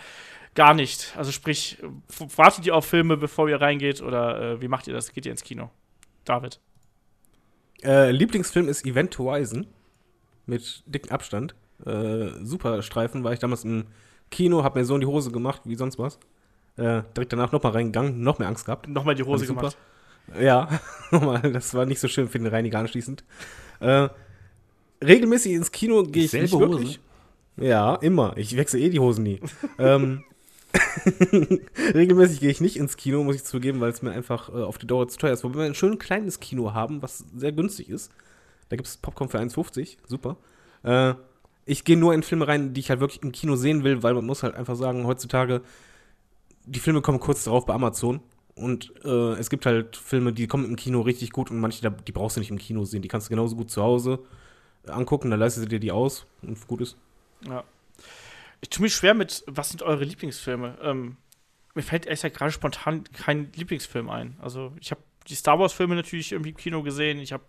gar 0.55 0.73
nicht? 0.73 1.13
Also 1.15 1.31
sprich, 1.31 1.77
wartet 2.35 2.65
ihr 2.65 2.75
auf 2.75 2.85
Filme, 2.85 3.17
bevor 3.17 3.47
ihr 3.49 3.61
reingeht 3.61 4.01
oder 4.01 4.41
äh, 4.53 4.61
wie 4.61 4.67
macht 4.67 4.87
ihr 4.87 4.93
das? 4.93 5.13
Geht 5.13 5.25
ihr 5.25 5.31
ins 5.31 5.43
Kino? 5.43 5.69
David. 6.25 6.59
Äh, 7.83 8.11
Lieblingsfilm 8.11 8.67
ist 8.67 8.85
Event 8.85 9.17
Horizon. 9.17 9.67
Mit 10.47 10.83
dicken 10.85 11.11
Abstand. 11.11 11.55
Äh, 11.85 12.29
super 12.43 12.81
Streifen 12.81 13.23
war 13.23 13.33
ich 13.33 13.39
damals 13.39 13.63
im 13.63 13.85
Kino, 14.31 14.63
hab 14.63 14.75
mir 14.75 14.85
so 14.85 14.95
in 14.95 15.01
die 15.01 15.07
Hose 15.07 15.31
gemacht, 15.31 15.61
wie 15.65 15.75
sonst 15.75 15.99
was. 15.99 16.17
Äh, 16.77 17.03
direkt 17.15 17.33
danach 17.33 17.51
nochmal 17.51 17.73
reingegangen, 17.73 18.21
noch 18.21 18.39
mehr 18.39 18.47
Angst 18.47 18.65
gehabt. 18.65 18.87
Nochmal 18.87 19.15
die 19.15 19.23
Hose 19.23 19.45
gemacht. 19.45 19.77
Ja, 20.39 20.67
nochmal, 21.11 21.41
das 21.51 21.73
war 21.73 21.85
nicht 21.85 21.99
so 21.99 22.07
schön 22.07 22.27
für 22.27 22.39
den 22.39 22.47
Reiniger 22.47 22.79
anschließend. 22.79 23.23
Äh, 23.79 24.09
regelmäßig 25.03 25.53
ins 25.53 25.71
Kino 25.71 26.03
gehe 26.03 26.25
ich 26.25 26.33
nicht 26.33 26.57
wirklich. 26.57 26.99
Ja, 27.55 27.95
immer. 27.95 28.37
Ich 28.37 28.55
wechsle 28.55 28.79
eh 28.79 28.89
die 28.89 28.99
Hosen 28.99 29.23
nie. 29.23 29.39
ähm, 29.79 30.23
regelmäßig 31.93 32.39
gehe 32.39 32.51
ich 32.51 32.61
nicht 32.61 32.77
ins 32.77 32.97
Kino, 32.97 33.23
muss 33.23 33.35
ich 33.35 33.43
zugeben, 33.43 33.79
weil 33.79 33.91
es 33.91 34.01
mir 34.01 34.11
einfach 34.11 34.49
äh, 34.49 34.61
auf 34.61 34.77
die 34.77 34.87
Dauer 34.87 35.07
zu 35.07 35.17
teuer 35.17 35.33
ist. 35.33 35.43
Wobei 35.43 35.59
wir 35.59 35.65
ein 35.65 35.75
schön 35.75 35.97
kleines 35.97 36.39
Kino 36.39 36.73
haben, 36.73 37.01
was 37.01 37.25
sehr 37.35 37.51
günstig 37.51 37.89
ist. 37.89 38.11
Da 38.69 38.75
gibt 38.75 38.87
es 38.87 38.97
Popcorn 38.97 39.29
für 39.29 39.39
1,50. 39.39 39.97
Super. 40.07 40.37
Äh, 40.83 41.15
ich 41.65 41.83
gehe 41.83 41.97
nur 41.97 42.13
in 42.13 42.23
Filme 42.23 42.47
rein, 42.47 42.73
die 42.73 42.79
ich 42.79 42.89
halt 42.89 42.99
wirklich 42.99 43.23
im 43.23 43.31
Kino 43.31 43.55
sehen 43.55 43.83
will, 43.83 44.03
weil 44.03 44.13
man 44.13 44.25
muss 44.25 44.43
halt 44.43 44.55
einfach 44.55 44.75
sagen, 44.75 45.05
heutzutage, 45.05 45.61
die 46.65 46.79
Filme 46.79 47.01
kommen 47.01 47.19
kurz 47.19 47.43
darauf 47.43 47.65
bei 47.65 47.73
Amazon. 47.73 48.21
Und 48.55 48.93
äh, 49.05 49.33
es 49.33 49.49
gibt 49.49 49.65
halt 49.65 49.95
Filme, 49.95 50.33
die 50.33 50.47
kommen 50.47 50.65
im 50.65 50.75
Kino 50.75 51.01
richtig 51.01 51.31
gut 51.31 51.51
und 51.51 51.59
manche, 51.59 51.91
die 51.91 52.11
brauchst 52.11 52.37
du 52.37 52.39
nicht 52.39 52.49
im 52.49 52.57
Kino 52.57 52.85
sehen. 52.85 53.01
Die 53.01 53.07
kannst 53.07 53.27
du 53.27 53.29
genauso 53.29 53.55
gut 53.55 53.69
zu 53.69 53.83
Hause 53.83 54.19
angucken, 54.89 55.29
dann 55.29 55.39
leistest 55.39 55.65
du 55.65 55.69
dir 55.69 55.79
die 55.79 55.91
aus 55.91 56.25
und 56.41 56.67
gut 56.67 56.81
ist. 56.81 56.97
Ja. 57.47 57.63
Ich 58.61 58.69
tue 58.69 58.83
mich 58.83 58.95
schwer 58.95 59.13
mit, 59.13 59.43
was 59.47 59.69
sind 59.69 59.83
eure 59.83 60.03
Lieblingsfilme? 60.03 60.77
Ähm, 60.81 61.17
mir 61.75 61.83
fällt 61.83 62.05
ehrlich 62.05 62.21
gesagt 62.21 62.37
gerade 62.37 62.51
spontan 62.51 63.03
kein 63.13 63.51
Lieblingsfilm 63.53 64.09
ein. 64.09 64.35
Also 64.41 64.73
ich 64.79 64.91
habe 64.91 65.01
die 65.27 65.35
Star 65.35 65.59
Wars-Filme 65.59 65.95
natürlich 65.95 66.31
irgendwie 66.31 66.51
im 66.51 66.57
Kino 66.57 66.83
gesehen. 66.83 67.19
Ich 67.19 67.33
habe 67.33 67.43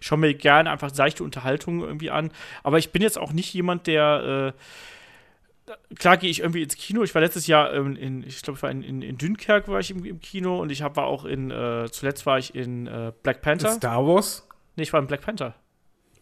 ich 0.00 0.06
schaue 0.06 0.18
mir 0.18 0.34
gerne 0.34 0.70
einfach 0.70 0.92
seichte 0.92 1.24
Unterhaltung 1.24 1.80
irgendwie 1.80 2.10
an. 2.10 2.30
Aber 2.62 2.78
ich 2.78 2.90
bin 2.90 3.02
jetzt 3.02 3.18
auch 3.18 3.32
nicht 3.32 3.52
jemand, 3.54 3.86
der 3.86 4.54
äh, 4.54 5.94
klar 5.94 6.16
gehe 6.16 6.30
ich 6.30 6.40
irgendwie 6.40 6.62
ins 6.62 6.76
Kino. 6.76 7.02
Ich 7.02 7.14
war 7.14 7.22
letztes 7.22 7.46
Jahr 7.46 7.72
ähm, 7.72 7.96
in, 7.96 8.24
ich 8.26 8.42
glaube, 8.42 8.56
ich 8.56 8.62
war 8.62 8.70
in, 8.70 8.82
in, 8.82 9.02
in 9.02 9.18
Dünkirk 9.18 9.68
war 9.68 9.80
ich 9.80 9.90
im, 9.90 10.04
im 10.04 10.20
Kino 10.20 10.60
und 10.60 10.70
ich 10.70 10.82
hab, 10.82 10.96
war 10.96 11.06
auch 11.06 11.24
in, 11.24 11.50
äh, 11.50 11.88
zuletzt 11.90 12.26
war 12.26 12.38
ich 12.38 12.54
in 12.54 12.86
äh, 12.86 13.12
Black 13.22 13.42
Panther. 13.42 13.72
Star 13.72 14.06
Wars? 14.06 14.46
Nee, 14.76 14.84
ich 14.84 14.92
war 14.92 15.00
in 15.00 15.06
Black 15.06 15.22
Panther. 15.22 15.54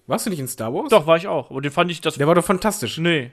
Warst 0.07 0.27
du 0.27 0.31
nicht 0.31 0.41
in 0.41 0.49
Star 0.49 0.75
Wars? 0.75 0.91
Doch, 0.91 1.07
war 1.07 1.17
ich 1.17 1.29
auch. 1.29 1.51
Aber 1.51 1.61
den 1.61 1.71
fand 1.71 1.91
ich 1.91 2.01
das. 2.01 2.17
Der 2.17 2.27
war 2.27 2.35
doch 2.35 2.45
fantastisch. 2.45 2.99
nee. 2.99 3.31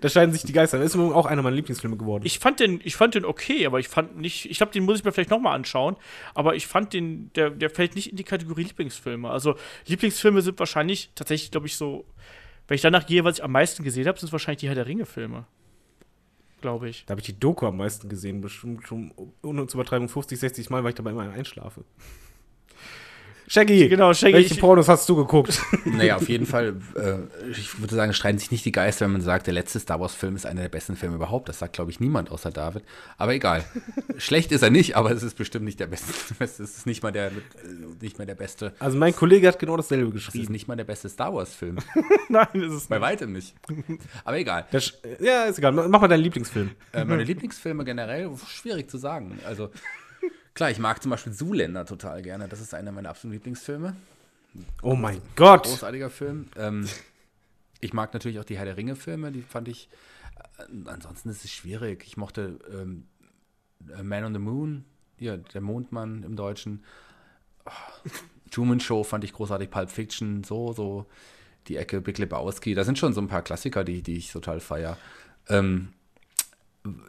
Da 0.00 0.08
scheiden 0.08 0.32
sich 0.32 0.42
die 0.42 0.52
Geister. 0.52 0.78
Das 0.78 0.94
ist 0.94 1.00
auch 1.00 1.26
einer 1.26 1.42
meiner 1.42 1.56
Lieblingsfilme 1.56 1.96
geworden. 1.96 2.24
Ich 2.26 2.38
fand 2.38 2.60
den, 2.60 2.80
ich 2.84 2.96
fand 2.96 3.14
den 3.14 3.24
okay, 3.24 3.66
aber 3.66 3.78
ich 3.78 3.88
fand 3.88 4.16
nicht, 4.16 4.50
ich 4.50 4.56
glaube, 4.58 4.72
den 4.72 4.84
muss 4.84 4.98
ich 4.98 5.04
mir 5.04 5.12
vielleicht 5.12 5.30
nochmal 5.30 5.54
anschauen, 5.54 5.96
aber 6.34 6.56
ich 6.56 6.66
fand 6.66 6.92
den, 6.92 7.32
der, 7.34 7.50
der 7.50 7.70
fällt 7.70 7.94
nicht 7.94 8.10
in 8.10 8.16
die 8.16 8.24
Kategorie 8.24 8.64
Lieblingsfilme. 8.64 9.30
Also 9.30 9.54
Lieblingsfilme 9.86 10.42
sind 10.42 10.58
wahrscheinlich 10.58 11.10
tatsächlich, 11.14 11.50
glaube 11.50 11.66
ich, 11.66 11.76
so, 11.76 12.04
wenn 12.68 12.74
ich 12.74 12.82
danach 12.82 13.06
gehe, 13.06 13.24
was 13.24 13.38
ich 13.38 13.44
am 13.44 13.52
meisten 13.52 13.84
gesehen 13.84 14.06
habe, 14.06 14.18
sind 14.18 14.32
wahrscheinlich 14.32 14.60
die 14.60 14.68
Herr 14.68 14.74
der 14.74 14.86
Ringe-Filme. 14.86 15.46
Glaube 16.60 16.88
ich. 16.88 17.04
da 17.04 17.12
habe 17.12 17.20
ich 17.20 17.26
die 17.26 17.38
Doku 17.38 17.66
am 17.66 17.76
meisten 17.76 18.08
gesehen. 18.08 18.40
Bestimmt 18.40 18.86
schon, 18.86 19.12
ohne 19.42 19.66
zu 19.66 19.76
übertreiben, 19.76 20.08
50, 20.08 20.38
60 20.38 20.70
Mal, 20.70 20.82
weil 20.82 20.90
ich 20.90 20.96
dabei 20.96 21.10
immer 21.10 21.30
einschlafe. 21.30 21.84
Shaggy, 23.48 23.88
Genau, 23.88 24.12
Shaggy, 24.12 24.34
welche 24.34 24.54
ich- 24.54 24.60
Pornos 24.60 24.88
hast 24.88 25.08
du 25.08 25.16
geguckt? 25.16 25.60
Naja, 25.84 26.16
auf 26.16 26.28
jeden 26.28 26.46
Fall, 26.46 26.76
äh, 26.96 27.50
ich 27.50 27.80
würde 27.80 27.94
sagen, 27.94 28.12
streiten 28.12 28.38
sich 28.38 28.50
nicht 28.50 28.64
die 28.64 28.72
Geister, 28.72 29.04
wenn 29.06 29.12
man 29.12 29.20
sagt, 29.20 29.46
der 29.46 29.54
letzte 29.54 29.78
Star 29.78 30.00
Wars-Film 30.00 30.34
ist 30.36 30.46
einer 30.46 30.62
der 30.62 30.68
besten 30.68 30.96
Filme 30.96 31.14
überhaupt. 31.16 31.48
Das 31.48 31.58
sagt, 31.60 31.74
glaube 31.74 31.90
ich, 31.90 32.00
niemand 32.00 32.30
außer 32.30 32.50
David. 32.50 32.82
Aber 33.18 33.32
egal. 33.34 33.64
Schlecht 34.18 34.50
ist 34.52 34.62
er 34.62 34.70
nicht, 34.70 34.96
aber 34.96 35.10
es 35.12 35.22
ist 35.22 35.36
bestimmt 35.36 35.64
nicht 35.64 35.78
der 35.80 35.86
beste. 35.86 36.12
Es 36.38 36.58
ist 36.60 36.86
nicht 36.86 37.02
mal 37.02 37.12
der, 37.12 37.28
äh, 37.28 37.30
nicht 38.00 38.18
mehr 38.18 38.26
der 38.26 38.34
beste. 38.34 38.72
Also 38.78 38.98
mein 38.98 39.14
Kollege 39.14 39.46
hat 39.48 39.58
genau 39.58 39.76
dasselbe 39.76 40.08
Es 40.08 40.22
ist 40.22 40.32
geschrieben. 40.32 40.52
nicht 40.52 40.66
mal 40.68 40.76
der 40.76 40.84
beste 40.84 41.08
Star 41.08 41.32
Wars-Film. 41.32 41.78
Nein, 42.28 42.46
ist 42.54 42.72
es 42.72 42.86
Bei 42.86 42.96
nicht. 42.98 43.02
weitem 43.06 43.32
nicht. 43.32 43.54
Aber 44.24 44.38
egal. 44.38 44.66
Sch- 44.72 44.94
ja, 45.20 45.44
ist 45.44 45.58
egal. 45.58 45.72
Mach 45.72 46.00
mal 46.00 46.08
deinen 46.08 46.22
Lieblingsfilm. 46.22 46.70
Äh, 46.92 47.04
meine 47.04 47.22
Lieblingsfilme 47.24 47.84
generell, 47.84 48.30
schwierig 48.48 48.90
zu 48.90 48.98
sagen. 48.98 49.38
Also, 49.46 49.70
klar, 50.56 50.70
ich 50.70 50.80
mag 50.80 51.00
zum 51.00 51.10
Beispiel 51.10 51.32
Zoolander 51.32 51.86
total 51.86 52.22
gerne. 52.22 52.48
Das 52.48 52.60
ist 52.60 52.74
einer 52.74 52.90
meiner 52.90 53.10
absoluten 53.10 53.34
Lieblingsfilme. 53.34 53.94
Oh 54.82 54.94
mein 54.94 55.20
Gott. 55.36 55.64
Großartiger 55.64 56.10
Film. 56.10 56.48
Ähm, 56.56 56.88
ich 57.80 57.92
mag 57.92 58.12
natürlich 58.14 58.40
auch 58.40 58.44
die 58.44 58.56
Herr 58.56 58.64
der 58.64 58.76
Ringe-Filme, 58.76 59.30
die 59.30 59.42
fand 59.42 59.68
ich. 59.68 59.88
Äh, 60.58 60.88
ansonsten 60.88 61.28
ist 61.28 61.44
es 61.44 61.52
schwierig. 61.52 62.04
Ich 62.06 62.16
mochte 62.16 62.58
ähm, 62.72 63.06
äh, 63.96 64.02
Man 64.02 64.24
on 64.24 64.32
the 64.32 64.40
Moon, 64.40 64.84
ja, 65.18 65.36
der 65.36 65.60
Mondmann 65.60 66.22
im 66.24 66.34
Deutschen. 66.34 66.82
Oh, 67.66 68.08
Truman 68.50 68.80
Show 68.80 69.04
fand 69.04 69.24
ich 69.24 69.34
großartig, 69.34 69.70
Pulp 69.70 69.90
Fiction, 69.90 70.42
so, 70.42 70.72
so 70.72 71.06
die 71.68 71.76
Ecke, 71.76 72.00
Big 72.00 72.16
Lebowski. 72.16 72.74
Da 72.74 72.84
sind 72.84 72.98
schon 72.98 73.12
so 73.12 73.20
ein 73.20 73.28
paar 73.28 73.42
Klassiker, 73.42 73.84
die, 73.84 74.02
die 74.02 74.16
ich 74.16 74.32
total 74.32 74.60
feier. 74.60 74.96
Ähm, 75.48 75.92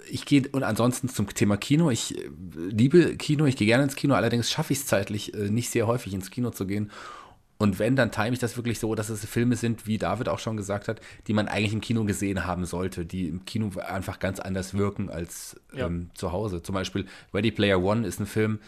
ich 0.10 0.26
gehe 0.26 0.44
und 0.52 0.64
ansonsten 0.64 1.10
zum 1.10 1.28
Thema 1.34 1.58
Kino. 1.58 1.90
Ich 1.90 2.18
äh, 2.18 2.30
liebe 2.56 3.16
Kino, 3.18 3.46
ich 3.46 3.58
gehe 3.58 3.68
gerne 3.68 3.84
ins 3.84 3.96
Kino, 3.96 4.16
allerdings 4.16 4.50
schaffe 4.52 4.74
ich 4.74 4.80
es 4.80 4.86
zeitlich 4.86 5.34
äh, 5.34 5.50
nicht 5.50 5.70
sehr 5.70 5.88
häufig 5.88 6.14
ins 6.14 6.32
Kino 6.32 6.52
zu 6.52 6.66
gehen. 6.66 6.92
Und 7.60 7.80
wenn, 7.80 7.96
dann 7.96 8.12
time 8.12 8.34
ich 8.34 8.40
das 8.40 8.56
wirklich 8.56 8.80
so, 8.80 8.94
dass 8.94 9.10
es 9.10 9.26
Filme 9.26 9.56
sind, 9.56 9.88
wie 9.88 9.98
David 9.98 10.30
auch 10.30 10.38
schon 10.38 10.58
gesagt 10.58 10.88
hat, 10.88 11.02
die 11.26 11.34
man 11.34 11.48
eigentlich 11.48 11.74
im 11.74 11.82
Kino 11.82 12.04
gesehen 12.04 12.46
haben 12.46 12.66
sollte, 12.66 13.04
die 13.06 13.28
im 13.28 13.46
Kino 13.46 13.72
einfach 13.80 14.20
ganz 14.20 14.40
anders 14.40 14.76
wirken 14.76 15.10
als 15.10 15.60
Ja. 15.74 15.88
ähm, 15.88 16.12
zu 16.14 16.32
Hause. 16.32 16.62
Zum 16.62 16.76
Beispiel 16.76 17.08
Ready 17.34 17.52
Player 17.52 17.82
One 17.82 18.06
ist 18.06 18.20
ein 18.20 18.28
Film, 18.28 18.60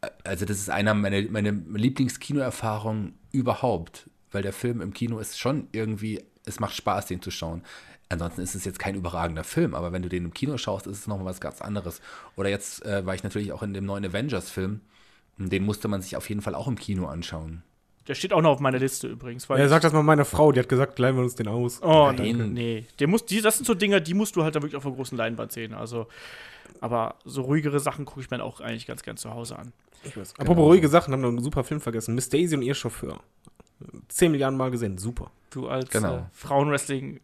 äh, 0.00 0.08
also 0.24 0.44
das 0.44 0.58
ist 0.58 0.68
einer 0.68 0.94
meiner 0.94 1.22
meine 1.30 1.52
Lieblingskinoerfahrungen 1.52 3.14
überhaupt, 3.30 4.10
weil 4.32 4.42
der 4.42 4.52
Film 4.52 4.80
im 4.80 4.92
Kino 4.92 5.18
ist 5.18 5.38
schon 5.38 5.68
irgendwie, 5.72 6.20
es 6.44 6.58
macht 6.58 6.74
Spaß, 6.74 7.06
den 7.06 7.22
zu 7.22 7.30
schauen. 7.30 7.62
Ansonsten 8.12 8.42
ist 8.42 8.54
es 8.54 8.64
jetzt 8.64 8.78
kein 8.78 8.94
überragender 8.94 9.42
Film, 9.44 9.74
aber 9.74 9.90
wenn 9.92 10.02
du 10.02 10.08
den 10.08 10.26
im 10.26 10.34
Kino 10.34 10.56
schaust, 10.58 10.86
ist 10.86 10.98
es 10.98 11.06
nochmal 11.06 11.26
was 11.26 11.40
ganz 11.40 11.60
anderes. 11.62 12.00
Oder 12.36 12.48
jetzt 12.50 12.84
äh, 12.84 13.04
war 13.06 13.14
ich 13.14 13.22
natürlich 13.22 13.52
auch 13.52 13.62
in 13.62 13.72
dem 13.74 13.86
neuen 13.86 14.04
Avengers-Film. 14.04 14.80
Den 15.38 15.64
musste 15.64 15.88
man 15.88 16.02
sich 16.02 16.16
auf 16.16 16.28
jeden 16.28 16.42
Fall 16.42 16.54
auch 16.54 16.68
im 16.68 16.76
Kino 16.76 17.06
anschauen. 17.06 17.62
Der 18.08 18.14
steht 18.14 18.32
auch 18.32 18.42
noch 18.42 18.50
auf 18.50 18.60
meiner 18.60 18.78
Liste 18.78 19.06
übrigens. 19.08 19.48
Weil 19.48 19.58
Er 19.60 19.64
ich- 19.64 19.70
sagt 19.70 19.84
das 19.84 19.92
mal 19.92 20.02
meiner 20.02 20.24
Frau, 20.24 20.52
die 20.52 20.60
hat 20.60 20.68
gesagt, 20.68 20.98
leihen 20.98 21.16
wir 21.16 21.22
uns 21.22 21.36
den 21.36 21.48
aus. 21.48 21.80
Oh, 21.82 22.12
Nein. 22.12 22.16
danke. 22.16 22.44
Nee, 22.48 22.84
der 22.98 23.06
muss, 23.08 23.24
die, 23.24 23.40
das 23.40 23.56
sind 23.56 23.64
so 23.64 23.74
Dinge, 23.74 24.02
die 24.02 24.12
musst 24.14 24.36
du 24.36 24.42
halt 24.42 24.54
dann 24.54 24.62
wirklich 24.62 24.76
auf 24.76 24.82
der 24.82 24.92
großen 24.92 25.16
Leinwand 25.16 25.52
sehen. 25.52 25.72
Also, 25.72 26.06
aber 26.80 27.14
so 27.24 27.42
ruhigere 27.42 27.80
Sachen 27.80 28.04
gucke 28.04 28.20
ich 28.20 28.30
mir 28.30 28.42
auch 28.42 28.60
eigentlich 28.60 28.86
ganz 28.86 29.02
gern 29.02 29.16
zu 29.16 29.30
Hause 29.32 29.56
an. 29.58 29.72
Apropos 30.36 30.64
ruhige 30.66 30.88
Sachen, 30.88 31.12
haben 31.14 31.22
wir 31.22 31.28
einen 31.28 31.42
super 31.42 31.62
Film 31.64 31.80
vergessen. 31.80 32.14
Miss 32.14 32.28
Daisy 32.28 32.56
und 32.56 32.62
ihr 32.62 32.74
Chauffeur. 32.74 33.20
Zehn 34.08 34.32
Milliarden 34.32 34.58
Mal 34.58 34.70
gesehen, 34.70 34.98
super. 34.98 35.30
Du 35.50 35.68
als 35.68 35.88
Genau. 35.90 36.16
äh, 36.18 36.22
Frauenwrestling 36.32 37.20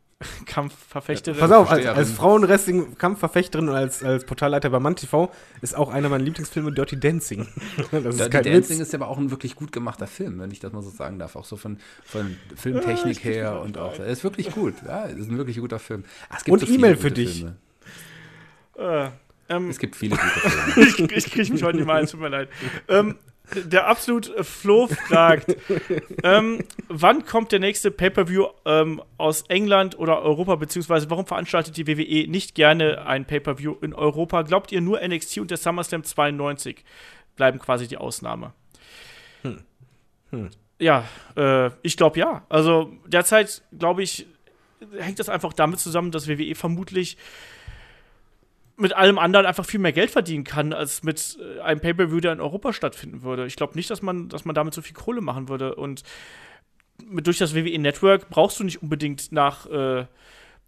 Kampfverfechterin. 0.46 1.38
Pass 1.38 1.52
auf, 1.52 1.70
als, 1.70 1.86
als 1.86 2.10
Frauenwrestling-Kampfverfechterin 2.12 3.68
und 3.68 3.74
als, 3.76 4.02
als 4.02 4.24
Portalleiter 4.24 4.68
bei 4.70 4.80
MannTV 4.80 5.28
ist 5.60 5.76
auch 5.76 5.90
einer 5.90 6.08
meiner 6.08 6.24
Lieblingsfilme 6.24 6.72
Dirty 6.72 6.98
Dancing. 6.98 7.46
Das 7.92 8.04
ist 8.04 8.18
Dirty 8.18 8.30
kein 8.30 8.42
Dancing 8.44 8.78
Witz. 8.80 8.88
ist 8.88 8.94
aber 8.94 9.08
auch 9.08 9.18
ein 9.18 9.30
wirklich 9.30 9.54
gut 9.54 9.70
gemachter 9.70 10.06
Film, 10.08 10.40
wenn 10.40 10.50
ich 10.50 10.58
das 10.58 10.72
mal 10.72 10.82
so 10.82 10.90
sagen 10.90 11.18
darf. 11.20 11.36
Auch 11.36 11.44
so 11.44 11.56
von, 11.56 11.78
von 12.04 12.36
Filmtechnik 12.56 13.22
her 13.22 13.60
und 13.60 13.78
auch. 13.78 13.98
Er 13.98 14.06
ist 14.06 14.24
wirklich 14.24 14.50
gut. 14.50 14.74
Ja, 14.84 15.06
es 15.06 15.18
ist 15.18 15.30
ein 15.30 15.38
wirklich 15.38 15.58
guter 15.58 15.78
Film. 15.78 16.04
Es 16.34 16.44
gibt 16.44 16.52
Und 16.52 16.58
so 16.60 16.66
viele 16.66 16.78
E-Mail 16.78 16.92
gute 16.96 17.02
für 17.02 17.10
dich. 17.12 17.38
Filme. 17.38 17.56
Äh, 19.48 19.54
ähm, 19.54 19.70
Es 19.70 19.78
gibt 19.78 19.94
viele 19.96 20.16
gute 20.16 20.28
Filme. 20.50 20.88
ich, 20.88 21.26
ich 21.26 21.30
kriege 21.32 21.52
mich 21.52 21.62
heute 21.62 21.76
nicht 21.78 21.86
mal 21.86 22.00
ein, 22.00 22.06
tut 22.06 22.20
mir 22.20 22.28
leid. 22.28 22.48
Ähm, 22.88 23.16
der 23.54 23.86
absolut 23.86 24.34
äh, 24.34 24.44
Flo 24.44 24.88
fragt, 24.88 25.56
ähm, 26.22 26.64
wann 26.88 27.24
kommt 27.24 27.52
der 27.52 27.60
nächste 27.60 27.90
Pay-Per-View 27.90 28.46
ähm, 28.64 29.02
aus 29.16 29.42
England 29.48 29.98
oder 29.98 30.22
Europa, 30.22 30.56
beziehungsweise 30.56 31.10
warum 31.10 31.26
veranstaltet 31.26 31.76
die 31.76 31.86
WWE 31.86 32.30
nicht 32.30 32.54
gerne 32.54 33.06
ein 33.06 33.24
Pay-Per-View 33.24 33.76
in 33.82 33.94
Europa? 33.94 34.42
Glaubt 34.42 34.72
ihr 34.72 34.80
nur 34.80 35.00
NXT 35.06 35.38
und 35.38 35.50
der 35.50 35.58
SummerSlam 35.58 36.04
92 36.04 36.84
bleiben 37.36 37.58
quasi 37.58 37.88
die 37.88 37.96
Ausnahme? 37.96 38.52
Ja, 40.78 41.04
äh, 41.36 41.70
ich 41.82 41.96
glaube 41.96 42.18
ja. 42.18 42.44
Also 42.48 42.92
derzeit, 43.06 43.62
glaube 43.76 44.02
ich, 44.02 44.26
hängt 44.98 45.18
das 45.18 45.28
einfach 45.28 45.52
damit 45.52 45.80
zusammen, 45.80 46.10
dass 46.10 46.28
WWE 46.28 46.54
vermutlich 46.54 47.16
mit 48.78 48.94
allem 48.94 49.18
anderen 49.18 49.44
einfach 49.44 49.66
viel 49.66 49.80
mehr 49.80 49.92
Geld 49.92 50.10
verdienen 50.10 50.44
kann, 50.44 50.72
als 50.72 51.02
mit 51.02 51.38
äh, 51.40 51.60
einem 51.60 51.80
Pay-Per-View, 51.80 52.20
der 52.20 52.32
in 52.32 52.40
Europa 52.40 52.72
stattfinden 52.72 53.22
würde. 53.22 53.44
Ich 53.46 53.56
glaube 53.56 53.74
nicht, 53.74 53.90
dass 53.90 54.02
man, 54.02 54.28
dass 54.28 54.44
man 54.44 54.54
damit 54.54 54.72
so 54.72 54.82
viel 54.82 54.94
Kohle 54.94 55.20
machen 55.20 55.48
würde. 55.48 55.74
Und 55.74 56.04
mit, 57.04 57.26
durch 57.26 57.38
das 57.38 57.54
WWE 57.54 57.78
Network 57.78 58.28
brauchst 58.30 58.60
du 58.60 58.64
nicht 58.64 58.80
unbedingt 58.80 59.32
nach 59.32 59.66
äh, 59.66 60.06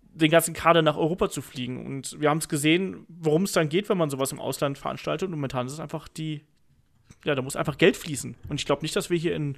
den 0.02 0.30
ganzen 0.30 0.54
Kader 0.54 0.82
nach 0.82 0.96
Europa 0.96 1.30
zu 1.30 1.40
fliegen. 1.40 1.86
Und 1.86 2.20
wir 2.20 2.30
haben 2.30 2.38
es 2.38 2.48
gesehen, 2.48 3.06
worum 3.08 3.44
es 3.44 3.52
dann 3.52 3.68
geht, 3.68 3.88
wenn 3.88 3.98
man 3.98 4.10
sowas 4.10 4.32
im 4.32 4.40
Ausland 4.40 4.76
veranstaltet. 4.76 5.26
Und 5.26 5.32
momentan 5.32 5.66
ist 5.66 5.74
es 5.74 5.80
einfach 5.80 6.08
die, 6.08 6.42
ja, 7.24 7.36
da 7.36 7.42
muss 7.42 7.54
einfach 7.54 7.78
Geld 7.78 7.96
fließen. 7.96 8.34
Und 8.48 8.60
ich 8.60 8.66
glaube 8.66 8.82
nicht, 8.82 8.96
dass 8.96 9.08
wir 9.08 9.18
hier 9.18 9.36
in 9.36 9.56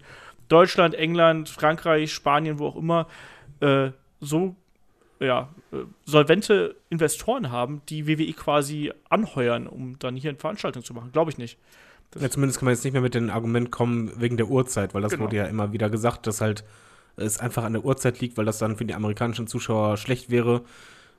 Deutschland, 0.49 0.95
England, 0.95 1.49
Frankreich, 1.49 2.13
Spanien, 2.13 2.59
wo 2.59 2.67
auch 2.67 2.77
immer, 2.77 3.09
äh, 3.61 3.93
so 4.21 4.57
ja, 5.23 5.49
äh, 5.73 5.77
solvente 6.05 6.77
Investoren 6.91 7.51
haben, 7.51 7.83
die 7.89 8.07
WWE 8.07 8.33
quasi 8.33 8.93
anheuern, 9.09 9.67
um 9.67 9.99
dann 9.99 10.17
hier 10.17 10.31
eine 10.31 10.39
Veranstaltung 10.39 10.83
zu 10.85 10.95
machen. 10.95 11.13
Glaube 11.13 11.31
ich 11.31 11.39
nicht. 11.39 11.59
Ja, 12.21 12.29
zumindest 12.29 12.59
kann 12.59 12.67
man 12.67 12.75
jetzt 12.75 12.85
nicht 12.85 12.93
mehr 12.93 13.03
mit 13.03 13.15
dem 13.15 13.31
Argument 13.31 13.71
kommen 13.71 14.13
wegen 14.17 14.37
der 14.37 14.49
Uhrzeit, 14.49 14.95
weil 14.95 15.03
das 15.03 15.13
Genau. 15.13 15.25
wurde 15.25 15.37
ja 15.37 15.45
immer 15.45 15.73
wieder 15.73 15.89
gesagt, 15.89 16.27
dass 16.27 16.41
halt 16.41 16.65
es 17.17 17.39
einfach 17.39 17.65
an 17.65 17.73
der 17.73 17.85
Uhrzeit 17.85 18.21
liegt, 18.21 18.37
weil 18.37 18.45
das 18.45 18.59
dann 18.59 18.77
für 18.77 18.85
die 18.85 18.95
amerikanischen 18.95 19.47
Zuschauer 19.47 19.97
schlecht 19.97 20.31
wäre. 20.31 20.63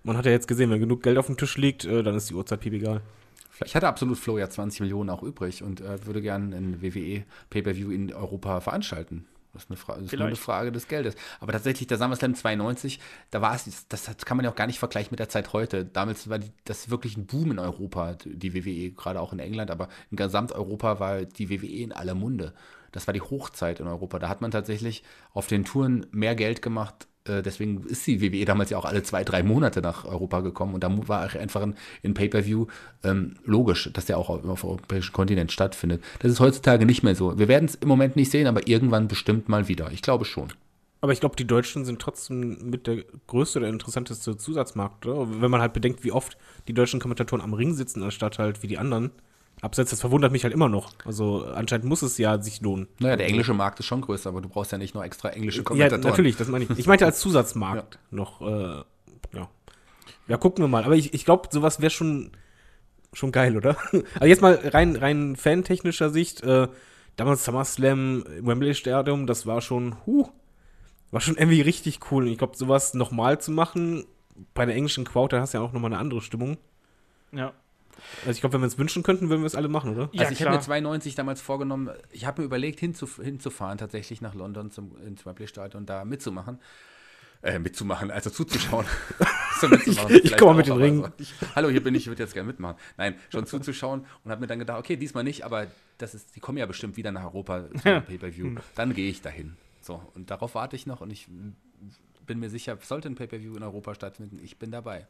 Man 0.03 0.17
hat 0.17 0.25
ja 0.25 0.31
jetzt 0.31 0.47
gesehen, 0.47 0.69
wenn 0.69 0.80
genug 0.80 1.01
Geld 1.01 1.17
auf 1.17 1.27
dem 1.27 1.38
Tisch 1.38 1.57
liegt, 1.57 1.85
äh, 1.85 2.03
dann 2.03 2.15
ist 2.15 2.30
die 2.30 2.34
Uhrzeit 2.34 2.59
piep 2.59 2.73
egal. 2.73 3.01
Vielleicht 3.49 3.75
hat 3.75 3.84
er 3.84 3.89
absolut 3.89 4.17
Flo 4.17 4.38
ja 4.38 4.49
20 4.49 4.81
Millionen 4.81 5.09
auch 5.09 5.21
übrig 5.23 5.63
und 5.63 5.81
äh, 5.81 6.05
würde 6.05 6.21
gerne 6.21 6.55
ein 6.55 6.81
WWE 6.81 7.23
Pay-Per-View 7.51 7.91
in 7.91 8.11
Europa 8.13 8.59
veranstalten. 8.59 9.25
Das 9.53 9.63
ist, 9.63 9.69
eine, 9.69 9.77
Fra 9.77 9.93
das 9.95 10.05
ist 10.05 10.13
nur 10.13 10.25
eine. 10.25 10.35
Frage 10.35 10.71
des 10.71 10.88
Geldes. 10.88 11.15
Aber 11.39 11.51
tatsächlich, 11.51 11.88
der 11.88 11.99
SummerSlam 11.99 12.34
92, 12.34 12.99
da 13.30 13.41
war 13.41 13.53
es, 13.53 13.88
das, 13.88 14.05
das 14.05 14.17
kann 14.25 14.35
man 14.35 14.45
ja 14.45 14.51
auch 14.51 14.55
gar 14.55 14.65
nicht 14.65 14.80
vergleichen 14.80 15.11
mit 15.11 15.19
der 15.19 15.30
Zeit 15.30 15.53
heute. 15.53 15.85
Damals 15.85 16.27
war 16.27 16.39
die, 16.39 16.51
das 16.65 16.89
wirklich 16.89 17.17
ein 17.17 17.27
Boom 17.27 17.51
in 17.51 17.59
Europa, 17.59 18.15
die 18.25 18.55
WWE, 18.55 18.91
gerade 18.91 19.21
auch 19.21 19.31
in 19.31 19.38
England, 19.38 19.69
aber 19.69 19.89
in 20.09 20.17
Gesamteuropa 20.17 20.99
war 20.99 21.23
die 21.23 21.51
WWE 21.51 21.84
in 21.84 21.91
aller 21.91 22.15
Munde. 22.15 22.53
Das 22.91 23.05
war 23.05 23.13
die 23.13 23.21
Hochzeit 23.21 23.80
in 23.80 23.88
Europa. 23.88 24.17
Da 24.17 24.27
hat 24.27 24.41
man 24.41 24.49
tatsächlich 24.49 25.03
auf 25.34 25.45
den 25.45 25.65
Touren 25.65 26.07
mehr 26.11 26.34
Geld 26.34 26.63
gemacht. 26.63 27.07
Äh, 27.27 27.41
Deswegen 27.41 27.83
ist 27.83 28.05
die 28.07 28.21
WWE 28.21 28.45
damals 28.45 28.69
ja 28.69 28.77
auch 28.77 28.85
alle 28.85 29.03
zwei, 29.03 29.23
drei 29.23 29.43
Monate 29.43 29.81
nach 29.81 30.05
Europa 30.05 30.41
gekommen. 30.41 30.73
Und 30.73 30.83
da 30.83 31.07
war 31.07 31.21
einfach 31.21 31.61
ein, 31.61 31.75
ein 32.03 32.13
Pay-Per-View 32.13 32.67
ähm, 33.03 33.35
logisch, 33.45 33.89
dass 33.93 34.05
der 34.05 34.17
auch 34.17 34.29
auf, 34.29 34.45
auf 34.45 34.61
dem 34.61 34.69
europäischen 34.69 35.13
Kontinent 35.13 35.51
stattfindet. 35.51 36.03
Das 36.19 36.31
ist 36.31 36.39
heutzutage 36.39 36.85
nicht 36.85 37.03
mehr 37.03 37.15
so. 37.15 37.37
Wir 37.37 37.47
werden 37.47 37.65
es 37.65 37.75
im 37.75 37.87
Moment 37.87 38.15
nicht 38.15 38.31
sehen, 38.31 38.47
aber 38.47 38.67
irgendwann 38.67 39.07
bestimmt 39.07 39.49
mal 39.49 39.67
wieder. 39.67 39.91
Ich 39.91 40.01
glaube 40.01 40.25
schon. 40.25 40.53
Aber 41.01 41.11
ich 41.11 41.19
glaube, 41.19 41.35
die 41.35 41.45
Deutschen 41.45 41.83
sind 41.83 42.01
trotzdem 42.01 42.69
mit 42.69 42.87
der 42.87 43.03
größte 43.27 43.59
oder 43.59 43.67
interessanteste 43.67 44.37
Zusatzmarkt, 44.37 45.05
oder? 45.05 45.41
Wenn 45.41 45.51
man 45.51 45.59
halt 45.59 45.73
bedenkt, 45.73 46.05
wie 46.05 46.13
oft 46.13 46.37
die 46.69 46.73
deutschen 46.73 47.01
Kommentatoren 47.01 47.43
am 47.43 47.53
Ring 47.53 47.73
sitzen, 47.73 48.03
anstatt 48.03 48.39
halt 48.39 48.63
wie 48.63 48.67
die 48.67 48.77
anderen. 48.77 49.11
Abseits, 49.64 49.91
das 49.91 50.02
verwundert 50.02 50.31
mich 50.34 50.44
halt 50.44 50.53
immer 50.53 50.68
noch. 50.68 50.91
Also 51.06 51.45
anscheinend 51.45 51.85
muss 51.85 52.02
es 52.02 52.18
ja 52.18 52.41
sich 52.41 52.60
lohnen. 52.61 52.88
Naja, 52.99 53.15
der 53.15 53.27
englische 53.27 53.53
Markt 53.53 53.80
ist 53.80 53.85
schon 53.85 54.02
größer, 54.02 54.30
aber 54.30 54.41
du 54.41 54.49
brauchst 54.49 54.73
ja 54.73 54.77
nicht 54.77 54.94
noch 54.94 55.03
extra 55.03 55.30
englische 55.30 55.60
Ja, 55.60 55.64
Kommentatoren. 55.64 56.10
natürlich, 56.10 56.35
das 56.35 56.49
meine 56.49 56.65
ich. 56.65 56.77
Ich 56.77 56.85
meinte 56.88 57.06
als 57.06 57.19
Zusatzmarkt 57.19 57.98
noch, 58.11 58.41
äh, 58.41 58.84
ja. 59.34 59.49
Ja, 60.27 60.38
gucken 60.38 60.64
wir 60.64 60.68
mal. 60.68 60.84
Aber 60.84 60.95
ich, 60.95 61.14
ich 61.14 61.23
glaube, 61.23 61.48
sowas 61.52 61.80
wäre 61.80 61.91
schon, 61.91 62.31
schon 63.14 63.31
geil, 63.31 63.56
oder? 63.56 63.77
Aber 64.15 64.27
jetzt 64.27 64.41
mal 64.41 64.56
rein, 64.56 64.98
rein 64.98 65.35
fantechnischer 65.38 66.10
Sicht, 66.10 66.44
äh, 66.44 66.68
damals 67.15 67.45
SummerSlam 67.45 68.23
im 68.38 68.45
Wembley 68.45 68.76
Stadium, 68.76 69.27
das 69.27 69.45
war 69.48 69.61
schon, 69.61 69.95
huh, 70.06 70.27
war 71.11 71.22
schon 71.22 71.38
irgendwie 71.38 71.61
richtig 71.61 72.11
cool. 72.11 72.23
Und 72.23 72.31
ich 72.31 72.38
glaube, 72.38 72.57
sowas 72.57 72.94
nochmal 72.95 73.40
zu 73.40 73.52
machen, 73.52 74.06
bei 74.53 74.65
der 74.65 74.76
englischen 74.76 75.06
Crowd, 75.06 75.34
da 75.34 75.40
hast 75.41 75.53
du 75.53 75.60
ja 75.60 75.64
auch 75.64 75.72
nochmal 75.72 75.91
eine 75.94 75.99
andere 76.02 76.22
Stimmung. 76.22 76.57
Ja. 77.31 77.53
Also 78.21 78.31
ich 78.31 78.41
glaube, 78.41 78.53
wenn 78.53 78.61
wir 78.61 78.67
es 78.67 78.77
wünschen 78.77 79.03
könnten, 79.03 79.29
würden 79.29 79.41
wir 79.41 79.47
es 79.47 79.55
alle 79.55 79.67
machen, 79.67 79.95
oder? 79.95 80.09
Ja, 80.13 80.21
also 80.23 80.33
ich 80.33 80.41
habe 80.41 80.55
mir 80.55 80.61
92 80.61 81.15
damals 81.15 81.41
vorgenommen, 81.41 81.89
ich 82.11 82.25
habe 82.25 82.41
mir 82.41 82.45
überlegt, 82.45 82.79
hinzuf 82.79 83.19
hinzufahren, 83.21 83.77
tatsächlich 83.77 84.21
nach 84.21 84.33
London 84.33 84.71
zum, 84.71 84.95
ins 85.05 85.25
Wembley 85.25 85.47
Stadion, 85.47 85.85
da 85.85 86.05
mitzumachen. 86.05 86.59
Äh, 87.41 87.59
mitzumachen, 87.59 88.09
also 88.09 88.29
zuzuschauen. 88.29 88.85
so 89.59 89.67
mitzumachen, 89.67 90.15
Ich 90.15 90.21
vielleicht 90.21 90.37
komme 90.37 90.55
mit 90.55 90.67
dem 90.67 90.73
aber 90.73 90.81
Ring. 90.81 91.01
so. 91.03 91.09
Ich, 91.17 91.33
hallo, 91.55 91.69
hier 91.69 91.83
bin 91.83 91.93
ich, 91.93 92.03
ich 92.03 92.07
würde 92.07 92.23
jetzt 92.23 92.33
gerne 92.33 92.47
mitmachen. 92.47 92.77
Nein, 92.97 93.15
schon 93.29 93.45
zuzuschauen 93.45 94.05
und 94.23 94.31
habe 94.31 94.39
mir 94.39 94.47
dann 94.47 94.59
gedacht, 94.59 94.79
okay, 94.79 94.95
diesmal 94.95 95.25
nicht, 95.25 95.43
aber 95.43 95.67
das 95.97 96.15
ist, 96.15 96.35
die 96.35 96.39
kommen 96.39 96.57
ja 96.57 96.65
bestimmt 96.65 96.95
wieder 96.95 97.11
nach 97.11 97.25
Europa 97.25 97.65
zum 97.69 97.81
Pay-Per-View. 97.81 98.55
Dann 98.75 98.93
gehe 98.93 99.09
ich 99.09 99.21
dahin. 99.21 99.57
So, 99.81 100.01
und 100.15 100.31
darauf 100.31 100.55
warte 100.55 100.77
ich 100.77 100.85
noch 100.87 101.01
und 101.01 101.11
ich 101.11 101.27
bin 102.25 102.39
mir 102.39 102.49
sicher, 102.49 102.77
sollte 102.81 103.09
ein 103.09 103.15
Pay-Per-View 103.15 103.57
in 103.57 103.63
Europa 103.63 103.93
stattfinden, 103.93 104.39
ich 104.41 104.57
bin 104.57 104.71
dabei. 104.71 105.07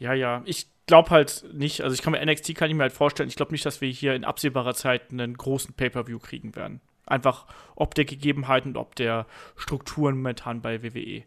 Ja, 0.00 0.14
ja. 0.14 0.42
Ich 0.46 0.66
glaube 0.86 1.10
halt 1.10 1.44
nicht, 1.52 1.82
also 1.82 1.94
ich 1.94 2.02
kann 2.02 2.12
mir 2.12 2.24
NXT 2.24 2.56
kann 2.56 2.68
ich 2.68 2.76
mir 2.76 2.82
halt 2.82 2.92
vorstellen, 2.92 3.28
ich 3.28 3.36
glaube 3.36 3.52
nicht, 3.52 3.64
dass 3.64 3.80
wir 3.80 3.88
hier 3.88 4.14
in 4.14 4.24
absehbarer 4.24 4.74
Zeit 4.74 5.12
einen 5.12 5.36
großen 5.36 5.74
Pay-Per-View 5.74 6.18
kriegen 6.18 6.56
werden. 6.56 6.80
Einfach 7.06 7.46
ob 7.76 7.94
der 7.94 8.06
Gegebenheiten 8.06 8.70
und 8.70 8.76
ob 8.76 8.96
der 8.96 9.26
Strukturen 9.56 10.16
momentan 10.16 10.62
bei 10.62 10.82
WWE. 10.82 11.22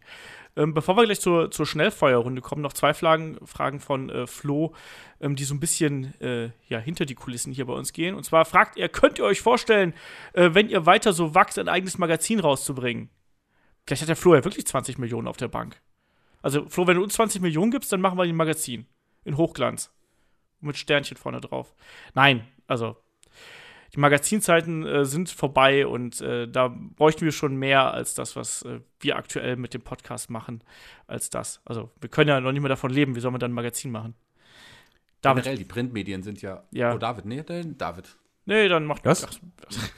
Ähm, 0.56 0.74
bevor 0.74 0.96
wir 0.96 1.04
gleich 1.04 1.20
zur, 1.20 1.50
zur 1.50 1.66
Schnellfeuerrunde 1.66 2.42
kommen, 2.42 2.62
noch 2.62 2.72
zwei 2.72 2.94
Fragen, 2.94 3.38
Fragen 3.44 3.80
von 3.80 4.10
äh, 4.10 4.26
Flo, 4.26 4.74
ähm, 5.20 5.36
die 5.36 5.44
so 5.44 5.54
ein 5.54 5.60
bisschen 5.60 6.18
äh, 6.20 6.50
ja, 6.68 6.78
hinter 6.78 7.06
die 7.06 7.14
Kulissen 7.14 7.52
hier 7.52 7.66
bei 7.66 7.74
uns 7.74 7.92
gehen. 7.92 8.14
Und 8.14 8.24
zwar 8.24 8.44
fragt 8.44 8.76
er, 8.76 8.88
könnt 8.88 9.18
ihr 9.18 9.24
euch 9.24 9.40
vorstellen, 9.40 9.94
äh, 10.32 10.50
wenn 10.52 10.68
ihr 10.68 10.84
weiter 10.84 11.12
so 11.12 11.34
wachst, 11.34 11.58
ein 11.58 11.68
eigenes 11.68 11.98
Magazin 11.98 12.40
rauszubringen? 12.40 13.10
Vielleicht 13.86 14.02
hat 14.02 14.08
der 14.08 14.16
Flo 14.16 14.34
ja 14.34 14.44
wirklich 14.44 14.66
20 14.66 14.98
Millionen 14.98 15.28
auf 15.28 15.36
der 15.36 15.48
Bank. 15.48 15.80
Also, 16.44 16.68
Flo, 16.68 16.86
wenn 16.86 16.96
du 16.98 17.02
uns 17.02 17.14
20 17.14 17.40
Millionen 17.40 17.70
gibst, 17.70 17.90
dann 17.90 18.02
machen 18.02 18.18
wir 18.18 18.24
ein 18.24 18.36
Magazin. 18.36 18.86
In 19.24 19.38
Hochglanz. 19.38 19.90
Mit 20.60 20.76
Sternchen 20.76 21.16
vorne 21.16 21.40
drauf. 21.40 21.74
Nein, 22.12 22.46
also, 22.66 22.98
die 23.94 24.00
Magazinzeiten 24.00 24.84
äh, 24.84 25.06
sind 25.06 25.30
vorbei 25.30 25.86
und 25.86 26.20
äh, 26.20 26.46
da 26.46 26.68
bräuchten 26.68 27.24
wir 27.24 27.32
schon 27.32 27.56
mehr 27.56 27.94
als 27.94 28.12
das, 28.12 28.36
was 28.36 28.60
äh, 28.60 28.80
wir 29.00 29.16
aktuell 29.16 29.56
mit 29.56 29.72
dem 29.72 29.80
Podcast 29.80 30.28
machen, 30.28 30.62
als 31.06 31.30
das. 31.30 31.62
Also, 31.64 31.90
wir 31.98 32.10
können 32.10 32.28
ja 32.28 32.38
noch 32.42 32.52
nicht 32.52 32.60
mehr 32.60 32.68
davon 32.68 32.90
leben. 32.90 33.16
Wie 33.16 33.20
sollen 33.20 33.32
wir 33.32 33.38
dann 33.38 33.52
ein 33.52 33.54
Magazin 33.54 33.90
machen? 33.90 34.14
David. 35.22 35.44
Generell, 35.44 35.58
die 35.58 35.64
Printmedien 35.64 36.22
sind 36.22 36.42
ja. 36.42 36.64
Ja. 36.72 36.94
Oh, 36.94 36.98
David, 36.98 37.24
nee, 37.24 37.42
David. 37.42 38.18
Nee, 38.44 38.68
dann 38.68 38.84
macht. 38.84 39.02
Was? 39.06 39.24
Ach, 39.24 39.90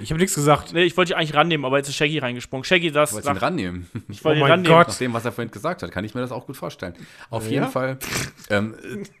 Ich 0.00 0.10
habe 0.10 0.20
nichts 0.20 0.34
gesagt. 0.34 0.72
nee, 0.72 0.84
ich 0.84 0.96
wollte 0.96 1.10
dich 1.10 1.16
eigentlich 1.16 1.34
rannehmen, 1.34 1.64
aber 1.64 1.78
jetzt 1.78 1.88
ist 1.88 1.96
Shaggy 1.96 2.18
reingesprungen. 2.18 2.64
Shaggy, 2.64 2.90
das. 2.90 3.10
Du 3.10 3.16
wolltest 3.16 3.32
ihn 3.34 3.38
rannehmen. 3.38 3.90
ich 4.08 4.22
wollte 4.24 4.40
Oh 4.40 4.44
ihn 4.44 4.50
rannehmen. 4.50 4.76
Gott. 4.76 4.88
Nach 4.88 4.98
dem, 4.98 5.12
was 5.14 5.24
er 5.24 5.32
vorhin 5.32 5.50
gesagt 5.50 5.82
hat, 5.82 5.90
kann 5.90 6.04
ich 6.04 6.14
mir 6.14 6.20
das 6.20 6.32
auch 6.32 6.46
gut 6.46 6.56
vorstellen. 6.56 6.94
Auf 7.30 7.44
Ja? 7.44 7.50
jeden 7.50 7.68
Fall, 7.68 7.98
ähm, 8.50 8.74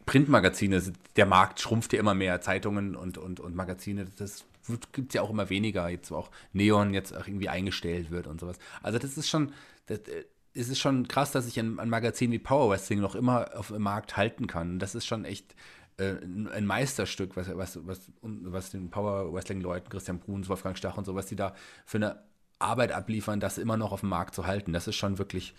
Printmagazine, 0.06 0.82
der 1.16 1.26
Markt 1.26 1.60
schrumpft 1.60 1.92
ja 1.92 1.98
immer 2.00 2.14
mehr, 2.14 2.40
Zeitungen 2.40 2.94
und, 2.96 3.18
und, 3.18 3.40
und 3.40 3.54
Magazine, 3.54 4.06
das 4.18 4.44
gibt 4.92 5.08
es 5.10 5.14
ja 5.14 5.22
auch 5.22 5.30
immer 5.30 5.48
weniger, 5.50 5.88
jetzt 5.88 6.12
auch 6.12 6.30
Neon 6.52 6.92
jetzt 6.92 7.16
auch 7.16 7.26
irgendwie 7.26 7.48
eingestellt 7.48 8.10
wird 8.10 8.26
und 8.26 8.40
sowas. 8.40 8.58
Also 8.82 8.98
das 8.98 9.16
ist 9.16 9.28
schon, 9.28 9.52
das, 9.86 10.00
äh, 10.00 10.24
es 10.54 10.68
ist 10.68 10.78
schon 10.78 11.08
krass, 11.08 11.30
dass 11.32 11.44
sich 11.46 11.58
ein, 11.58 11.78
ein 11.78 11.88
Magazin 11.88 12.32
wie 12.32 12.38
Power 12.38 12.70
Wrestling 12.70 13.00
noch 13.00 13.14
immer 13.14 13.48
auf 13.54 13.68
dem 13.68 13.82
Markt 13.82 14.16
halten 14.16 14.46
kann. 14.46 14.78
Das 14.78 14.94
ist 14.94 15.06
schon 15.06 15.24
echt 15.24 15.54
äh, 15.98 16.14
ein 16.52 16.64
Meisterstück, 16.66 17.36
was, 17.36 17.48
was, 17.56 17.78
was, 17.86 18.00
was 18.22 18.70
den 18.70 18.90
Power 18.90 19.32
Wrestling-Leuten, 19.32 19.88
Christian 19.90 20.18
Bruns, 20.18 20.48
Wolfgang 20.48 20.76
Stach 20.78 20.96
und 20.96 21.04
so, 21.04 21.14
was 21.14 21.26
die 21.26 21.36
da 21.36 21.54
für 21.84 21.98
eine 21.98 22.22
Arbeit 22.58 22.92
abliefern, 22.92 23.40
das 23.40 23.58
immer 23.58 23.76
noch 23.76 23.92
auf 23.92 24.00
dem 24.00 24.08
Markt 24.08 24.34
zu 24.34 24.46
halten. 24.46 24.72
Das 24.72 24.88
ist 24.88 24.96
schon 24.96 25.18
wirklich, 25.18 25.54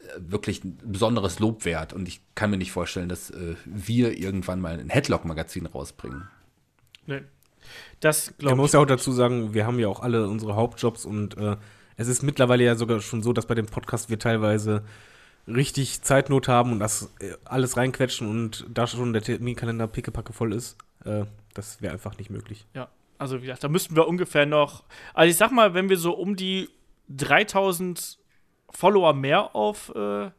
äh, 0.00 0.18
wirklich 0.18 0.64
ein 0.64 0.78
besonderes 0.84 1.38
Lob 1.38 1.64
wert. 1.64 1.92
Und 1.92 2.08
ich 2.08 2.20
kann 2.34 2.50
mir 2.50 2.56
nicht 2.56 2.72
vorstellen, 2.72 3.08
dass 3.08 3.30
äh, 3.30 3.54
wir 3.64 4.18
irgendwann 4.18 4.60
mal 4.60 4.78
ein 4.78 4.90
Headlock-Magazin 4.90 5.66
rausbringen. 5.66 6.28
Nee. 7.06 7.22
Das 8.00 8.34
Ja, 8.40 8.50
man 8.50 8.56
glaube 8.56 8.56
muss 8.56 8.70
ich. 8.70 8.74
ja 8.74 8.80
auch 8.80 8.86
dazu 8.86 9.12
sagen, 9.12 9.54
wir 9.54 9.66
haben 9.66 9.78
ja 9.78 9.88
auch 9.88 10.00
alle 10.00 10.28
unsere 10.28 10.56
Hauptjobs 10.56 11.04
und 11.06 11.36
äh, 11.38 11.56
es 11.96 12.08
ist 12.08 12.22
mittlerweile 12.22 12.64
ja 12.64 12.74
sogar 12.76 13.00
schon 13.00 13.22
so, 13.22 13.32
dass 13.32 13.46
bei 13.46 13.54
dem 13.54 13.66
Podcast 13.66 14.10
wir 14.10 14.18
teilweise 14.18 14.84
richtig 15.46 16.02
Zeitnot 16.02 16.48
haben 16.48 16.72
und 16.72 16.78
das 16.80 17.12
äh, 17.20 17.32
alles 17.44 17.76
reinquetschen 17.76 18.28
und 18.28 18.66
da 18.72 18.86
schon 18.86 19.12
der 19.12 19.22
Terminkalender 19.22 19.86
pickepacke 19.86 20.32
voll 20.32 20.52
ist. 20.52 20.76
Äh, 21.04 21.24
das 21.52 21.82
wäre 21.82 21.92
einfach 21.92 22.18
nicht 22.18 22.30
möglich. 22.30 22.66
Ja, 22.74 22.88
also 23.18 23.38
wie 23.38 23.46
gesagt, 23.46 23.64
da 23.64 23.68
müssten 23.68 23.96
wir 23.96 24.08
ungefähr 24.08 24.46
noch, 24.46 24.84
also 25.12 25.30
ich 25.30 25.36
sag 25.36 25.52
mal, 25.52 25.74
wenn 25.74 25.88
wir 25.88 25.96
so 25.96 26.12
um 26.12 26.36
die 26.36 26.68
3000 27.08 28.18
Follower 28.70 29.14
mehr 29.14 29.54
auf 29.54 29.94
äh, 29.94 30.30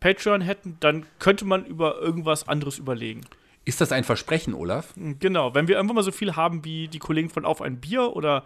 Patreon 0.00 0.40
hätten, 0.40 0.76
dann 0.80 1.06
könnte 1.18 1.44
man 1.44 1.64
über 1.64 2.00
irgendwas 2.00 2.48
anderes 2.48 2.78
überlegen. 2.78 3.22
Ist 3.64 3.80
das 3.80 3.92
ein 3.92 4.04
Versprechen, 4.04 4.54
Olaf? 4.54 4.94
Genau, 4.96 5.54
wenn 5.54 5.68
wir 5.68 5.78
einfach 5.78 5.94
mal 5.94 6.02
so 6.02 6.12
viel 6.12 6.34
haben 6.34 6.64
wie 6.64 6.88
die 6.88 6.98
Kollegen 6.98 7.28
von 7.28 7.44
Auf 7.44 7.60
ein 7.60 7.80
Bier 7.80 8.16
oder 8.16 8.44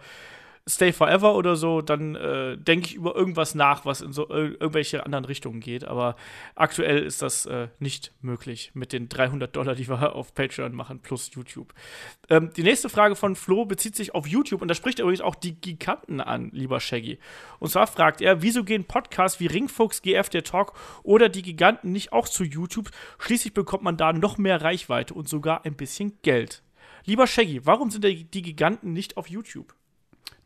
Stay 0.67 0.91
Forever 0.93 1.35
oder 1.35 1.55
so, 1.55 1.81
dann 1.81 2.15
äh, 2.15 2.57
denke 2.57 2.87
ich 2.87 2.95
über 2.95 3.15
irgendwas 3.15 3.53
nach, 3.53 3.85
was 3.85 4.01
in 4.01 4.13
so 4.13 4.27
irgendwelche 4.27 5.05
anderen 5.05 5.25
Richtungen 5.25 5.59
geht. 5.59 5.83
Aber 5.83 6.15
aktuell 6.55 7.03
ist 7.03 7.21
das 7.21 7.45
äh, 7.45 7.67
nicht 7.77 8.13
möglich 8.21 8.71
mit 8.73 8.91
den 8.91 9.07
300 9.07 9.55
Dollar, 9.55 9.75
die 9.75 9.87
wir 9.87 10.15
auf 10.15 10.33
Patreon 10.33 10.73
machen, 10.73 11.01
plus 11.01 11.29
YouTube. 11.35 11.71
Ähm, 12.31 12.49
die 12.57 12.63
nächste 12.63 12.89
Frage 12.89 13.15
von 13.15 13.35
Flo 13.35 13.65
bezieht 13.65 13.95
sich 13.95 14.15
auf 14.15 14.25
YouTube 14.25 14.63
und 14.63 14.67
da 14.67 14.73
spricht 14.73 14.97
er 14.97 15.03
übrigens 15.03 15.21
auch 15.21 15.35
die 15.35 15.61
Giganten 15.61 16.19
an, 16.19 16.49
lieber 16.51 16.79
Shaggy. 16.79 17.19
Und 17.59 17.69
zwar 17.69 17.85
fragt 17.85 18.21
er, 18.21 18.41
wieso 18.41 18.63
gehen 18.63 18.85
Podcasts 18.85 19.39
wie 19.39 19.45
Ringfuchs, 19.45 20.01
GF, 20.01 20.29
der 20.29 20.43
Talk 20.43 20.73
oder 21.03 21.29
die 21.29 21.43
Giganten 21.43 21.91
nicht 21.91 22.11
auch 22.11 22.27
zu 22.27 22.43
YouTube? 22.43 22.89
Schließlich 23.19 23.53
bekommt 23.53 23.83
man 23.83 23.97
da 23.97 24.13
noch 24.13 24.39
mehr 24.39 24.63
Reichweite 24.63 25.13
und 25.13 25.29
sogar 25.29 25.63
ein 25.63 25.75
bisschen 25.75 26.17
Geld. 26.23 26.63
Lieber 27.05 27.27
Shaggy, 27.27 27.67
warum 27.67 27.91
sind 27.91 28.03
die 28.03 28.41
Giganten 28.41 28.93
nicht 28.93 29.15
auf 29.15 29.29
YouTube? 29.29 29.75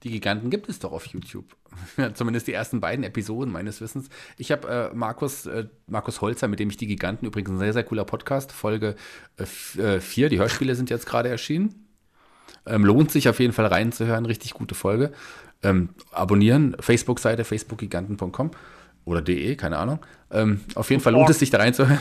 Die 0.03 0.11
Giganten 0.11 0.49
gibt 0.49 0.69
es 0.69 0.79
doch 0.79 0.91
auf 0.91 1.05
YouTube. 1.07 1.55
Zumindest 2.13 2.47
die 2.47 2.53
ersten 2.53 2.79
beiden 2.79 3.03
Episoden 3.03 3.51
meines 3.51 3.81
Wissens. 3.81 4.09
Ich 4.37 4.51
habe 4.51 4.91
äh, 4.91 4.95
Markus, 4.95 5.45
äh, 5.45 5.65
Markus 5.87 6.21
Holzer, 6.21 6.47
mit 6.47 6.59
dem 6.59 6.69
ich 6.69 6.77
die 6.77 6.87
Giganten, 6.87 7.25
übrigens 7.25 7.51
ein 7.51 7.59
sehr, 7.59 7.73
sehr 7.73 7.83
cooler 7.83 8.05
Podcast, 8.05 8.51
Folge 8.51 8.95
4, 9.37 9.83
äh, 9.83 10.29
die 10.29 10.39
Hörspiele 10.39 10.75
sind 10.75 10.89
jetzt 10.89 11.05
gerade 11.05 11.29
erschienen. 11.29 11.87
Ähm, 12.65 12.85
lohnt 12.85 13.11
sich 13.11 13.27
auf 13.29 13.39
jeden 13.39 13.53
Fall 13.53 13.65
reinzuhören, 13.65 14.25
richtig 14.25 14.53
gute 14.53 14.75
Folge. 14.75 15.11
Ähm, 15.61 15.89
abonnieren, 16.11 16.77
Facebook-Seite, 16.79 17.43
facebookgiganten.com 17.43 18.51
oder 19.05 19.21
de, 19.21 19.55
keine 19.55 19.77
Ahnung. 19.77 19.99
Ähm, 20.31 20.61
auf 20.75 20.89
jeden 20.89 21.01
Fall 21.01 21.13
lohnt 21.13 21.29
es 21.29 21.39
sich 21.39 21.49
da 21.49 21.57
reinzuhören. 21.57 21.99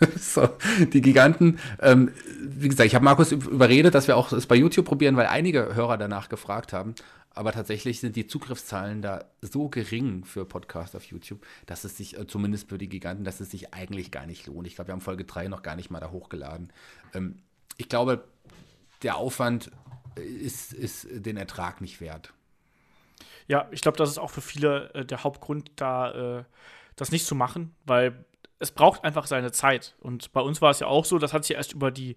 so, 0.18 0.48
die 0.92 1.00
Giganten. 1.00 1.58
Ähm, 1.80 2.10
wie 2.42 2.68
gesagt, 2.68 2.86
ich 2.86 2.94
habe 2.94 3.04
Markus 3.04 3.32
überredet, 3.32 3.94
dass 3.94 4.08
wir 4.08 4.16
auch 4.16 4.32
es 4.32 4.46
bei 4.46 4.56
YouTube 4.56 4.86
probieren, 4.86 5.16
weil 5.16 5.26
einige 5.26 5.74
Hörer 5.74 5.98
danach 5.98 6.28
gefragt 6.28 6.72
haben. 6.72 6.94
Aber 7.32 7.52
tatsächlich 7.52 8.00
sind 8.00 8.16
die 8.16 8.26
Zugriffszahlen 8.26 9.02
da 9.02 9.24
so 9.40 9.68
gering 9.68 10.24
für 10.24 10.44
Podcasts 10.44 10.96
auf 10.96 11.04
YouTube, 11.04 11.46
dass 11.66 11.84
es 11.84 11.96
sich, 11.96 12.18
äh, 12.18 12.26
zumindest 12.26 12.68
für 12.68 12.78
die 12.78 12.88
Giganten, 12.88 13.24
dass 13.24 13.40
es 13.40 13.50
sich 13.50 13.72
eigentlich 13.72 14.10
gar 14.10 14.26
nicht 14.26 14.46
lohnt. 14.46 14.66
Ich 14.66 14.74
glaube, 14.74 14.88
wir 14.88 14.92
haben 14.92 15.00
Folge 15.00 15.24
3 15.24 15.48
noch 15.48 15.62
gar 15.62 15.76
nicht 15.76 15.90
mal 15.90 16.00
da 16.00 16.10
hochgeladen. 16.10 16.72
Ähm, 17.14 17.36
ich 17.76 17.88
glaube, 17.88 18.24
der 19.02 19.16
Aufwand 19.16 19.70
ist, 20.16 20.72
ist 20.72 21.06
den 21.10 21.36
Ertrag 21.36 21.80
nicht 21.80 22.00
wert. 22.00 22.32
Ja, 23.46 23.68
ich 23.70 23.80
glaube, 23.80 23.96
das 23.96 24.10
ist 24.10 24.18
auch 24.18 24.30
für 24.30 24.40
viele 24.40 24.92
äh, 24.94 25.04
der 25.04 25.24
Hauptgrund, 25.24 25.70
da 25.76 26.38
äh, 26.40 26.44
das 26.96 27.10
nicht 27.10 27.26
zu 27.26 27.34
machen, 27.34 27.74
weil 27.84 28.24
es 28.58 28.70
braucht 28.70 29.04
einfach 29.04 29.26
seine 29.26 29.52
Zeit. 29.52 29.96
Und 30.00 30.32
bei 30.32 30.40
uns 30.40 30.60
war 30.60 30.70
es 30.70 30.80
ja 30.80 30.86
auch 30.86 31.04
so, 31.04 31.18
das 31.18 31.32
hat 31.32 31.44
sich 31.44 31.56
erst 31.56 31.72
über 31.72 31.90
die 31.90 32.16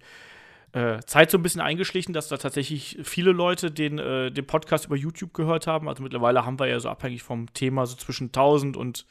äh, 0.73 0.99
Zeit 1.05 1.31
so 1.31 1.37
ein 1.37 1.43
bisschen 1.43 1.61
eingeschlichen, 1.61 2.13
dass 2.13 2.27
da 2.27 2.37
tatsächlich 2.37 2.97
viele 3.03 3.31
Leute 3.31 3.71
den, 3.71 3.99
äh, 3.99 4.31
den 4.31 4.45
Podcast 4.45 4.85
über 4.85 4.95
YouTube 4.95 5.33
gehört 5.33 5.67
haben. 5.67 5.87
Also 5.87 6.01
mittlerweile 6.01 6.45
haben 6.45 6.59
wir 6.59 6.67
ja 6.67 6.79
so 6.79 6.89
abhängig 6.89 7.23
vom 7.23 7.51
Thema 7.53 7.85
so 7.85 7.95
zwischen 7.95 8.27
1000 8.27 8.75
und 8.75 9.05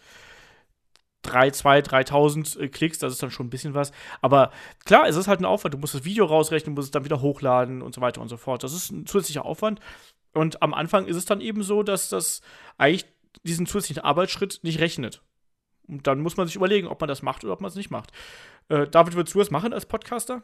3, 1.22 1.51
2, 1.52 1.82
3000 1.82 2.56
äh, 2.56 2.68
Klicks, 2.68 2.98
das 2.98 3.12
ist 3.12 3.22
dann 3.22 3.30
schon 3.30 3.47
ein 3.47 3.51
bisschen 3.51 3.74
was. 3.74 3.93
Aber 4.20 4.51
klar, 4.84 5.06
es 5.09 5.14
ist 5.14 5.28
halt 5.28 5.40
ein 5.40 5.44
Aufwand. 5.44 5.74
Du 5.74 5.78
musst 5.78 5.94
das 5.94 6.05
Video 6.05 6.24
rausrechnen, 6.24 6.74
musst 6.74 6.86
es 6.86 6.90
dann 6.90 7.05
wieder 7.05 7.20
hochladen 7.20 7.80
und 7.80 7.94
so 7.94 8.01
weiter 8.01 8.20
und 8.20 8.28
so 8.28 8.36
fort. 8.36 8.64
Das 8.64 8.72
ist 8.72 8.90
ein 8.90 9.06
zusätzlicher 9.06 9.44
Aufwand. 9.44 9.78
Und 10.34 10.62
am 10.62 10.74
Anfang 10.74 11.06
ist 11.06 11.16
es 11.16 11.26
dann 11.26 11.40
eben 11.40 11.62
so, 11.62 11.84
dass 11.84 12.09
das 12.09 12.43
eigentlich 12.76 13.06
diesen 13.44 13.66
zusätzlichen 13.66 14.02
Arbeitsschritt 14.02 14.60
nicht 14.62 14.80
rechnet. 14.80 15.22
Und 15.86 16.09
dann 16.09 16.20
muss 16.20 16.36
man 16.36 16.48
sich 16.48 16.56
überlegen, 16.56 16.89
ob 16.89 17.01
man 17.01 17.09
das 17.09 17.22
macht 17.22 17.44
oder 17.44 17.52
ob 17.52 17.60
man 17.60 17.68
es 17.68 17.76
nicht 17.76 17.90
macht. 17.90 18.10
Äh, 18.68 18.89
David, 18.89 19.14
würdest 19.14 19.34
du 19.34 19.39
das 19.39 19.51
machen 19.51 19.72
als 19.72 19.86
Podcaster? 19.86 20.43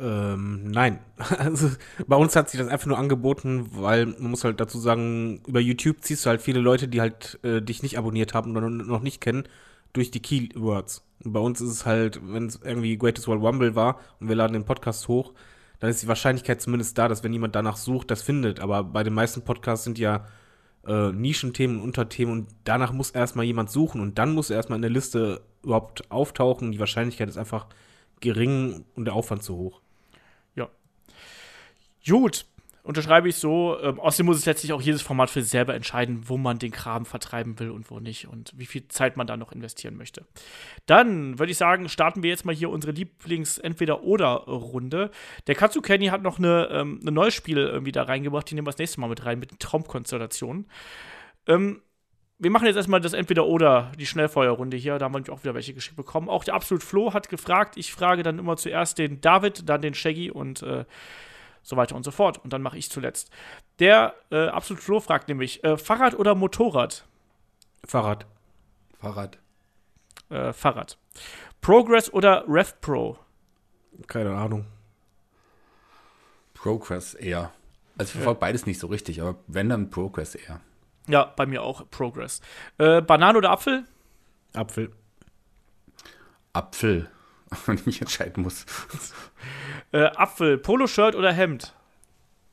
Ähm, 0.00 0.70
nein. 0.70 0.98
Also 1.38 1.70
bei 2.06 2.16
uns 2.16 2.34
hat 2.34 2.48
sich 2.48 2.58
das 2.58 2.68
einfach 2.68 2.86
nur 2.86 2.98
angeboten, 2.98 3.68
weil 3.72 4.06
man 4.06 4.30
muss 4.30 4.44
halt 4.44 4.58
dazu 4.60 4.78
sagen, 4.78 5.42
über 5.46 5.60
YouTube 5.60 5.98
ziehst 6.00 6.24
du 6.24 6.30
halt 6.30 6.40
viele 6.40 6.60
Leute, 6.60 6.88
die 6.88 7.00
halt 7.00 7.38
äh, 7.42 7.60
dich 7.60 7.82
nicht 7.82 7.98
abonniert 7.98 8.32
haben 8.34 8.56
oder 8.56 8.70
noch 8.70 9.02
nicht 9.02 9.20
kennen, 9.20 9.44
durch 9.92 10.10
die 10.10 10.20
Keywords. 10.22 11.04
Und 11.22 11.32
bei 11.32 11.40
uns 11.40 11.60
ist 11.60 11.70
es 11.70 11.86
halt, 11.86 12.20
wenn 12.22 12.46
es 12.46 12.60
irgendwie 12.64 12.96
Greatest 12.96 13.28
World 13.28 13.42
Rumble 13.42 13.74
war 13.74 14.00
und 14.18 14.28
wir 14.28 14.36
laden 14.36 14.54
den 14.54 14.64
Podcast 14.64 15.08
hoch, 15.08 15.34
dann 15.78 15.90
ist 15.90 16.02
die 16.02 16.08
Wahrscheinlichkeit 16.08 16.60
zumindest 16.62 16.96
da, 16.96 17.08
dass 17.08 17.22
wenn 17.22 17.32
jemand 17.32 17.54
danach 17.54 17.76
sucht, 17.76 18.10
das 18.10 18.22
findet. 18.22 18.60
Aber 18.60 18.84
bei 18.84 19.02
den 19.02 19.14
meisten 19.14 19.42
Podcasts 19.42 19.84
sind 19.84 19.98
ja 19.98 20.26
äh, 20.86 21.12
Nischenthemen 21.12 21.76
und 21.76 21.82
Unterthemen 21.82 22.32
und 22.32 22.48
danach 22.64 22.92
muss 22.92 23.10
erstmal 23.10 23.44
jemand 23.44 23.70
suchen 23.70 24.00
und 24.00 24.18
dann 24.18 24.32
muss 24.34 24.50
er 24.50 24.56
erstmal 24.56 24.76
in 24.76 24.82
der 24.82 24.90
Liste 24.90 25.42
überhaupt 25.62 26.10
auftauchen. 26.10 26.72
Die 26.72 26.80
Wahrscheinlichkeit 26.80 27.28
ist 27.28 27.36
einfach 27.36 27.66
gering 28.20 28.84
und 28.94 29.04
der 29.06 29.14
Aufwand 29.14 29.42
zu 29.42 29.56
hoch. 29.56 29.80
Gut, 32.06 32.44
unterschreibe 32.82 33.28
ich 33.28 33.36
so. 33.36 33.78
Ähm, 33.82 34.00
außerdem 34.00 34.26
muss 34.26 34.38
es 34.38 34.46
letztlich 34.46 34.72
auch 34.72 34.82
jedes 34.82 35.02
Format 35.02 35.30
für 35.30 35.42
sich 35.42 35.50
selber 35.50 35.74
entscheiden, 35.74 36.28
wo 36.28 36.36
man 36.36 36.58
den 36.58 36.72
Kram 36.72 37.06
vertreiben 37.06 37.58
will 37.58 37.70
und 37.70 37.90
wo 37.90 38.00
nicht 38.00 38.28
und 38.28 38.52
wie 38.56 38.66
viel 38.66 38.86
Zeit 38.88 39.16
man 39.16 39.26
da 39.26 39.36
noch 39.36 39.52
investieren 39.52 39.96
möchte. 39.96 40.24
Dann 40.86 41.38
würde 41.38 41.52
ich 41.52 41.58
sagen, 41.58 41.88
starten 41.88 42.22
wir 42.22 42.30
jetzt 42.30 42.44
mal 42.44 42.54
hier 42.54 42.70
unsere 42.70 42.92
Lieblings-Entweder-Oder-Runde. 42.92 45.10
Der 45.46 45.54
Katsu 45.54 45.80
Kenny 45.80 46.06
hat 46.06 46.22
noch 46.22 46.38
eine, 46.38 46.68
ähm, 46.70 47.00
ein 47.06 47.14
neues 47.14 47.34
Spiel 47.34 47.58
irgendwie 47.58 47.92
da 47.92 48.02
reingebracht, 48.04 48.50
die 48.50 48.54
nehmen 48.54 48.66
wir 48.66 48.72
das 48.72 48.78
nächste 48.78 49.00
Mal 49.00 49.08
mit 49.08 49.24
rein, 49.24 49.38
mit 49.38 49.58
Traumkonstellationen. 49.60 50.66
Ähm, 51.46 51.82
wir 52.42 52.50
machen 52.50 52.66
jetzt 52.66 52.76
erstmal 52.76 53.02
das 53.02 53.12
Entweder-Oder, 53.12 53.92
die 53.98 54.06
Schnellfeuerrunde 54.06 54.78
hier. 54.78 54.98
Da 54.98 55.04
haben 55.04 55.26
wir 55.26 55.32
auch 55.32 55.44
wieder 55.44 55.54
welche 55.54 55.74
geschickt 55.74 55.96
bekommen. 55.96 56.30
Auch 56.30 56.42
der 56.42 56.54
Absolut 56.54 56.82
Flo 56.82 57.12
hat 57.12 57.28
gefragt. 57.28 57.76
Ich 57.76 57.92
frage 57.92 58.22
dann 58.22 58.38
immer 58.38 58.56
zuerst 58.56 58.96
den 58.96 59.20
David, 59.20 59.68
dann 59.68 59.82
den 59.82 59.92
Shaggy 59.92 60.30
und 60.30 60.62
äh, 60.62 60.86
so 61.62 61.76
weiter 61.76 61.96
und 61.96 62.04
so 62.04 62.10
fort. 62.10 62.38
Und 62.38 62.52
dann 62.52 62.62
mache 62.62 62.78
ich 62.78 62.90
zuletzt. 62.90 63.30
Der 63.78 64.14
äh, 64.30 64.48
Absolut 64.48 64.82
Flo 64.82 65.00
fragt 65.00 65.28
nämlich: 65.28 65.62
äh, 65.64 65.76
Fahrrad 65.76 66.18
oder 66.18 66.34
Motorrad? 66.34 67.04
Fahrrad. 67.84 68.26
Fahrrad. 68.98 69.38
Äh, 70.28 70.52
Fahrrad. 70.52 70.98
Progress 71.60 72.12
oder 72.12 72.44
RevPro? 72.48 73.18
Keine 74.06 74.34
Ahnung. 74.34 74.66
Progress 76.54 77.14
eher. 77.14 77.52
Also 77.96 78.10
ich 78.10 78.12
verfolge 78.12 78.38
ja. 78.38 78.40
beides 78.40 78.66
nicht 78.66 78.78
so 78.78 78.86
richtig, 78.86 79.20
aber 79.20 79.36
wenn 79.46 79.68
dann 79.68 79.90
Progress 79.90 80.34
eher. 80.34 80.60
Ja, 81.08 81.24
bei 81.24 81.46
mir 81.46 81.62
auch 81.62 81.88
Progress. 81.90 82.40
Äh, 82.78 83.02
Banane 83.02 83.38
oder 83.38 83.50
Apfel? 83.50 83.84
Apfel. 84.52 84.92
Apfel. 86.52 87.10
Wenn 87.66 87.76
ich 87.76 87.86
mich 87.86 88.00
entscheiden 88.00 88.42
muss. 88.42 88.66
Äh, 89.92 90.04
Apfel, 90.04 90.56
Poloshirt 90.56 91.16
oder 91.16 91.32
Hemd? 91.32 91.74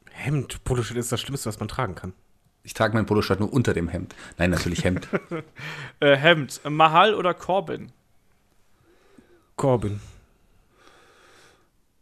Hemd. 0.10 0.64
Poloshirt 0.64 0.98
ist 0.98 1.12
das 1.12 1.22
Schlimmste, 1.22 1.50
was 1.50 1.60
man 1.60 1.68
tragen 1.68 1.94
kann. 1.94 2.14
Ich 2.64 2.74
trage 2.74 2.96
mein 2.96 3.06
Poloshirt 3.06 3.40
nur 3.40 3.54
unter 3.54 3.76
dem 3.76 3.88
Hemd. 3.88 4.16
Nein, 4.40 4.50
natürlich 4.50 4.84
Hemd. 4.84 5.08
äh, 6.00 6.16
Hemd. 6.16 6.62
Mahal 6.68 7.14
oder 7.14 7.36
Corbin? 7.36 7.92
Corbin. 9.56 10.00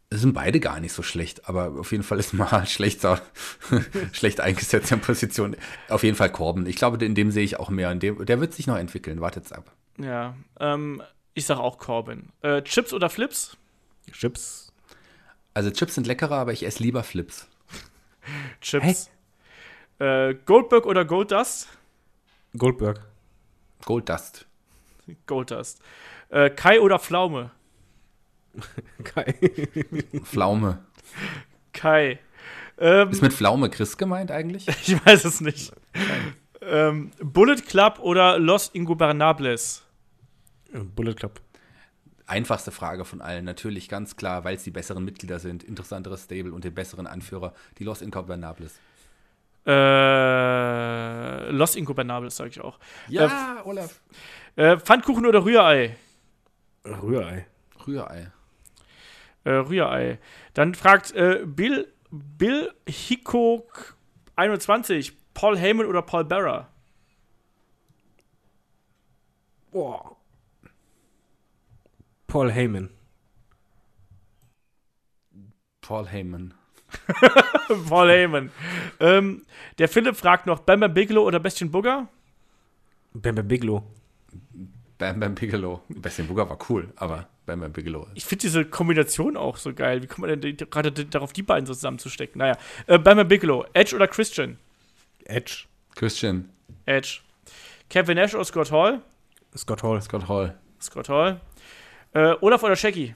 Es 0.10 0.22
sind 0.22 0.34
beide 0.34 0.62
gar 0.62 0.80
nicht 0.80 0.94
so 0.94 1.04
schlecht, 1.04 1.50
aber 1.50 1.78
auf 1.80 1.92
jeden 1.92 2.04
Fall 2.04 2.20
ist 2.20 2.34
Mahal 2.34 2.66
schlecht, 2.68 3.06
schlecht 4.14 4.40
eingesetzt 4.40 4.92
in 4.92 5.02
Position. 5.02 5.58
Auf 5.90 6.04
jeden 6.04 6.16
Fall 6.16 6.32
Corbin. 6.32 6.66
Ich 6.68 6.78
glaube, 6.78 7.04
in 7.04 7.16
dem 7.16 7.32
sehe 7.32 7.44
ich 7.44 7.60
auch 7.60 7.70
mehr. 7.70 7.94
Dem, 7.96 8.26
der 8.26 8.40
wird 8.40 8.54
sich 8.54 8.68
noch 8.68 8.78
entwickeln. 8.78 9.20
Wartet's 9.20 9.52
ab. 9.52 9.72
Ja. 9.98 10.36
Ähm, 10.60 11.02
ich 11.36 11.46
sag 11.46 11.60
auch 11.60 11.78
Corbin. 11.78 12.30
Äh, 12.42 12.64
Chips 12.64 12.94
oder 12.94 13.10
Flips? 13.10 13.56
Chips. 14.12 14.74
Also 15.54 15.70
Chips 15.70 15.96
sind 15.96 16.08
leckerer, 16.08 16.38
aber 16.38 16.54
ich 16.54 16.66
esse 16.66 16.82
lieber 16.82 17.04
Flips. 17.04 17.48
Chips. 18.62 19.12
Hey. 20.00 20.30
Äh, 20.30 20.36
Goldberg 20.46 20.86
oder 20.86 21.06
Golddust? 21.06 21.68
Goldberg. 22.58 23.06
Golddust. 23.86 24.46
Golddust. 25.28 25.82
Äh, 26.30 26.50
Kai 26.50 26.82
oder 26.82 27.00
Pflaume? 27.00 27.52
Kai. 29.04 29.36
Pflaume. 30.24 30.86
Kai. 31.74 32.20
Ähm, 32.78 33.10
Ist 33.10 33.22
mit 33.22 33.34
Pflaume 33.34 33.70
Chris 33.70 33.98
gemeint 33.98 34.32
eigentlich? 34.32 34.68
ich 34.88 35.06
weiß 35.06 35.26
es 35.26 35.42
nicht. 35.42 35.74
Ähm, 36.62 37.12
Bullet 37.22 37.62
Club 37.68 38.00
oder 38.00 38.40
Los 38.40 38.70
Ingobernables? 38.70 39.85
Bullet 40.84 41.16
Club. 41.16 41.42
Einfachste 42.28 42.72
Frage 42.72 43.06
von 43.06 43.22
allen, 43.22 43.46
natürlich 43.46 43.88
ganz 43.88 44.16
klar, 44.16 44.44
weil 44.44 44.56
es 44.56 44.64
die 44.64 44.72
besseren 44.72 45.06
Mitglieder 45.06 45.40
sind, 45.40 45.64
interessanteres 45.64 46.24
Stable 46.24 46.54
und 46.54 46.64
den 46.64 46.74
besseren 46.74 47.06
Anführer, 47.06 47.54
die 47.78 47.84
Los 47.84 48.02
Ingobernables. 48.02 48.80
Äh, 49.68 51.52
Los 51.52 51.76
Ingobernables, 51.76 52.36
sage 52.36 52.50
ich 52.50 52.62
auch. 52.62 52.80
Ja, 53.08 53.62
Olaf. 53.64 54.02
Äh, 54.56 54.78
Pfannkuchen 54.78 55.26
oder 55.26 55.46
Rührei? 55.46 55.98
Rührei. 56.84 57.46
Rührei. 57.86 58.32
Äh, 59.44 59.52
Rührei. 59.52 60.20
Dann 60.54 60.74
fragt 60.74 61.12
äh, 61.12 61.44
Bill, 61.46 61.92
Bill 62.10 62.74
Hickok 62.88 63.96
21, 64.36 65.14
Paul 65.34 65.58
Heyman 65.58 65.86
oder 65.86 66.02
Paul 66.02 66.26
Bearer? 66.26 66.70
Boah. 69.72 70.16
Paul 72.36 72.52
Heyman. 72.52 72.90
Paul 75.80 76.06
Heyman. 76.10 76.54
Paul 77.88 78.10
Heyman. 78.10 78.52
ähm, 79.00 79.46
der 79.78 79.88
Philipp 79.88 80.18
fragt 80.18 80.46
noch, 80.46 80.60
Bam 80.60 80.82
Bam 80.82 80.94
Bigelow 80.94 81.26
oder 81.26 81.40
Bastian 81.40 81.72
Bugger? 81.72 82.10
Bam 83.14 83.36
Bam 83.36 83.48
Bigelow. 83.48 83.84
Bam 84.98 85.22
Bam 85.22 85.34
Bigelow. 85.34 85.82
Bastian 85.88 86.28
Bugger 86.28 86.50
war 86.50 86.60
cool, 86.70 86.92
aber 86.98 87.30
Bam 87.46 87.62
Bam 87.62 87.72
Bigelow. 87.72 88.06
Ich 88.16 88.26
finde 88.26 88.42
diese 88.42 88.66
Kombination 88.66 89.38
auch 89.38 89.56
so 89.56 89.74
geil. 89.74 90.04
Wie 90.04 90.08
kommt 90.08 90.28
man 90.28 90.42
denn 90.42 90.58
gerade 90.58 90.92
darauf, 90.92 91.32
die 91.32 91.42
beiden 91.42 91.66
so 91.66 91.74
zusammenzustecken? 91.74 92.40
Naja, 92.40 92.58
äh, 92.88 93.00
Bam 93.00 93.16
Bam 93.16 93.30
Bigelow, 93.30 93.66
Edge 93.72 93.96
oder 93.96 94.10
Christian? 94.10 94.58
Edge. 95.24 95.68
Christian. 95.96 96.50
Edge. 96.86 97.22
Kevin 97.90 98.18
Nash 98.18 98.36
oder 98.36 98.44
Scott 98.44 98.74
Hall? 98.74 99.02
Scott 99.56 99.84
Hall. 99.84 100.02
Scott 100.02 100.28
Hall. 100.28 100.60
Scott 100.82 101.08
Hall. 101.08 101.40
Äh, 102.16 102.36
Olaf 102.40 102.64
oder 102.64 102.78
Shaggy? 102.78 103.14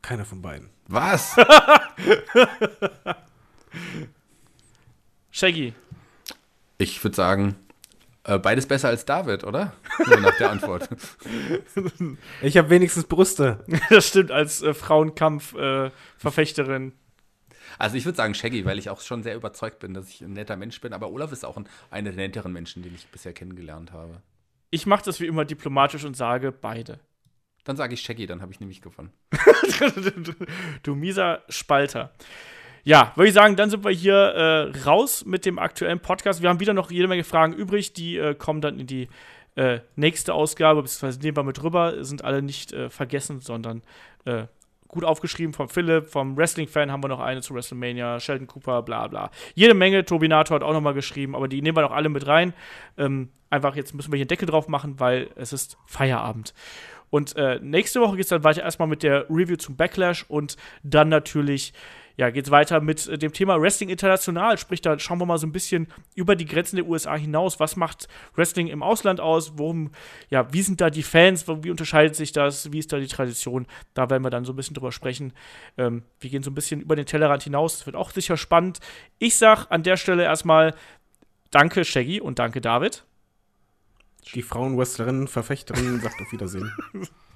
Keiner 0.00 0.24
von 0.24 0.40
beiden. 0.40 0.70
Was? 0.88 1.36
Shaggy. 5.30 5.74
ich 6.78 7.04
würde 7.04 7.14
sagen, 7.14 7.56
äh, 8.24 8.38
beides 8.38 8.66
besser 8.66 8.88
als 8.88 9.04
David, 9.04 9.44
oder? 9.44 9.74
Nur 10.06 10.20
nach 10.20 10.38
der 10.38 10.50
Antwort. 10.50 10.88
Ich 12.42 12.56
habe 12.56 12.70
wenigstens 12.70 13.04
Brüste. 13.04 13.62
Das 13.90 14.08
stimmt, 14.08 14.30
als 14.30 14.62
äh, 14.62 14.72
Frauenkampf-Verfechterin. 14.72 16.94
Also 17.78 17.96
ich 17.96 18.06
würde 18.06 18.16
sagen 18.16 18.32
Shaggy, 18.34 18.64
weil 18.64 18.78
ich 18.78 18.88
auch 18.88 19.02
schon 19.02 19.22
sehr 19.22 19.36
überzeugt 19.36 19.80
bin, 19.80 19.92
dass 19.92 20.08
ich 20.08 20.22
ein 20.22 20.32
netter 20.32 20.56
Mensch 20.56 20.80
bin. 20.80 20.94
Aber 20.94 21.10
Olaf 21.10 21.30
ist 21.30 21.44
auch 21.44 21.58
ein, 21.58 21.68
einer 21.90 22.08
der 22.10 22.26
netteren 22.26 22.54
Menschen, 22.54 22.82
den 22.82 22.94
ich 22.94 23.06
bisher 23.08 23.34
kennengelernt 23.34 23.92
habe. 23.92 24.22
Ich 24.70 24.86
mache 24.86 25.04
das 25.04 25.20
wie 25.20 25.26
immer 25.26 25.44
diplomatisch 25.44 26.04
und 26.04 26.16
sage 26.16 26.52
beide. 26.52 27.00
Dann 27.64 27.76
sage 27.76 27.94
ich 27.94 28.00
Shaggy, 28.00 28.26
dann 28.26 28.40
habe 28.40 28.52
ich 28.52 28.60
nämlich 28.60 28.80
gewonnen. 28.80 29.12
du 30.82 30.94
mieser 30.94 31.42
Spalter. 31.48 32.12
Ja, 32.82 33.12
würde 33.14 33.28
ich 33.28 33.34
sagen, 33.34 33.56
dann 33.56 33.68
sind 33.68 33.84
wir 33.84 33.90
hier 33.90 34.14
äh, 34.14 34.78
raus 34.80 35.26
mit 35.26 35.44
dem 35.44 35.58
aktuellen 35.58 36.00
Podcast. 36.00 36.40
Wir 36.40 36.48
haben 36.48 36.60
wieder 36.60 36.72
noch 36.72 36.90
jede 36.90 37.08
Menge 37.08 37.24
Fragen 37.24 37.52
übrig, 37.52 37.92
die 37.92 38.16
äh, 38.16 38.34
kommen 38.34 38.62
dann 38.62 38.78
in 38.78 38.86
die 38.86 39.08
äh, 39.56 39.80
nächste 39.96 40.32
Ausgabe, 40.32 40.82
beziehungsweise 40.82 41.20
nehmen 41.20 41.36
wir 41.36 41.42
mit 41.42 41.62
rüber, 41.62 42.02
sind 42.04 42.24
alle 42.24 42.40
nicht 42.40 42.72
äh, 42.72 42.88
vergessen, 42.88 43.40
sondern 43.40 43.82
äh, 44.24 44.46
gut 44.90 45.04
aufgeschrieben 45.04 45.54
vom 45.54 45.68
Philipp, 45.68 46.06
vom 46.06 46.36
Wrestling-Fan 46.36 46.90
haben 46.90 47.02
wir 47.02 47.08
noch 47.08 47.20
eine 47.20 47.40
zu 47.40 47.54
WrestleMania, 47.54 48.20
Sheldon 48.20 48.46
Cooper, 48.46 48.82
bla 48.82 49.06
bla. 49.06 49.30
Jede 49.54 49.74
Menge, 49.74 50.04
Turbinator 50.04 50.56
hat 50.56 50.62
auch 50.62 50.72
nochmal 50.72 50.94
geschrieben, 50.94 51.34
aber 51.34 51.48
die 51.48 51.62
nehmen 51.62 51.76
wir 51.76 51.82
noch 51.82 51.92
alle 51.92 52.08
mit 52.08 52.26
rein. 52.26 52.52
Ähm, 52.98 53.30
einfach, 53.50 53.76
jetzt 53.76 53.94
müssen 53.94 54.12
wir 54.12 54.16
hier 54.16 54.24
einen 54.24 54.28
Deckel 54.28 54.46
drauf 54.46 54.68
machen, 54.68 54.98
weil 54.98 55.30
es 55.36 55.52
ist 55.52 55.78
Feierabend. 55.86 56.54
Und 57.10 57.36
äh, 57.36 57.58
nächste 57.60 58.00
Woche 58.00 58.16
geht 58.16 58.24
es 58.24 58.28
dann 58.28 58.44
weiter 58.44 58.62
erstmal 58.62 58.88
mit 58.88 59.02
der 59.02 59.28
Review 59.28 59.56
zum 59.56 59.76
Backlash 59.76 60.24
und 60.28 60.56
dann 60.82 61.08
natürlich, 61.08 61.72
ja, 62.20 62.28
geht 62.28 62.44
es 62.44 62.50
weiter 62.50 62.82
mit 62.82 63.08
äh, 63.08 63.16
dem 63.16 63.32
Thema 63.32 63.58
Wrestling 63.58 63.88
International. 63.88 64.58
Sprich, 64.58 64.82
da 64.82 64.98
schauen 64.98 65.18
wir 65.18 65.24
mal 65.24 65.38
so 65.38 65.46
ein 65.46 65.52
bisschen 65.52 65.86
über 66.14 66.36
die 66.36 66.44
Grenzen 66.44 66.76
der 66.76 66.86
USA 66.86 67.16
hinaus. 67.16 67.58
Was 67.60 67.76
macht 67.76 68.08
Wrestling 68.34 68.66
im 68.66 68.82
Ausland 68.82 69.20
aus? 69.20 69.54
Worum, 69.56 69.90
ja, 70.28 70.52
wie 70.52 70.60
sind 70.60 70.82
da 70.82 70.90
die 70.90 71.02
Fans? 71.02 71.48
Wie 71.48 71.70
unterscheidet 71.70 72.14
sich 72.14 72.32
das? 72.32 72.72
Wie 72.72 72.78
ist 72.78 72.92
da 72.92 72.98
die 72.98 73.06
Tradition? 73.06 73.66
Da 73.94 74.10
werden 74.10 74.22
wir 74.22 74.28
dann 74.28 74.44
so 74.44 74.52
ein 74.52 74.56
bisschen 74.56 74.74
drüber 74.74 74.92
sprechen. 74.92 75.32
Ähm, 75.78 76.02
wir 76.20 76.28
gehen 76.28 76.42
so 76.42 76.50
ein 76.50 76.54
bisschen 76.54 76.82
über 76.82 76.94
den 76.94 77.06
Tellerrand 77.06 77.42
hinaus. 77.42 77.78
Das 77.78 77.86
wird 77.86 77.96
auch 77.96 78.10
sicher 78.10 78.36
spannend. 78.36 78.80
Ich 79.18 79.38
sag 79.38 79.68
an 79.70 79.82
der 79.82 79.96
Stelle 79.96 80.22
erstmal 80.24 80.74
Danke, 81.50 81.86
Shaggy, 81.86 82.20
und 82.20 82.38
danke, 82.38 82.60
David. 82.60 83.02
Die 84.34 84.42
Frauenwrestlerin, 84.42 85.26
Verfechterin 85.26 86.00
sagt 86.00 86.20
auf 86.20 86.30
Wiedersehen. 86.32 86.70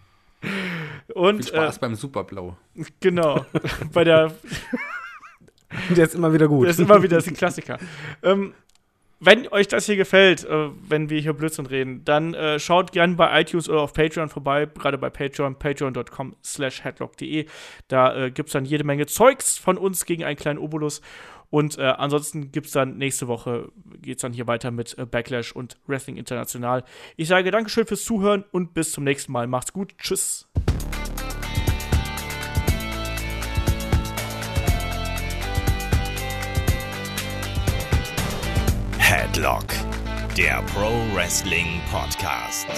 Und 1.14 1.44
Viel 1.44 1.54
Spaß 1.54 1.76
äh, 1.76 1.80
beim 1.80 1.94
Superblow. 1.94 2.56
genau, 3.00 3.44
bei 3.92 4.04
der 4.04 4.32
Der 5.96 6.04
ist 6.04 6.14
immer 6.14 6.32
wieder 6.32 6.48
gut. 6.48 6.68
Das 6.68 6.78
ist 6.78 6.84
immer 6.84 7.02
wieder 7.02 7.16
das 7.16 7.26
ist 7.26 7.32
ein 7.32 7.36
Klassiker. 7.36 7.78
ähm, 8.22 8.54
wenn 9.20 9.48
euch 9.48 9.68
das 9.68 9.86
hier 9.86 9.96
gefällt, 9.96 10.44
äh, 10.44 10.68
wenn 10.88 11.08
wir 11.08 11.20
hier 11.20 11.32
Blödsinn 11.32 11.66
reden, 11.66 12.04
dann 12.04 12.34
äh, 12.34 12.58
schaut 12.58 12.92
gerne 12.92 13.14
bei 13.14 13.40
iTunes 13.40 13.68
oder 13.68 13.80
auf 13.80 13.94
Patreon 13.94 14.28
vorbei, 14.28 14.66
gerade 14.66 14.98
bei 14.98 15.08
Patreon, 15.08 15.58
patreon.com 15.58 16.36
slash 16.44 16.84
headlock.de. 16.84 17.46
Da 17.88 18.16
äh, 18.16 18.30
gibt 18.30 18.48
es 18.48 18.52
dann 18.52 18.64
jede 18.64 18.84
Menge 18.84 19.06
Zeugs 19.06 19.56
von 19.56 19.78
uns 19.78 20.04
gegen 20.04 20.24
einen 20.24 20.36
kleinen 20.36 20.58
Obolus. 20.58 21.00
Und 21.50 21.78
äh, 21.78 21.82
ansonsten 21.82 22.50
gibt 22.52 22.66
es 22.66 22.72
dann 22.72 22.96
nächste 22.96 23.28
Woche, 23.28 23.70
geht 24.00 24.16
es 24.16 24.22
dann 24.22 24.32
hier 24.32 24.46
weiter 24.46 24.70
mit 24.70 24.96
äh, 24.98 25.06
Backlash 25.06 25.52
und 25.52 25.76
Wrestling 25.86 26.16
International. 26.16 26.84
Ich 27.16 27.28
sage 27.28 27.50
Dankeschön 27.50 27.86
fürs 27.86 28.04
Zuhören 28.04 28.44
und 28.50 28.74
bis 28.74 28.92
zum 28.92 29.04
nächsten 29.04 29.32
Mal. 29.32 29.46
Macht's 29.46 29.72
gut. 29.72 29.96
Tschüss. 29.98 30.48
Headlock, 38.98 39.66
der 40.36 40.62
Pro 40.72 40.90
Wrestling 41.14 41.80
Podcast. 41.90 42.68